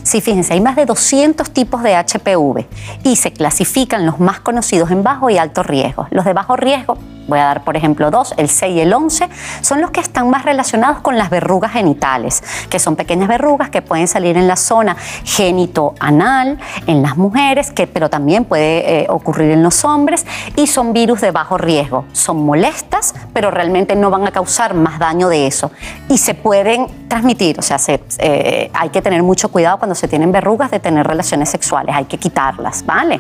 Sí, 0.03 0.21
fíjense, 0.21 0.53
hay 0.53 0.61
más 0.61 0.75
de 0.75 0.85
200 0.85 1.51
tipos 1.51 1.83
de 1.83 1.95
HPV 1.95 2.65
y 3.03 3.15
se 3.15 3.31
clasifican 3.31 4.05
los 4.05 4.19
más 4.19 4.39
conocidos 4.39 4.91
en 4.91 5.03
bajo 5.03 5.29
y 5.29 5.37
alto 5.37 5.63
riesgo. 5.63 6.07
Los 6.11 6.25
de 6.25 6.33
bajo 6.33 6.55
riesgo 6.55 6.97
voy 7.27 7.39
a 7.39 7.45
dar 7.45 7.63
por 7.63 7.75
ejemplo 7.75 8.11
dos, 8.11 8.33
el 8.37 8.49
6 8.49 8.75
y 8.75 8.79
el 8.81 8.93
11, 8.93 9.29
son 9.61 9.81
los 9.81 9.91
que 9.91 9.99
están 9.99 10.29
más 10.29 10.45
relacionados 10.45 10.99
con 10.99 11.17
las 11.17 11.29
verrugas 11.29 11.71
genitales, 11.71 12.43
que 12.69 12.79
son 12.79 12.95
pequeñas 12.95 13.27
verrugas 13.27 13.69
que 13.69 13.81
pueden 13.81 14.07
salir 14.07 14.37
en 14.37 14.47
la 14.47 14.55
zona 14.55 14.95
genito-anal, 15.23 16.59
en 16.87 17.01
las 17.01 17.17
mujeres, 17.17 17.71
que, 17.71 17.87
pero 17.87 18.09
también 18.09 18.45
puede 18.45 19.01
eh, 19.01 19.07
ocurrir 19.09 19.51
en 19.51 19.63
los 19.63 19.83
hombres, 19.85 20.25
y 20.55 20.67
son 20.67 20.93
virus 20.93 21.21
de 21.21 21.31
bajo 21.31 21.57
riesgo. 21.57 22.05
Son 22.13 22.45
molestas, 22.45 23.13
pero 23.33 23.51
realmente 23.51 23.95
no 23.95 24.09
van 24.09 24.27
a 24.27 24.31
causar 24.31 24.73
más 24.73 24.99
daño 24.99 25.29
de 25.29 25.47
eso. 25.47 25.71
Y 26.09 26.17
se 26.17 26.33
pueden 26.33 26.87
transmitir, 27.07 27.59
o 27.59 27.61
sea, 27.61 27.77
eh, 27.87 28.69
hay 28.73 28.89
que 28.89 29.01
tener 29.01 29.23
mucho 29.23 29.49
cuidado 29.49 29.64
cuando 29.73 29.95
se 29.95 30.07
tienen 30.07 30.31
verrugas 30.31 30.71
de 30.71 30.79
tener 30.79 31.05
relaciones 31.05 31.49
sexuales, 31.49 31.95
hay 31.95 32.05
que 32.05 32.17
quitarlas, 32.17 32.85
¿vale? 32.85 33.19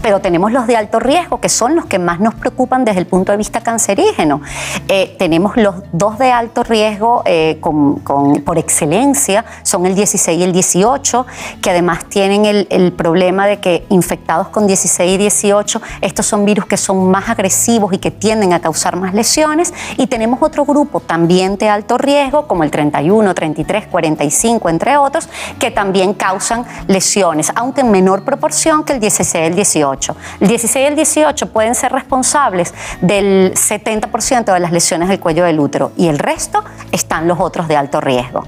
Pero 0.00 0.20
tenemos 0.20 0.52
los 0.52 0.66
de 0.66 0.76
alto 0.76 1.00
riesgo, 1.00 1.40
que 1.40 1.48
son 1.48 1.74
los 1.74 1.86
que 1.86 1.98
más 1.98 2.20
nos 2.20 2.34
preocupan 2.34 2.84
desde 2.84 3.00
el 3.00 3.06
punto 3.06 3.32
de 3.32 3.38
vista 3.38 3.60
cancerígeno. 3.60 4.40
Eh, 4.88 5.16
tenemos 5.18 5.56
los 5.56 5.76
dos 5.92 6.18
de 6.18 6.32
alto 6.32 6.62
riesgo 6.62 7.22
eh, 7.24 7.60
por 8.44 8.58
excelencia, 8.58 9.44
son 9.62 9.86
el 9.86 9.94
16 9.94 10.38
y 10.38 10.42
el 10.42 10.52
18, 10.52 11.26
que 11.60 11.70
además 11.70 12.04
tienen 12.08 12.44
el, 12.44 12.66
el, 12.70 12.92
problema 12.92 13.46
de 13.46 13.58
que 13.60 13.86
infectados 13.88 14.48
con 14.48 14.66
16 14.66 15.14
y 15.14 15.18
18, 15.18 15.82
estos 16.00 16.26
son 16.26 16.44
virus 16.44 16.66
que 16.66 16.76
son 16.76 17.10
más 17.10 17.28
agresivos 17.28 17.92
y 17.92 17.98
que 17.98 18.10
tienden 18.10 18.52
a 18.52 18.60
causar 18.60 18.96
más 18.96 19.14
lesiones. 19.14 19.72
Y 19.96 20.06
tenemos 20.06 20.42
otro 20.42 20.64
grupo 20.64 21.00
también 21.00 21.56
de 21.56 21.68
alto 21.68 21.98
riesgo, 21.98 22.46
como 22.46 22.64
el 22.64 22.70
31, 22.70 23.34
33, 23.34 23.86
45, 23.86 24.68
entre 24.68 24.96
otros, 24.96 25.28
que 25.58 25.70
también 25.70 26.14
causan 26.14 26.64
lesiones, 26.86 27.52
aunque 27.54 27.82
en 27.82 27.90
menor 27.90 28.24
proporción 28.24 28.84
que 28.84 28.92
el 28.94 29.00
16 29.00 29.34
y 29.34 29.46
el 29.46 29.51
18. 29.54 30.16
El 30.40 30.48
16 30.48 30.84
y 30.84 30.88
el 30.88 30.96
18 30.96 31.52
pueden 31.52 31.74
ser 31.74 31.92
responsables 31.92 32.74
del 33.00 33.54
70% 33.54 34.52
de 34.52 34.60
las 34.60 34.72
lesiones 34.72 35.08
del 35.08 35.20
cuello 35.20 35.44
del 35.44 35.60
útero 35.60 35.92
y 35.96 36.08
el 36.08 36.18
resto 36.18 36.64
están 36.90 37.28
los 37.28 37.40
otros 37.40 37.68
de 37.68 37.76
alto 37.76 38.00
riesgo. 38.00 38.44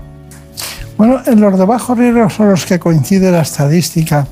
Bueno, 0.97 1.21
en 1.27 1.41
los 1.41 1.59
de 1.59 1.65
bajo 1.65 1.95
riesgo 1.95 2.31
son 2.31 2.51
los 2.51 2.65
que 2.67 2.79
coincide 2.79 3.31
la 3.31 3.41
estadística 3.41 4.27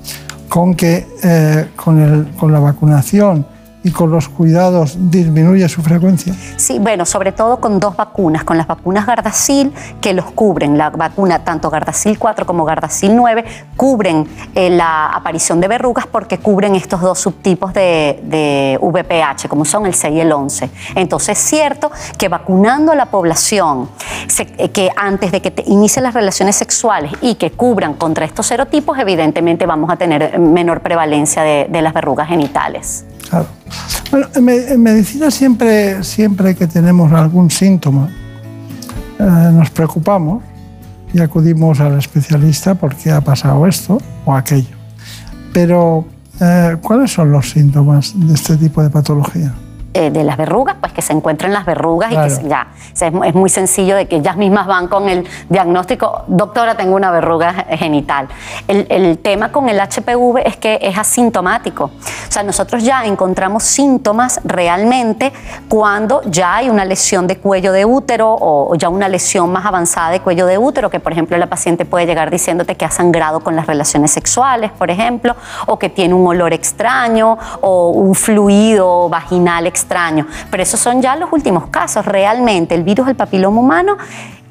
con 0.49 0.74
que 0.74 1.07
eh, 1.23 1.69
con 1.77 2.53
la 2.53 2.61
vacunación 2.61 3.47
y 3.85 3.91
con 3.91 4.11
los 4.11 4.29
cuidados 4.29 4.97
disminuye 5.11 5.69
su 5.69 5.83
frecuencia? 5.83 6.35
Sí, 6.57 6.79
bueno, 6.79 7.05
sobre 7.05 7.33
todo 7.33 7.59
con 7.61 7.81
dos 7.81 7.97
vacunas, 7.97 8.45
con 8.45 8.57
las 8.57 8.67
vacunas 8.67 9.07
Gardasil 9.07 9.73
que 10.01 10.15
los 10.15 10.27
cubren, 10.33 10.79
la 10.79 10.91
vacuna 10.91 11.41
tanto 11.41 11.71
Gardasil 11.71 12.19
4 12.19 12.47
como 12.47 12.65
Gardasil 12.65 13.15
9 13.15 13.45
cubren 13.77 14.27
eh, 14.55 14.71
la 14.71 15.09
aparición 15.09 15.61
de 15.61 15.69
verrugas 15.69 16.07
porque 16.07 16.39
cubren 16.39 16.75
estos 16.75 17.01
dos 17.01 17.19
subtipos 17.19 17.73
de, 17.73 18.21
de, 18.25 18.79
VPH, 18.81 19.49
como 19.49 19.65
son 19.65 19.87
el 19.87 19.95
6 19.95 20.15
y 20.15 20.21
el 20.21 20.33
11. 20.33 20.71
Entonces 20.95 21.39
es 21.39 21.45
cierto 21.45 21.91
que 22.19 22.29
vacunando 22.29 22.93
a 22.93 22.95
la 22.95 23.07
población, 23.07 23.89
eh, 24.39 24.71
que 24.71 24.91
antes 24.97 25.33
de 25.33 25.43
que 25.43 25.51
te 25.51 25.65
inicie 25.67 26.03
las 26.03 26.15
relaciones 26.15 26.57
sexuales 26.57 27.13
y 27.21 27.35
que 27.35 27.51
cubran 27.51 27.95
contra 27.95 28.25
estos 28.25 28.47
serotipos, 28.47 28.99
evidentemente 28.99 29.67
vamos 29.67 29.91
a 29.91 29.97
tener 29.97 30.39
menor 30.39 30.81
prevalencia 30.81 31.43
de 31.43 31.83
las 31.83 31.93
verrugas 31.93 32.29
genitales. 32.29 33.05
Claro. 33.33 33.47
Bueno, 34.11 34.27
en, 34.35 34.83
medicina 34.83 35.31
siempre, 35.31 36.05
siempre 36.05 36.55
que 36.55 36.67
tenemos 36.67 37.11
algún 37.13 37.51
síntoma, 37.51 38.11
eh, 39.19 39.51
nos 39.55 39.71
preocupamos 39.71 40.43
y 41.15 41.21
acudimos 41.21 41.81
al 41.81 41.99
especialista 41.99 42.75
porque 42.75 43.11
ha 43.11 43.23
pasado 43.23 43.67
esto 43.67 43.97
o 44.27 44.35
aquello. 44.35 44.77
Pero, 45.55 46.05
eh, 46.41 46.77
¿cuáles 46.83 47.11
son 47.11 47.33
los 47.33 47.49
síntomas 47.49 48.13
de 48.15 48.35
este 48.35 48.59
tipo 48.59 48.83
de 48.83 48.91
patología? 48.91 49.55
Eh, 49.94 50.10
de 50.10 50.24
las 50.24 50.39
verrugas, 50.39 50.77
pues 50.81 50.90
que 50.94 51.02
se 51.02 51.12
encuentren 51.12 51.52
las 51.52 51.66
verrugas 51.66 52.10
y 52.10 52.16
que 52.16 52.48
ya, 52.48 52.69
es, 52.98 53.35
muy 53.35 53.51
sencillo 53.51 53.94
de 53.94 54.09
que 54.09 54.16
ellas 54.16 54.39
mismas 54.39 54.66
van 54.66 54.89
con 54.89 55.06
el 55.06 55.28
diagnóstico, 55.51 56.23
doctora, 56.28 56.74
tengo 56.78 56.97
una 56.97 57.10
verruga 57.10 57.52
genital. 57.73 58.27
El, 58.69 59.19
tema 59.19 59.52
con 59.52 59.69
el 59.69 59.78
HPV 59.78 60.39
es 60.47 60.56
que 60.56 60.78
es 60.81 60.97
asintomático. 60.97 61.85
O 61.85 62.32
sea, 62.32 62.43
nosotros 62.43 62.82
ya 62.82 63.05
encontramos 63.05 63.64
síntomas 63.64 64.40
realmente 64.44 65.31
cuando 65.69 66.23
ya 66.23 66.56
hay 66.56 66.70
una 66.70 66.86
lesión 66.86 67.27
de 67.27 67.36
cuello 67.36 67.70
de 67.70 67.85
útero 67.85 68.35
o, 68.40 68.74
ya 68.77 68.89
una 68.89 69.10
lesión 69.10 69.52
más 69.52 69.66
avanzada 69.66 70.09
de 70.09 70.20
cuello 70.20 70.47
de 70.47 70.56
útero, 70.56 70.89
que 70.89 71.01
por 71.01 71.12
ejemplo 71.12 71.36
la 71.36 71.48
paciente 71.48 71.85
puede 71.85 72.06
llegar 72.06 72.31
diciéndote 72.31 72.77
que 72.77 72.86
ha 72.86 72.90
sangrado 72.90 73.40
con 73.40 73.56
las 73.56 73.66
relaciones 73.66 74.10
sexuales, 74.10 74.70
por 74.70 74.90
ejemplo, 74.90 75.36
o 75.66 75.78
que 75.78 75.90
tiene 75.90 76.14
un 76.14 76.27
olor 76.27 76.55
extraño 76.55 77.36
o 77.60 77.90
un 77.90 78.14
fluido 78.14 79.10
vaginal 79.10 79.66
extraño 79.66 79.82
extraño. 79.83 80.27
Pero 80.51 80.63
esos 80.63 80.81
son 80.81 81.03
ya 81.03 81.17
los 81.17 81.33
últimos 81.33 81.67
casos. 81.67 82.05
Realmente 82.05 82.75
el 82.75 82.83
virus 82.83 83.07
del 83.07 83.17
papiloma 83.17 83.61
humano 83.61 83.97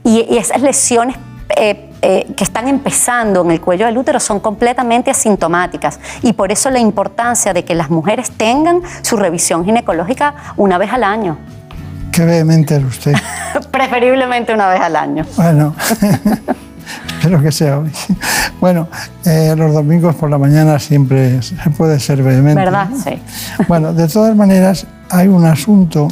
y, 0.03 0.37
esas 0.37 0.61
lesiones 0.61 1.17
eh, 1.55 1.89
eh, 2.01 2.33
que 2.35 2.43
están 2.43 2.67
empezando 2.67 3.41
en 3.41 3.51
el 3.51 3.61
cuello 3.61 3.85
del 3.85 3.97
útero 3.97 4.19
son 4.19 4.39
completamente 4.39 5.11
asintomáticas 5.11 5.99
y 6.21 6.33
por 6.33 6.51
eso 6.51 6.69
la 6.69 6.79
importancia 6.79 7.53
de 7.53 7.63
que 7.63 7.75
las 7.75 7.89
mujeres 7.89 8.31
tengan 8.31 8.81
su 9.01 9.17
revisión 9.17 9.65
ginecológica 9.65 10.33
una 10.57 10.77
vez 10.77 10.91
al 10.93 11.03
año. 11.03 11.37
Qué 12.11 12.25
vehemente 12.25 12.75
es 12.75 12.83
usted. 12.83 13.13
Preferiblemente 13.71 14.53
una 14.53 14.67
vez 14.69 14.81
al 14.81 14.95
año. 14.95 15.25
Bueno, 15.35 15.75
espero 17.07 17.41
que 17.41 17.51
sea 17.51 17.79
hoy. 17.79 17.91
Bueno, 18.59 18.87
eh, 19.25 19.53
los 19.55 19.73
domingos 19.73 20.15
por 20.15 20.29
la 20.29 20.37
mañana 20.37 20.79
siempre 20.79 21.41
se 21.41 21.55
puede 21.77 21.99
ser 21.99 22.23
vehemente. 22.23 22.61
¿Verdad? 22.61 22.89
Sí. 23.03 23.21
Bueno, 23.67 23.93
de 23.93 24.07
todas 24.07 24.35
maneras, 24.35 24.87
hay 25.11 25.27
un 25.27 25.45
asunto 25.45 26.07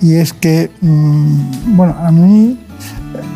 y 0.00 0.16
es 0.16 0.32
que, 0.32 0.70
mm, 0.80 1.76
bueno, 1.76 1.94
a 1.98 2.10
mí 2.10 2.58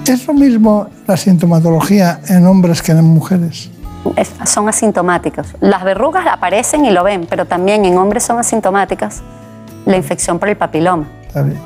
es 0.07 0.27
lo 0.27 0.35
mismo 0.35 0.89
la 1.07 1.17
sintomatología 1.17 2.21
en 2.29 2.47
hombres 2.47 2.83
que 2.83 2.93
en 2.93 3.05
mujeres. 3.05 3.71
son 4.45 4.69
asintomáticos. 4.69 5.47
Las 5.61 5.83
verrugas 5.83 6.27
aparecen 6.27 6.85
y 6.85 6.91
lo 6.91 7.05
ven, 7.05 7.27
pero 7.29 7.47
también 7.47 7.85
en 7.85 7.97
hombres 7.97 8.23
son 8.23 8.39
asintomáticas 8.39 9.23
la 9.87 9.97
infección 9.97 10.39
por 10.39 10.49
el 10.49 10.57
papiloma. 10.57 11.07
Está 11.27 11.43
bien. 11.43 11.59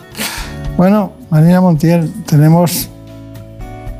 Bueno, 0.76 1.12
Marina 1.30 1.60
Montiel, 1.60 2.12
tenemos 2.24 2.88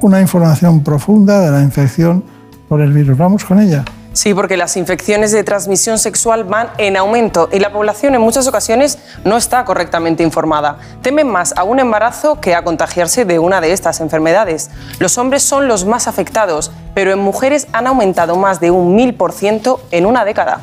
una 0.00 0.20
información 0.20 0.82
profunda 0.82 1.40
de 1.40 1.50
la 1.50 1.62
infección 1.62 2.24
por 2.68 2.80
el 2.80 2.92
virus. 2.92 3.16
Vamos 3.18 3.44
con 3.44 3.60
ella. 3.60 3.84
Sí, 4.12 4.34
porque 4.34 4.56
las 4.56 4.76
infecciones 4.76 5.32
de 5.32 5.44
transmisión 5.44 5.98
sexual 5.98 6.44
van 6.44 6.70
en 6.78 6.96
aumento 6.96 7.48
y 7.52 7.60
la 7.60 7.72
población 7.72 8.14
en 8.14 8.20
muchas 8.20 8.48
ocasiones 8.48 8.98
no 9.24 9.36
está 9.36 9.64
correctamente 9.64 10.22
informada. 10.22 10.78
Temen 11.02 11.28
más 11.28 11.54
a 11.56 11.62
un 11.62 11.78
embarazo 11.78 12.40
que 12.40 12.54
a 12.54 12.64
contagiarse 12.64 13.24
de 13.24 13.38
una 13.38 13.60
de 13.60 13.72
estas 13.72 14.00
enfermedades. 14.00 14.70
Los 14.98 15.18
hombres 15.18 15.42
son 15.42 15.68
los 15.68 15.84
más 15.84 16.08
afectados, 16.08 16.72
pero 16.94 17.12
en 17.12 17.18
mujeres 17.18 17.68
han 17.72 17.86
aumentado 17.86 18.36
más 18.36 18.60
de 18.60 18.70
un 18.70 18.96
mil 18.96 19.14
por 19.14 19.32
ciento 19.32 19.80
en 19.90 20.06
una 20.06 20.24
década. 20.24 20.62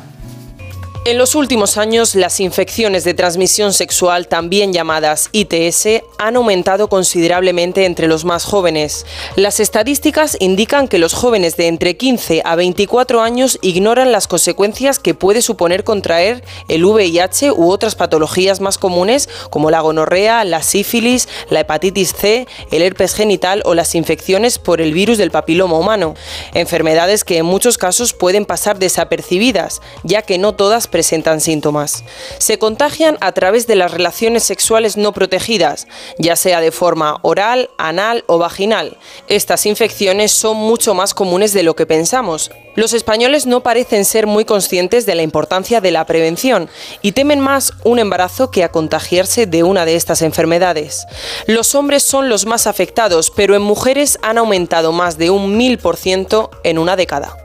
En 1.06 1.18
los 1.18 1.36
últimos 1.36 1.76
años, 1.76 2.16
las 2.16 2.40
infecciones 2.40 3.04
de 3.04 3.14
transmisión 3.14 3.72
sexual, 3.72 4.26
también 4.26 4.72
llamadas 4.72 5.28
ITS, 5.30 6.02
han 6.18 6.34
aumentado 6.34 6.88
considerablemente 6.88 7.84
entre 7.84 8.08
los 8.08 8.24
más 8.24 8.44
jóvenes. 8.44 9.06
Las 9.36 9.60
estadísticas 9.60 10.36
indican 10.40 10.88
que 10.88 10.98
los 10.98 11.14
jóvenes 11.14 11.56
de 11.56 11.68
entre 11.68 11.96
15 11.96 12.42
a 12.44 12.56
24 12.56 13.22
años 13.22 13.56
ignoran 13.62 14.10
las 14.10 14.26
consecuencias 14.26 14.98
que 14.98 15.14
puede 15.14 15.42
suponer 15.42 15.84
contraer 15.84 16.42
el 16.66 16.84
VIH 16.84 17.52
u 17.52 17.70
otras 17.70 17.94
patologías 17.94 18.60
más 18.60 18.76
comunes 18.76 19.28
como 19.48 19.70
la 19.70 19.82
gonorrea, 19.82 20.42
la 20.42 20.64
sífilis, 20.64 21.28
la 21.50 21.60
hepatitis 21.60 22.14
C, 22.14 22.48
el 22.72 22.82
herpes 22.82 23.14
genital 23.14 23.62
o 23.64 23.74
las 23.74 23.94
infecciones 23.94 24.58
por 24.58 24.80
el 24.80 24.92
virus 24.92 25.18
del 25.18 25.30
papiloma 25.30 25.78
humano. 25.78 26.16
Enfermedades 26.52 27.22
que 27.22 27.38
en 27.38 27.46
muchos 27.46 27.78
casos 27.78 28.12
pueden 28.12 28.44
pasar 28.44 28.80
desapercibidas, 28.80 29.80
ya 30.02 30.22
que 30.22 30.38
no 30.38 30.56
todas 30.56 30.88
presentan 30.96 31.42
síntomas. 31.42 32.04
Se 32.38 32.58
contagian 32.58 33.18
a 33.20 33.32
través 33.32 33.66
de 33.66 33.76
las 33.76 33.90
relaciones 33.90 34.44
sexuales 34.44 34.96
no 34.96 35.12
protegidas, 35.12 35.86
ya 36.16 36.36
sea 36.36 36.62
de 36.62 36.72
forma 36.72 37.18
oral, 37.20 37.68
anal 37.76 38.24
o 38.28 38.38
vaginal. 38.38 38.96
Estas 39.28 39.66
infecciones 39.66 40.32
son 40.32 40.56
mucho 40.56 40.94
más 40.94 41.12
comunes 41.12 41.52
de 41.52 41.64
lo 41.64 41.76
que 41.76 41.84
pensamos. 41.84 42.50
Los 42.76 42.94
españoles 42.94 43.44
no 43.44 43.62
parecen 43.62 44.06
ser 44.06 44.26
muy 44.26 44.46
conscientes 44.46 45.04
de 45.04 45.14
la 45.14 45.22
importancia 45.22 45.82
de 45.82 45.90
la 45.90 46.06
prevención 46.06 46.70
y 47.02 47.12
temen 47.12 47.40
más 47.40 47.74
un 47.84 47.98
embarazo 47.98 48.50
que 48.50 48.64
a 48.64 48.72
contagiarse 48.72 49.44
de 49.44 49.64
una 49.64 49.84
de 49.84 49.96
estas 49.96 50.22
enfermedades. 50.22 51.06
Los 51.46 51.74
hombres 51.74 52.04
son 52.04 52.30
los 52.30 52.46
más 52.46 52.66
afectados, 52.66 53.30
pero 53.30 53.54
en 53.54 53.60
mujeres 53.60 54.18
han 54.22 54.38
aumentado 54.38 54.92
más 54.92 55.18
de 55.18 55.28
un 55.28 55.58
mil 55.58 55.76
por 55.76 55.98
ciento 55.98 56.48
en 56.64 56.78
una 56.78 56.96
década 56.96 57.36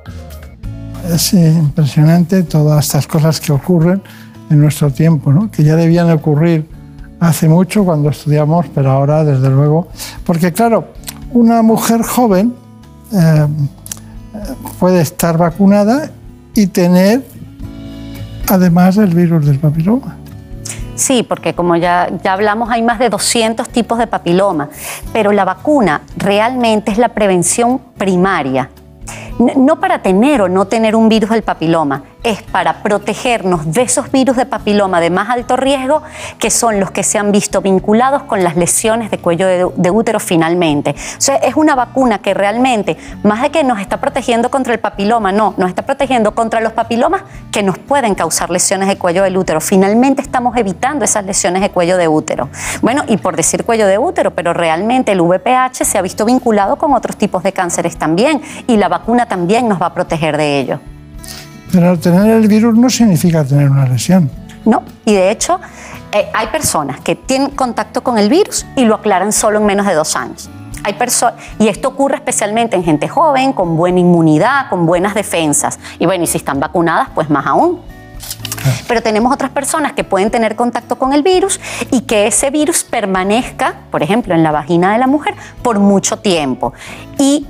es 1.09 1.33
impresionante 1.33 2.43
todas 2.43 2.85
estas 2.85 3.07
cosas 3.07 3.39
que 3.39 3.51
ocurren 3.51 4.01
en 4.49 4.59
nuestro 4.61 4.91
tiempo, 4.91 5.31
¿no? 5.31 5.49
que 5.49 5.63
ya 5.63 5.75
debían 5.75 6.09
ocurrir 6.11 6.67
hace 7.19 7.47
mucho 7.47 7.85
cuando 7.85 8.09
estudiamos, 8.09 8.65
pero 8.73 8.91
ahora 8.91 9.23
desde 9.23 9.49
luego, 9.49 9.87
porque 10.25 10.51
claro, 10.51 10.89
una 11.31 11.61
mujer 11.61 12.01
joven 12.01 12.53
eh, 13.13 13.47
puede 14.79 15.01
estar 15.01 15.37
vacunada 15.37 16.09
y 16.55 16.67
tener 16.67 17.23
además 18.49 18.97
el 18.97 19.13
virus 19.13 19.45
del 19.45 19.59
papiloma. 19.59 20.17
Sí, 20.95 21.23
porque 21.23 21.53
como 21.53 21.75
ya, 21.77 22.09
ya 22.23 22.33
hablamos, 22.33 22.69
hay 22.69 22.83
más 22.83 22.99
de 22.99 23.09
200 23.09 23.69
tipos 23.69 23.97
de 23.97 24.07
papiloma, 24.07 24.69
pero 25.13 25.31
la 25.31 25.45
vacuna 25.45 26.01
realmente 26.17 26.91
es 26.91 26.97
la 26.97 27.09
prevención 27.09 27.79
primaria 27.97 28.69
no 29.39 29.79
para 29.79 30.01
tener 30.01 30.41
o 30.41 30.49
no 30.49 30.65
tener 30.65 30.95
un 30.95 31.09
virus 31.09 31.29
del 31.31 31.43
papiloma, 31.43 32.03
es 32.23 32.43
para 32.43 32.83
protegernos 32.83 33.71
de 33.71 33.81
esos 33.81 34.11
virus 34.11 34.37
de 34.37 34.45
papiloma 34.45 35.01
de 35.01 35.09
más 35.09 35.29
alto 35.29 35.57
riesgo, 35.57 36.03
que 36.37 36.51
son 36.51 36.79
los 36.79 36.91
que 36.91 37.03
se 37.03 37.17
han 37.17 37.31
visto 37.31 37.61
vinculados 37.61 38.23
con 38.23 38.43
las 38.43 38.55
lesiones 38.55 39.09
de 39.09 39.17
cuello 39.17 39.47
de, 39.47 39.91
útero 39.91 40.19
finalmente. 40.19 40.91
O 40.91 41.21
sea, 41.21 41.35
es 41.37 41.55
una 41.55 41.75
vacuna 41.75 42.19
que 42.19 42.33
realmente, 42.33 42.97
más 43.23 43.41
de 43.41 43.49
que 43.49 43.63
nos 43.63 43.79
está 43.79 43.99
protegiendo 43.99 44.49
contra 44.51 44.73
el 44.73 44.79
papiloma, 44.79 45.31
no, 45.31 45.53
nos 45.57 45.69
está 45.69 45.81
protegiendo 45.81 46.33
contra 46.35 46.61
los 46.61 46.73
papilomas 46.73 47.23
que 47.51 47.63
nos 47.63 47.77
pueden 47.77 48.15
causar 48.15 48.49
lesiones 48.49 48.87
de 48.87 48.97
cuello 48.97 49.23
del 49.23 49.37
útero. 49.37 49.59
Finalmente 49.59 50.21
estamos 50.21 50.55
evitando 50.57 51.03
esas 51.03 51.25
lesiones 51.25 51.61
de 51.61 51.71
cuello 51.71 51.97
de 51.97 52.07
útero. 52.07 52.49
Bueno, 52.81 53.03
y 53.07 53.17
por 53.17 53.35
decir 53.35 53.65
cuello 53.65 53.87
de 53.87 53.97
útero, 53.97 54.31
pero 54.31 54.53
realmente 54.53 55.11
el 55.11 55.21
VPH 55.21 55.83
se 55.83 55.97
ha 55.97 56.01
visto 56.01 56.25
vinculado 56.25 56.77
con 56.77 56.93
otros 56.93 57.17
tipos 57.17 57.43
de 57.43 57.51
cánceres 57.51 57.97
también, 57.97 58.41
y 58.67 58.77
la 58.77 58.87
vacuna 58.87 59.20
también 59.25 59.67
nos 59.67 59.81
va 59.81 59.87
a 59.87 59.93
proteger 59.93 60.37
de 60.37 60.59
ello. 60.59 60.79
Pero 61.71 61.97
tener 61.97 62.29
el 62.31 62.47
virus 62.47 62.77
no 62.77 62.89
significa 62.89 63.43
tener 63.43 63.69
una 63.69 63.87
lesión. 63.87 64.29
No, 64.65 64.83
y 65.05 65.13
de 65.13 65.31
hecho 65.31 65.59
eh, 66.11 66.29
hay 66.33 66.47
personas 66.47 66.99
que 66.99 67.15
tienen 67.15 67.51
contacto 67.51 68.03
con 68.03 68.17
el 68.17 68.29
virus 68.29 68.65
y 68.75 68.85
lo 68.85 68.95
aclaran 68.95 69.31
solo 69.31 69.59
en 69.59 69.65
menos 69.65 69.85
de 69.85 69.93
dos 69.93 70.15
años. 70.15 70.49
Hay 70.83 70.95
y 71.59 71.67
esto 71.67 71.89
ocurre 71.89 72.15
especialmente 72.15 72.75
en 72.75 72.83
gente 72.83 73.07
joven, 73.07 73.53
con 73.53 73.77
buena 73.77 73.99
inmunidad, 73.99 74.67
con 74.69 74.87
buenas 74.87 75.13
defensas. 75.13 75.79
Y 75.99 76.07
bueno, 76.07 76.23
y 76.23 76.27
si 76.27 76.37
están 76.37 76.59
vacunadas, 76.59 77.09
pues 77.13 77.29
más 77.29 77.45
aún. 77.45 77.81
Pero 78.87 79.01
tenemos 79.01 79.33
otras 79.33 79.51
personas 79.51 79.93
que 79.93 80.03
pueden 80.03 80.31
tener 80.31 80.55
contacto 80.55 80.97
con 80.97 81.13
el 81.13 81.23
virus 81.23 81.59
y 81.91 82.01
que 82.01 82.27
ese 82.27 82.49
virus 82.49 82.83
permanezca, 82.83 83.75
por 83.91 84.03
ejemplo, 84.03 84.33
en 84.33 84.43
la 84.43 84.51
vagina 84.51 84.93
de 84.93 84.99
la 84.99 85.07
mujer 85.07 85.35
por 85.61 85.79
mucho 85.79 86.17
tiempo. 86.17 86.73
Y 87.17 87.45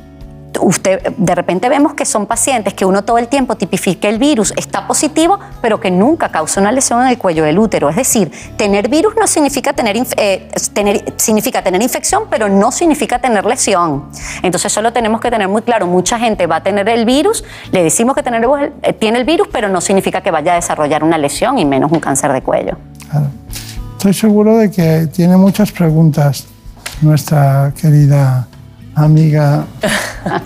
usted 0.60 1.14
de 1.18 1.36
repente 1.36 1.70
vemos 1.70 1.94
que 1.94 2.06
son 2.06 2.26
pacientes 2.26 2.74
que 2.74 2.86
uno 2.86 3.04
todo 3.04 3.18
el 3.18 3.28
tiempo 3.28 3.56
tipifica 3.56 4.10
el 4.10 4.20
virus, 4.20 4.54
está 4.58 4.88
positivo, 4.88 5.40
pero 5.62 5.80
que 5.80 5.92
nunca 5.92 6.30
causa 6.30 6.60
una 6.60 6.72
lesión 6.72 7.02
en 7.02 7.08
el 7.08 7.18
cuello 7.18 7.44
del 7.44 7.58
útero. 7.60 7.90
Es 7.90 7.96
decir, 7.96 8.32
tener 8.58 8.90
virus 8.90 9.16
no 9.20 9.28
significa 9.28 9.74
tener, 9.74 9.96
eh, 10.18 10.50
tener, 10.74 11.14
significa 11.18 11.64
tener 11.64 11.82
infección, 11.82 12.24
pero 12.30 12.50
no 12.50 12.72
significa 12.72 13.20
tener 13.20 13.46
lesión. 13.46 14.10
Entonces 14.44 14.72
solo 14.72 14.92
tenemos 14.94 15.22
que 15.22 15.32
tener 15.32 15.48
muy 15.48 15.62
claro, 15.62 15.88
mucha 15.88 16.20
gente 16.20 16.48
va 16.48 16.58
a 16.58 16.64
tener 16.64 16.88
el 16.90 17.06
virus, 17.06 17.44
le 17.72 17.84
decimos 17.84 18.16
que 18.16 18.24
tener, 18.24 18.48
eh, 18.82 18.94
tiene 18.94 19.20
el 19.20 19.26
virus, 19.26 19.48
pero 19.52 19.70
no 19.70 19.82
significa 19.82 20.22
que 20.22 20.32
vaya 20.32 20.54
a 20.54 20.56
desarrollar 20.56 21.04
una 21.04 21.18
lesión 21.18 21.58
y 21.58 21.66
menos 21.66 21.92
un 21.92 22.00
cáncer 22.00 22.32
de 22.34 22.42
cuello. 22.42 22.78
Estoy 23.98 24.14
seguro 24.14 24.58
de 24.58 24.72
que 24.72 25.08
tiene 25.14 25.38
muchas 25.38 25.72
preguntas 25.72 26.48
nuestra 27.02 27.74
querida 27.80 28.48
amiga 28.96 29.66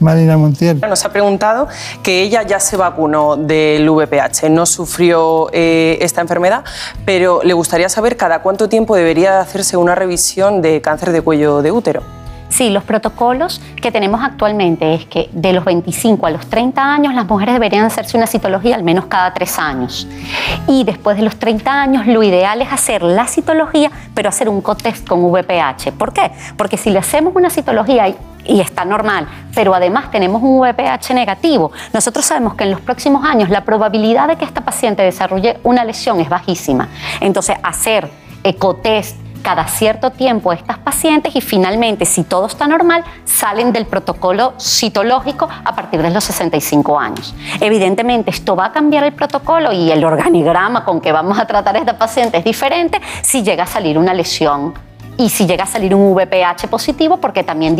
Marina 0.00 0.36
Montiel. 0.36 0.80
Nos 0.80 1.04
ha 1.04 1.12
preguntado 1.12 1.68
que 2.02 2.22
ella 2.22 2.42
ya 2.42 2.60
se 2.60 2.76
vacunó 2.76 3.36
del 3.36 3.88
VPH, 3.88 4.50
no 4.50 4.66
sufrió 4.66 5.48
eh, 5.52 5.98
esta 6.00 6.20
enfermedad, 6.20 6.64
pero 7.04 7.40
le 7.42 7.54
gustaría 7.54 7.88
saber 7.88 8.16
cada 8.16 8.40
cuánto 8.40 8.68
tiempo 8.68 8.96
debería 8.96 9.40
hacerse 9.40 9.76
una 9.76 9.94
revisión 9.94 10.62
de 10.62 10.80
cáncer 10.80 11.12
de 11.12 11.22
cuello 11.22 11.62
de 11.62 11.72
útero. 11.72 12.17
Sí, 12.48 12.70
los 12.70 12.82
protocolos 12.82 13.60
que 13.80 13.92
tenemos 13.92 14.22
actualmente 14.22 14.94
es 14.94 15.04
que 15.04 15.28
de 15.32 15.52
los 15.52 15.64
25 15.64 16.26
a 16.26 16.30
los 16.30 16.46
30 16.46 16.82
años 16.82 17.14
las 17.14 17.26
mujeres 17.26 17.54
deberían 17.54 17.84
hacerse 17.84 18.16
una 18.16 18.26
citología 18.26 18.74
al 18.74 18.82
menos 18.82 19.06
cada 19.06 19.32
tres 19.34 19.58
años. 19.58 20.08
Y 20.66 20.84
después 20.84 21.16
de 21.16 21.22
los 21.22 21.36
30 21.36 21.70
años 21.70 22.06
lo 22.06 22.22
ideal 22.22 22.62
es 22.62 22.72
hacer 22.72 23.02
la 23.02 23.26
citología, 23.26 23.90
pero 24.14 24.28
hacer 24.28 24.48
un 24.48 24.62
cotest 24.62 25.06
con 25.06 25.22
VPH. 25.24 25.92
¿Por 25.92 26.12
qué? 26.12 26.30
Porque 26.56 26.76
si 26.76 26.90
le 26.90 26.98
hacemos 26.98 27.34
una 27.36 27.50
citología 27.50 28.08
y 28.44 28.60
está 28.60 28.84
normal, 28.84 29.28
pero 29.54 29.74
además 29.74 30.10
tenemos 30.10 30.42
un 30.42 30.60
VPH 30.60 31.12
negativo, 31.12 31.70
nosotros 31.92 32.24
sabemos 32.24 32.54
que 32.54 32.64
en 32.64 32.70
los 32.70 32.80
próximos 32.80 33.24
años 33.24 33.50
la 33.50 33.64
probabilidad 33.64 34.26
de 34.26 34.36
que 34.36 34.46
esta 34.46 34.62
paciente 34.62 35.02
desarrolle 35.02 35.58
una 35.64 35.84
lesión 35.84 36.18
es 36.20 36.30
bajísima. 36.30 36.88
Entonces, 37.20 37.56
hacer 37.62 38.10
ecotest 38.42 39.16
cada 39.48 39.66
cierto 39.66 40.10
tiempo 40.10 40.52
estas 40.52 40.76
pacientes 40.76 41.34
y 41.34 41.40
finalmente, 41.40 42.04
si 42.04 42.22
todo 42.22 42.44
está 42.44 42.66
normal, 42.66 43.02
salen 43.24 43.72
del 43.72 43.86
protocolo 43.86 44.52
citológico 44.60 45.48
a 45.64 45.74
partir 45.74 46.02
de 46.02 46.10
los 46.10 46.22
65 46.24 47.00
años. 47.00 47.34
Evidentemente, 47.58 48.30
esto 48.30 48.54
va 48.54 48.66
a 48.66 48.72
cambiar 48.72 49.04
el 49.04 49.14
protocolo 49.14 49.72
y 49.72 49.90
el 49.90 50.04
organigrama 50.04 50.84
con 50.84 51.00
que 51.00 51.12
vamos 51.12 51.38
a 51.38 51.46
tratar 51.46 51.76
a 51.76 51.78
esta 51.78 51.96
paciente 51.96 52.36
es 52.36 52.44
diferente 52.44 53.00
si 53.22 53.42
llega 53.42 53.64
a 53.64 53.66
salir 53.66 53.96
una 53.96 54.12
lesión 54.12 54.74
y 55.16 55.30
si 55.30 55.46
llega 55.46 55.64
a 55.64 55.66
salir 55.66 55.94
un 55.94 56.14
VPH 56.14 56.68
positivo, 56.68 57.16
porque 57.16 57.42
también 57.42 57.74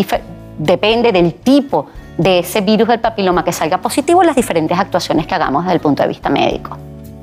depende 0.56 1.12
del 1.12 1.34
tipo 1.34 1.84
de 2.16 2.38
ese 2.38 2.62
virus 2.62 2.88
del 2.88 3.00
papiloma 3.00 3.44
que 3.44 3.52
salga 3.52 3.76
positivo 3.76 4.22
las 4.22 4.36
diferentes 4.36 4.78
actuaciones 4.78 5.26
que 5.26 5.34
hagamos 5.34 5.64
desde 5.64 5.74
el 5.74 5.80
punto 5.80 6.02
de 6.02 6.08
vista 6.08 6.30
médico. 6.30 6.78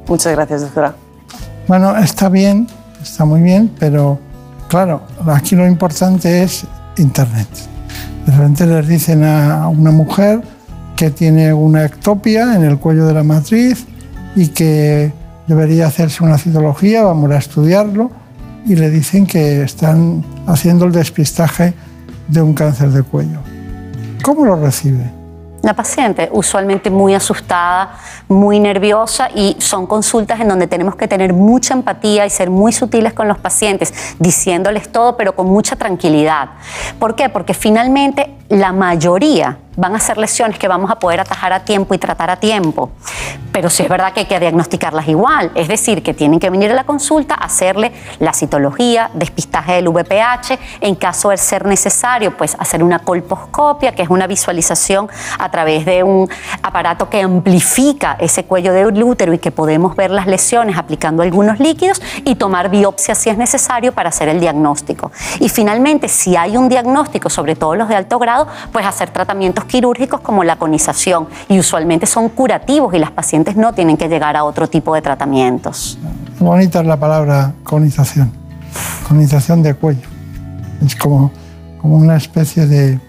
Muchas 0.07 0.33
gracias, 0.33 0.61
doctora. 0.61 0.93
Bueno, 1.67 1.97
está 1.97 2.29
bien, 2.29 2.67
está 3.01 3.25
muy 3.25 3.41
bien, 3.41 3.73
pero 3.79 4.19
Claro, 4.75 5.03
aquí 5.27 5.55
lo 5.55 5.65
importante 5.65 6.43
es 6.43 6.65
Internet. 6.97 7.47
De 8.25 8.33
repente 8.33 8.65
les 8.65 8.85
dicen 8.85 9.23
a 9.23 9.69
una 9.69 9.91
mujer 9.91 10.41
que 10.97 11.11
tiene 11.11 11.53
una 11.53 11.85
ectopia 11.85 12.55
en 12.55 12.65
el 12.65 12.77
cuello 12.77 13.05
de 13.05 13.13
la 13.13 13.23
matriz 13.23 13.85
y 14.35 14.49
que 14.49 15.13
debería 15.47 15.87
hacerse 15.87 16.25
una 16.25 16.37
citología, 16.37 17.03
vamos 17.03 17.31
a 17.31 17.37
estudiarlo, 17.37 18.11
y 18.65 18.75
le 18.75 18.89
dicen 18.89 19.25
que 19.25 19.63
están 19.63 20.25
haciendo 20.45 20.83
el 20.83 20.91
despistaje 20.91 21.73
de 22.27 22.41
un 22.41 22.53
cáncer 22.53 22.89
de 22.89 23.03
cuello. 23.03 23.39
¿Cómo 24.23 24.43
lo 24.43 24.57
recibe? 24.57 25.09
La 25.65 25.73
paciente 25.73 26.29
usualmente 26.31 26.91
muy 26.91 27.15
asustada, 27.15 27.97
muy 28.27 28.59
nerviosa 28.59 29.29
y 29.33 29.55
son 29.57 29.87
consultas 29.87 30.39
en 30.39 30.47
donde 30.47 30.67
tenemos 30.67 30.95
que 30.95 31.07
tener 31.07 31.33
mucha 31.33 31.73
empatía 31.73 32.23
y 32.23 32.29
ser 32.29 32.51
muy 32.51 32.71
sutiles 32.71 33.13
con 33.13 33.27
los 33.27 33.39
pacientes, 33.39 33.91
diciéndoles 34.19 34.91
todo 34.91 35.17
pero 35.17 35.35
con 35.35 35.47
mucha 35.47 35.75
tranquilidad. 35.75 36.49
¿Por 36.99 37.15
qué? 37.15 37.29
Porque 37.29 37.55
finalmente 37.55 38.35
la 38.47 38.73
mayoría 38.73 39.57
van 39.75 39.95
a 39.95 39.99
ser 39.99 40.17
lesiones 40.17 40.57
que 40.57 40.67
vamos 40.67 40.91
a 40.91 40.99
poder 40.99 41.19
atajar 41.19 41.53
a 41.53 41.61
tiempo 41.61 41.93
y 41.93 41.97
tratar 41.97 42.29
a 42.29 42.37
tiempo. 42.37 42.91
Pero 43.51 43.69
sí 43.69 43.83
es 43.83 43.89
verdad 43.89 44.13
que 44.13 44.21
hay 44.21 44.25
que 44.25 44.39
diagnosticarlas 44.39 45.07
igual, 45.07 45.51
es 45.55 45.67
decir, 45.67 46.03
que 46.03 46.13
tienen 46.13 46.39
que 46.39 46.49
venir 46.49 46.71
a 46.71 46.73
la 46.73 46.83
consulta, 46.83 47.35
hacerle 47.35 47.91
la 48.19 48.33
citología, 48.33 49.09
despistaje 49.13 49.73
del 49.73 49.89
VPH, 49.89 50.59
en 50.81 50.95
caso 50.95 51.29
de 51.29 51.37
ser 51.37 51.65
necesario, 51.65 52.35
pues 52.35 52.55
hacer 52.59 52.83
una 52.83 52.99
colposcopia, 52.99 53.93
que 53.93 54.01
es 54.01 54.09
una 54.09 54.27
visualización 54.27 55.07
a 55.39 55.49
través 55.51 55.85
de 55.85 56.03
un 56.03 56.29
aparato 56.61 57.09
que 57.09 57.21
amplifica 57.21 58.17
ese 58.19 58.45
cuello 58.45 58.73
del 58.73 59.03
útero 59.03 59.33
y 59.33 59.39
que 59.39 59.51
podemos 59.51 59.95
ver 59.95 60.11
las 60.11 60.27
lesiones 60.27 60.77
aplicando 60.77 61.23
algunos 61.23 61.59
líquidos 61.59 62.01
y 62.23 62.35
tomar 62.35 62.69
biopsia 62.69 63.15
si 63.15 63.29
es 63.29 63.37
necesario 63.37 63.93
para 63.93 64.09
hacer 64.09 64.27
el 64.27 64.39
diagnóstico. 64.39 65.11
Y 65.39 65.49
finalmente, 65.49 66.07
si 66.07 66.35
hay 66.35 66.57
un 66.57 66.69
diagnóstico, 66.69 67.29
sobre 67.29 67.55
todo 67.55 67.75
los 67.75 67.89
de 67.89 67.95
alto 67.95 68.19
grado, 68.19 68.47
pues 68.71 68.85
hacer 68.85 69.09
tratamientos 69.09 69.64
quirúrgicos 69.65 70.21
como 70.21 70.43
la 70.43 70.55
conización 70.57 71.27
y 71.49 71.59
usualmente 71.59 72.05
son 72.05 72.29
curativos 72.29 72.93
y 72.93 72.99
las 72.99 73.11
pacientes 73.11 73.55
no 73.55 73.73
tienen 73.73 73.97
que 73.97 74.07
llegar 74.07 74.35
a 74.35 74.43
otro 74.43 74.67
tipo 74.67 74.93
de 74.95 75.01
tratamientos. 75.01 75.97
Bonita 76.39 76.81
es 76.81 76.85
la 76.85 76.97
palabra 76.97 77.53
conización, 77.63 78.31
conización 79.07 79.63
de 79.63 79.73
cuello. 79.73 80.07
Es 80.85 80.95
como, 80.95 81.31
como 81.81 81.97
una 81.97 82.17
especie 82.17 82.67
de, 82.67 82.99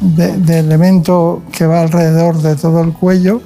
de, 0.00 0.58
elemento 0.58 1.42
que 1.52 1.66
va 1.66 1.82
alrededor 1.82 2.40
de 2.40 2.56
todo 2.56 2.82
el 2.82 2.92
cuello 2.92 3.40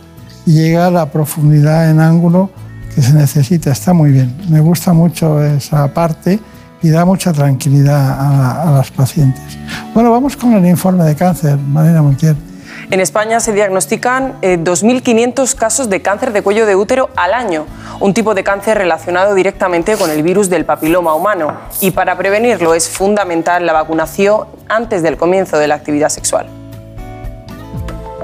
y 0.47 0.53
llega 0.53 0.87
a 0.87 0.91
la 0.91 1.11
profundidad 1.11 1.91
en 1.91 2.01
ángulo 2.01 2.51
que 2.95 3.03
se 3.03 3.13
necesita. 3.13 3.73
Está 3.73 3.93
muy 3.93 4.13
bien. 4.13 4.37
Me 4.49 4.61
gusta 4.61 4.93
mucho 4.93 5.43
esa 5.43 5.93
parte 5.93 6.39
y 6.83 6.89
da 6.91 7.05
mucha 7.05 7.33
tranquilidad 7.33 8.11
a, 8.11 8.63
a, 8.63 8.71
las 8.71 8.91
pacientes. 8.91 9.59
Bueno, 9.93 10.11
vamos 10.11 10.37
con 10.37 10.53
el 10.55 10.65
informe 10.67 11.05
de 11.05 11.15
cáncer, 11.15 11.59
Marina 11.59 12.01
Montiel. 12.01 12.37
En 12.89 13.01
España 13.01 13.41
se 13.41 13.53
diagnostican 13.53 14.41
2.500 14.41 15.53
eh, 15.53 15.57
casos 15.59 15.91
de 15.91 16.03
cáncer 16.03 16.33
de 16.33 16.43
cuello 16.43 16.67
de 16.67 16.77
útero 16.77 17.11
al 17.17 17.35
año, 17.35 17.67
un 17.99 18.15
tipo 18.15 18.33
de 18.33 18.45
cáncer 18.45 18.79
relacionado 18.79 19.35
directamente 19.35 19.97
con 19.97 20.09
el 20.09 20.23
virus 20.23 20.49
del 20.49 20.65
papiloma 20.65 21.13
humano. 21.15 21.53
Y 21.81 21.91
para 21.91 22.17
prevenirlo 22.17 22.75
es 22.75 22.89
fundamental 22.89 23.67
la 23.67 23.73
vacunación 23.73 24.47
antes 24.69 25.03
del 25.03 25.17
comienzo 25.17 25.59
de 25.59 25.67
la 25.67 25.75
actividad 25.75 26.11
sexual. 26.11 26.47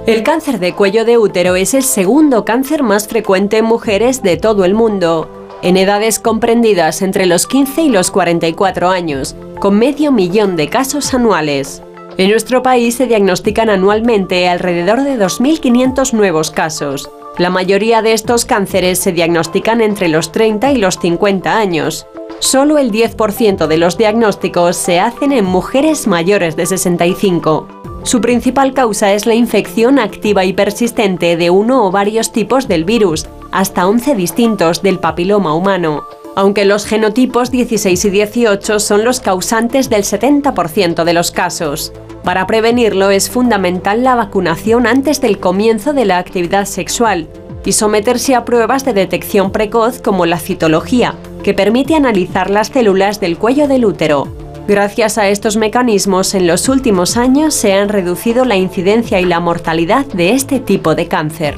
El 0.07 0.23
cáncer 0.23 0.61
de 0.61 0.75
cuello 0.75 1.05
de 1.05 1.19
útero 1.19 1.57
es 1.57 1.75
el 1.75 1.83
segundo 1.83 2.45
cáncer 2.45 2.85
más 2.85 3.09
frecuente 3.09 3.59
en 3.59 3.65
mujeres 3.65 4.23
de 4.23 4.37
todo 4.37 4.65
el 4.65 4.75
mundo, 4.75 5.49
en 5.63 5.77
edades 5.77 6.21
comprendidas 6.21 7.03
entre 7.03 7.27
los 7.27 7.49
15 7.49 7.83
y 7.83 7.89
los 7.89 8.13
44 8.13 8.91
años, 8.91 9.35
con 9.59 9.77
medio 9.77 10.13
millón 10.13 10.55
de 10.55 10.69
casos 10.69 11.15
anuales. 11.15 11.83
En 12.19 12.31
nuestro 12.31 12.63
país 12.63 12.97
se 12.97 13.07
diagnostican 13.07 13.71
anualmente 13.71 14.47
alrededor 14.49 15.03
de 15.03 15.19
2.500 15.19 16.13
nuevos 16.13 16.51
casos. 16.51 17.11
La 17.39 17.49
mayoría 17.49 18.03
de 18.03 18.13
estos 18.13 18.45
cánceres 18.45 18.99
se 18.99 19.13
diagnostican 19.13 19.81
entre 19.81 20.09
los 20.09 20.31
30 20.31 20.73
y 20.73 20.77
los 20.77 20.99
50 20.99 21.57
años. 21.57 22.07
Solo 22.39 22.77
el 22.77 22.93
10% 22.93 23.67
de 23.67 23.79
los 23.79 23.97
diagnósticos 23.97 24.77
se 24.77 25.01
hacen 25.01 25.33
en 25.33 25.47
mujeres 25.47 26.07
mayores 26.07 26.55
de 26.55 26.67
65. 26.67 27.69
Su 28.03 28.21
principal 28.21 28.75
causa 28.75 29.15
es 29.15 29.25
la 29.25 29.35
infección 29.35 29.99
activa 29.99 30.45
y 30.45 30.53
persistente 30.53 31.37
de 31.39 31.49
uno 31.49 31.87
o 31.87 31.91
varios 31.91 32.33
tipos 32.33 32.69
del 32.69 32.85
virus, 32.85 33.27
hasta 33.53 33.87
11 33.87 34.17
distintos 34.17 34.83
del 34.83 34.99
papiloma 34.99 35.55
humano 35.55 36.05
aunque 36.37 36.65
los 36.65 36.87
genotipos 36.87 37.51
16 37.51 38.05
y 38.05 38.11
18 38.11 38.81
son 38.81 39.05
los 39.05 39.21
causantes 39.21 39.91
del 39.91 40.03
70% 40.03 41.05
de 41.05 41.13
los 41.13 41.31
casos. 41.31 41.93
Para 42.25 42.47
prevenirlo 42.47 43.11
es 43.11 43.31
fundamental 43.31 44.05
la 44.05 44.15
vacunación 44.15 44.87
antes 44.87 45.21
del 45.21 45.39
comienzo 45.39 45.93
de 45.93 46.05
la 46.05 46.19
actividad 46.19 46.67
sexual 46.67 47.29
y 47.65 47.73
someterse 47.73 48.35
a 48.35 48.45
pruebas 48.45 48.85
de 48.85 48.93
detección 48.93 49.53
precoz 49.53 50.01
como 50.01 50.27
la 50.27 50.39
citología, 50.39 51.15
que 51.43 51.55
permite 51.55 51.95
analizar 51.95 52.51
las 52.51 52.69
células 52.69 53.21
del 53.21 53.39
cuello 53.39 53.69
del 53.69 53.85
útero. 53.85 54.29
Gracias 54.69 55.19
a 55.19 55.29
estos 55.29 55.57
mecanismos, 55.57 56.35
en 56.35 56.47
los 56.47 56.69
últimos 56.69 57.17
años 57.17 57.55
se 57.55 57.73
han 57.73 57.89
reducido 57.89 58.45
la 58.45 58.57
incidencia 58.57 59.21
y 59.21 59.25
la 59.25 59.41
mortalidad 59.41 60.07
de 60.07 60.33
este 60.33 60.61
tipo 60.61 60.95
de 60.95 61.09
cáncer. 61.09 61.57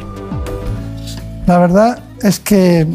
La 1.46 1.58
verdad 1.58 2.02
es 2.22 2.40
que 2.40 2.86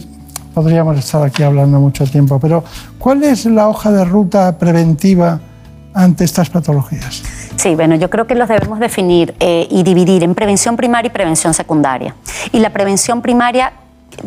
podríamos 0.53 0.97
estar 0.97 1.23
aquí 1.23 1.43
hablando 1.43 1.79
mucho 1.79 2.05
tiempo, 2.05 2.39
pero 2.39 2.63
¿cuál 2.97 3.23
es 3.23 3.45
la 3.45 3.67
hoja 3.67 3.91
de 3.91 4.05
ruta 4.05 4.57
preventiva 4.57 5.39
ante 5.93 6.23
estas 6.23 6.49
patologías? 6.49 7.23
Sí, 7.55 7.75
bueno, 7.75 7.95
yo 7.95 8.09
creo 8.09 8.25
que 8.25 8.35
los 8.35 8.47
debemos 8.47 8.79
definir 8.79 9.35
eh, 9.39 9.67
y 9.69 9.83
dividir 9.83 10.23
en 10.23 10.33
prevención 10.33 10.77
primaria 10.77 11.09
y 11.09 11.11
prevención 11.11 11.53
secundaria. 11.53 12.15
Y 12.53 12.59
la 12.59 12.71
prevención 12.71 13.21
primaria 13.21 13.73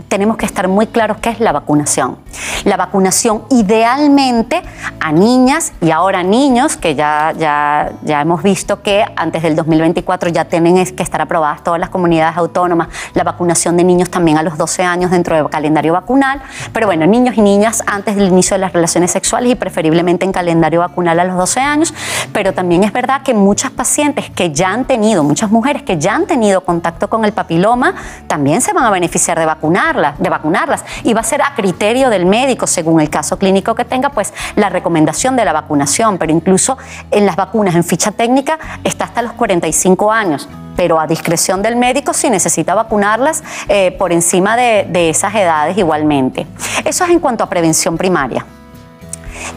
tenemos 0.08 0.36
que 0.36 0.46
estar 0.46 0.68
muy 0.68 0.86
claros 0.86 1.18
qué 1.18 1.30
es 1.30 1.40
la 1.40 1.52
vacunación. 1.52 2.18
La 2.64 2.76
vacunación 2.76 3.42
idealmente 3.50 4.62
a 5.00 5.12
niñas 5.12 5.72
y 5.80 5.90
ahora 5.90 6.22
niños, 6.22 6.76
que 6.76 6.94
ya, 6.94 7.32
ya, 7.36 7.92
ya 8.02 8.20
hemos 8.20 8.42
visto 8.42 8.82
que 8.82 9.04
antes 9.16 9.42
del 9.42 9.56
2024 9.56 10.30
ya 10.30 10.44
tienen 10.44 10.72
que 10.86 11.02
estar 11.02 11.20
aprobadas 11.20 11.62
todas 11.62 11.80
las 11.80 11.90
comunidades 11.90 12.36
autónomas, 12.36 12.88
la 13.14 13.24
vacunación 13.24 13.76
de 13.76 13.84
niños 13.84 14.10
también 14.10 14.38
a 14.38 14.42
los 14.42 14.56
12 14.56 14.82
años 14.82 15.10
dentro 15.10 15.36
del 15.36 15.48
calendario 15.50 15.92
vacunal, 15.92 16.40
pero 16.72 16.86
bueno, 16.86 17.06
niños 17.06 17.36
y 17.36 17.40
niñas 17.40 17.82
antes 17.86 18.16
del 18.16 18.28
inicio 18.28 18.54
de 18.54 18.60
las 18.60 18.72
relaciones 18.72 19.10
sexuales 19.10 19.52
y 19.52 19.54
preferiblemente 19.54 20.24
en 20.24 20.32
calendario 20.32 20.80
vacunal 20.80 21.20
a 21.20 21.24
los 21.24 21.36
12 21.36 21.60
años, 21.60 21.94
pero 22.32 22.52
también 22.54 22.84
es 22.84 22.92
verdad 22.92 23.22
que 23.22 23.34
muchas 23.34 23.70
pacientes 23.70 24.30
que 24.30 24.52
ya 24.52 24.70
han 24.72 24.84
tenido, 24.84 25.24
muchas 25.24 25.50
mujeres 25.50 25.82
que 25.82 25.98
ya 25.98 26.14
han 26.14 26.26
tenido 26.26 26.62
contacto 26.64 27.08
con 27.08 27.24
el 27.24 27.32
papiloma, 27.32 27.94
también 28.26 28.60
se 28.60 28.72
van 28.72 28.84
a 28.84 28.90
beneficiar 28.90 29.38
de 29.38 29.46
de 29.72 30.30
vacunarlas 30.30 30.84
y 31.02 31.14
va 31.14 31.20
a 31.20 31.24
ser 31.24 31.42
a 31.42 31.54
criterio 31.54 32.10
del 32.10 32.26
médico, 32.26 32.66
según 32.66 33.00
el 33.00 33.10
caso 33.10 33.38
clínico 33.38 33.74
que 33.74 33.84
tenga, 33.84 34.10
pues 34.10 34.32
la 34.56 34.68
recomendación 34.68 35.36
de 35.36 35.44
la 35.44 35.52
vacunación, 35.52 36.18
pero 36.18 36.32
incluso 36.32 36.76
en 37.10 37.26
las 37.26 37.36
vacunas 37.36 37.74
en 37.74 37.84
ficha 37.84 38.12
técnica 38.12 38.58
está 38.84 39.04
hasta 39.04 39.22
los 39.22 39.32
45 39.32 40.12
años 40.12 40.48
pero 40.74 40.98
a 40.98 41.06
discreción 41.06 41.60
del 41.60 41.76
médico 41.76 42.14
si 42.14 42.30
necesita 42.30 42.74
vacunarlas 42.74 43.44
eh, 43.68 43.94
por 43.98 44.10
encima 44.10 44.56
de, 44.56 44.86
de 44.88 45.10
esas 45.10 45.34
edades 45.34 45.76
igualmente. 45.76 46.46
Eso 46.82 47.04
es 47.04 47.10
en 47.10 47.20
cuanto 47.20 47.44
a 47.44 47.48
prevención 47.48 47.98
primaria 47.98 48.46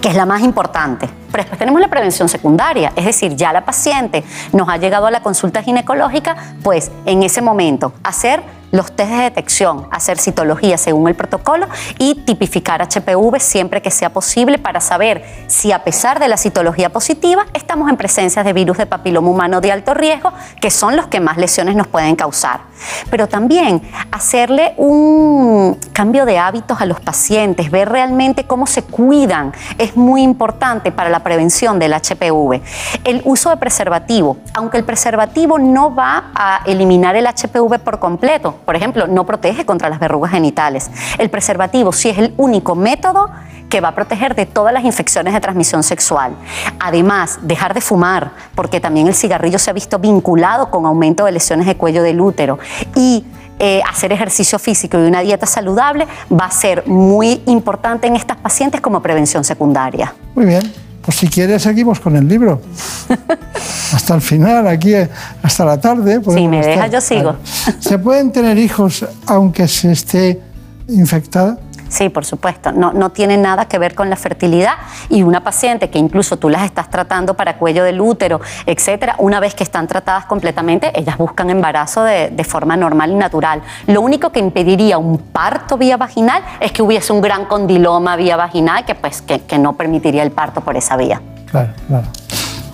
que 0.02 0.10
es 0.10 0.16
la 0.16 0.26
más 0.26 0.42
importante. 0.42 1.10
Pero 1.32 1.44
después 1.44 1.60
tenemos 1.60 1.82
la 1.82 1.88
prevención 1.88 2.30
secundaria, 2.30 2.94
es 2.96 3.06
decir, 3.06 3.36
ya 3.36 3.52
la 3.52 3.66
paciente 3.66 4.24
nos 4.54 4.70
ha 4.70 4.78
llegado 4.78 5.06
a 5.06 5.12
la 5.12 5.22
consulta 5.22 5.62
ginecológica, 5.62 6.36
pues 6.64 6.92
en 7.06 7.24
ese 7.24 7.42
momento 7.42 7.94
hacer 8.04 8.42
los 8.76 8.92
test 8.92 9.12
de 9.12 9.22
detección, 9.24 9.88
hacer 9.92 10.18
citología 10.20 10.78
según 10.78 11.08
el 11.08 11.16
protocolo 11.16 11.68
y 11.98 12.16
tipificar 12.16 12.82
HPV 12.82 13.40
siempre 13.40 13.82
que 13.82 13.92
sea 13.92 14.12
posible 14.12 14.58
para 14.58 14.82
saber 14.82 15.24
si 15.48 15.72
a 15.72 15.84
pesar 15.84 16.20
de 16.20 16.28
la 16.28 16.38
citología 16.38 16.90
positiva 16.92 17.46
estamos 17.54 17.90
en 17.90 17.98
presencia 17.98 18.44
de 18.44 18.54
virus 18.54 18.78
de 18.78 18.86
papiloma 18.86 19.30
humano 19.30 19.62
de 19.62 19.72
alto 19.72 19.94
riesgo, 19.94 20.32
que 20.60 20.70
son 20.72 20.96
los 20.96 21.08
que 21.08 21.20
más 21.20 21.38
lesiones 21.38 21.76
nos 21.76 21.88
pueden 21.88 22.16
causar. 22.16 22.62
Pero 23.10 23.28
también 23.28 23.82
hacerle 24.12 24.74
un 24.78 25.80
cambio 25.94 26.26
de 26.26 26.38
hábitos 26.38 26.82
a 26.82 26.86
los 26.86 27.00
pacientes, 27.00 27.72
ver 27.72 27.90
realmente 27.90 28.46
cómo 28.46 28.68
se 28.68 28.84
cuidan, 28.84 29.54
es 29.78 29.96
muy 29.96 30.22
importante 30.22 30.92
para 30.92 31.10
la 31.10 31.20
prevención 31.20 31.80
del 31.80 31.94
HPV. 31.94 32.62
El 33.04 33.22
uso 33.24 33.50
de 33.50 33.58
preservativo, 33.58 34.38
aunque 34.54 34.78
el 34.78 34.84
preservativo 34.84 35.58
no 35.58 35.96
va 35.96 36.32
a 36.36 36.62
eliminar 36.66 37.16
el 37.16 37.26
HPV 37.26 37.80
por 37.80 38.00
completo, 38.00 38.58
por 38.66 38.76
ejemplo, 38.76 39.08
no 39.08 39.26
protege 39.26 39.66
contra 39.66 39.90
las 39.90 40.00
verrugas 40.00 40.32
genitales. 40.32 40.90
El 41.18 41.30
preservativo 41.30 41.92
sí 41.92 42.10
es 42.10 42.18
el 42.18 42.34
único 42.38 42.76
método 42.76 43.30
que 43.70 43.82
va 43.82 43.90
a 43.90 43.96
proteger 43.96 44.36
de 44.36 44.46
todas 44.46 44.74
las 44.74 44.84
infecciones 44.84 45.34
de 45.34 45.40
transmisión 45.40 45.84
sexual. 45.84 46.36
Además, 46.80 47.40
dejar 47.42 47.74
de 47.74 47.82
fumar, 47.82 48.32
porque 48.54 48.80
también 48.80 49.08
el 49.08 49.16
cigarrillo 49.16 49.60
se 49.60 49.70
ha 49.70 49.74
visto 49.74 50.00
vinculado 50.00 50.70
con 50.70 50.86
aumento 50.86 51.26
de 51.26 51.32
lesiones 51.32 51.66
de 51.66 51.76
cuello 51.76 52.04
del 52.04 52.22
útero. 52.22 52.60
Y 52.96 53.26
eh, 53.58 53.82
hacer 53.90 54.12
ejercicio 54.12 54.60
físico 54.60 55.00
y 55.00 55.08
una 55.08 55.22
dieta 55.22 55.46
saludable 55.46 56.08
va 56.32 56.46
a 56.46 56.52
ser 56.52 56.86
muy 56.88 57.42
importante 57.46 58.06
en 58.08 58.16
estas 58.16 58.38
pacientes 58.38 58.82
como 58.82 59.02
prevención 59.02 59.44
secundaria. 59.44 60.14
Muy 60.36 60.46
bien. 60.46 60.85
Pues 61.06 61.18
si 61.18 61.28
quieres 61.28 61.62
seguimos 61.62 62.00
con 62.00 62.16
el 62.16 62.28
libro. 62.28 62.62
hasta 63.94 64.16
el 64.16 64.22
final, 64.22 64.68
aquí 64.68 64.94
hasta 65.42 65.66
la 65.66 65.80
tarde. 65.80 66.20
Si 66.34 66.48
me 66.48 66.66
dejas, 66.66 66.92
yo 66.92 67.02
sigo. 67.02 67.36
¿Se 67.80 68.00
pueden 68.00 68.32
tener 68.32 68.58
hijos 68.58 69.06
aunque 69.28 69.68
se 69.68 69.92
esté 69.92 70.42
infectada? 70.88 71.58
Sí, 71.96 72.10
por 72.10 72.26
supuesto. 72.26 72.74
No, 72.74 72.92
no 72.92 73.12
tiene 73.12 73.38
nada 73.38 73.70
que 73.70 73.80
ver 73.80 73.96
con 73.96 74.10
la 74.10 74.18
fertilidad 74.18 74.74
y 75.08 75.24
una 75.24 75.46
paciente 75.46 75.90
que 75.90 75.98
incluso 75.98 76.36
tú 76.36 76.50
las 76.50 76.64
estás 76.64 76.90
tratando 76.90 77.36
para 77.36 77.58
cuello 77.58 77.86
del 77.86 78.02
útero, 78.02 78.42
etcétera, 78.66 79.16
una 79.18 79.40
vez 79.40 79.56
que 79.56 79.64
están 79.64 79.88
tratadas 79.88 80.26
completamente, 80.26 80.92
ellas 80.94 81.18
buscan 81.18 81.50
embarazo 81.50 82.04
de, 82.04 82.44
forma 82.44 82.76
normal 82.76 83.12
y 83.12 83.16
natural. 83.16 83.62
Lo 83.88 84.02
único 84.02 84.30
que 84.34 84.42
impediría 84.42 84.98
un 84.98 85.20
parto 85.20 85.78
vía 85.78 85.96
vaginal 85.96 86.44
es 86.60 86.74
que 86.74 86.82
hubiese 86.82 87.14
un 87.14 87.22
gran 87.22 87.46
condiloma 87.46 88.18
vía 88.18 88.36
vaginal 88.36 88.84
que, 88.84 88.96
pues, 88.96 89.22
que, 89.22 89.58
no 89.58 89.78
permitiría 89.78 90.24
el 90.24 90.32
parto 90.32 90.60
por 90.60 90.76
esa 90.76 90.98
vía. 90.98 91.22
Claro, 91.50 91.70
claro. 91.88 92.08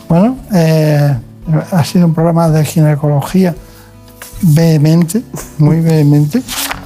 Bueno, 0.09 0.37
eh, 0.51 1.15
ha 1.71 1.83
sido 1.83 2.07
un 2.07 2.15
programa 2.15 2.49
de 2.49 2.65
ginecología 2.65 3.53
vehemente, 4.41 5.23
muy 5.57 5.79
vehemente. 5.79 6.41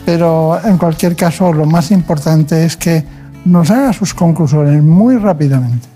Pero 0.05 0.59
en 0.63 0.77
cualquier 0.77 1.15
caso, 1.15 1.51
lo 1.51 1.65
más 1.65 1.91
importante 1.91 2.65
es 2.65 2.77
que 2.77 3.03
nos 3.45 3.69
haga 3.71 3.93
sus 3.93 4.13
conclusiones 4.13 4.83
muy 4.83 5.17
rápidamente. 5.17 5.95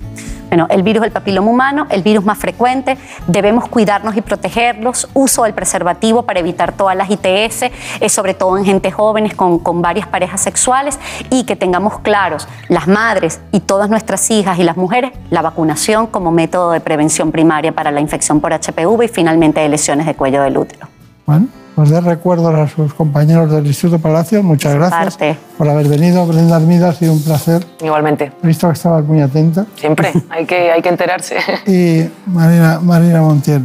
Bueno, 0.49 0.65
el 0.71 0.81
virus 0.81 1.03
del 1.03 1.11
papiloma 1.11 1.51
humano, 1.51 1.85
el 1.91 2.01
virus 2.01 2.25
más 2.25 2.39
frecuente, 2.39 2.97
debemos 3.27 3.69
cuidarnos 3.69 4.17
y 4.17 4.21
protegerlos, 4.21 5.07
uso 5.13 5.43
del 5.43 5.53
preservativo 5.53 6.23
para 6.23 6.39
evitar 6.39 6.71
todas 6.71 6.95
las 6.95 7.07
ITS, 7.11 7.69
eh, 7.99 8.09
sobre 8.09 8.33
todo 8.33 8.57
en 8.57 8.65
gente 8.65 8.91
jóvenes 8.91 9.35
con, 9.35 9.59
con, 9.59 9.83
varias 9.83 10.07
parejas 10.07 10.41
sexuales 10.41 10.99
y 11.29 11.43
que 11.43 11.55
tengamos 11.55 11.99
claros, 11.99 12.47
las 12.67 12.87
madres 12.87 13.41
y 13.51 13.59
todas 13.59 13.91
nuestras 13.91 14.31
hijas 14.31 14.57
y 14.57 14.63
las 14.63 14.75
mujeres, 14.75 15.11
la 15.29 15.43
vacunación 15.43 16.07
como 16.07 16.31
método 16.31 16.71
de 16.71 16.79
prevención 16.79 17.31
primaria 17.31 17.71
para 17.71 17.91
la 17.91 18.01
infección 18.01 18.41
por 18.41 18.51
HPV 18.51 19.03
y 19.03 19.07
finalmente 19.07 19.59
de 19.59 19.69
lesiones 19.69 20.07
de 20.07 20.15
cuello 20.15 20.41
del 20.41 20.57
útero. 20.57 20.98
Bueno, 21.29 21.47
pues 21.75 21.91
de 21.91 22.01
recuerdos 22.01 22.55
a 22.55 22.67
sus 22.67 22.91
compañeros 22.95 23.51
del 23.51 23.67
Instituto 23.67 23.99
Palacio. 23.99 24.41
Muchas 24.41 24.73
gracias 24.73 25.15
por 25.59 25.69
haber 25.69 25.87
venido. 25.87 26.25
Brenda 26.25 26.55
Armida, 26.55 26.89
ha 26.89 26.93
sido 26.93 27.13
un 27.13 27.21
placer. 27.21 27.63
Igualmente. 27.81 28.31
He 28.41 28.47
visto 28.47 28.65
que 28.65 28.73
estabas 28.73 29.05
muy 29.05 29.21
atenta. 29.21 29.67
Siempre, 29.75 30.11
hay 30.31 30.47
que, 30.47 30.71
hay 30.71 30.81
que 30.81 30.89
enterarse. 30.89 31.35
Y 31.67 32.09
Marina, 32.25 32.79
Marina 32.79 33.21
Montiel, 33.21 33.61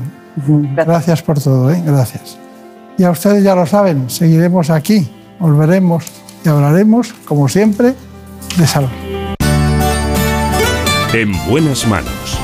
gracias 0.77 1.23
por 1.23 1.41
todo, 1.43 1.71
¿eh? 1.71 1.83
gracias. 1.87 2.37
Y 2.99 3.05
a 3.05 3.11
ustedes 3.11 3.43
ya 3.43 3.55
lo 3.55 3.65
saben, 3.65 4.11
seguiremos 4.11 4.69
aquí, 4.69 5.11
volveremos 5.39 6.05
y 6.45 6.49
hablaremos, 6.51 7.15
como 7.25 7.49
siempre, 7.49 7.95
de 8.59 8.67
salud. 8.67 8.91
En 11.15 11.33
buenas 11.49 11.87
manos 11.87 12.44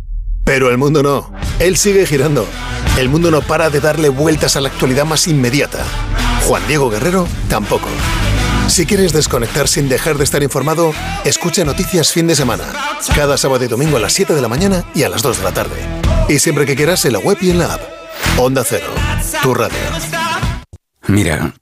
Pero 0.43 0.69
el 0.69 0.77
mundo 0.77 1.03
no. 1.03 1.31
Él 1.59 1.77
sigue 1.77 2.05
girando 2.05 2.47
el 2.97 3.09
mundo 3.09 3.31
no 3.31 3.41
para 3.41 3.69
de 3.69 3.79
darle 3.79 4.09
vueltas 4.09 4.55
a 4.55 4.61
la 4.61 4.69
actualidad 4.69 5.05
más 5.05 5.27
inmediata. 5.27 5.83
Juan 6.45 6.65
Diego 6.67 6.89
Guerrero 6.89 7.27
tampoco. 7.49 7.87
Si 8.67 8.85
quieres 8.85 9.13
desconectar 9.13 9.67
sin 9.67 9.89
dejar 9.89 10.17
de 10.17 10.23
estar 10.23 10.43
informado, 10.43 10.93
escucha 11.25 11.63
Noticias 11.63 12.11
Fin 12.11 12.27
de 12.27 12.35
Semana. 12.35 12.65
Cada 13.15 13.37
sábado 13.37 13.63
y 13.63 13.67
domingo 13.67 13.97
a 13.97 13.99
las 13.99 14.13
7 14.13 14.35
de 14.35 14.41
la 14.41 14.47
mañana 14.47 14.85
y 14.93 15.03
a 15.03 15.09
las 15.09 15.23
2 15.23 15.37
de 15.39 15.43
la 15.43 15.53
tarde. 15.53 15.75
Y 16.29 16.39
siempre 16.39 16.65
que 16.65 16.75
quieras 16.75 17.05
en 17.05 17.13
la 17.13 17.19
web 17.19 17.37
y 17.41 17.49
en 17.49 17.59
la 17.59 17.73
app. 17.73 17.81
Onda 18.37 18.63
Cero, 18.63 18.93
tu 19.41 19.53
radio. 19.53 19.77
Mira, 21.07 21.53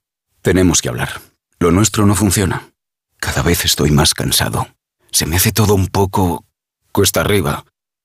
tenemos 0.42 0.82
que 0.82 0.90
hablar. 0.90 1.22
Lo 1.60 1.72
nuestro 1.72 2.06
no 2.06 2.16
funciona. 2.16 2.70
Cada 3.20 3.44
vez 3.44 3.66
estoy 3.66 3.92
más 3.92 4.14
cansado. 4.14 4.68
Se 5.12 5.26
me 5.26 5.38
hace 5.38 5.52
todo 5.52 5.74
un 5.76 5.88
poco 5.88 6.44
cuesta 6.92 7.22
arriba. 7.22 7.64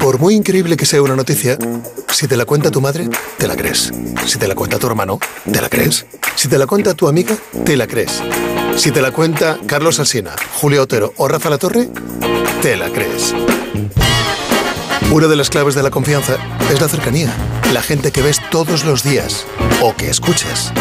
Por 0.00 0.18
muy 0.18 0.34
increíble 0.34 0.76
que 0.76 0.86
sea 0.86 1.02
una 1.02 1.16
noticia, 1.16 1.58
si 2.12 2.28
te 2.28 2.36
la 2.36 2.44
cuenta 2.44 2.70
tu 2.70 2.80
madre, 2.80 3.08
te 3.38 3.48
la 3.48 3.56
crees. 3.56 3.92
Si 4.26 4.38
te 4.38 4.46
la 4.46 4.54
cuenta 4.54 4.78
tu 4.78 4.86
hermano, 4.86 5.18
te 5.50 5.60
la 5.60 5.68
crees. 5.68 6.06
Si 6.36 6.48
te 6.48 6.58
la 6.58 6.66
cuenta 6.66 6.94
tu 6.94 7.08
amiga, 7.08 7.36
te 7.64 7.76
la 7.76 7.86
crees. 7.86 8.22
Si 8.76 8.90
te 8.90 9.00
la 9.00 9.12
cuenta 9.12 9.58
Carlos 9.66 10.00
Alsina, 10.00 10.32
Julio 10.60 10.82
Otero 10.82 11.12
o 11.16 11.28
Rafa 11.28 11.50
La 11.50 11.58
Torre, 11.58 11.88
te 12.60 12.76
la 12.76 12.90
crees. 12.90 13.34
Una 15.10 15.28
de 15.28 15.36
las 15.36 15.48
claves 15.48 15.74
de 15.74 15.82
la 15.82 15.90
confianza 15.90 16.36
es 16.72 16.80
la 16.80 16.88
cercanía, 16.88 17.32
la 17.72 17.82
gente 17.82 18.10
que 18.10 18.22
ves 18.22 18.40
todos 18.50 18.84
los 18.84 19.04
días 19.04 19.46
o 19.80 19.94
que 19.94 20.10
escuchas. 20.10 20.72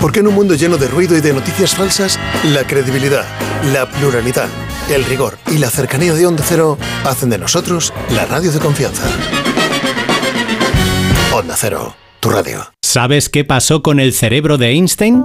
Porque 0.00 0.20
en 0.20 0.26
un 0.26 0.34
mundo 0.34 0.54
lleno 0.54 0.78
de 0.78 0.88
ruido 0.88 1.16
y 1.16 1.20
de 1.20 1.32
noticias 1.32 1.76
falsas, 1.76 2.18
la 2.44 2.66
credibilidad, 2.66 3.24
la 3.72 3.88
pluralidad, 3.88 4.48
el 4.90 5.04
rigor 5.04 5.38
y 5.50 5.58
la 5.58 5.70
cercanía 5.70 6.14
de 6.14 6.26
Onda 6.26 6.44
Cero 6.46 6.78
hacen 7.04 7.30
de 7.30 7.38
nosotros 7.38 7.92
la 8.10 8.26
radio 8.26 8.50
de 8.50 8.58
confianza. 8.58 9.04
Onda 11.32 11.54
Cero, 11.56 11.94
tu 12.20 12.30
radio. 12.30 12.72
¿Sabes 12.82 13.28
qué 13.28 13.44
pasó 13.44 13.82
con 13.82 14.00
el 14.00 14.12
cerebro 14.12 14.58
de 14.58 14.70
Einstein? 14.70 15.24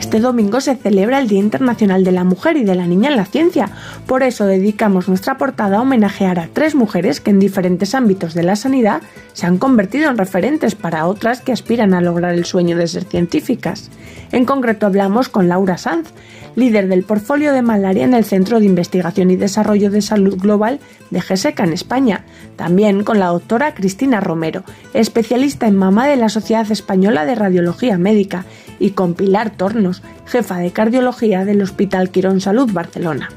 Este 0.00 0.18
domingo 0.18 0.60
se 0.60 0.74
celebra 0.76 1.20
el 1.20 1.28
Día 1.28 1.38
Internacional 1.38 2.02
de 2.04 2.10
la 2.10 2.24
Mujer 2.24 2.56
y 2.56 2.64
de 2.64 2.74
la 2.74 2.86
Niña 2.86 3.10
en 3.10 3.16
la 3.16 3.26
Ciencia. 3.26 3.70
Por 4.06 4.22
eso 4.24 4.46
dedicamos 4.46 5.08
nuestra 5.08 5.36
portada 5.36 5.76
a 5.76 5.82
homenajear 5.82 6.40
a 6.40 6.48
tres 6.52 6.74
mujeres 6.74 7.20
que 7.20 7.30
en 7.30 7.38
diferentes 7.38 7.94
ámbitos 7.94 8.34
de 8.34 8.42
la 8.42 8.56
sanidad 8.56 9.02
se 9.34 9.46
han 9.46 9.58
convertido 9.58 10.10
en 10.10 10.18
referentes 10.18 10.74
para 10.74 11.06
otras 11.06 11.42
que 11.42 11.52
aspiran 11.52 11.94
a 11.94 12.00
lograr 12.00 12.34
el 12.34 12.46
sueño 12.46 12.76
de 12.76 12.88
ser 12.88 13.04
científicas. 13.04 13.90
En 14.32 14.46
concreto 14.46 14.86
hablamos 14.86 15.28
con 15.28 15.48
Laura 15.48 15.76
Sanz, 15.76 16.08
líder 16.56 16.88
del 16.88 17.04
portfolio 17.04 17.52
de 17.52 17.62
malaria 17.62 18.04
en 18.04 18.14
el 18.14 18.24
Centro 18.24 18.58
de 18.58 18.66
Investigación 18.66 19.30
y 19.30 19.36
Desarrollo 19.36 19.90
de 19.90 20.02
Salud 20.02 20.36
Global 20.36 20.80
de 21.10 21.20
GESECA 21.20 21.64
en 21.64 21.72
España, 21.72 22.24
también 22.56 23.04
con 23.04 23.18
la 23.18 23.26
doctora 23.26 23.74
Cristina 23.74 24.20
Romero, 24.20 24.64
especialista 24.94 25.66
en 25.66 25.76
mama 25.76 26.06
de 26.06 26.16
la 26.16 26.28
Sociedad 26.30 26.70
Española 26.70 27.24
de 27.26 27.34
Radiología 27.34 27.98
Médica, 27.98 28.44
y 28.80 28.90
con 28.90 29.14
Pilar 29.14 29.50
Tornos, 29.50 30.02
jefa 30.26 30.58
de 30.58 30.72
cardiología 30.72 31.44
del 31.44 31.62
Hospital 31.62 32.10
Quirón 32.10 32.40
Salud 32.40 32.72
Barcelona. 32.72 33.28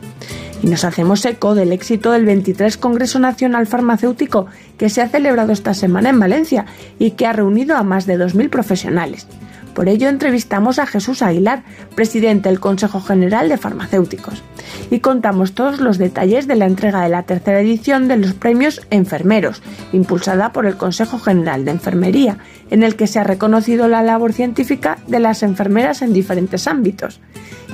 Y 0.63 0.67
nos 0.67 0.85
hacemos 0.85 1.23
eco 1.25 1.53
del 1.53 1.73
éxito 1.73 2.11
del 2.11 2.25
23 2.25 2.77
Congreso 2.77 3.19
Nacional 3.19 3.67
Farmacéutico 3.67 4.47
que 4.77 4.89
se 4.89 5.01
ha 5.01 5.09
celebrado 5.09 5.51
esta 5.51 5.73
semana 5.73 6.09
en 6.09 6.19
Valencia 6.19 6.65
y 6.97 7.11
que 7.11 7.27
ha 7.27 7.33
reunido 7.33 7.75
a 7.75 7.83
más 7.83 8.05
de 8.07 8.17
2.000 8.17 8.49
profesionales. 8.49 9.27
Por 9.73 9.89
ello 9.89 10.07
entrevistamos 10.07 10.77
a 10.77 10.85
Jesús 10.85 11.21
Aguilar, 11.21 11.63
presidente 11.95 12.49
del 12.49 12.59
Consejo 12.59 13.01
General 13.01 13.49
de 13.49 13.57
Farmacéuticos, 13.57 14.43
y 14.91 14.99
contamos 14.99 15.53
todos 15.53 15.79
los 15.79 15.97
detalles 15.97 16.47
de 16.47 16.55
la 16.55 16.67
entrega 16.67 17.01
de 17.01 17.09
la 17.09 17.23
tercera 17.23 17.59
edición 17.59 18.07
de 18.07 18.17
los 18.17 18.33
premios 18.33 18.81
Enfermeros, 18.91 19.63
impulsada 19.91 20.53
por 20.53 20.67
el 20.67 20.77
Consejo 20.77 21.17
General 21.17 21.65
de 21.65 21.71
Enfermería, 21.71 22.37
en 22.73 22.81
el 22.81 22.95
que 22.95 23.05
se 23.05 23.19
ha 23.19 23.23
reconocido 23.23 23.87
la 23.87 24.01
labor 24.01 24.33
científica 24.33 24.97
de 25.07 25.19
las 25.19 25.43
enfermeras 25.43 26.01
en 26.01 26.11
diferentes 26.11 26.65
ámbitos. 26.65 27.21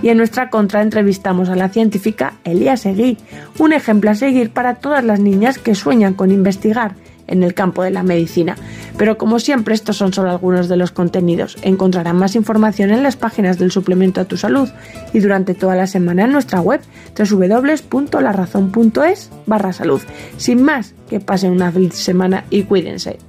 Y 0.01 0.09
en 0.09 0.17
nuestra 0.17 0.49
contra 0.49 0.81
entrevistamos 0.81 1.47
a 1.47 1.55
la 1.55 1.69
científica 1.69 2.33
Elia 2.43 2.75
Seguí, 2.75 3.17
un 3.59 3.71
ejemplo 3.71 4.11
a 4.11 4.15
seguir 4.15 4.49
para 4.49 4.75
todas 4.75 5.05
las 5.05 5.21
niñas 5.21 5.57
que 5.57 5.73
sueñan 5.73 6.15
con 6.15 6.33
investigar 6.33 6.95
en 7.27 7.43
el 7.43 7.53
campo 7.53 7.81
de 7.81 7.91
la 7.91 8.03
medicina. 8.03 8.57
Pero 8.97 9.17
como 9.17 9.39
siempre, 9.39 9.73
estos 9.73 9.95
son 9.95 10.11
solo 10.11 10.31
algunos 10.31 10.67
de 10.67 10.75
los 10.75 10.91
contenidos. 10.91 11.55
Encontrarán 11.61 12.17
más 12.17 12.35
información 12.35 12.91
en 12.91 13.01
las 13.01 13.15
páginas 13.15 13.57
del 13.57 13.71
suplemento 13.71 14.19
a 14.19 14.25
tu 14.25 14.35
salud 14.35 14.67
y 15.13 15.21
durante 15.21 15.53
toda 15.53 15.77
la 15.77 15.87
semana 15.87 16.25
en 16.25 16.33
nuestra 16.33 16.59
web 16.59 16.81
www.larazón.es 17.17 19.31
barra 19.45 19.71
salud. 19.71 20.01
Sin 20.35 20.61
más, 20.61 20.93
que 21.09 21.21
pasen 21.21 21.53
una 21.53 21.71
feliz 21.71 21.93
semana 21.93 22.43
y 22.49 22.63
cuídense. 22.63 23.28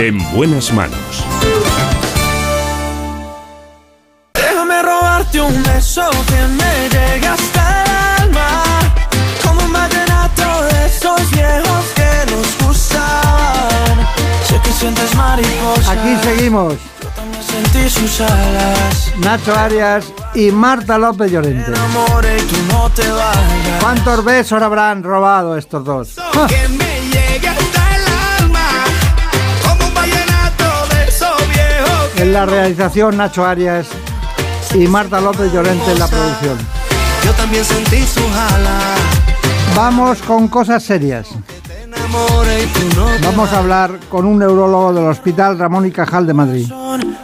En 0.00 0.18
buenas 0.32 0.72
manos. 0.72 1.26
Déjame 4.32 4.80
robarte 4.80 5.42
un 5.42 5.62
beso 5.62 6.08
que 6.26 6.46
me 6.56 6.88
llegue 6.88 7.26
hasta 7.26 7.84
el 7.84 8.22
alma. 8.22 8.62
Como 9.44 9.62
un 9.62 9.70
vallenato 9.70 10.62
de 10.64 10.86
esos 10.86 11.30
viejos 11.32 11.84
que 11.94 12.32
nos 12.32 12.66
gustan. 12.66 14.06
Sé 14.48 14.58
que 14.64 14.72
sientes 14.72 15.14
mariposas 15.16 15.88
Aquí 15.90 16.16
seguimos. 16.22 16.76
Sentí 17.46 17.90
sus 17.90 18.22
alas. 18.22 19.12
Nacho 19.18 19.54
Arias 19.54 20.06
y 20.34 20.50
Marta 20.50 20.96
López 20.96 21.30
Llorente. 21.30 21.78
Amore, 21.78 22.38
tú 22.44 22.56
no 22.72 22.88
te 22.88 23.06
vayas. 23.06 23.82
¿Cuántos 23.82 24.24
besos 24.24 24.62
habrán 24.62 25.02
robado 25.02 25.58
estos 25.58 25.84
dos? 25.84 26.16
En 32.20 32.34
la 32.34 32.44
realización 32.44 33.16
Nacho 33.16 33.46
Arias 33.46 33.86
y 34.74 34.86
Marta 34.86 35.22
López 35.22 35.50
Llorente 35.54 35.90
en 35.90 35.98
la 35.98 36.06
producción. 36.06 36.58
Yo 37.24 37.32
también 37.32 37.64
sentí 37.64 38.02
sus 38.02 38.30
alas. 38.36 38.98
Vamos 39.74 40.20
con 40.20 40.46
cosas 40.48 40.82
serias. 40.82 41.28
Vamos 43.24 43.50
a 43.54 43.58
hablar 43.60 43.98
con 44.10 44.26
un 44.26 44.38
neurólogo 44.38 44.92
del 44.92 45.06
Hospital 45.06 45.58
Ramón 45.58 45.86
y 45.86 45.92
Cajal 45.92 46.26
de 46.26 46.34
Madrid. 46.34 46.70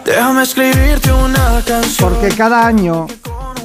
Déjame 0.02 0.44
escribirte 0.44 1.12
una 1.12 1.60
canción. 1.66 2.10
Porque 2.10 2.28
cada 2.34 2.66
año 2.66 3.06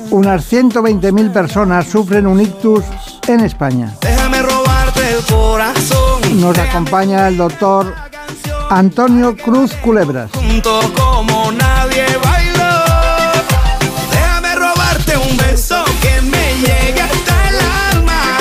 unas 0.09 0.51
120.000 0.51 1.31
personas 1.31 1.87
sufren 1.87 2.27
un 2.27 2.41
ictus 2.41 2.83
en 3.29 3.39
España. 3.39 3.93
Déjame 4.01 4.41
robarte 4.41 5.13
el 5.13 5.23
corazón. 5.33 6.41
Nos 6.41 6.59
acompaña 6.59 7.29
el 7.29 7.37
doctor 7.37 8.10
Antonio 8.72 9.35
Cruz 9.35 9.73
Culebras. 9.84 10.31
Junto 10.31 10.80
como 10.93 11.52
nadie 11.52 12.06
bailó. 12.23 12.85
Déjame 14.10 14.56
robarte 14.56 15.18
un 15.18 15.35
beso 15.35 15.84
que 16.02 16.22
me 16.22 16.53
llegue 16.56 17.02
hasta 17.02 17.49
el 17.49 17.60
alma. 17.98 18.38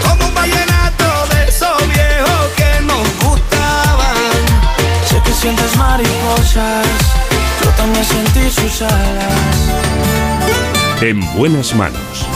Como 0.00 0.28
un 0.28 0.34
vallenato 0.36 1.26
de 1.32 1.48
esos 1.48 1.76
viejos 1.88 2.46
que 2.56 2.80
nos 2.82 3.02
gustaban. 3.28 4.16
Sé 5.08 5.20
que 5.24 5.32
sientes 5.32 5.76
mariposas. 5.76 6.86
Yo 7.60 7.70
también 7.70 8.04
sentí 8.04 8.48
sus 8.50 8.82
alas. 8.82 9.58
En 11.00 11.20
buenas 11.34 11.74
manos. 11.74 12.27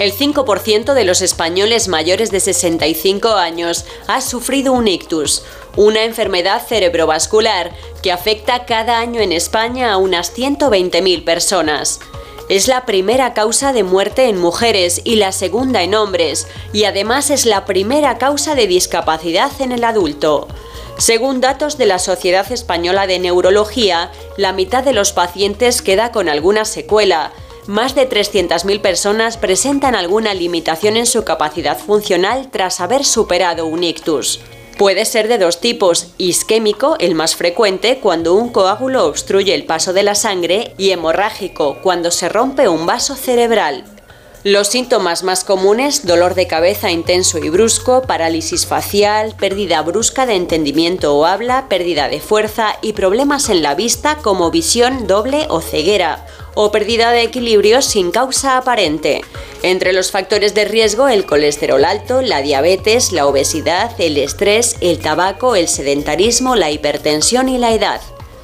El 0.00 0.14
5% 0.14 0.94
de 0.94 1.04
los 1.04 1.20
españoles 1.20 1.88
mayores 1.88 2.30
de 2.30 2.40
65 2.40 3.34
años 3.34 3.84
ha 4.06 4.22
sufrido 4.22 4.72
un 4.72 4.88
ictus, 4.88 5.42
una 5.76 6.04
enfermedad 6.04 6.66
cerebrovascular 6.66 7.72
que 8.02 8.10
afecta 8.10 8.64
cada 8.64 8.98
año 8.98 9.20
en 9.20 9.30
España 9.30 9.92
a 9.92 9.98
unas 9.98 10.34
120.000 10.34 11.22
personas. 11.22 12.00
Es 12.48 12.66
la 12.66 12.86
primera 12.86 13.34
causa 13.34 13.74
de 13.74 13.82
muerte 13.82 14.30
en 14.30 14.38
mujeres 14.38 15.02
y 15.04 15.16
la 15.16 15.32
segunda 15.32 15.82
en 15.82 15.94
hombres, 15.94 16.46
y 16.72 16.84
además 16.84 17.28
es 17.28 17.44
la 17.44 17.66
primera 17.66 18.16
causa 18.16 18.54
de 18.54 18.66
discapacidad 18.66 19.52
en 19.60 19.70
el 19.70 19.84
adulto. 19.84 20.48
Según 20.96 21.42
datos 21.42 21.76
de 21.76 21.84
la 21.84 21.98
Sociedad 21.98 22.50
Española 22.50 23.06
de 23.06 23.18
Neurología, 23.18 24.10
la 24.38 24.54
mitad 24.54 24.82
de 24.82 24.94
los 24.94 25.12
pacientes 25.12 25.82
queda 25.82 26.10
con 26.10 26.30
alguna 26.30 26.64
secuela. 26.64 27.32
Más 27.66 27.94
de 27.94 28.08
300.000 28.08 28.80
personas 28.80 29.36
presentan 29.36 29.94
alguna 29.94 30.34
limitación 30.34 30.96
en 30.96 31.06
su 31.06 31.24
capacidad 31.24 31.78
funcional 31.78 32.50
tras 32.50 32.80
haber 32.80 33.04
superado 33.04 33.66
un 33.66 33.84
ictus. 33.84 34.40
Puede 34.78 35.04
ser 35.04 35.28
de 35.28 35.36
dos 35.36 35.60
tipos, 35.60 36.14
isquémico, 36.16 36.96
el 37.00 37.14
más 37.14 37.36
frecuente, 37.36 37.98
cuando 37.98 38.34
un 38.34 38.48
coágulo 38.48 39.04
obstruye 39.04 39.54
el 39.54 39.64
paso 39.64 39.92
de 39.92 40.02
la 40.02 40.14
sangre, 40.14 40.72
y 40.78 40.90
hemorrágico, 40.90 41.78
cuando 41.82 42.10
se 42.10 42.30
rompe 42.30 42.66
un 42.66 42.86
vaso 42.86 43.14
cerebral. 43.14 43.99
Los 44.42 44.68
síntomas 44.68 45.22
más 45.22 45.44
comunes, 45.44 46.06
dolor 46.06 46.34
de 46.34 46.46
cabeza 46.46 46.90
intenso 46.90 47.36
y 47.36 47.50
brusco, 47.50 48.00
parálisis 48.00 48.64
facial, 48.64 49.34
pérdida 49.38 49.82
brusca 49.82 50.24
de 50.24 50.34
entendimiento 50.34 51.14
o 51.14 51.26
habla, 51.26 51.68
pérdida 51.68 52.08
de 52.08 52.20
fuerza 52.20 52.78
y 52.80 52.94
problemas 52.94 53.50
en 53.50 53.62
la 53.62 53.74
vista 53.74 54.16
como 54.16 54.50
visión 54.50 55.06
doble 55.06 55.44
o 55.50 55.60
ceguera, 55.60 56.26
o 56.54 56.72
pérdida 56.72 57.10
de 57.10 57.20
equilibrio 57.20 57.82
sin 57.82 58.12
causa 58.12 58.56
aparente. 58.56 59.20
Entre 59.62 59.92
los 59.92 60.10
factores 60.10 60.54
de 60.54 60.64
riesgo, 60.64 61.08
el 61.08 61.26
colesterol 61.26 61.84
alto, 61.84 62.22
la 62.22 62.40
diabetes, 62.40 63.12
la 63.12 63.26
obesidad, 63.26 63.92
el 63.98 64.16
estrés, 64.16 64.76
el 64.80 65.00
tabaco, 65.00 65.54
el 65.54 65.68
sedentarismo, 65.68 66.56
la 66.56 66.70
hipertensión 66.70 67.50
y 67.50 67.58
la 67.58 67.74
edad. 67.74 68.00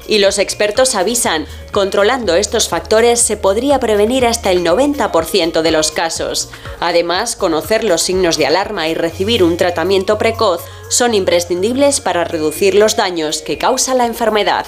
Y 0.07 0.19
los 0.19 0.39
expertos 0.39 0.95
avisan, 0.95 1.45
controlando 1.71 2.35
estos 2.35 2.69
factores 2.69 3.19
se 3.19 3.37
podría 3.37 3.79
prevenir 3.79 4.25
hasta 4.25 4.51
el 4.51 4.63
90% 4.63 5.61
de 5.61 5.71
los 5.71 5.91
casos. 5.91 6.49
Además, 6.79 7.35
conocer 7.35 7.83
los 7.83 8.01
signos 8.01 8.37
de 8.37 8.45
alarma 8.45 8.87
y 8.87 8.93
recibir 8.93 9.43
un 9.43 9.57
tratamiento 9.57 10.17
precoz 10.17 10.61
son 10.89 11.13
imprescindibles 11.13 11.99
para 11.99 12.23
reducir 12.23 12.75
los 12.75 12.95
daños 12.95 13.41
que 13.41 13.57
causa 13.57 13.93
la 13.93 14.05
enfermedad. 14.05 14.65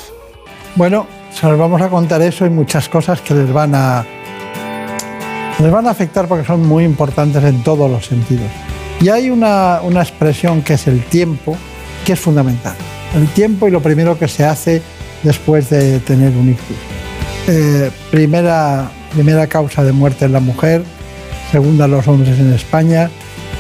Bueno, 0.75 1.07
se 1.33 1.47
los 1.47 1.57
vamos 1.57 1.81
a 1.81 1.89
contar 1.89 2.21
eso 2.21 2.45
y 2.45 2.49
muchas 2.49 2.89
cosas 2.89 3.21
que 3.21 3.33
les 3.33 3.51
van 3.51 3.73
a 3.75 4.05
les 5.59 5.71
van 5.71 5.87
a 5.87 5.91
afectar 5.91 6.27
porque 6.27 6.45
son 6.45 6.65
muy 6.65 6.85
importantes 6.85 7.43
en 7.43 7.63
todos 7.63 7.91
los 7.91 8.05
sentidos. 8.05 8.49
Y 9.01 9.09
hay 9.09 9.29
una, 9.29 9.81
una 9.83 10.01
expresión 10.01 10.61
que 10.61 10.73
es 10.73 10.87
el 10.87 11.03
tiempo, 11.05 11.57
que 12.05 12.13
es 12.13 12.19
fundamental. 12.19 12.75
El 13.13 13.27
tiempo 13.29 13.67
y 13.67 13.71
lo 13.71 13.81
primero 13.81 14.17
que 14.17 14.27
se 14.27 14.45
hace 14.45 14.81
después 15.23 15.69
de 15.69 15.99
tener 15.99 16.31
un 16.35 16.49
ictus. 16.49 16.77
Eh, 17.47 17.89
primera, 18.11 18.89
primera 19.13 19.47
causa 19.47 19.83
de 19.83 19.91
muerte 19.91 20.25
en 20.25 20.33
la 20.33 20.39
mujer, 20.39 20.83
segunda 21.51 21.87
los 21.87 22.07
hombres 22.07 22.39
en 22.39 22.53
España 22.53 23.09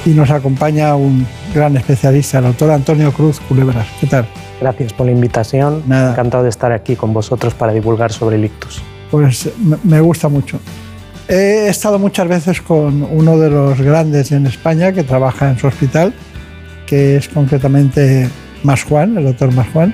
y 0.05 0.09
nos 0.11 0.29
acompaña 0.29 0.95
un 0.95 1.25
gran 1.53 1.75
especialista, 1.75 2.37
el 2.39 2.45
doctor 2.45 2.71
Antonio 2.71 3.11
Cruz 3.11 3.39
Culebras. 3.41 3.87
¿Qué 3.99 4.07
tal? 4.07 4.27
Gracias 4.61 4.93
por 4.93 5.05
la 5.07 5.11
invitación. 5.13 5.83
Encantado 5.85 6.43
de 6.43 6.49
estar 6.49 6.71
aquí 6.71 6.95
con 6.95 7.13
vosotros 7.13 7.53
para 7.53 7.73
divulgar 7.73 8.11
sobre 8.11 8.35
el 8.35 8.45
ictus. 8.45 8.81
Pues 9.09 9.49
me- 9.83 10.01
gusta 10.01 10.29
mucho. 10.29 10.59
He 11.27 11.67
estado 11.69 11.97
muchas 11.99 12.27
veces 12.27 12.61
con 12.61 13.03
uno 13.03 13.37
de 13.37 13.49
los 13.49 13.79
grandes 13.81 14.31
en 14.31 14.45
España 14.47 14.91
que 14.91 15.03
trabaja 15.03 15.49
en 15.49 15.57
su 15.57 15.67
hospital, 15.67 16.13
que 16.85 17.17
es 17.17 17.27
concretamente 17.29 18.29
Mas 18.63 18.83
Juan, 18.83 19.17
el 19.17 19.25
doctor 19.25 19.51
Mas 19.53 19.67
Juan. 19.73 19.93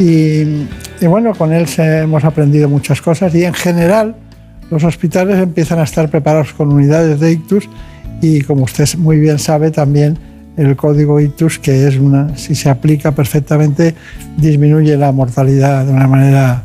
Y, 0.00 0.66
y 1.00 1.06
bueno, 1.06 1.34
con 1.34 1.52
él 1.52 1.68
se- 1.68 2.00
hemos 2.00 2.24
aprendido 2.24 2.68
muchas 2.68 3.00
cosas 3.02 3.34
y 3.34 3.44
en 3.44 3.54
general 3.54 4.16
los 4.70 4.82
hospitales 4.82 5.38
empiezan 5.38 5.78
a 5.78 5.82
estar 5.82 6.08
preparados 6.08 6.52
con 6.54 6.72
unidades 6.72 7.20
de 7.20 7.32
ictus 7.32 7.68
y 8.22 8.40
como 8.42 8.64
usted 8.64 8.88
muy 8.98 9.18
bien 9.20 9.38
sabe 9.38 9.70
también 9.70 10.18
el 10.56 10.74
código 10.76 11.20
ictus 11.20 11.58
que 11.58 11.86
es 11.86 11.96
una 11.98 12.36
si 12.36 12.54
se 12.54 12.70
aplica 12.70 13.12
perfectamente 13.12 13.94
disminuye 14.36 14.96
la 14.96 15.12
mortalidad 15.12 15.84
de 15.84 15.92
una 15.92 16.06
manera 16.08 16.62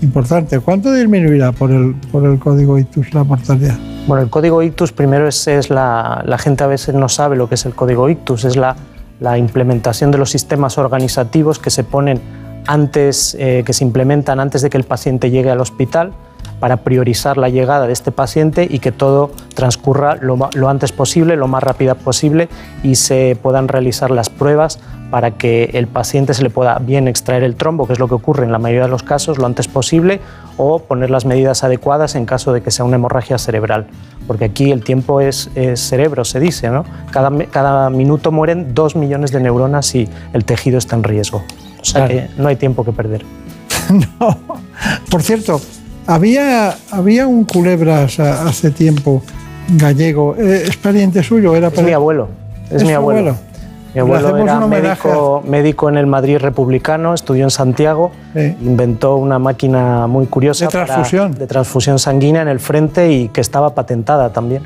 importante. 0.00 0.58
¿Cuánto 0.60 0.92
disminuirá 0.92 1.52
por 1.52 1.70
el, 1.70 1.94
por 2.10 2.24
el 2.24 2.38
código 2.38 2.78
ictus 2.78 3.12
la 3.12 3.24
mortalidad? 3.24 3.76
Bueno, 4.06 4.22
el 4.22 4.30
código 4.30 4.62
ictus 4.62 4.92
primero 4.92 5.28
es, 5.28 5.46
es 5.48 5.68
la, 5.68 6.22
la 6.26 6.38
gente 6.38 6.64
a 6.64 6.66
veces 6.68 6.94
no 6.94 7.08
sabe 7.10 7.36
lo 7.36 7.48
que 7.50 7.56
es 7.56 7.66
el 7.66 7.74
código 7.74 8.08
ictus, 8.08 8.44
es 8.46 8.56
la, 8.56 8.76
la 9.20 9.36
implementación 9.36 10.10
de 10.10 10.16
los 10.18 10.30
sistemas 10.30 10.78
organizativos 10.78 11.58
que 11.58 11.68
se 11.70 11.84
ponen 11.84 12.20
antes, 12.68 13.34
eh, 13.40 13.62
que 13.64 13.72
se 13.72 13.82
implementan 13.82 14.40
antes 14.40 14.60
de 14.60 14.68
que 14.68 14.76
el 14.76 14.84
paciente 14.84 15.30
llegue 15.30 15.50
al 15.50 15.60
hospital 15.60 16.12
para 16.60 16.78
priorizar 16.78 17.38
la 17.38 17.48
llegada 17.48 17.86
de 17.86 17.92
este 17.94 18.12
paciente 18.12 18.66
y 18.68 18.78
que 18.80 18.92
todo 18.92 19.30
transcurra 19.54 20.16
lo, 20.16 20.68
antes 20.68 20.92
posible, 20.92 21.36
lo 21.36 21.48
más 21.48 21.62
rápido 21.62 21.94
posible 21.94 22.50
y 22.82 22.96
se 22.96 23.38
puedan 23.40 23.68
realizar 23.68 24.10
las 24.10 24.28
pruebas 24.28 24.80
para 25.10 25.30
que 25.30 25.70
el 25.72 25.86
paciente 25.86 26.34
se 26.34 26.42
le 26.42 26.50
pueda 26.50 26.78
bien 26.78 27.08
extraer 27.08 27.42
el 27.42 27.54
trombo, 27.54 27.86
que 27.86 27.94
es 27.94 27.98
lo 27.98 28.06
que 28.06 28.14
ocurre 28.14 28.44
en 28.44 28.52
la 28.52 28.58
mayoría 28.58 28.84
de 28.84 28.90
los 28.90 29.02
casos, 29.02 29.38
lo 29.38 29.46
antes 29.46 29.66
posible, 29.66 30.20
o 30.58 30.80
poner 30.80 31.08
las 31.08 31.24
medidas 31.24 31.64
adecuadas 31.64 32.16
en 32.16 32.26
caso 32.26 32.52
de 32.52 32.60
que 32.60 32.70
sea 32.70 32.84
una 32.84 32.96
hemorragia 32.96 33.38
cerebral. 33.38 33.86
Porque 34.26 34.44
aquí 34.44 34.70
el 34.70 34.84
tiempo 34.84 35.22
es, 35.22 35.48
cerebro, 35.76 36.26
se 36.26 36.40
dice, 36.40 36.68
¿no? 36.68 36.84
Cada, 37.10 37.30
cada 37.46 37.88
minuto 37.88 38.30
mueren 38.30 38.74
dos 38.74 38.94
millones 38.94 39.32
de 39.32 39.40
neuronas 39.40 39.94
y 39.94 40.06
el 40.34 40.44
tejido 40.44 40.76
está 40.76 40.96
en 40.96 41.04
riesgo. 41.04 41.42
Sea 41.90 42.06
Claro. 42.06 42.28
que 42.36 42.40
no 42.42 42.48
hay 42.48 42.56
tiempo 42.56 42.84
que 42.84 42.92
perder. 42.92 43.24
Por 45.10 45.22
cierto, 45.22 45.60
había, 46.06 46.74
había 46.90 47.26
un 47.26 47.44
culebras 47.44 48.18
hace 48.20 48.70
tiempo 48.70 49.22
gallego, 49.70 50.34
eh, 50.36 50.64
¿es 50.66 50.76
pariente 50.76 51.22
suyo? 51.22 51.54
Era 51.56 51.68
Es 51.68 51.82
mi 51.82 51.92
abuelo, 51.92 52.28
es, 52.70 52.76
¿Es 52.76 52.84
mi 52.84 52.92
abuelo. 52.92 53.20
abuelo? 53.30 53.38
Mi 53.94 54.00
abuelo 54.00 54.36
era 54.36 54.60
médico, 54.66 55.42
médico 55.46 55.88
en 55.88 55.96
el 55.96 56.06
Madrid 56.06 56.36
republicano, 56.38 57.14
estudió 57.14 57.44
en 57.44 57.50
Santiago, 57.50 58.12
inventó 58.60 59.16
una 59.16 59.38
máquina 59.38 60.06
muy 60.06 60.26
curiosa 60.26 60.66
De 60.66 60.70
para- 60.70 60.84
transfusión. 60.84 61.32
de 61.34 61.46
transfusión 61.46 61.98
sanguínea 61.98 62.42
en 62.42 62.48
el 62.48 62.60
frente 62.60 63.10
y 63.10 63.28
que 63.28 63.40
estaba 63.40 63.74
patentada 63.74 64.30
también. 64.32 64.62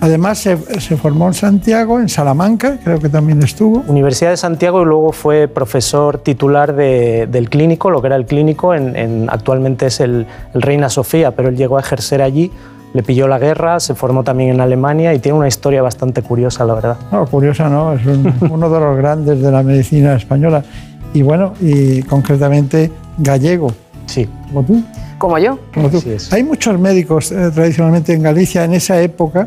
Además 0.00 0.38
se, 0.38 0.56
se 0.80 0.96
formó 0.96 1.26
en 1.26 1.34
Santiago, 1.34 1.98
en 1.98 2.08
Salamanca, 2.08 2.78
creo 2.84 3.00
que 3.00 3.08
también 3.08 3.42
estuvo. 3.42 3.82
Universidad 3.88 4.30
de 4.30 4.36
Santiago 4.36 4.82
y 4.82 4.84
luego 4.84 5.12
fue 5.12 5.48
profesor 5.48 6.18
titular 6.18 6.74
de- 6.76 7.26
del 7.30 7.50
clínico, 7.50 7.90
lo 7.90 8.00
que 8.00 8.06
era 8.06 8.16
el 8.16 8.24
clínico, 8.26 8.74
en, 8.74 8.94
en- 8.96 9.28
actualmente 9.30 9.86
es 9.86 9.98
el, 10.00 10.26
el 10.54 10.62
Reina 10.62 10.88
Sofía, 10.88 11.32
pero 11.32 11.48
él 11.48 11.56
llegó 11.56 11.76
a 11.78 11.80
ejercer 11.80 12.22
allí 12.22 12.50
le 12.94 13.02
pilló 13.02 13.28
la 13.28 13.38
guerra, 13.38 13.80
se 13.80 13.94
formó 13.94 14.24
también 14.24 14.48
en 14.48 14.62
Alemania 14.62 15.12
y 15.12 15.18
tiene 15.18 15.36
una 15.36 15.46
historia 15.46 15.82
bastante 15.82 16.22
curiosa, 16.22 16.64
la 16.64 16.72
verdad. 16.72 16.96
No, 17.12 17.26
curiosa 17.26 17.68
no, 17.68 17.92
es 17.92 18.00
uno 18.50 18.70
de 18.70 18.80
los 18.80 18.96
grandes 18.96 19.42
de 19.42 19.52
la 19.52 19.62
medicina 19.62 20.14
española. 20.14 20.64
Y 21.12 21.20
bueno, 21.20 21.52
y 21.60 22.00
concretamente 22.04 22.90
gallego. 23.18 23.72
Sí. 24.06 24.26
¿Como 24.48 24.62
tú? 24.64 24.82
Como 25.18 25.36
yo. 25.38 25.58
Como 25.74 25.90
tú. 25.90 26.02
Hay 26.30 26.42
muchos 26.42 26.78
médicos 26.80 27.30
eh, 27.30 27.50
tradicionalmente 27.54 28.14
en 28.14 28.22
Galicia 28.22 28.64
en 28.64 28.72
esa 28.72 28.98
época, 29.02 29.46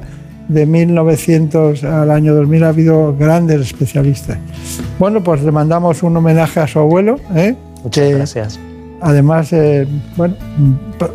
de 0.51 0.65
1900 0.65 1.83
al 1.83 2.11
año 2.11 2.35
2000, 2.35 2.63
ha 2.63 2.69
habido 2.69 3.15
grandes 3.17 3.61
especialistas. 3.61 4.37
Bueno, 4.99 5.23
pues 5.23 5.43
le 5.43 5.51
mandamos 5.51 6.03
un 6.03 6.17
homenaje 6.17 6.59
a 6.59 6.67
su 6.67 6.79
abuelo. 6.79 7.17
¿eh? 7.35 7.55
Muchas 7.83 8.09
gracias. 8.11 8.59
Además, 9.01 9.51
eh, 9.53 9.87
bueno, 10.15 10.35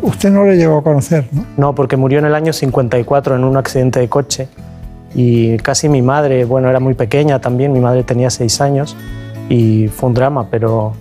usted 0.01 0.31
no 0.31 0.43
le 0.43 0.57
llegó 0.57 0.77
a 0.77 0.83
conocer, 0.83 1.25
¿no? 1.31 1.45
No, 1.55 1.75
porque 1.75 1.95
murió 1.95 2.19
en 2.19 2.25
el 2.25 2.35
año 2.35 2.51
54 2.51 3.35
en 3.35 3.43
un 3.43 3.55
accidente 3.55 3.99
de 3.99 4.09
coche. 4.09 4.47
Y 5.15 5.57
casi 5.57 5.87
mi 5.87 6.01
madre, 6.01 6.43
bueno, 6.43 6.69
era 6.69 6.79
muy 6.79 6.95
pequeña 6.95 7.39
también, 7.39 7.71
mi 7.71 7.79
madre 7.79 8.03
tenía 8.03 8.29
seis 8.29 8.59
años 8.59 8.95
y 9.49 9.87
fue 9.87 10.09
un 10.09 10.15
drama, 10.15 10.47
pero 10.51 10.93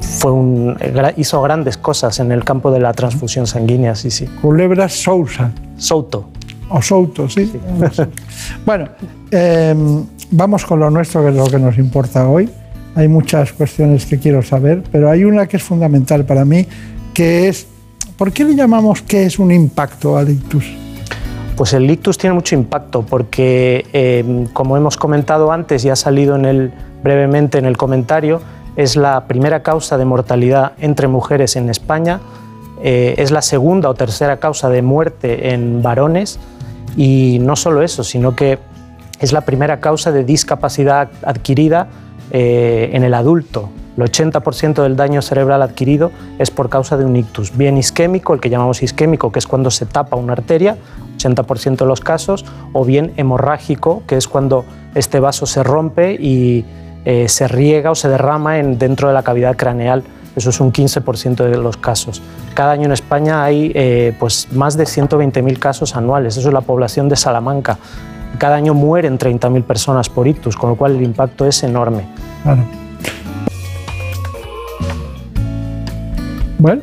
fue 0.00 0.32
un, 0.32 0.76
hizo 1.16 1.42
grandes 1.42 1.76
cosas 1.76 2.20
en 2.20 2.32
el 2.32 2.44
campo 2.44 2.70
de 2.70 2.80
la 2.80 2.92
transfusión 2.92 3.46
sanguínea, 3.46 3.94
sí, 3.94 4.10
sí. 4.10 4.26
Culebra 4.40 4.88
Sousa. 4.88 5.50
Souto. 5.76 6.28
O 6.70 6.80
Souto, 6.80 7.28
sí. 7.28 7.50
bueno, 8.66 8.88
em, 9.30 10.04
vamos 10.30 10.64
con 10.64 10.78
lo 10.78 10.90
nuestro, 10.90 11.22
que 11.22 11.30
es 11.30 11.34
lo 11.34 11.46
que 11.46 11.58
nos 11.58 11.76
importa 11.78 12.28
hoy. 12.28 12.48
Hay 12.94 13.08
muchas 13.08 13.52
cuestiones 13.52 14.06
que 14.06 14.18
quiero 14.18 14.42
saber, 14.42 14.82
pero 14.90 15.10
hay 15.10 15.24
una 15.24 15.46
que 15.46 15.56
es 15.56 15.62
fundamental 15.62 16.24
para 16.24 16.44
mí, 16.44 16.66
que 17.12 17.48
es, 17.48 17.66
¿por 18.16 18.32
qué 18.32 18.44
le 18.44 18.54
llamamos 18.54 19.02
que 19.02 19.26
es 19.26 19.38
un 19.38 19.50
impacto 19.50 20.16
al 20.16 20.30
ictus? 20.30 20.64
Pues 21.56 21.72
el 21.72 21.90
ictus 21.90 22.18
tiene 22.18 22.34
mucho 22.34 22.54
impacto 22.54 23.02
porque, 23.02 23.86
em, 23.92 24.46
como 24.46 24.76
hemos 24.76 24.96
comentado 24.96 25.52
antes 25.52 25.84
y 25.84 25.90
ha 25.90 25.96
salido 25.96 26.36
en 26.36 26.44
el, 26.44 26.72
brevemente 27.02 27.58
en 27.58 27.64
el 27.64 27.76
comentario, 27.76 28.40
es 28.76 28.96
la 28.96 29.26
primera 29.26 29.62
causa 29.62 29.98
de 29.98 30.04
mortalidad 30.04 30.72
entre 30.80 31.08
mujeres 31.08 31.56
en 31.56 31.68
España, 31.68 32.20
eh, 32.82 33.14
es 33.18 33.30
la 33.30 33.42
segunda 33.42 33.90
o 33.90 33.94
tercera 33.94 34.38
causa 34.38 34.70
de 34.70 34.80
muerte 34.80 35.52
en 35.52 35.82
varones 35.82 36.38
y 36.96 37.38
no 37.40 37.56
solo 37.56 37.82
eso, 37.82 38.04
sino 38.04 38.34
que 38.34 38.58
es 39.20 39.32
la 39.32 39.42
primera 39.42 39.80
causa 39.80 40.12
de 40.12 40.24
discapacidad 40.24 41.10
adquirida 41.24 41.88
eh, 42.30 42.90
en 42.92 43.04
el 43.04 43.14
adulto. 43.14 43.70
El 43.96 44.04
80% 44.04 44.82
del 44.82 44.96
daño 44.96 45.20
cerebral 45.20 45.62
adquirido 45.62 46.10
es 46.38 46.50
por 46.50 46.70
causa 46.70 46.96
de 46.96 47.04
un 47.04 47.16
ictus, 47.16 47.56
bien 47.56 47.76
isquémico, 47.76 48.32
el 48.32 48.40
que 48.40 48.48
llamamos 48.48 48.82
isquémico, 48.82 49.30
que 49.30 49.40
es 49.40 49.46
cuando 49.46 49.70
se 49.70 49.84
tapa 49.84 50.16
una 50.16 50.32
arteria, 50.32 50.78
80% 51.18 51.76
de 51.76 51.86
los 51.86 52.00
casos, 52.00 52.46
o 52.72 52.84
bien 52.84 53.12
hemorrágico, 53.16 54.02
que 54.06 54.16
es 54.16 54.26
cuando 54.26 54.64
este 54.94 55.20
vaso 55.20 55.44
se 55.44 55.62
rompe 55.62 56.14
y 56.14 56.64
eh, 57.04 57.28
se 57.28 57.46
riega 57.48 57.90
o 57.90 57.94
se 57.94 58.08
derrama 58.08 58.58
en, 58.58 58.78
dentro 58.78 59.08
de 59.08 59.14
la 59.14 59.22
cavidad 59.22 59.56
craneal. 59.56 60.02
Eso 60.36 60.50
es 60.50 60.60
un 60.60 60.72
15% 60.72 61.48
de 61.48 61.56
los 61.56 61.76
casos. 61.76 62.22
Cada 62.54 62.72
año 62.72 62.86
en 62.86 62.92
España 62.92 63.42
hay 63.42 63.72
eh, 63.74 64.14
pues 64.18 64.48
más 64.52 64.76
de 64.76 64.84
120.000 64.84 65.58
casos 65.58 65.96
anuales. 65.96 66.36
Eso 66.36 66.48
es 66.48 66.54
la 66.54 66.60
población 66.60 67.08
de 67.08 67.16
Salamanca. 67.16 67.78
Cada 68.38 68.56
año 68.56 68.74
mueren 68.74 69.18
30.000 69.18 69.64
personas 69.64 70.08
por 70.08 70.28
ictus, 70.28 70.56
con 70.56 70.70
lo 70.70 70.76
cual 70.76 70.96
el 70.96 71.02
impacto 71.02 71.46
es 71.46 71.62
enorme. 71.62 72.04
Bueno, 76.58 76.82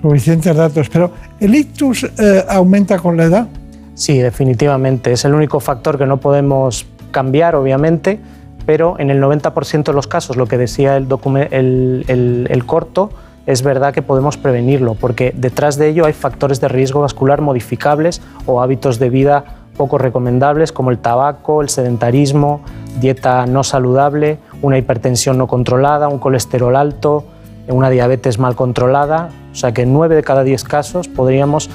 suficientes 0.00 0.54
datos, 0.54 0.88
pero 0.88 1.10
¿el 1.40 1.54
ictus 1.54 2.04
eh, 2.04 2.44
aumenta 2.48 2.98
con 2.98 3.16
la 3.16 3.24
edad? 3.24 3.48
Sí, 3.94 4.18
definitivamente. 4.18 5.12
Es 5.12 5.24
el 5.24 5.34
único 5.34 5.60
factor 5.60 5.98
que 5.98 6.06
no 6.06 6.18
podemos 6.18 6.86
cambiar, 7.10 7.54
obviamente 7.54 8.20
pero 8.66 8.96
en 8.98 9.10
el 9.10 9.22
90% 9.22 9.84
de 9.84 9.92
los 9.92 10.06
casos, 10.06 10.36
lo 10.36 10.46
que 10.46 10.58
decía 10.58 10.96
el, 10.96 11.06
el, 11.50 12.46
el, 12.50 12.66
corto, 12.66 13.10
es 13.46 13.62
verdad 13.62 13.92
que 13.92 14.02
podemos 14.02 14.36
prevenirlo, 14.36 14.94
porque 14.94 15.32
detrás 15.36 15.76
de 15.76 15.88
ello 15.88 16.06
hay 16.06 16.12
factores 16.12 16.60
de 16.60 16.68
riesgo 16.68 17.00
vascular 17.00 17.40
modificables 17.40 18.22
o 18.46 18.62
hábitos 18.62 18.98
de 18.98 19.10
vida 19.10 19.44
poco 19.76 19.98
recomendables 19.98 20.72
como 20.72 20.90
el 20.90 20.98
tabaco, 20.98 21.60
el 21.60 21.68
sedentarismo, 21.68 22.62
dieta 23.00 23.46
no 23.46 23.64
saludable, 23.64 24.38
una 24.62 24.78
hipertensión 24.78 25.36
no 25.36 25.46
controlada, 25.46 26.08
un 26.08 26.18
colesterol 26.18 26.76
alto, 26.76 27.24
una 27.68 27.90
diabetes 27.90 28.38
mal 28.38 28.54
controlada. 28.54 29.30
O 29.52 29.54
sea 29.54 29.72
que 29.72 29.82
en 29.82 29.92
9 29.92 30.14
de 30.16 30.22
cada 30.22 30.44
10 30.44 30.64
casos 30.64 31.08
podríamos 31.08 31.70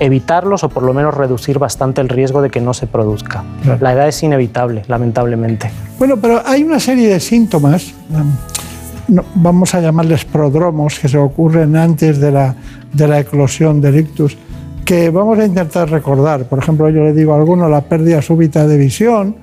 evitarlos 0.00 0.64
o 0.64 0.68
por 0.68 0.82
lo 0.82 0.94
menos 0.94 1.14
reducir 1.14 1.58
bastante 1.58 2.00
el 2.00 2.08
riesgo 2.08 2.42
de 2.42 2.50
que 2.50 2.60
no 2.60 2.74
se 2.74 2.86
produzca. 2.86 3.44
La 3.80 3.92
edad 3.92 4.08
es 4.08 4.22
inevitable, 4.22 4.82
lamentablemente. 4.88 5.70
Bueno, 5.98 6.16
pero 6.16 6.42
hay 6.44 6.62
una 6.62 6.80
serie 6.80 7.08
de 7.08 7.20
síntomas, 7.20 7.94
um, 8.10 9.16
vamos 9.34 9.74
a 9.74 9.80
llamarles 9.80 10.24
prodromos, 10.24 10.98
que 10.98 11.08
se 11.08 11.18
ocurren 11.18 11.76
antes 11.76 12.18
de 12.18 12.30
la, 12.30 12.54
de 12.92 13.08
la 13.08 13.20
eclosión 13.20 13.80
del 13.80 13.98
ictus, 13.98 14.36
que 14.84 15.10
vamos 15.10 15.38
a 15.38 15.44
intentar 15.44 15.88
recordar. 15.90 16.44
Por 16.44 16.58
ejemplo, 16.58 16.88
yo 16.90 17.04
le 17.04 17.12
digo 17.12 17.32
a 17.32 17.36
alguno 17.36 17.68
la 17.68 17.82
pérdida 17.82 18.20
súbita 18.20 18.66
de 18.66 18.76
visión 18.76 19.36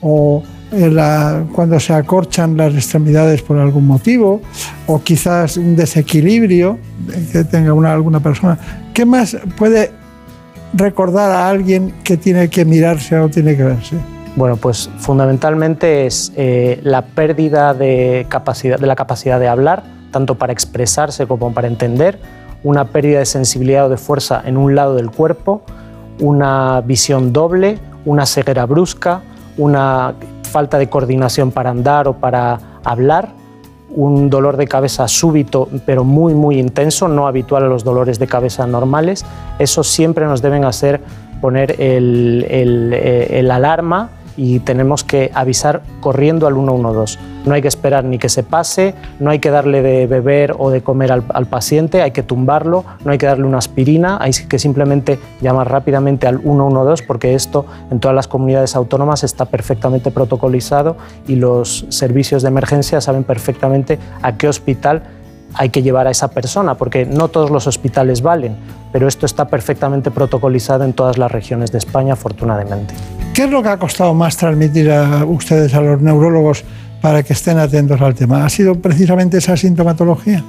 o 0.00 0.42
la, 0.72 1.44
cuando 1.52 1.78
se 1.78 1.92
acorchan 1.92 2.56
las 2.56 2.74
extremidades 2.74 3.42
por 3.42 3.58
algún 3.58 3.86
motivo 3.86 4.40
o 4.86 5.02
quizás 5.02 5.56
un 5.56 5.76
desequilibrio 5.76 6.78
que 7.30 7.44
tenga 7.44 7.72
una, 7.72 7.92
alguna 7.92 8.20
persona. 8.20 8.58
¿Qué 8.94 9.04
más 9.04 9.36
puede 9.56 9.92
recordar 10.72 11.30
a 11.30 11.48
alguien 11.48 11.92
que 12.02 12.16
tiene 12.16 12.48
que 12.48 12.64
mirarse 12.64 13.18
o 13.18 13.28
tiene 13.28 13.56
que 13.56 13.64
verse? 13.64 13.96
Bueno, 14.34 14.56
pues 14.56 14.88
fundamentalmente 14.98 16.06
es 16.06 16.32
eh, 16.36 16.80
la 16.82 17.02
pérdida 17.02 17.74
de, 17.74 18.26
capacidad, 18.28 18.78
de 18.78 18.86
la 18.86 18.96
capacidad 18.96 19.38
de 19.38 19.48
hablar, 19.48 19.82
tanto 20.10 20.36
para 20.36 20.52
expresarse 20.52 21.26
como 21.26 21.52
para 21.52 21.68
entender, 21.68 22.18
una 22.64 22.86
pérdida 22.86 23.18
de 23.18 23.26
sensibilidad 23.26 23.86
o 23.86 23.88
de 23.90 23.98
fuerza 23.98 24.40
en 24.44 24.56
un 24.56 24.74
lado 24.74 24.94
del 24.94 25.10
cuerpo, 25.10 25.62
una 26.20 26.80
visión 26.80 27.32
doble, 27.32 27.78
una 28.06 28.24
ceguera 28.24 28.64
brusca, 28.64 29.20
una 29.58 30.14
falta 30.52 30.78
de 30.78 30.88
coordinación 30.88 31.50
para 31.50 31.70
andar 31.70 32.06
o 32.06 32.12
para 32.12 32.60
hablar, 32.84 33.30
un 33.94 34.30
dolor 34.30 34.56
de 34.56 34.66
cabeza 34.66 35.06
súbito 35.08 35.68
pero 35.84 36.04
muy 36.04 36.34
muy 36.34 36.58
intenso, 36.58 37.08
no 37.08 37.26
habitual 37.26 37.64
a 37.64 37.66
los 37.66 37.84
dolores 37.84 38.18
de 38.18 38.26
cabeza 38.26 38.66
normales, 38.66 39.24
eso 39.58 39.82
siempre 39.82 40.24
nos 40.26 40.40
deben 40.40 40.64
hacer 40.64 41.00
poner 41.40 41.72
el, 41.80 42.46
eh, 42.48 43.40
el 43.40 43.50
alarma 43.50 44.10
y 44.36 44.60
tenemos 44.60 45.04
que 45.04 45.30
avisar 45.34 45.82
corriendo 46.00 46.46
al 46.46 46.54
112. 46.54 47.18
No 47.44 47.54
hay 47.54 47.62
que 47.62 47.68
esperar 47.68 48.04
ni 48.04 48.18
que 48.18 48.28
se 48.28 48.42
pase, 48.42 48.94
no 49.18 49.30
hay 49.30 49.40
que 49.40 49.50
darle 49.50 49.82
de 49.82 50.06
beber 50.06 50.54
o 50.58 50.70
de 50.70 50.82
comer 50.82 51.10
al, 51.12 51.46
paciente, 51.46 52.02
hay 52.02 52.12
que 52.12 52.22
tumbarlo, 52.22 52.84
no 53.04 53.10
hay 53.10 53.18
que 53.18 53.26
darle 53.26 53.44
una 53.44 53.58
aspirina, 53.58 54.18
hay 54.20 54.32
que 54.32 54.58
simplemente 54.58 55.18
llamar 55.40 55.70
rápidamente 55.70 56.26
al 56.26 56.40
112 56.40 57.04
porque 57.06 57.34
esto 57.34 57.66
en 57.90 58.00
todas 58.00 58.14
las 58.14 58.28
comunidades 58.28 58.76
autónomas 58.76 59.24
está 59.24 59.46
perfectamente 59.46 60.10
protocolizado 60.10 60.96
y 61.26 61.36
los 61.36 61.86
servicios 61.88 62.42
de 62.42 62.48
emergencia 62.48 63.00
saben 63.00 63.24
perfectamente 63.24 63.98
a 64.22 64.36
qué 64.36 64.48
hospital 64.48 65.02
hay 65.54 65.70
que 65.70 65.82
llevar 65.82 66.06
a 66.06 66.10
esa 66.10 66.28
persona, 66.28 66.74
porque 66.74 67.04
no 67.04 67.28
todos 67.28 67.50
los 67.50 67.66
hospitales 67.66 68.22
valen, 68.22 68.56
pero 68.92 69.08
esto 69.08 69.26
está 69.26 69.46
perfectamente 69.46 70.10
protocolizado 70.10 70.84
en 70.84 70.92
todas 70.92 71.18
las 71.18 71.30
regiones 71.30 71.72
de 71.72 71.78
España, 71.78 72.14
afortunadamente. 72.14 72.94
¿Qué 73.34 73.44
es 73.44 73.50
lo 73.50 73.62
que 73.62 73.70
ha 73.70 73.78
costado 73.78 74.14
más 74.14 74.36
transmitir 74.36 74.90
a 74.90 75.24
ustedes, 75.24 75.74
a 75.74 75.80
los 75.80 76.00
neurólogos, 76.00 76.64
para 77.00 77.22
que 77.22 77.32
estén 77.32 77.58
atentos 77.58 78.00
al 78.00 78.14
tema? 78.14 78.44
¿Ha 78.44 78.48
sido 78.48 78.74
precisamente 78.74 79.38
esa 79.38 79.56
sintomatología? 79.56 80.42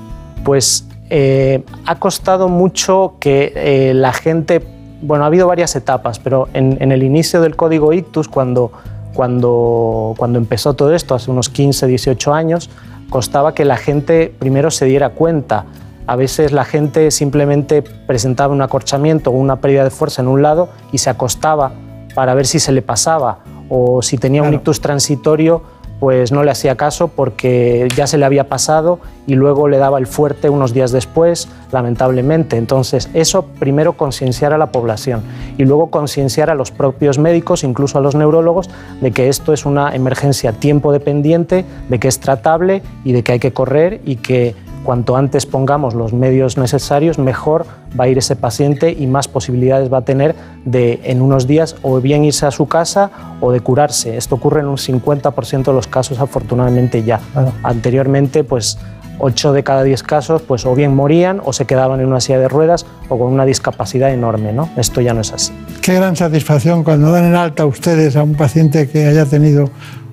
Pues 0.43 0.85
eh, 1.09 1.63
ha 1.85 1.99
costado 1.99 2.49
mucho 2.49 3.15
que 3.19 3.53
eh, 3.55 3.93
la 3.93 4.13
gente, 4.13 4.61
bueno, 5.01 5.23
ha 5.23 5.27
habido 5.27 5.47
varias 5.47 5.75
etapas, 5.75 6.19
pero 6.19 6.49
en, 6.53 6.77
en 6.81 6.91
el 6.91 7.03
inicio 7.03 7.41
del 7.41 7.55
código 7.55 7.93
ictus, 7.93 8.27
cuando, 8.27 8.71
cuando, 9.13 10.13
cuando 10.17 10.39
empezó 10.39 10.73
todo 10.73 10.93
esto, 10.93 11.15
hace 11.15 11.31
unos 11.31 11.49
15, 11.49 11.88
18 11.88 12.34
años, 12.34 12.69
costaba 13.14 13.53
que 13.53 13.64
la 13.64 13.77
gente 13.77 14.34
primero 14.40 14.72
se 14.72 14.85
diera 14.85 15.10
cuenta. 15.10 15.65
A 16.07 16.15
veces 16.15 16.52
la 16.52 16.65
gente 16.65 17.11
simplemente 17.11 17.84
presentaba 17.84 18.52
un 18.52 18.64
acorchamiento 18.64 19.30
o 19.30 19.34
una 19.34 19.57
pérdida 19.57 19.84
de 19.84 19.91
fuerza 19.91 20.23
en 20.23 20.30
un 20.30 20.41
lado 20.41 20.69
y 20.91 20.98
se 20.98 21.11
acostaba 21.11 21.73
para 22.15 22.34
ver 22.34 22.48
si 22.48 22.57
se 22.57 22.72
le 22.72 22.81
pasaba 22.81 23.38
o 23.69 24.02
si 24.02 24.18
tenía 24.18 24.41
un 24.41 24.56
ictus 24.56 24.81
transitorio 24.81 25.61
pues 25.99 26.31
no 26.31 26.43
le 26.43 26.51
hacía 26.51 26.75
caso 26.75 27.07
porque 27.07 27.87
ya 27.95 28.07
se 28.07 28.17
le 28.17 28.25
había 28.25 28.49
pasado 28.49 28.99
y 29.25 29.35
luego 29.35 29.67
le 29.67 29.77
daba 29.77 29.99
el 29.99 30.07
fuerte 30.07 30.49
unos 30.49 30.73
días 30.73 30.91
después, 30.91 31.47
lamentablemente. 31.71 32.57
Entonces, 32.57 33.09
eso 33.13 33.45
primero 33.59 33.93
concienciar 33.93 34.53
a 34.53 34.57
la 34.57 34.71
población 34.71 35.21
y 35.57 35.63
luego 35.63 35.89
concienciar 35.89 36.49
a 36.49 36.55
los 36.55 36.71
propios 36.71 37.19
médicos, 37.19 37.63
incluso 37.63 37.97
a 37.97 38.01
los 38.01 38.15
neurólogos, 38.15 38.69
de 39.01 39.11
que 39.11 39.29
esto 39.29 39.53
es 39.53 39.65
una 39.65 39.95
emergencia 39.95 40.51
tiempo 40.51 40.91
dependiente, 40.91 41.65
de 41.89 41.99
que 41.99 42.07
es 42.07 42.19
tratable 42.19 42.81
y 43.05 43.13
de 43.13 43.23
que 43.23 43.33
hay 43.33 43.39
que 43.39 43.53
correr 43.53 44.01
y 44.03 44.17
que 44.17 44.55
cuanto 44.83 45.15
antes 45.15 45.45
pongamos 45.45 45.93
los 45.93 46.13
medios 46.13 46.57
necesarios, 46.57 47.17
mejor 47.17 47.65
va 47.99 48.05
a 48.05 48.07
ir 48.07 48.17
ese 48.17 48.35
paciente 48.35 48.91
y 48.91 49.07
más 49.07 49.27
posibilidades 49.27 49.91
va 49.91 49.99
a 49.99 50.01
tener 50.05 50.35
de 50.65 50.99
en 51.03 51.21
unos 51.21 51.47
días 51.47 51.75
o 51.81 51.99
bien 51.99 52.23
irse 52.23 52.45
a 52.45 52.51
su 52.51 52.67
casa 52.67 53.11
o 53.41 53.51
de 53.51 53.59
curarse. 53.59 54.17
Esto 54.17 54.35
ocurre 54.35 54.61
en 54.61 54.67
un 54.67 54.77
50% 54.77 55.63
de 55.63 55.73
los 55.73 55.87
casos 55.87 56.19
afortunadamente 56.19 57.03
ya. 57.03 57.19
Anteriormente 57.63 58.43
pues 58.43 58.77
8 59.19 59.53
de 59.53 59.63
cada 59.63 59.83
10 59.83 60.03
casos 60.03 60.41
pues 60.41 60.65
o 60.65 60.75
bien 60.75 60.95
morían 60.95 61.41
o 61.43 61.53
se 61.53 61.65
quedaban 61.65 61.99
en 61.99 62.07
una 62.07 62.19
silla 62.19 62.39
de 62.39 62.47
ruedas 62.47 62.85
o 63.09 63.17
con 63.17 63.31
una 63.31 63.45
discapacidad 63.45 64.11
enorme. 64.11 64.53
¿no? 64.53 64.69
Esto 64.77 65.01
ya 65.01 65.13
no 65.13 65.21
es 65.21 65.31
así. 65.31 65.53
Qué 65.81 65.93
gran 65.95 66.15
satisfacción 66.15 66.83
cuando 66.83 67.11
dan 67.11 67.25
en 67.25 67.35
alta 67.35 67.65
ustedes 67.65 68.15
a 68.15 68.23
un 68.23 68.35
paciente 68.35 68.89
que 68.89 69.05
haya 69.05 69.25
tenido 69.25 69.69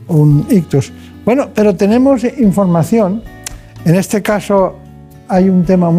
un 0.08 0.46
ictus. 0.50 0.92
Bueno, 1.24 1.48
pero 1.54 1.74
tenemos 1.76 2.24
información. 2.24 3.22
En 3.84 3.94
este 3.94 4.22
caso 4.22 4.76
hay 5.28 5.48
un 5.48 5.64
tema 5.64 5.90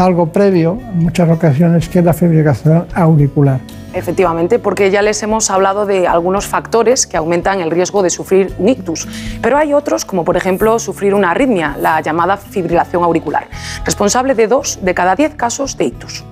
algo 0.00 0.26
previo, 0.26 0.78
en 0.92 1.04
muchas 1.04 1.28
ocasiones, 1.30 1.88
que 1.88 2.00
es 2.00 2.04
la 2.04 2.12
fibrilación 2.12 2.86
auricular. 2.94 3.60
Efectivamente, 3.92 4.58
porque 4.58 4.90
ya 4.90 5.02
les 5.02 5.20
hemos 5.22 5.50
hablado 5.50 5.84
de 5.84 6.06
algunos 6.06 6.46
factores 6.46 7.06
que 7.06 7.16
aumentan 7.16 7.60
el 7.60 7.70
riesgo 7.70 8.02
de 8.02 8.10
sufrir 8.10 8.54
un 8.58 8.68
ictus, 8.68 9.08
pero 9.42 9.56
hay 9.56 9.72
otros, 9.72 10.04
como 10.04 10.24
por 10.24 10.36
ejemplo 10.36 10.78
sufrir 10.78 11.12
una 11.12 11.32
arritmia, 11.32 11.76
la 11.80 12.00
llamada 12.00 12.36
fibrilación 12.36 13.02
auricular, 13.02 13.48
responsable 13.84 14.34
de 14.34 14.46
dos 14.46 14.78
de 14.82 14.94
cada 14.94 15.16
diez 15.16 15.34
casos 15.34 15.76
de 15.76 15.86
ictus. 15.86 16.24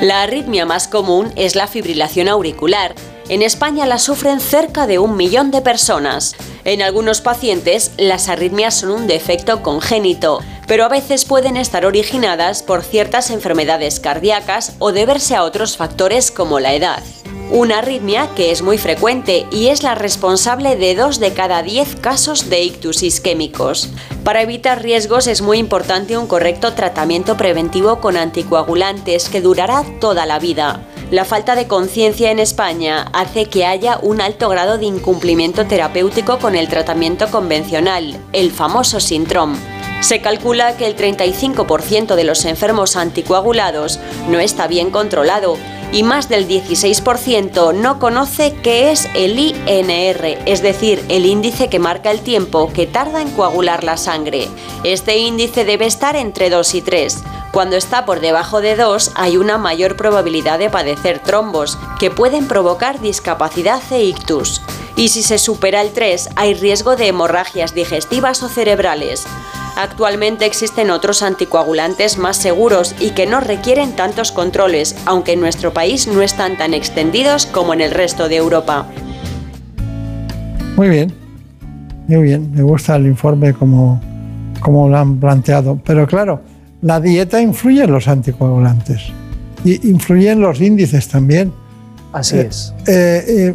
La 0.00 0.22
arritmia 0.22 0.64
más 0.64 0.86
común 0.86 1.32
es 1.34 1.56
la 1.56 1.66
fibrilación 1.66 2.28
auricular. 2.28 2.94
En 3.28 3.42
España 3.42 3.84
la 3.84 3.98
sufren 3.98 4.40
cerca 4.40 4.86
de 4.86 4.98
un 4.98 5.14
millón 5.14 5.50
de 5.50 5.60
personas. 5.60 6.34
En 6.64 6.80
algunos 6.80 7.20
pacientes, 7.20 7.90
las 7.98 8.30
arritmias 8.30 8.76
son 8.76 8.90
un 8.90 9.06
defecto 9.06 9.62
congénito, 9.62 10.40
pero 10.66 10.86
a 10.86 10.88
veces 10.88 11.26
pueden 11.26 11.58
estar 11.58 11.84
originadas 11.84 12.62
por 12.62 12.82
ciertas 12.82 13.30
enfermedades 13.30 14.00
cardíacas 14.00 14.76
o 14.78 14.92
deberse 14.92 15.36
a 15.36 15.44
otros 15.44 15.76
factores 15.76 16.30
como 16.30 16.58
la 16.58 16.72
edad. 16.72 17.02
Una 17.50 17.78
arritmia 17.78 18.30
que 18.34 18.50
es 18.50 18.62
muy 18.62 18.78
frecuente 18.78 19.46
y 19.50 19.68
es 19.68 19.82
la 19.82 19.94
responsable 19.94 20.76
de 20.76 20.94
2 20.94 21.20
de 21.20 21.34
cada 21.34 21.62
10 21.62 21.96
casos 21.96 22.48
de 22.48 22.62
ictus 22.62 23.02
isquémicos. 23.02 23.90
Para 24.24 24.40
evitar 24.40 24.82
riesgos 24.82 25.26
es 25.26 25.42
muy 25.42 25.58
importante 25.58 26.16
un 26.16 26.26
correcto 26.26 26.72
tratamiento 26.72 27.36
preventivo 27.36 28.00
con 28.00 28.16
anticoagulantes 28.16 29.28
que 29.28 29.42
durará 29.42 29.84
toda 30.00 30.24
la 30.24 30.38
vida. 30.38 30.87
La 31.10 31.24
falta 31.24 31.54
de 31.54 31.66
conciencia 31.66 32.30
en 32.30 32.38
España 32.38 33.06
hace 33.14 33.46
que 33.46 33.64
haya 33.64 33.98
un 34.02 34.20
alto 34.20 34.50
grado 34.50 34.76
de 34.76 34.84
incumplimiento 34.84 35.66
terapéutico 35.66 36.38
con 36.38 36.54
el 36.54 36.68
tratamiento 36.68 37.30
convencional, 37.30 38.20
el 38.34 38.50
famoso 38.50 39.00
síndrome. 39.00 39.56
Se 40.02 40.20
calcula 40.20 40.76
que 40.76 40.86
el 40.86 40.96
35% 40.96 42.14
de 42.14 42.24
los 42.24 42.44
enfermos 42.44 42.94
anticoagulados 42.94 43.98
no 44.28 44.38
está 44.38 44.66
bien 44.66 44.90
controlado 44.90 45.56
y 45.92 46.02
más 46.02 46.28
del 46.28 46.46
16% 46.46 47.74
no 47.74 47.98
conoce 47.98 48.54
qué 48.62 48.90
es 48.90 49.08
el 49.14 49.38
INR, 49.38 50.38
es 50.46 50.62
decir, 50.62 51.04
el 51.08 51.24
índice 51.24 51.68
que 51.68 51.78
marca 51.78 52.10
el 52.10 52.20
tiempo 52.20 52.70
que 52.72 52.86
tarda 52.86 53.22
en 53.22 53.30
coagular 53.30 53.84
la 53.84 53.96
sangre. 53.96 54.48
Este 54.84 55.16
índice 55.16 55.64
debe 55.64 55.86
estar 55.86 56.16
entre 56.16 56.50
2 56.50 56.74
y 56.74 56.82
3. 56.82 57.24
Cuando 57.52 57.76
está 57.76 58.04
por 58.04 58.20
debajo 58.20 58.60
de 58.60 58.76
2 58.76 59.12
hay 59.14 59.38
una 59.38 59.56
mayor 59.56 59.96
probabilidad 59.96 60.58
de 60.58 60.70
padecer 60.70 61.20
trombos, 61.20 61.78
que 61.98 62.10
pueden 62.10 62.46
provocar 62.46 63.00
discapacidad 63.00 63.82
e 63.90 64.04
ictus. 64.04 64.60
Y 64.96 65.08
si 65.08 65.22
se 65.22 65.38
supera 65.38 65.80
el 65.80 65.92
3 65.92 66.30
hay 66.36 66.54
riesgo 66.54 66.96
de 66.96 67.08
hemorragias 67.08 67.74
digestivas 67.74 68.42
o 68.42 68.48
cerebrales. 68.48 69.26
Actualmente 69.78 70.44
existen 70.44 70.90
otros 70.90 71.22
anticoagulantes 71.22 72.18
más 72.18 72.36
seguros 72.36 72.96
y 72.98 73.10
que 73.10 73.28
no 73.28 73.38
requieren 73.38 73.92
tantos 73.94 74.32
controles, 74.32 74.96
aunque 75.06 75.34
en 75.34 75.40
nuestro 75.40 75.72
país 75.72 76.08
no 76.08 76.20
están 76.20 76.58
tan 76.58 76.74
extendidos 76.74 77.46
como 77.46 77.74
en 77.74 77.80
el 77.80 77.92
resto 77.92 78.28
de 78.28 78.38
Europa. 78.38 78.88
Muy 80.74 80.88
bien, 80.88 81.12
muy 82.08 82.22
bien, 82.24 82.50
me 82.52 82.62
gusta 82.62 82.96
el 82.96 83.06
informe 83.06 83.54
como, 83.54 84.00
como 84.58 84.88
lo 84.88 84.98
han 84.98 85.20
planteado, 85.20 85.78
pero 85.84 86.08
claro, 86.08 86.40
la 86.82 87.00
dieta 87.00 87.40
influye 87.40 87.84
en 87.84 87.92
los 87.92 88.08
anticoagulantes 88.08 89.12
y 89.64 89.88
influyen 89.88 90.40
los 90.40 90.60
índices 90.60 91.06
también. 91.06 91.52
Así 92.12 92.36
es. 92.36 92.74
Eh, 92.88 93.54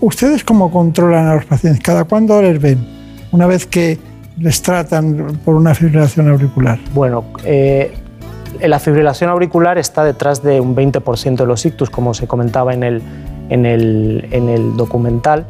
¿Ustedes 0.00 0.44
cómo 0.44 0.70
controlan 0.70 1.26
a 1.26 1.34
los 1.34 1.44
pacientes? 1.44 1.82
¿Cada 1.82 2.04
cuándo 2.04 2.40
les 2.40 2.62
ven? 2.62 2.86
Una 3.32 3.48
vez 3.48 3.66
que 3.66 3.98
les 4.38 4.62
tratan 4.62 5.38
por 5.44 5.54
una 5.54 5.74
fibrilación 5.74 6.28
auricular. 6.28 6.78
Bueno, 6.94 7.24
eh, 7.44 7.96
la 8.60 8.78
fibrilación 8.78 9.30
auricular 9.30 9.78
está 9.78 10.04
detrás 10.04 10.42
de 10.42 10.60
un 10.60 10.74
20% 10.74 11.36
de 11.36 11.46
los 11.46 11.64
ictus, 11.64 11.90
como 11.90 12.14
se 12.14 12.26
comentaba 12.26 12.74
en 12.74 12.82
el, 12.82 13.02
en 13.48 13.66
el, 13.66 14.28
en 14.30 14.48
el 14.48 14.76
documental, 14.76 15.46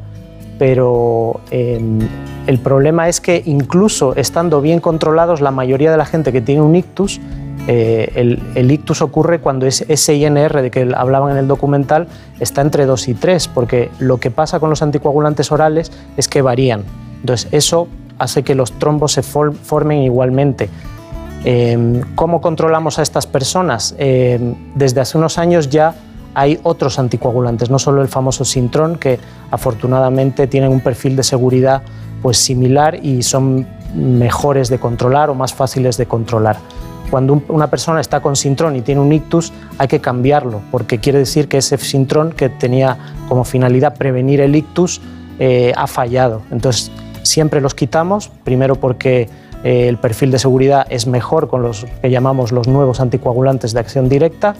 pero 0.58 1.40
el 1.50 2.58
problema 2.62 3.08
es 3.08 3.20
que 3.20 3.42
incluso 3.44 4.14
estando 4.14 4.60
bien 4.60 4.80
controlados, 4.80 5.40
la 5.40 5.50
mayoría 5.50 5.90
de 5.90 5.96
la 5.96 6.06
gente 6.06 6.32
que 6.32 6.40
tiene 6.40 6.62
un 6.62 6.74
ictus, 6.76 7.20
eh, 7.68 8.38
el, 8.54 8.70
ictus 8.70 9.02
ocurre 9.02 9.40
cuando 9.40 9.66
ese 9.66 10.14
INR 10.14 10.62
de 10.62 10.70
que 10.70 10.88
hablaban 10.94 11.32
en 11.32 11.38
el 11.38 11.48
documental 11.48 12.06
está 12.38 12.62
entre 12.62 12.86
2 12.86 13.08
y 13.08 13.14
3, 13.14 13.48
porque 13.48 13.90
lo 13.98 14.18
que 14.18 14.30
pasa 14.30 14.60
con 14.60 14.70
los 14.70 14.82
anticoagulantes 14.82 15.50
orales 15.50 15.90
es 16.16 16.28
que 16.28 16.42
varían. 16.42 16.84
Entonces, 17.20 17.48
eso 17.50 17.88
hace 18.18 18.42
que 18.42 18.54
los 18.54 18.72
trombos 18.72 19.12
se 19.12 19.22
formen 19.22 20.02
igualmente. 20.02 20.68
Em, 21.44 22.02
¿Cómo 22.14 22.40
controlamos 22.40 22.98
a 22.98 23.02
estas 23.02 23.26
personas? 23.26 23.94
Em, 23.98 24.54
desde 24.74 25.00
hace 25.00 25.16
unos 25.18 25.38
años 25.38 25.70
ya 25.70 25.94
hay 26.34 26.58
otros 26.64 26.98
anticoagulantes, 26.98 27.70
no 27.70 27.78
solo 27.78 28.02
el 28.02 28.08
famoso 28.08 28.44
Sintron, 28.44 28.96
que 28.96 29.18
afortunadamente 29.50 30.46
tienen 30.46 30.70
un 30.70 30.80
perfil 30.80 31.16
de 31.16 31.22
seguridad 31.22 31.82
pues 32.20 32.38
similar 32.38 32.98
y 33.02 33.22
son 33.22 33.66
mejores 33.94 34.68
de 34.68 34.78
controlar 34.78 35.30
o 35.30 35.34
más 35.34 35.54
fáciles 35.54 35.96
de 35.96 36.06
controlar. 36.06 36.58
Cuando 37.10 37.40
una 37.48 37.68
persona 37.68 38.00
está 38.00 38.20
con 38.20 38.34
Sintron 38.34 38.74
y 38.76 38.82
tiene 38.82 39.00
un 39.00 39.12
ictus, 39.12 39.52
hay 39.78 39.86
que 39.86 40.00
cambiarlo, 40.00 40.60
porque 40.70 40.98
quiere 40.98 41.20
decir 41.20 41.48
que 41.48 41.58
ese 41.58 41.78
Sintron 41.78 42.32
que 42.32 42.48
tenía 42.48 42.98
como 43.28 43.44
finalidad 43.44 43.94
prevenir 43.94 44.40
el 44.40 44.56
ictus 44.56 45.00
eh, 45.38 45.72
ha 45.76 45.86
fallado. 45.86 46.42
Entonces, 46.50 46.90
siempre 47.26 47.60
los 47.60 47.74
quitamos, 47.74 48.30
primero 48.44 48.76
porque 48.76 49.28
eh, 49.64 49.88
el 49.88 49.98
perfil 49.98 50.30
de 50.30 50.38
seguridad 50.38 50.86
es 50.90 51.06
mejor 51.06 51.48
con 51.48 51.62
los 51.62 51.86
que 52.00 52.10
llamamos 52.10 52.52
los 52.52 52.68
nuevos 52.68 53.00
anticoagulantes 53.00 53.72
de 53.72 53.80
acción 53.80 54.08
directa, 54.08 54.54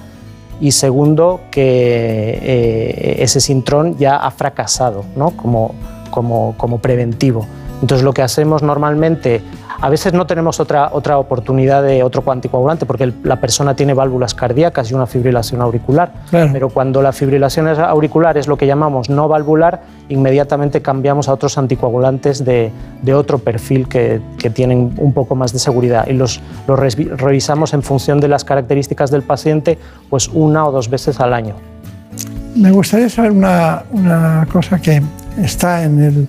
y 0.60 0.72
segundo, 0.72 1.40
que 1.50 2.38
eh, 2.42 3.16
ese 3.18 3.40
Sintron 3.40 3.98
ya 3.98 4.16
ha 4.16 4.30
fracasado 4.30 5.04
¿no? 5.14 5.32
como, 5.32 5.74
como, 6.10 6.54
como 6.56 6.78
preventivo. 6.78 7.46
Entonces 7.80 8.04
lo 8.04 8.14
que 8.14 8.22
hacemos 8.22 8.62
normalmente, 8.62 9.42
a 9.80 9.90
veces 9.90 10.12
no 10.14 10.26
tenemos 10.26 10.60
otra, 10.60 10.90
otra 10.92 11.18
oportunidad 11.18 11.82
de 11.82 12.02
otro 12.02 12.24
anticoagulante 12.30 12.86
porque 12.86 13.12
la 13.22 13.36
persona 13.36 13.76
tiene 13.76 13.92
válvulas 13.92 14.34
cardíacas 14.34 14.90
y 14.90 14.94
una 14.94 15.06
fibrilación 15.06 15.60
auricular, 15.60 16.12
pero 16.30 16.70
cuando 16.70 17.02
la 17.02 17.12
fibrilación 17.12 17.68
auricular 17.68 18.38
es 18.38 18.48
lo 18.48 18.56
que 18.56 18.66
llamamos 18.66 19.10
no 19.10 19.28
valvular, 19.28 19.82
inmediatamente 20.08 20.80
cambiamos 20.80 21.28
a 21.28 21.34
otros 21.34 21.58
anticoagulantes 21.58 22.44
de, 22.44 22.72
de 23.02 23.14
otro 23.14 23.38
perfil 23.38 23.88
que, 23.88 24.20
que, 24.38 24.50
tienen 24.50 24.94
un 24.96 25.12
poco 25.12 25.34
más 25.34 25.52
de 25.52 25.58
seguridad. 25.58 26.06
Y 26.06 26.14
los, 26.14 26.40
los 26.66 26.78
revisamos 26.78 27.74
en 27.74 27.82
función 27.82 28.20
de 28.20 28.28
las 28.28 28.44
características 28.44 29.10
del 29.10 29.22
paciente 29.22 29.78
pues 30.08 30.28
una 30.28 30.66
o 30.66 30.72
dos 30.72 30.88
veces 30.88 31.20
al 31.20 31.34
año. 31.34 31.54
Me 32.54 32.70
gustaría 32.70 33.10
saber 33.10 33.32
una, 33.32 33.82
una 33.92 34.46
cosa 34.50 34.78
que 34.80 35.02
está 35.36 35.84
en 35.84 36.02
el 36.02 36.28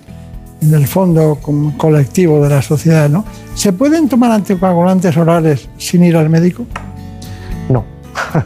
en 0.60 0.74
el 0.74 0.86
fondo 0.86 1.38
colectivo 1.76 2.42
de 2.42 2.50
la 2.50 2.62
sociedad, 2.62 3.08
¿no? 3.08 3.24
¿Se 3.54 3.72
pueden 3.72 4.08
tomar 4.08 4.30
anticoagulantes 4.32 5.16
orales 5.16 5.68
sin 5.78 6.04
ir 6.04 6.16
al 6.16 6.28
médico? 6.28 6.66
No, 7.68 7.84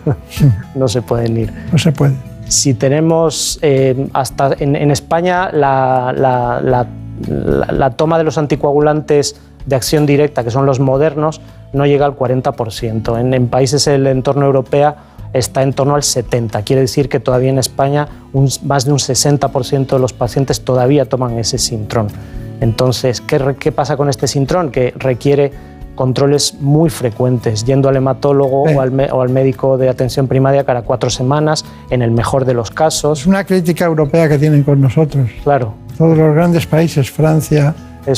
no 0.74 0.88
se 0.88 1.02
pueden 1.02 1.36
ir. 1.36 1.52
No 1.70 1.78
se 1.78 1.92
puede. 1.92 2.14
Si 2.48 2.74
tenemos, 2.74 3.58
eh, 3.62 4.08
hasta 4.12 4.50
en, 4.58 4.90
España, 4.90 5.50
la, 5.52 6.12
la, 6.12 7.90
toma 7.90 8.18
de 8.18 8.24
los 8.24 8.36
anticoagulantes 8.36 9.36
de 9.64 9.76
acción 9.76 10.04
directa, 10.04 10.44
que 10.44 10.50
son 10.50 10.66
los 10.66 10.80
modernos, 10.80 11.40
no 11.72 11.86
llega 11.86 12.04
al 12.04 12.14
40%. 12.14 13.18
En, 13.18 13.32
en 13.32 13.48
países 13.48 13.86
del 13.86 14.06
entorno 14.06 14.44
europeo 14.44 14.94
está 15.32 15.62
en 15.62 15.72
torno 15.72 15.94
al 15.94 16.02
70. 16.02 16.62
Quiere 16.62 16.82
decir 16.82 17.08
que 17.08 17.20
todavía 17.20 17.50
en 17.50 17.58
España 17.58 18.08
más 18.62 18.84
de 18.84 18.92
un 18.92 18.98
60% 18.98 19.86
de 19.86 19.98
los 19.98 20.12
pacientes 20.12 20.62
todavía 20.62 21.06
toman 21.06 21.38
ese 21.38 21.58
sintrón. 21.58 22.08
Entonces, 22.60 23.20
¿qué, 23.20 23.72
pasa 23.72 23.96
con 23.96 24.08
este 24.08 24.26
sintrón? 24.28 24.70
Que 24.70 24.94
requiere 24.96 25.50
controles 25.94 26.54
muy 26.60 26.90
frecuentes, 26.90 27.64
yendo 27.64 27.88
al 27.88 27.96
hematólogo 27.96 28.62
o, 28.62 28.80
al 28.80 29.08
o, 29.12 29.20
al 29.20 29.28
médico 29.28 29.76
de 29.76 29.88
atención 29.88 30.26
primaria 30.26 30.64
cada 30.64 30.82
cuatro 30.82 31.10
semanas, 31.10 31.64
en 31.90 32.02
el 32.02 32.12
mejor 32.12 32.44
de 32.44 32.54
los 32.54 32.70
casos. 32.70 33.20
Es 33.20 33.26
una 33.26 33.44
crítica 33.44 33.84
europea 33.84 34.28
que 34.28 34.38
tienen 34.38 34.62
con 34.62 34.80
nosotros. 34.80 35.28
Claro. 35.42 35.74
Todos 35.98 36.16
los 36.16 36.34
grandes 36.34 36.66
países, 36.66 37.10
Francia, 37.10 37.74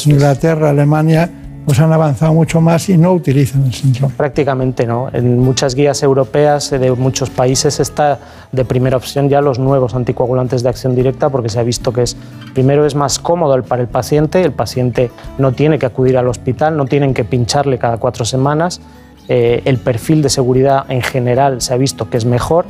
Inglaterra, 0.06 0.70
Alemania, 0.70 1.28
pues 1.64 1.80
han 1.80 1.92
avanzado 1.92 2.34
mucho 2.34 2.60
más 2.60 2.88
y 2.88 2.98
no 2.98 3.12
utilizan 3.12 3.64
el 3.64 3.72
síndrome. 3.72 4.14
Prácticamente 4.14 4.86
no. 4.86 5.08
En 5.12 5.38
muchas 5.38 5.74
guías 5.74 6.02
europeas 6.02 6.70
de 6.70 6.92
muchos 6.92 7.30
países 7.30 7.80
está 7.80 8.18
de 8.52 8.64
primera 8.64 8.96
opción 8.96 9.28
ya 9.28 9.40
los 9.40 9.58
nuevos 9.58 9.94
anticoagulantes 9.94 10.62
de 10.62 10.68
acción 10.68 10.94
directa 10.94 11.30
porque 11.30 11.48
se 11.48 11.58
ha 11.58 11.62
visto 11.62 11.92
que 11.92 12.02
es 12.02 12.16
primero 12.52 12.84
es 12.84 12.94
más 12.94 13.18
cómodo 13.18 13.62
para 13.62 13.82
el 13.82 13.88
paciente, 13.88 14.42
el 14.42 14.52
paciente 14.52 15.10
no 15.38 15.52
tiene 15.52 15.78
que 15.78 15.86
acudir 15.86 16.18
al 16.18 16.28
hospital, 16.28 16.76
no 16.76 16.84
tienen 16.84 17.14
que 17.14 17.24
pincharle 17.24 17.78
cada 17.78 17.96
cuatro 17.96 18.24
semanas, 18.24 18.80
eh, 19.28 19.62
el 19.64 19.78
perfil 19.78 20.22
de 20.22 20.28
seguridad 20.28 20.84
en 20.88 21.02
general 21.02 21.62
se 21.62 21.72
ha 21.72 21.76
visto 21.76 22.10
que 22.10 22.18
es 22.18 22.24
mejor 22.24 22.66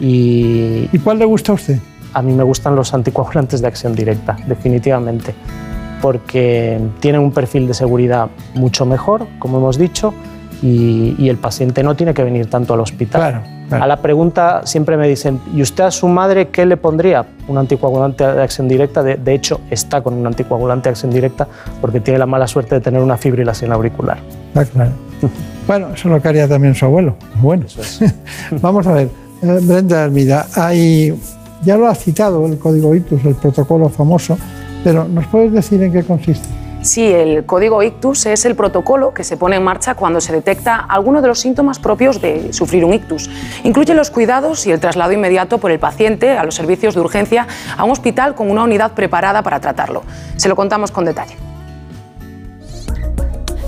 y... 0.00 0.88
¿Y 0.92 0.98
cuál 0.98 1.18
le 1.18 1.24
gusta 1.26 1.52
a 1.52 1.54
usted? 1.56 1.78
A 2.14 2.22
mí 2.22 2.32
me 2.32 2.42
gustan 2.42 2.76
los 2.76 2.94
anticoagulantes 2.94 3.60
de 3.60 3.66
acción 3.66 3.94
directa, 3.94 4.36
definitivamente 4.46 5.34
porque 6.02 6.78
tienen 7.00 7.22
un 7.22 7.32
perfil 7.32 7.66
de 7.68 7.74
seguridad 7.74 8.28
mucho 8.54 8.84
mejor, 8.84 9.26
como 9.38 9.56
hemos 9.58 9.78
dicho, 9.78 10.12
y, 10.60 11.28
el 11.28 11.38
paciente 11.38 11.82
no 11.82 11.96
tiene 11.96 12.12
que 12.12 12.22
venir 12.22 12.50
tanto 12.50 12.74
al 12.74 12.80
hospital. 12.80 13.42
A 13.70 13.86
la 13.86 13.96
pregunta 13.96 14.60
siempre 14.64 14.98
me 14.98 15.08
dicen, 15.08 15.40
¿y 15.54 15.62
usted 15.62 15.84
a 15.84 15.90
su 15.90 16.06
madre 16.06 16.48
qué 16.48 16.66
le 16.66 16.76
pondría? 16.76 17.24
Un 17.48 17.56
anticoagulante 17.56 18.24
de 18.24 18.42
acción 18.42 18.68
directa. 18.68 19.02
De, 19.02 19.34
hecho, 19.34 19.60
está 19.70 20.02
con 20.02 20.14
un 20.14 20.26
anticoagulante 20.26 20.88
de 20.88 20.90
acción 20.90 21.10
directa 21.10 21.48
porque 21.80 22.00
tiene 22.00 22.18
la 22.18 22.26
mala 22.26 22.46
suerte 22.46 22.74
de 22.74 22.80
tener 22.82 23.00
una 23.00 23.16
fibrilación 23.16 23.72
auricular. 23.72 24.18
claro. 24.72 24.92
bueno, 25.66 25.86
eso 25.94 26.08
es 26.08 26.14
lo 26.14 26.20
que 26.20 26.28
haría 26.28 26.46
también 26.46 26.74
su 26.74 26.84
abuelo. 26.84 27.16
Bueno, 27.36 27.64
vamos 28.60 28.86
a 28.86 28.92
ver. 28.92 29.08
Eh, 29.42 29.58
Brenda 29.62 30.04
Hermida, 30.04 30.46
hay, 30.54 31.18
ya 31.64 31.76
lo 31.76 31.88
ha 31.88 31.94
citado 31.94 32.44
el 32.46 32.58
código 32.58 32.94
ITUS, 32.94 33.24
el 33.24 33.34
protocolo 33.36 33.88
famoso, 33.88 34.36
pero 34.84 35.06
¿nos 35.08 35.26
puedes 35.26 35.52
decir 35.52 35.82
en 35.82 35.92
qué 35.92 36.02
consiste? 36.02 36.48
Sí, 36.82 37.06
el 37.06 37.46
código 37.46 37.80
ictus 37.84 38.26
es 38.26 38.44
el 38.44 38.56
protocolo 38.56 39.14
que 39.14 39.22
se 39.22 39.36
pone 39.36 39.54
en 39.54 39.62
marcha 39.62 39.94
cuando 39.94 40.20
se 40.20 40.32
detecta 40.32 40.74
alguno 40.76 41.22
de 41.22 41.28
los 41.28 41.38
síntomas 41.38 41.78
propios 41.78 42.20
de 42.20 42.52
sufrir 42.52 42.84
un 42.84 42.92
ictus. 42.92 43.30
Incluye 43.62 43.94
los 43.94 44.10
cuidados 44.10 44.66
y 44.66 44.72
el 44.72 44.80
traslado 44.80 45.12
inmediato 45.12 45.58
por 45.58 45.70
el 45.70 45.78
paciente 45.78 46.30
a 46.30 46.42
los 46.42 46.56
servicios 46.56 46.96
de 46.96 47.00
urgencia 47.00 47.46
a 47.76 47.84
un 47.84 47.92
hospital 47.92 48.34
con 48.34 48.50
una 48.50 48.64
unidad 48.64 48.92
preparada 48.92 49.42
para 49.42 49.60
tratarlo. 49.60 50.02
Se 50.36 50.48
lo 50.48 50.56
contamos 50.56 50.90
con 50.90 51.04
detalle 51.04 51.51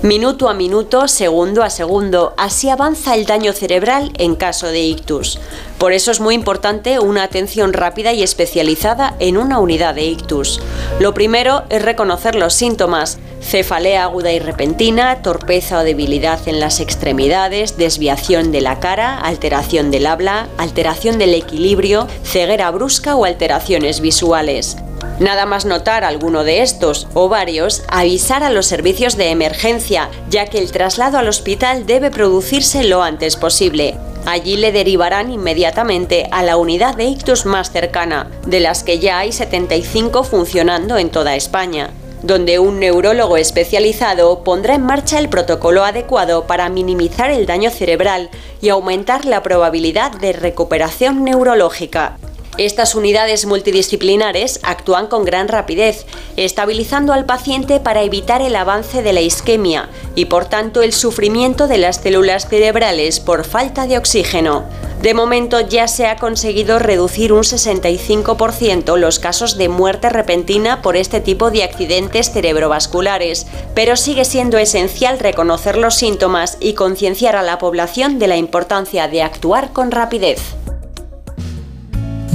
minuto 0.05 0.49
a 0.49 0.53
minuto, 0.53 1.07
segundo 1.07 1.63
a 1.63 1.69
segundo. 1.69 2.33
Así 2.37 2.69
avanza 2.69 3.15
el 3.15 3.25
daño 3.25 3.53
cerebral 3.53 4.11
en 4.17 4.35
caso 4.35 4.67
de 4.67 4.81
ictus. 4.81 5.39
Por 5.79 5.93
eso 5.93 6.11
es 6.11 6.19
muy 6.19 6.35
importante 6.35 6.99
una 6.99 7.23
atención 7.23 7.73
rápida 7.73 8.13
y 8.13 8.21
especializada 8.21 9.15
en 9.19 9.37
una 9.37 9.59
unidad 9.59 9.95
de 9.95 10.05
ictus. 10.05 10.61
Lo 10.99 11.13
primero 11.13 11.63
es 11.69 11.81
reconocer 11.81 12.35
los 12.35 12.53
síntomas. 12.53 13.17
Cefalea 13.41 14.03
aguda 14.03 14.31
y 14.31 14.39
repentina, 14.39 15.21
torpeza 15.21 15.79
o 15.79 15.83
debilidad 15.83 16.39
en 16.47 16.59
las 16.59 16.79
extremidades, 16.79 17.77
desviación 17.77 18.51
de 18.51 18.61
la 18.61 18.79
cara, 18.79 19.17
alteración 19.19 19.91
del 19.91 20.05
habla, 20.05 20.47
alteración 20.57 21.17
del 21.17 21.33
equilibrio, 21.33 22.07
ceguera 22.23 22.69
brusca 22.71 23.15
o 23.15 23.25
alteraciones 23.25 24.01
visuales. 24.01 24.77
Nada 25.19 25.45
más 25.45 25.65
notar 25.65 26.03
alguno 26.03 26.43
de 26.43 26.61
estos 26.61 27.07
o 27.13 27.29
varios, 27.29 27.83
avisar 27.87 28.43
a 28.43 28.49
los 28.49 28.65
servicios 28.65 29.15
de 29.15 29.29
emergencia, 29.29 30.09
ya 30.29 30.47
que 30.47 30.59
el 30.59 30.71
traslado 30.71 31.17
al 31.17 31.29
hospital 31.29 31.85
debe 31.85 32.11
producirse 32.11 32.83
lo 32.83 33.01
antes 33.01 33.37
posible. 33.37 33.95
Allí 34.25 34.57
le 34.57 34.71
derivarán 34.71 35.31
inmediatamente 35.31 36.27
a 36.31 36.43
la 36.43 36.57
unidad 36.57 36.95
de 36.95 37.05
ictus 37.05 37.45
más 37.45 37.71
cercana, 37.71 38.29
de 38.45 38.59
las 38.59 38.83
que 38.83 38.99
ya 38.99 39.19
hay 39.19 39.31
75 39.31 40.23
funcionando 40.23 40.97
en 40.97 41.09
toda 41.09 41.35
España 41.35 41.91
donde 42.25 42.57
un 42.57 42.79
neurólogo 42.79 43.37
especializado 43.37 44.43
pondrá 44.43 44.73
en 44.73 44.81
marcha 44.81 45.19
el 45.19 45.29
protocolo 45.29 45.85
adecuado 45.85 46.47
para 46.47 46.69
minimizar 46.69 47.29
el 47.29 47.45
daño 47.45 47.69
cerebral 47.69 48.31
y 48.61 48.69
aumentar 48.69 49.25
la 49.25 49.43
probabilidad 49.43 50.11
de 50.11 50.33
recuperación 50.33 51.23
neurológica. 51.23 52.17
Estas 52.57 52.95
unidades 52.95 53.45
multidisciplinares 53.45 54.61
actúan 54.63 55.07
con 55.07 55.25
gran 55.25 55.49
rapidez, 55.49 56.05
estabilizando 56.37 57.11
al 57.11 57.25
paciente 57.25 57.81
para 57.81 58.03
evitar 58.03 58.41
el 58.41 58.55
avance 58.55 59.03
de 59.03 59.11
la 59.11 59.19
isquemia 59.19 59.89
y 60.15 60.25
por 60.25 60.45
tanto 60.45 60.81
el 60.81 60.93
sufrimiento 60.93 61.67
de 61.67 61.77
las 61.77 61.97
células 61.97 62.47
cerebrales 62.47 63.19
por 63.19 63.43
falta 63.43 63.87
de 63.87 63.97
oxígeno. 63.97 64.63
De 65.01 65.13
momento 65.13 65.59
ya 65.59 65.89
se 65.89 66.07
ha 66.07 66.15
conseguido 66.15 66.79
reducir 66.79 67.33
un 67.33 67.43
65% 67.43 68.97
los 68.97 69.19
casos 69.19 69.57
de 69.57 69.67
muerte 69.67 70.09
repentina 70.09 70.81
por 70.81 70.95
este 70.95 71.19
tipo 71.19 71.51
de 71.51 71.63
accidentes 71.63 72.31
cerebrovasculares, 72.31 73.47
pero 73.75 73.97
sigue 73.97 74.23
siendo 74.23 74.57
esencial 74.57 75.19
reconocer 75.19 75.77
los 75.77 75.95
síntomas 75.95 76.57
y 76.61 76.73
concienciar 76.73 77.35
a 77.35 77.43
la 77.43 77.59
población 77.59 78.17
de 78.17 78.27
la 78.27 78.37
importancia 78.37 79.09
de 79.09 79.21
actuar 79.21 79.73
con 79.73 79.91
rapidez. 79.91 80.39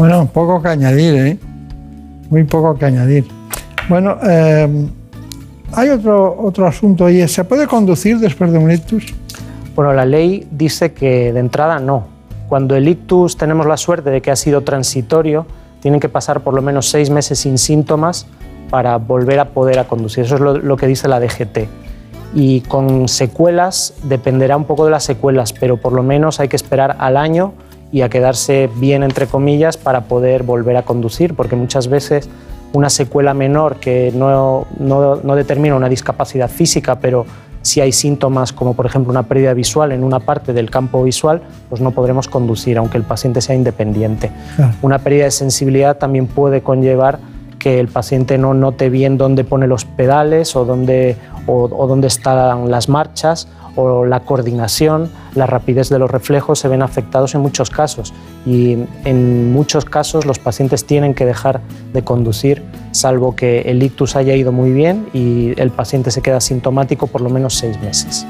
Bueno, 0.01 0.25
poco 0.33 0.63
que 0.63 0.69
añadir, 0.69 1.15
¿eh? 1.15 1.39
Muy 2.31 2.45
poco 2.45 2.75
que 2.75 2.87
añadir. 2.87 3.29
Bueno, 3.87 4.17
eh, 4.27 4.89
hay 5.75 5.91
otro, 5.91 6.39
otro 6.41 6.67
asunto 6.67 7.11
y 7.11 7.21
es, 7.21 7.35
¿se 7.35 7.45
puede 7.45 7.67
conducir 7.67 8.19
después 8.19 8.51
de 8.51 8.57
un 8.57 8.71
ictus? 8.71 9.13
Bueno, 9.77 9.93
la 9.93 10.07
ley 10.07 10.49
dice 10.53 10.95
que 10.95 11.35
de 11.35 11.41
entrada 11.41 11.81
no. 11.81 12.07
Cuando 12.49 12.77
el 12.77 12.89
ictus 12.89 13.37
tenemos 13.37 13.67
la 13.67 13.77
suerte 13.77 14.09
de 14.09 14.23
que 14.23 14.31
ha 14.31 14.37
sido 14.37 14.63
transitorio, 14.63 15.45
tienen 15.81 16.01
que 16.01 16.09
pasar 16.09 16.41
por 16.41 16.55
lo 16.55 16.63
menos 16.63 16.89
seis 16.89 17.11
meses 17.11 17.41
sin 17.41 17.59
síntomas 17.59 18.27
para 18.71 18.97
volver 18.97 19.39
a 19.39 19.51
poder 19.51 19.79
a 19.81 19.85
conducir. 19.85 20.25
Eso 20.25 20.37
es 20.37 20.41
lo, 20.41 20.57
lo 20.57 20.79
que 20.79 20.87
dice 20.87 21.09
la 21.09 21.21
DGT. 21.21 21.69
Y 22.35 22.63
con 22.63 23.07
secuelas, 23.07 23.93
dependerá 24.05 24.57
un 24.57 24.65
poco 24.65 24.87
de 24.87 24.93
las 24.93 25.05
secuelas, 25.05 25.53
pero 25.53 25.77
por 25.77 25.93
lo 25.93 26.03
menos 26.03 26.41
hay 26.41 26.49
que 26.49 26.57
esperar 26.57 26.97
al 26.99 27.19
año 27.19 27.53
y 27.93 28.03
a 28.03 28.09
quedarse 28.09 28.71
bien, 28.77 29.03
entre 29.03 29.27
comillas, 29.27 29.77
para 29.77 30.03
poder 30.03 30.43
volver 30.43 30.77
a 30.77 30.83
conducir, 30.83 31.35
porque 31.35 31.57
muchas 31.57 31.89
veces 31.89 32.29
una 32.73 32.89
secuela 32.89 33.35
menor 33.35 33.77
que 33.77 34.13
no, 34.15 34.67
no, 34.79 35.35
determina 35.35 35.75
una 35.75 35.89
discapacidad 35.89 36.49
física, 36.49 37.01
pero 37.01 37.27
si 37.63 37.81
hay 37.81 37.93
síntomas 37.93 38.53
como 38.53 38.75
por 38.75 38.87
ejemplo 38.87 39.11
una 39.11 39.25
pérdida 39.25 39.53
visual 39.53 39.93
en 39.93 40.05
una 40.05 40.21
parte 40.21 40.53
del 40.53 40.71
campo 40.71 41.03
visual, 41.03 41.43
pues 41.69 41.81
no 41.81 41.91
podremos 41.91 42.29
conducir, 42.29 42.79
aunque 42.79 42.97
el 42.97 43.05
paciente 43.05 43.41
sea 43.41 43.57
independiente. 43.57 44.31
Una 44.83 44.99
pérdida 44.99 45.25
de 45.25 45.31
sensibilidad 45.33 45.97
también 45.99 46.27
puede 46.27 46.63
conllevar 46.63 47.19
que 47.59 47.79
el 47.79 47.89
paciente 47.89 48.39
no 48.39 48.55
note 48.55 48.89
bien 48.89 49.19
dónde 49.19 49.45
pone 49.45 49.67
los 49.67 49.85
pedales 49.85 50.57
o 50.57 50.65
dónde, 50.65 51.17
o 51.47 51.87
dónde 51.87 52.07
están 52.07 52.71
las 52.71 52.89
marchas 52.89 53.49
la 54.07 54.21
coordinación, 54.21 55.11
la 55.35 55.47
rapidez 55.47 55.89
de 55.89 55.99
los 55.99 56.11
reflejos 56.11 56.59
se 56.59 56.69
ven 56.69 56.83
afectados 56.83 57.35
en 57.35 57.41
muchos 57.41 57.71
casos 57.71 58.13
y 58.47 58.79
en 59.05 59.53
muchos 59.53 59.85
casos 59.85 60.27
los 60.27 60.39
pacientes 60.39 60.85
tienen 60.85 61.15
que 61.15 61.27
dejar 61.27 61.61
de 61.93 62.03
conducir 62.03 62.63
salvo 62.93 63.37
que 63.37 63.61
el 63.63 63.83
ictus 63.83 64.17
haya 64.17 64.35
ido 64.35 64.53
muy 64.53 64.73
bien 64.73 65.07
y 65.13 65.61
el 65.61 65.71
paciente 65.71 66.11
se 66.11 66.23
queda 66.23 66.41
sintomático 66.41 67.07
por 67.07 67.21
lo 67.21 67.31
menos 67.31 67.55
seis 67.55 67.81
meses. 67.81 68.27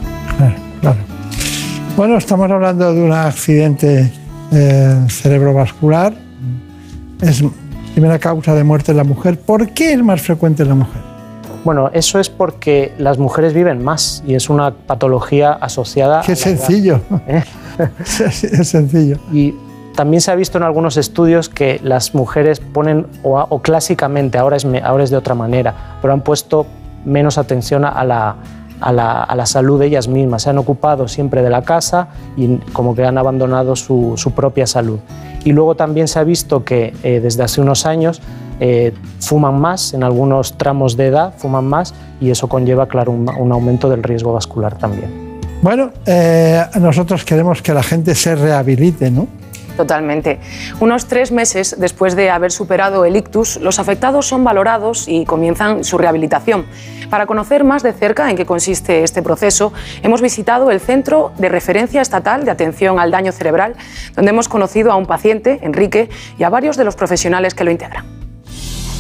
Claro, 0.81 0.99
Bueno, 1.97 2.17
estamos 2.17 2.51
hablando 2.51 2.93
de 2.93 3.03
un 3.03 3.13
accidente 3.13 4.13
eh, 4.53 5.07
cerebrovascular. 5.09 6.15
Es 7.21 7.43
primera 7.93 8.19
causa 8.19 8.55
de 8.55 8.65
muerte 8.65 8.93
en 8.93 8.97
la 8.97 9.05
mujer. 9.05 9.39
¿Por 9.39 9.71
qué 9.71 9.93
es 9.93 10.03
más 10.03 10.21
frecuente 10.23 10.63
en 10.63 10.69
la 10.71 10.75
mujer? 10.75 11.10
Bueno, 11.65 11.91
eso 11.93 12.19
es 12.19 12.31
porque 12.31 12.93
las 12.99 13.19
mujeres 13.19 13.53
viven 13.53 13.85
más 13.85 14.23
y 14.27 14.35
es 14.35 14.49
una 14.49 14.71
patología 14.73 15.53
asociada. 15.53 16.23
Qué 16.23 16.35
sencillo. 16.35 17.01
¿Eh? 17.27 17.43
es 17.99 18.69
sencillo. 18.69 19.19
Y 19.33 19.55
también 19.95 20.23
se 20.23 20.31
ha 20.31 20.35
visto 20.35 20.57
en 20.57 20.65
algunos 20.65 20.97
estudios 20.97 21.49
que 21.51 21.79
las 21.83 22.15
mujeres 22.15 22.61
ponen, 22.61 23.07
o, 23.23 23.61
clásicamente, 23.61 24.39
ahora 24.39 24.57
es, 24.57 24.67
ahora 24.83 25.05
es 25.05 25.11
de 25.11 25.17
otra 25.17 25.35
manera, 25.35 25.99
pero 26.01 26.15
han 26.15 26.23
puesto 26.23 26.67
menos 27.05 27.37
atención 27.37 27.85
a 27.85 28.05
la, 28.05 28.37
a 28.81 28.93
la, 28.93 29.23
a 29.23 29.35
la, 29.35 29.45
salud 29.45 29.79
de 29.79 29.87
ellas 29.87 30.09
mismas. 30.09 30.43
Se 30.43 30.51
han 30.51 30.57
ocupado 30.57 31.09
siempre 31.09 31.43
de 31.43 31.51
la 31.51 31.63
casa 31.63 32.09
y 32.37 32.57
como 32.73 32.95
que 32.95 33.05
han 33.05 33.19
abandonado 33.19 33.77
su, 33.77 34.15
su 34.17 34.33
propia 34.33 34.67
salud. 34.67 34.99
Y 35.45 35.53
luego 35.53 35.75
también 35.75 36.09
se 36.09 36.19
ha 36.19 36.25
visto 36.25 36.65
que 36.65 36.95
eh, 37.03 37.21
desde 37.21 37.43
hace 37.43 37.61
unos 37.61 37.85
años 37.87 38.23
eh, 38.61 38.93
fuman 39.21 39.59
más, 39.59 39.95
en 39.95 40.05
algunos 40.05 40.57
tramos 40.59 40.97
de 40.97 41.07
edad 41.07 41.35
fuman 41.37 41.65
más 41.65 41.95
y 42.21 42.31
eso 42.31 42.49
conlleva, 42.49 42.87
claro, 42.87 43.13
un, 43.13 43.53
aumento 43.53 43.89
del 43.89 44.03
riesgo 44.03 44.33
vascular 44.33 44.77
también. 44.77 45.41
Bueno, 45.63 45.91
eh, 46.07 46.63
nosotros 46.79 47.25
queremos 47.25 47.63
que 47.63 47.73
la 47.73 47.83
gente 47.83 48.15
se 48.15 48.35
rehabilite, 48.35 49.11
¿no? 49.11 49.27
Totalmente. 49.77 50.39
Unos 50.81 51.07
tres 51.07 51.33
meses 51.33 51.77
después 51.79 52.15
de 52.15 52.29
haber 52.29 52.53
superado 52.53 53.07
el 53.07 53.17
ictus, 53.17 53.57
los 53.57 53.79
afectados 53.79 54.27
son 54.27 54.45
valorados 54.45 55.09
y 55.09 55.25
comienzan 55.25 55.85
su 55.85 55.97
rehabilitación. 55.97 56.67
Para 57.09 57.25
conocer 57.25 57.65
más 57.65 57.83
de 57.83 57.95
cerca 57.95 58.29
en 58.29 58.37
qué 58.37 58.45
consiste 58.45 59.03
este 59.05 59.23
proceso, 59.23 59.73
hemos 60.03 60.21
visitado 60.21 60.71
el 60.71 60.81
Centro 60.81 61.33
de 61.39 61.49
Referencia 61.49 62.03
Estatal 62.03 62.45
de 62.45 62.51
Atención 62.51 63.01
al 63.01 63.11
Daño 63.11 63.33
Cerebral, 63.33 63.75
donde 64.15 64.31
hemos 64.31 64.51
conocido 64.51 64.93
a 64.93 64.97
un 64.97 65.07
paciente, 65.07 65.61
Enrique, 65.63 66.11
y 66.39 66.43
a 66.43 66.51
varios 66.51 66.77
de 66.77 66.85
los 66.85 66.95
profesionales 66.95 67.55
que 67.55 67.65
lo 67.65 67.71
integran. 67.71 68.20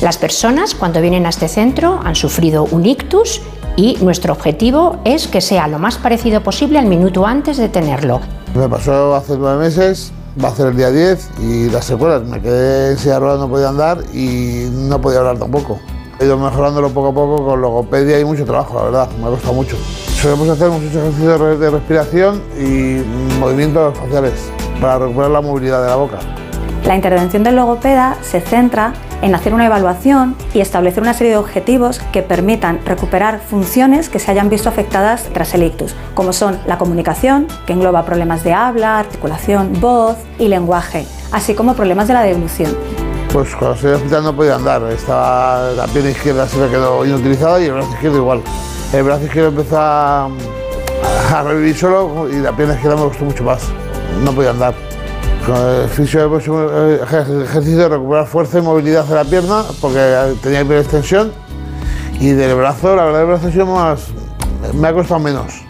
Las 0.00 0.16
personas 0.16 0.74
cuando 0.74 1.02
vienen 1.02 1.26
a 1.26 1.28
este 1.28 1.46
centro 1.46 2.00
han 2.02 2.14
sufrido 2.14 2.64
un 2.64 2.86
ictus 2.86 3.42
y 3.76 3.98
nuestro 4.00 4.32
objetivo 4.32 4.98
es 5.04 5.28
que 5.28 5.42
sea 5.42 5.68
lo 5.68 5.78
más 5.78 5.98
parecido 5.98 6.42
posible 6.42 6.78
al 6.78 6.86
minuto 6.86 7.26
antes 7.26 7.58
de 7.58 7.68
tenerlo. 7.68 8.20
Me 8.54 8.66
pasó 8.66 9.14
hace 9.14 9.36
nueve 9.36 9.58
meses, 9.58 10.10
va 10.42 10.48
a 10.48 10.54
ser 10.54 10.68
el 10.68 10.76
día 10.78 10.90
10 10.90 11.30
y 11.42 11.68
las 11.68 11.84
secuelas, 11.84 12.22
me 12.22 12.40
quedé 12.40 12.92
en 12.92 12.98
silla 12.98 13.14
de 13.14 13.20
ruedas, 13.20 13.40
no 13.40 13.50
podía 13.50 13.68
andar 13.68 13.98
y 14.14 14.68
no 14.72 14.98
podía 15.02 15.18
hablar 15.18 15.38
tampoco. 15.38 15.78
He 16.18 16.24
ido 16.24 16.38
mejorándolo 16.38 16.88
poco 16.88 17.08
a 17.08 17.14
poco 17.14 17.44
con 17.44 17.60
logopedia 17.60 18.18
y 18.18 18.24
mucho 18.24 18.46
trabajo, 18.46 18.78
la 18.78 18.84
verdad, 18.84 19.08
me 19.20 19.26
ha 19.26 19.30
costado 19.30 19.52
mucho. 19.52 19.76
Solemos 20.22 20.48
hacer 20.48 20.70
muchos 20.70 20.94
ejercicios 20.94 21.60
de 21.60 21.70
respiración 21.70 22.42
y 22.58 23.02
movimientos 23.38 23.98
faciales 23.98 24.32
para 24.80 24.98
recuperar 25.00 25.30
la 25.30 25.40
movilidad 25.42 25.82
de 25.82 25.88
la 25.88 25.96
boca. 25.96 26.39
La 26.84 26.96
intervención 26.96 27.44
del 27.44 27.56
logopeda 27.56 28.16
se 28.22 28.40
centra 28.40 28.94
en 29.22 29.34
hacer 29.34 29.52
una 29.52 29.66
evaluación 29.66 30.34
y 30.54 30.60
establecer 30.60 31.02
una 31.02 31.12
serie 31.12 31.32
de 31.32 31.38
objetivos 31.38 32.00
que 32.10 32.22
permitan 32.22 32.80
recuperar 32.86 33.40
funciones 33.40 34.08
que 34.08 34.18
se 34.18 34.30
hayan 34.30 34.48
visto 34.48 34.68
afectadas 34.68 35.24
tras 35.32 35.52
el 35.54 35.62
ictus, 35.62 35.94
como 36.14 36.32
son 36.32 36.58
la 36.66 36.78
comunicación, 36.78 37.46
que 37.66 37.74
engloba 37.74 38.06
problemas 38.06 38.44
de 38.44 38.54
habla, 38.54 38.98
articulación, 38.98 39.78
voz 39.80 40.16
y 40.38 40.48
lenguaje, 40.48 41.06
así 41.32 41.54
como 41.54 41.74
problemas 41.74 42.08
de 42.08 42.14
la 42.14 42.22
deglución. 42.22 42.74
Pues 43.32 43.54
cuando 43.54 43.76
estoy 43.76 43.92
hospital 43.92 44.24
no 44.24 44.34
podía 44.34 44.56
andar, 44.56 44.82
estaba, 44.90 45.70
la 45.72 45.86
pierna 45.86 46.10
izquierda 46.10 46.48
se 46.48 46.56
me 46.56 46.68
quedó 46.68 47.04
inutilizada 47.04 47.60
y 47.60 47.66
el 47.66 47.74
brazo 47.74 47.92
izquierdo 47.92 48.16
igual. 48.16 48.42
El 48.92 49.02
brazo 49.02 49.24
izquierdo 49.24 49.50
empezó 49.50 49.78
a 49.78 50.28
revivir 51.44 51.76
solo 51.76 52.28
y 52.28 52.36
la 52.36 52.56
pierna 52.56 52.74
izquierda 52.74 52.96
me 52.96 53.04
gustó 53.04 53.24
mucho 53.24 53.44
más, 53.44 53.62
no 54.24 54.32
podía 54.32 54.50
andar. 54.50 54.74
Con 55.46 55.56
el 55.56 55.88
fisio 55.88 56.38
hecho 56.38 57.02
ejercicio 57.02 57.78
de 57.78 57.88
recuperar 57.88 58.26
fuerza 58.26 58.58
y 58.58 58.62
movilidad 58.62 59.04
de 59.04 59.14
la 59.14 59.24
pierna 59.24 59.64
porque 59.80 60.36
tenía 60.42 60.60
hiperextensión 60.60 61.32
y 62.20 62.30
del 62.30 62.54
brazo, 62.54 62.94
la 62.94 63.04
verdad 63.04 63.22
el 63.22 63.26
brazo 63.28 63.48
ha 63.48 63.50
sido 63.50 63.66
más, 63.66 64.08
me 64.74 64.88
ha 64.88 64.92
costado 64.92 65.18
menos. 65.20 65.64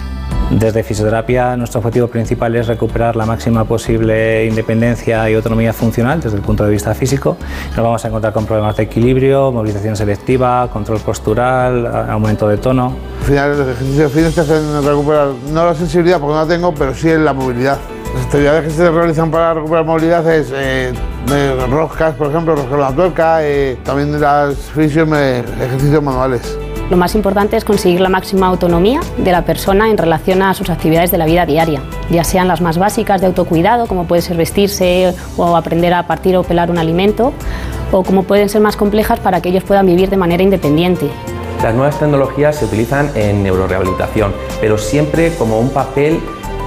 Desde 0.51 0.83
fisioterapia 0.83 1.57
nuestro 1.57 1.79
objetivo 1.79 2.09
principal 2.09 2.57
es 2.57 2.67
recuperar 2.67 3.15
la 3.15 3.25
máxima 3.25 3.65
posible 3.65 4.47
independencia 4.47 5.31
y 5.31 5.35
autonomía 5.35 5.73
funcional 5.73 6.21
desde 6.21 6.37
el 6.37 6.43
punto 6.43 6.65
de 6.65 6.73
vista 6.73 6.93
físico. 6.93 7.37
Nos 7.69 7.77
vamos 7.77 8.05
a 8.05 8.09
encontrar 8.09 8.33
con 8.33 8.47
problemas 8.47 8.77
de 8.77 8.83
equilibrio, 8.83 9.53
movilización 9.53 9.95
selectiva, 9.95 10.69
control 10.73 10.99
postural, 10.99 11.87
aumento 12.11 12.49
de 12.49 12.57
tono. 12.57 12.97
Al 13.21 13.27
final 13.27 13.59
los 13.59 13.69
ejercicios 13.69 14.11
fines 14.11 14.35
te 14.35 14.41
hacen 14.41 14.85
recuperar 14.85 15.29
no 15.53 15.67
la 15.67 15.75
sensibilidad 15.77 16.19
porque 16.19 16.35
no 16.35 16.41
la 16.45 16.49
tengo, 16.49 16.75
pero 16.75 16.93
sí 16.97 17.09
la 17.17 17.33
movilidad. 17.33 17.79
Las 18.15 18.25
actividades 18.25 18.65
que 18.65 18.71
se 18.71 18.91
realizan 18.91 19.31
para 19.31 19.55
recuperar 19.55 19.85
movilidad 19.85 20.33
es 20.33 20.53
eh, 20.55 20.93
roscas, 21.71 22.15
por 22.15 22.29
ejemplo, 22.29 22.57
roscas 22.57 22.79
la 22.79 22.93
tuerca, 22.93 23.39
eh, 23.43 23.79
también 23.85 24.21
las 24.21 24.57
fisios, 24.57 25.09
ejercicios 25.09 26.03
manuales. 26.03 26.59
Lo 26.91 26.97
más 26.97 27.15
importante 27.15 27.57
es 27.57 27.65
conseguir 27.65 28.01
la 28.01 28.09
máxima 28.09 28.49
autonomía 28.49 29.01
de 29.17 29.31
la 29.31 29.43
persona 29.43 29.91
en 29.91 29.97
relación 29.97 30.43
a 30.43 30.55
sus 30.55 30.71
actividades 30.71 31.13
de 31.13 31.19
la 31.19 31.25
vida 31.25 31.47
diaria, 31.47 31.81
ya 32.11 32.25
sean 32.25 32.49
las 32.49 32.61
más 32.61 32.79
básicas 32.79 33.21
de 33.21 33.29
autocuidado, 33.29 33.87
como 33.87 34.09
puede 34.09 34.23
ser 34.23 34.37
vestirse 34.37 35.15
o 35.37 35.57
aprender 35.57 35.95
a 35.95 36.09
partir 36.09 36.37
o 36.37 36.43
pelar 36.43 36.69
un 36.69 36.79
alimento, 36.79 37.33
o 37.93 38.03
como 38.03 38.25
pueden 38.25 38.49
ser 38.49 38.61
más 38.61 38.77
complejas 38.77 39.21
para 39.21 39.41
que 39.41 39.51
ellos 39.51 39.63
puedan 39.63 39.87
vivir 39.87 40.11
de 40.11 40.17
manera 40.17 40.43
independiente. 40.43 41.09
Las 41.63 41.75
nuevas 41.75 41.97
tecnologías 41.97 42.57
se 42.57 42.65
utilizan 42.65 43.11
en 43.15 43.45
neurorehabilitación, 43.45 44.33
pero 44.61 44.77
siempre 44.77 45.33
como 45.37 45.61
un 45.61 45.71
papel 45.71 46.21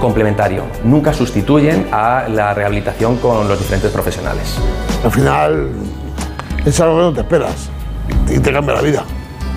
complementario, 0.04 0.64
nunca 0.84 1.14
sustituyen 1.14 1.86
a 1.90 2.28
la 2.28 2.52
rehabilitación 2.52 3.16
con 3.16 3.48
los 3.48 3.58
diferentes 3.58 3.90
profesionales. 3.90 4.56
Al 5.02 5.10
final 5.10 5.70
es 6.66 6.78
algo 6.78 6.96
que 6.96 7.02
no 7.04 7.12
te 7.14 7.20
esperas 7.22 7.70
y 8.28 8.38
te 8.38 8.52
cambia 8.52 8.74
la 8.74 8.82
vida. 8.82 9.04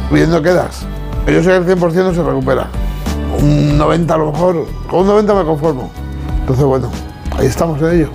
Viendo 0.10 0.42
quedas. 0.42 0.86
Yo 1.28 1.44
sé 1.44 1.50
que 1.50 1.58
el 1.58 1.66
100% 1.66 1.94
no 1.96 2.14
se 2.14 2.24
recupera. 2.24 2.68
Un 3.42 3.78
90 3.78 4.14
a 4.14 4.18
lo 4.18 4.32
mejor, 4.32 4.66
con 4.90 5.02
un 5.02 5.08
90 5.08 5.34
me 5.34 5.44
conformo. 5.44 5.92
Entonces, 6.40 6.64
bueno, 6.64 6.90
ahí 7.38 7.48
estamos 7.48 7.82
en 7.82 8.00
ello. 8.00 8.10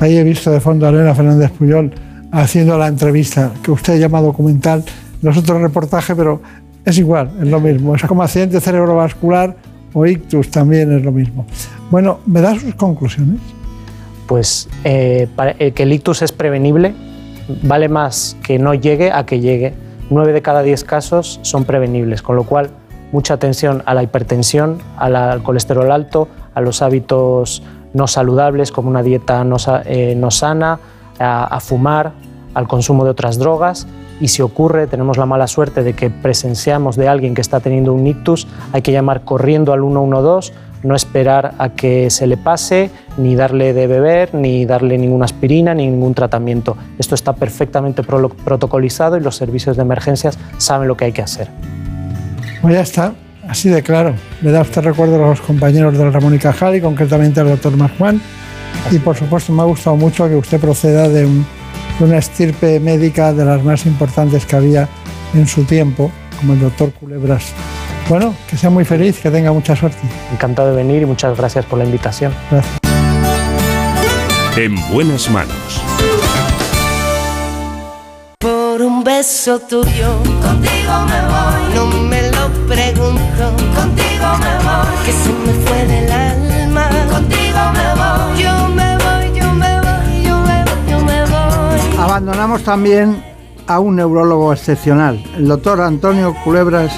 Ahí 0.00 0.16
he 0.16 0.24
visto 0.24 0.50
de 0.50 0.58
fondo 0.58 0.86
a 0.86 0.88
Elena 0.88 1.14
Fernández 1.14 1.50
Puyol 1.50 1.92
haciendo 2.32 2.78
la 2.78 2.86
entrevista 2.86 3.50
que 3.62 3.70
usted 3.70 3.98
llama 3.98 4.22
documental. 4.22 4.82
Nosotros 5.20 5.60
reportaje, 5.60 6.16
pero 6.16 6.40
es 6.82 6.96
igual, 6.96 7.30
es 7.42 7.48
lo 7.48 7.60
mismo. 7.60 7.94
Es 7.94 8.02
como 8.04 8.22
accidente 8.22 8.58
cerebrovascular 8.58 9.54
o 9.94 10.04
ictus 10.04 10.50
también 10.50 10.92
es 10.92 11.02
lo 11.02 11.12
mismo. 11.12 11.46
Bueno, 11.90 12.18
¿me 12.26 12.40
da 12.40 12.58
sus 12.58 12.74
conclusiones? 12.74 13.40
Pues 14.26 14.68
eh, 14.84 15.28
eh, 15.58 15.72
que 15.72 15.82
el 15.84 15.92
ictus 15.92 16.22
es 16.22 16.32
prevenible, 16.32 16.94
vale 17.62 17.88
más 17.88 18.36
que 18.42 18.58
no 18.58 18.74
llegue 18.74 19.12
a 19.12 19.24
que 19.24 19.40
llegue. 19.40 19.74
9 20.10 20.32
de 20.32 20.42
cada 20.42 20.62
10 20.62 20.84
casos 20.84 21.38
son 21.42 21.64
prevenibles, 21.64 22.20
con 22.20 22.36
lo 22.36 22.44
cual 22.44 22.70
mucha 23.12 23.34
atención 23.34 23.82
a 23.86 23.94
la 23.94 24.02
hipertensión, 24.02 24.78
al 24.98 25.42
colesterol 25.42 25.90
alto, 25.90 26.28
a 26.54 26.60
los 26.60 26.82
hábitos 26.82 27.62
no 27.92 28.06
saludables 28.06 28.72
como 28.72 28.90
una 28.90 29.02
dieta 29.02 29.44
no, 29.44 29.56
eh, 29.86 30.20
sana, 30.30 30.80
a, 31.18 31.60
fumar, 31.60 32.12
al 32.54 32.66
consumo 32.66 33.04
de 33.04 33.10
otras 33.10 33.38
drogas 33.38 33.86
y 34.20 34.28
si 34.28 34.42
ocurre, 34.42 34.86
tenemos 34.86 35.16
la 35.16 35.26
mala 35.26 35.46
suerte 35.46 35.82
de 35.82 35.94
que 35.94 36.10
presenciamos 36.10 36.96
de 36.96 37.08
alguien 37.08 37.34
que 37.34 37.40
está 37.40 37.60
teniendo 37.60 37.92
un 37.92 38.06
ictus, 38.06 38.46
hay 38.72 38.82
que 38.82 38.92
llamar 38.92 39.22
corriendo 39.22 39.72
al 39.72 39.80
112, 39.80 40.52
no 40.82 40.94
esperar 40.94 41.54
a 41.58 41.70
que 41.70 42.10
se 42.10 42.26
le 42.26 42.36
pase, 42.36 42.90
ni 43.16 43.34
darle 43.34 43.72
de 43.72 43.86
beber, 43.86 44.34
ni 44.34 44.66
darle 44.66 44.98
ninguna 44.98 45.24
aspirina, 45.24 45.74
ni 45.74 45.86
ningún 45.86 46.14
tratamiento. 46.14 46.76
Esto 46.98 47.14
está 47.14 47.32
perfectamente 47.32 48.02
protocolizado 48.02 49.16
y 49.16 49.20
los 49.20 49.36
servicios 49.36 49.76
de 49.76 49.82
emergencias 49.82 50.38
saben 50.58 50.86
lo 50.86 50.96
que 50.96 51.06
hay 51.06 51.12
que 51.12 51.22
hacer. 51.22 51.48
Pues 52.60 52.74
ya 52.74 52.82
está, 52.82 53.14
así 53.48 53.70
de 53.70 53.82
claro. 53.82 54.14
Le 54.42 54.50
da 54.50 54.60
usted 54.60 54.82
recuerdo 54.82 55.24
a 55.24 55.28
los 55.28 55.40
compañeros 55.40 55.96
del 55.96 56.12
Ramón 56.12 56.34
y 56.34 56.38
Cajal 56.38 56.76
y 56.76 56.80
concretamente 56.80 57.40
al 57.40 57.48
doctor 57.48 57.76
Marjuan. 57.76 58.20
Y 58.90 58.98
por 58.98 59.16
supuesto 59.16 59.52
me 59.52 59.62
ha 59.62 59.66
gustado 59.66 59.96
mucho 59.96 60.28
que 60.28 60.36
usted 60.36 60.60
proceda 60.60 61.08
de 61.08 61.24
un 61.24 61.46
una 62.00 62.18
estirpe 62.18 62.80
médica 62.80 63.32
de 63.32 63.44
las 63.44 63.62
más 63.62 63.86
importantes 63.86 64.46
que 64.46 64.56
había 64.56 64.88
en 65.34 65.46
su 65.46 65.64
tiempo, 65.64 66.10
como 66.38 66.54
el 66.54 66.60
doctor 66.60 66.92
Culebras. 66.92 67.52
Bueno, 68.08 68.34
que 68.48 68.56
sea 68.56 68.70
muy 68.70 68.84
feliz, 68.84 69.18
que 69.20 69.30
tenga 69.30 69.52
mucha 69.52 69.74
suerte. 69.74 69.98
Encantado 70.32 70.70
de 70.70 70.76
venir 70.76 71.02
y 71.02 71.06
muchas 71.06 71.36
gracias 71.36 71.64
por 71.64 71.78
la 71.78 71.84
invitación. 71.84 72.34
Gracias. 72.50 72.78
En 74.56 74.76
buenas 74.92 75.28
manos. 75.30 75.82
Por 78.38 78.82
un 78.82 79.02
beso 79.02 79.58
tuyo, 79.58 80.18
contigo 80.42 80.92
me 81.08 81.20
voy. 81.32 81.74
No 81.74 81.86
me 81.86 82.22
lo 82.30 82.48
pregunto, 82.68 83.56
contigo 83.74 84.28
me 84.38 84.54
voy. 84.64 85.04
Que 85.04 85.12
se 85.12 85.32
me 85.32 85.52
fue 85.64 85.86
del 85.86 86.12
alma, 86.12 86.88
contigo 87.10 87.58
me 87.72 87.88
voy. 87.94 88.42
Yo 88.42 88.53
Abandonamos 92.14 92.62
también 92.62 93.24
a 93.66 93.80
un 93.80 93.96
neurólogo 93.96 94.52
excepcional, 94.52 95.20
el 95.36 95.48
doctor 95.48 95.80
Antonio 95.80 96.32
Culebras, 96.44 96.92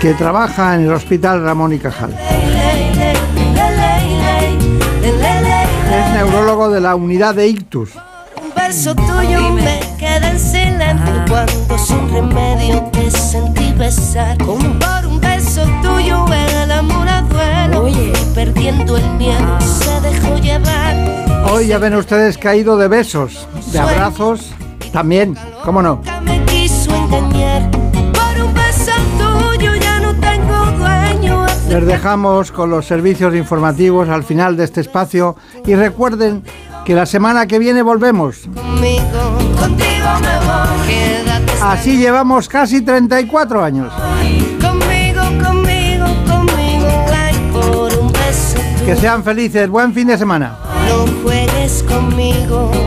que 0.00 0.14
trabaja 0.14 0.76
en 0.76 0.82
el 0.82 0.92
Hospital 0.92 1.42
Ramón 1.42 1.72
y 1.72 1.80
Cajal. 1.80 2.16
Es 5.02 6.12
neurólogo 6.12 6.70
de 6.70 6.80
la 6.80 6.94
unidad 6.94 7.34
de 7.34 7.48
ictus. 7.48 7.90
Un 8.40 8.54
beso 8.54 8.94
tuyo 8.94 9.50
me 9.50 9.80
queda 9.98 10.30
en 10.30 10.38
silencio 10.38 11.24
cuando 11.28 11.78
sin 11.78 12.08
remedio 12.12 12.82
te 12.92 13.10
sentí 13.10 13.72
besar. 13.72 14.38
Como 14.38 14.78
por 14.78 15.06
un 15.08 15.20
beso 15.20 15.64
tuyo 15.82 16.24
el 16.62 16.70
amor 16.70 17.08
a 17.08 17.22
duelo 17.22 17.88
y 17.88 18.12
perdiendo 18.32 18.96
el 18.96 19.10
miedo 19.14 19.60
se 19.60 20.00
dejó 20.02 20.36
llevar. 20.36 21.21
Hoy 21.54 21.66
ya 21.66 21.76
ven 21.76 21.94
ustedes 21.94 22.38
ido 22.56 22.78
de 22.78 22.88
besos, 22.88 23.46
de 23.72 23.78
abrazos, 23.78 24.54
también, 24.90 25.36
¿cómo 25.62 25.82
no? 25.82 26.00
Les 31.68 31.86
dejamos 31.86 32.52
con 32.52 32.70
los 32.70 32.86
servicios 32.86 33.34
informativos 33.34 34.08
al 34.08 34.24
final 34.24 34.56
de 34.56 34.64
este 34.64 34.80
espacio 34.80 35.36
y 35.66 35.74
recuerden 35.74 36.42
que 36.86 36.94
la 36.94 37.04
semana 37.04 37.46
que 37.46 37.58
viene 37.58 37.82
volvemos. 37.82 38.48
Así 41.60 41.98
llevamos 41.98 42.48
casi 42.48 42.80
34 42.80 43.62
años. 43.62 43.92
Que 48.86 48.96
sean 48.96 49.22
felices. 49.22 49.68
Buen 49.68 49.92
fin 49.92 50.08
de 50.08 50.16
semana. 50.16 50.56
Juegues 51.62 51.84
conmigo. 51.84 52.81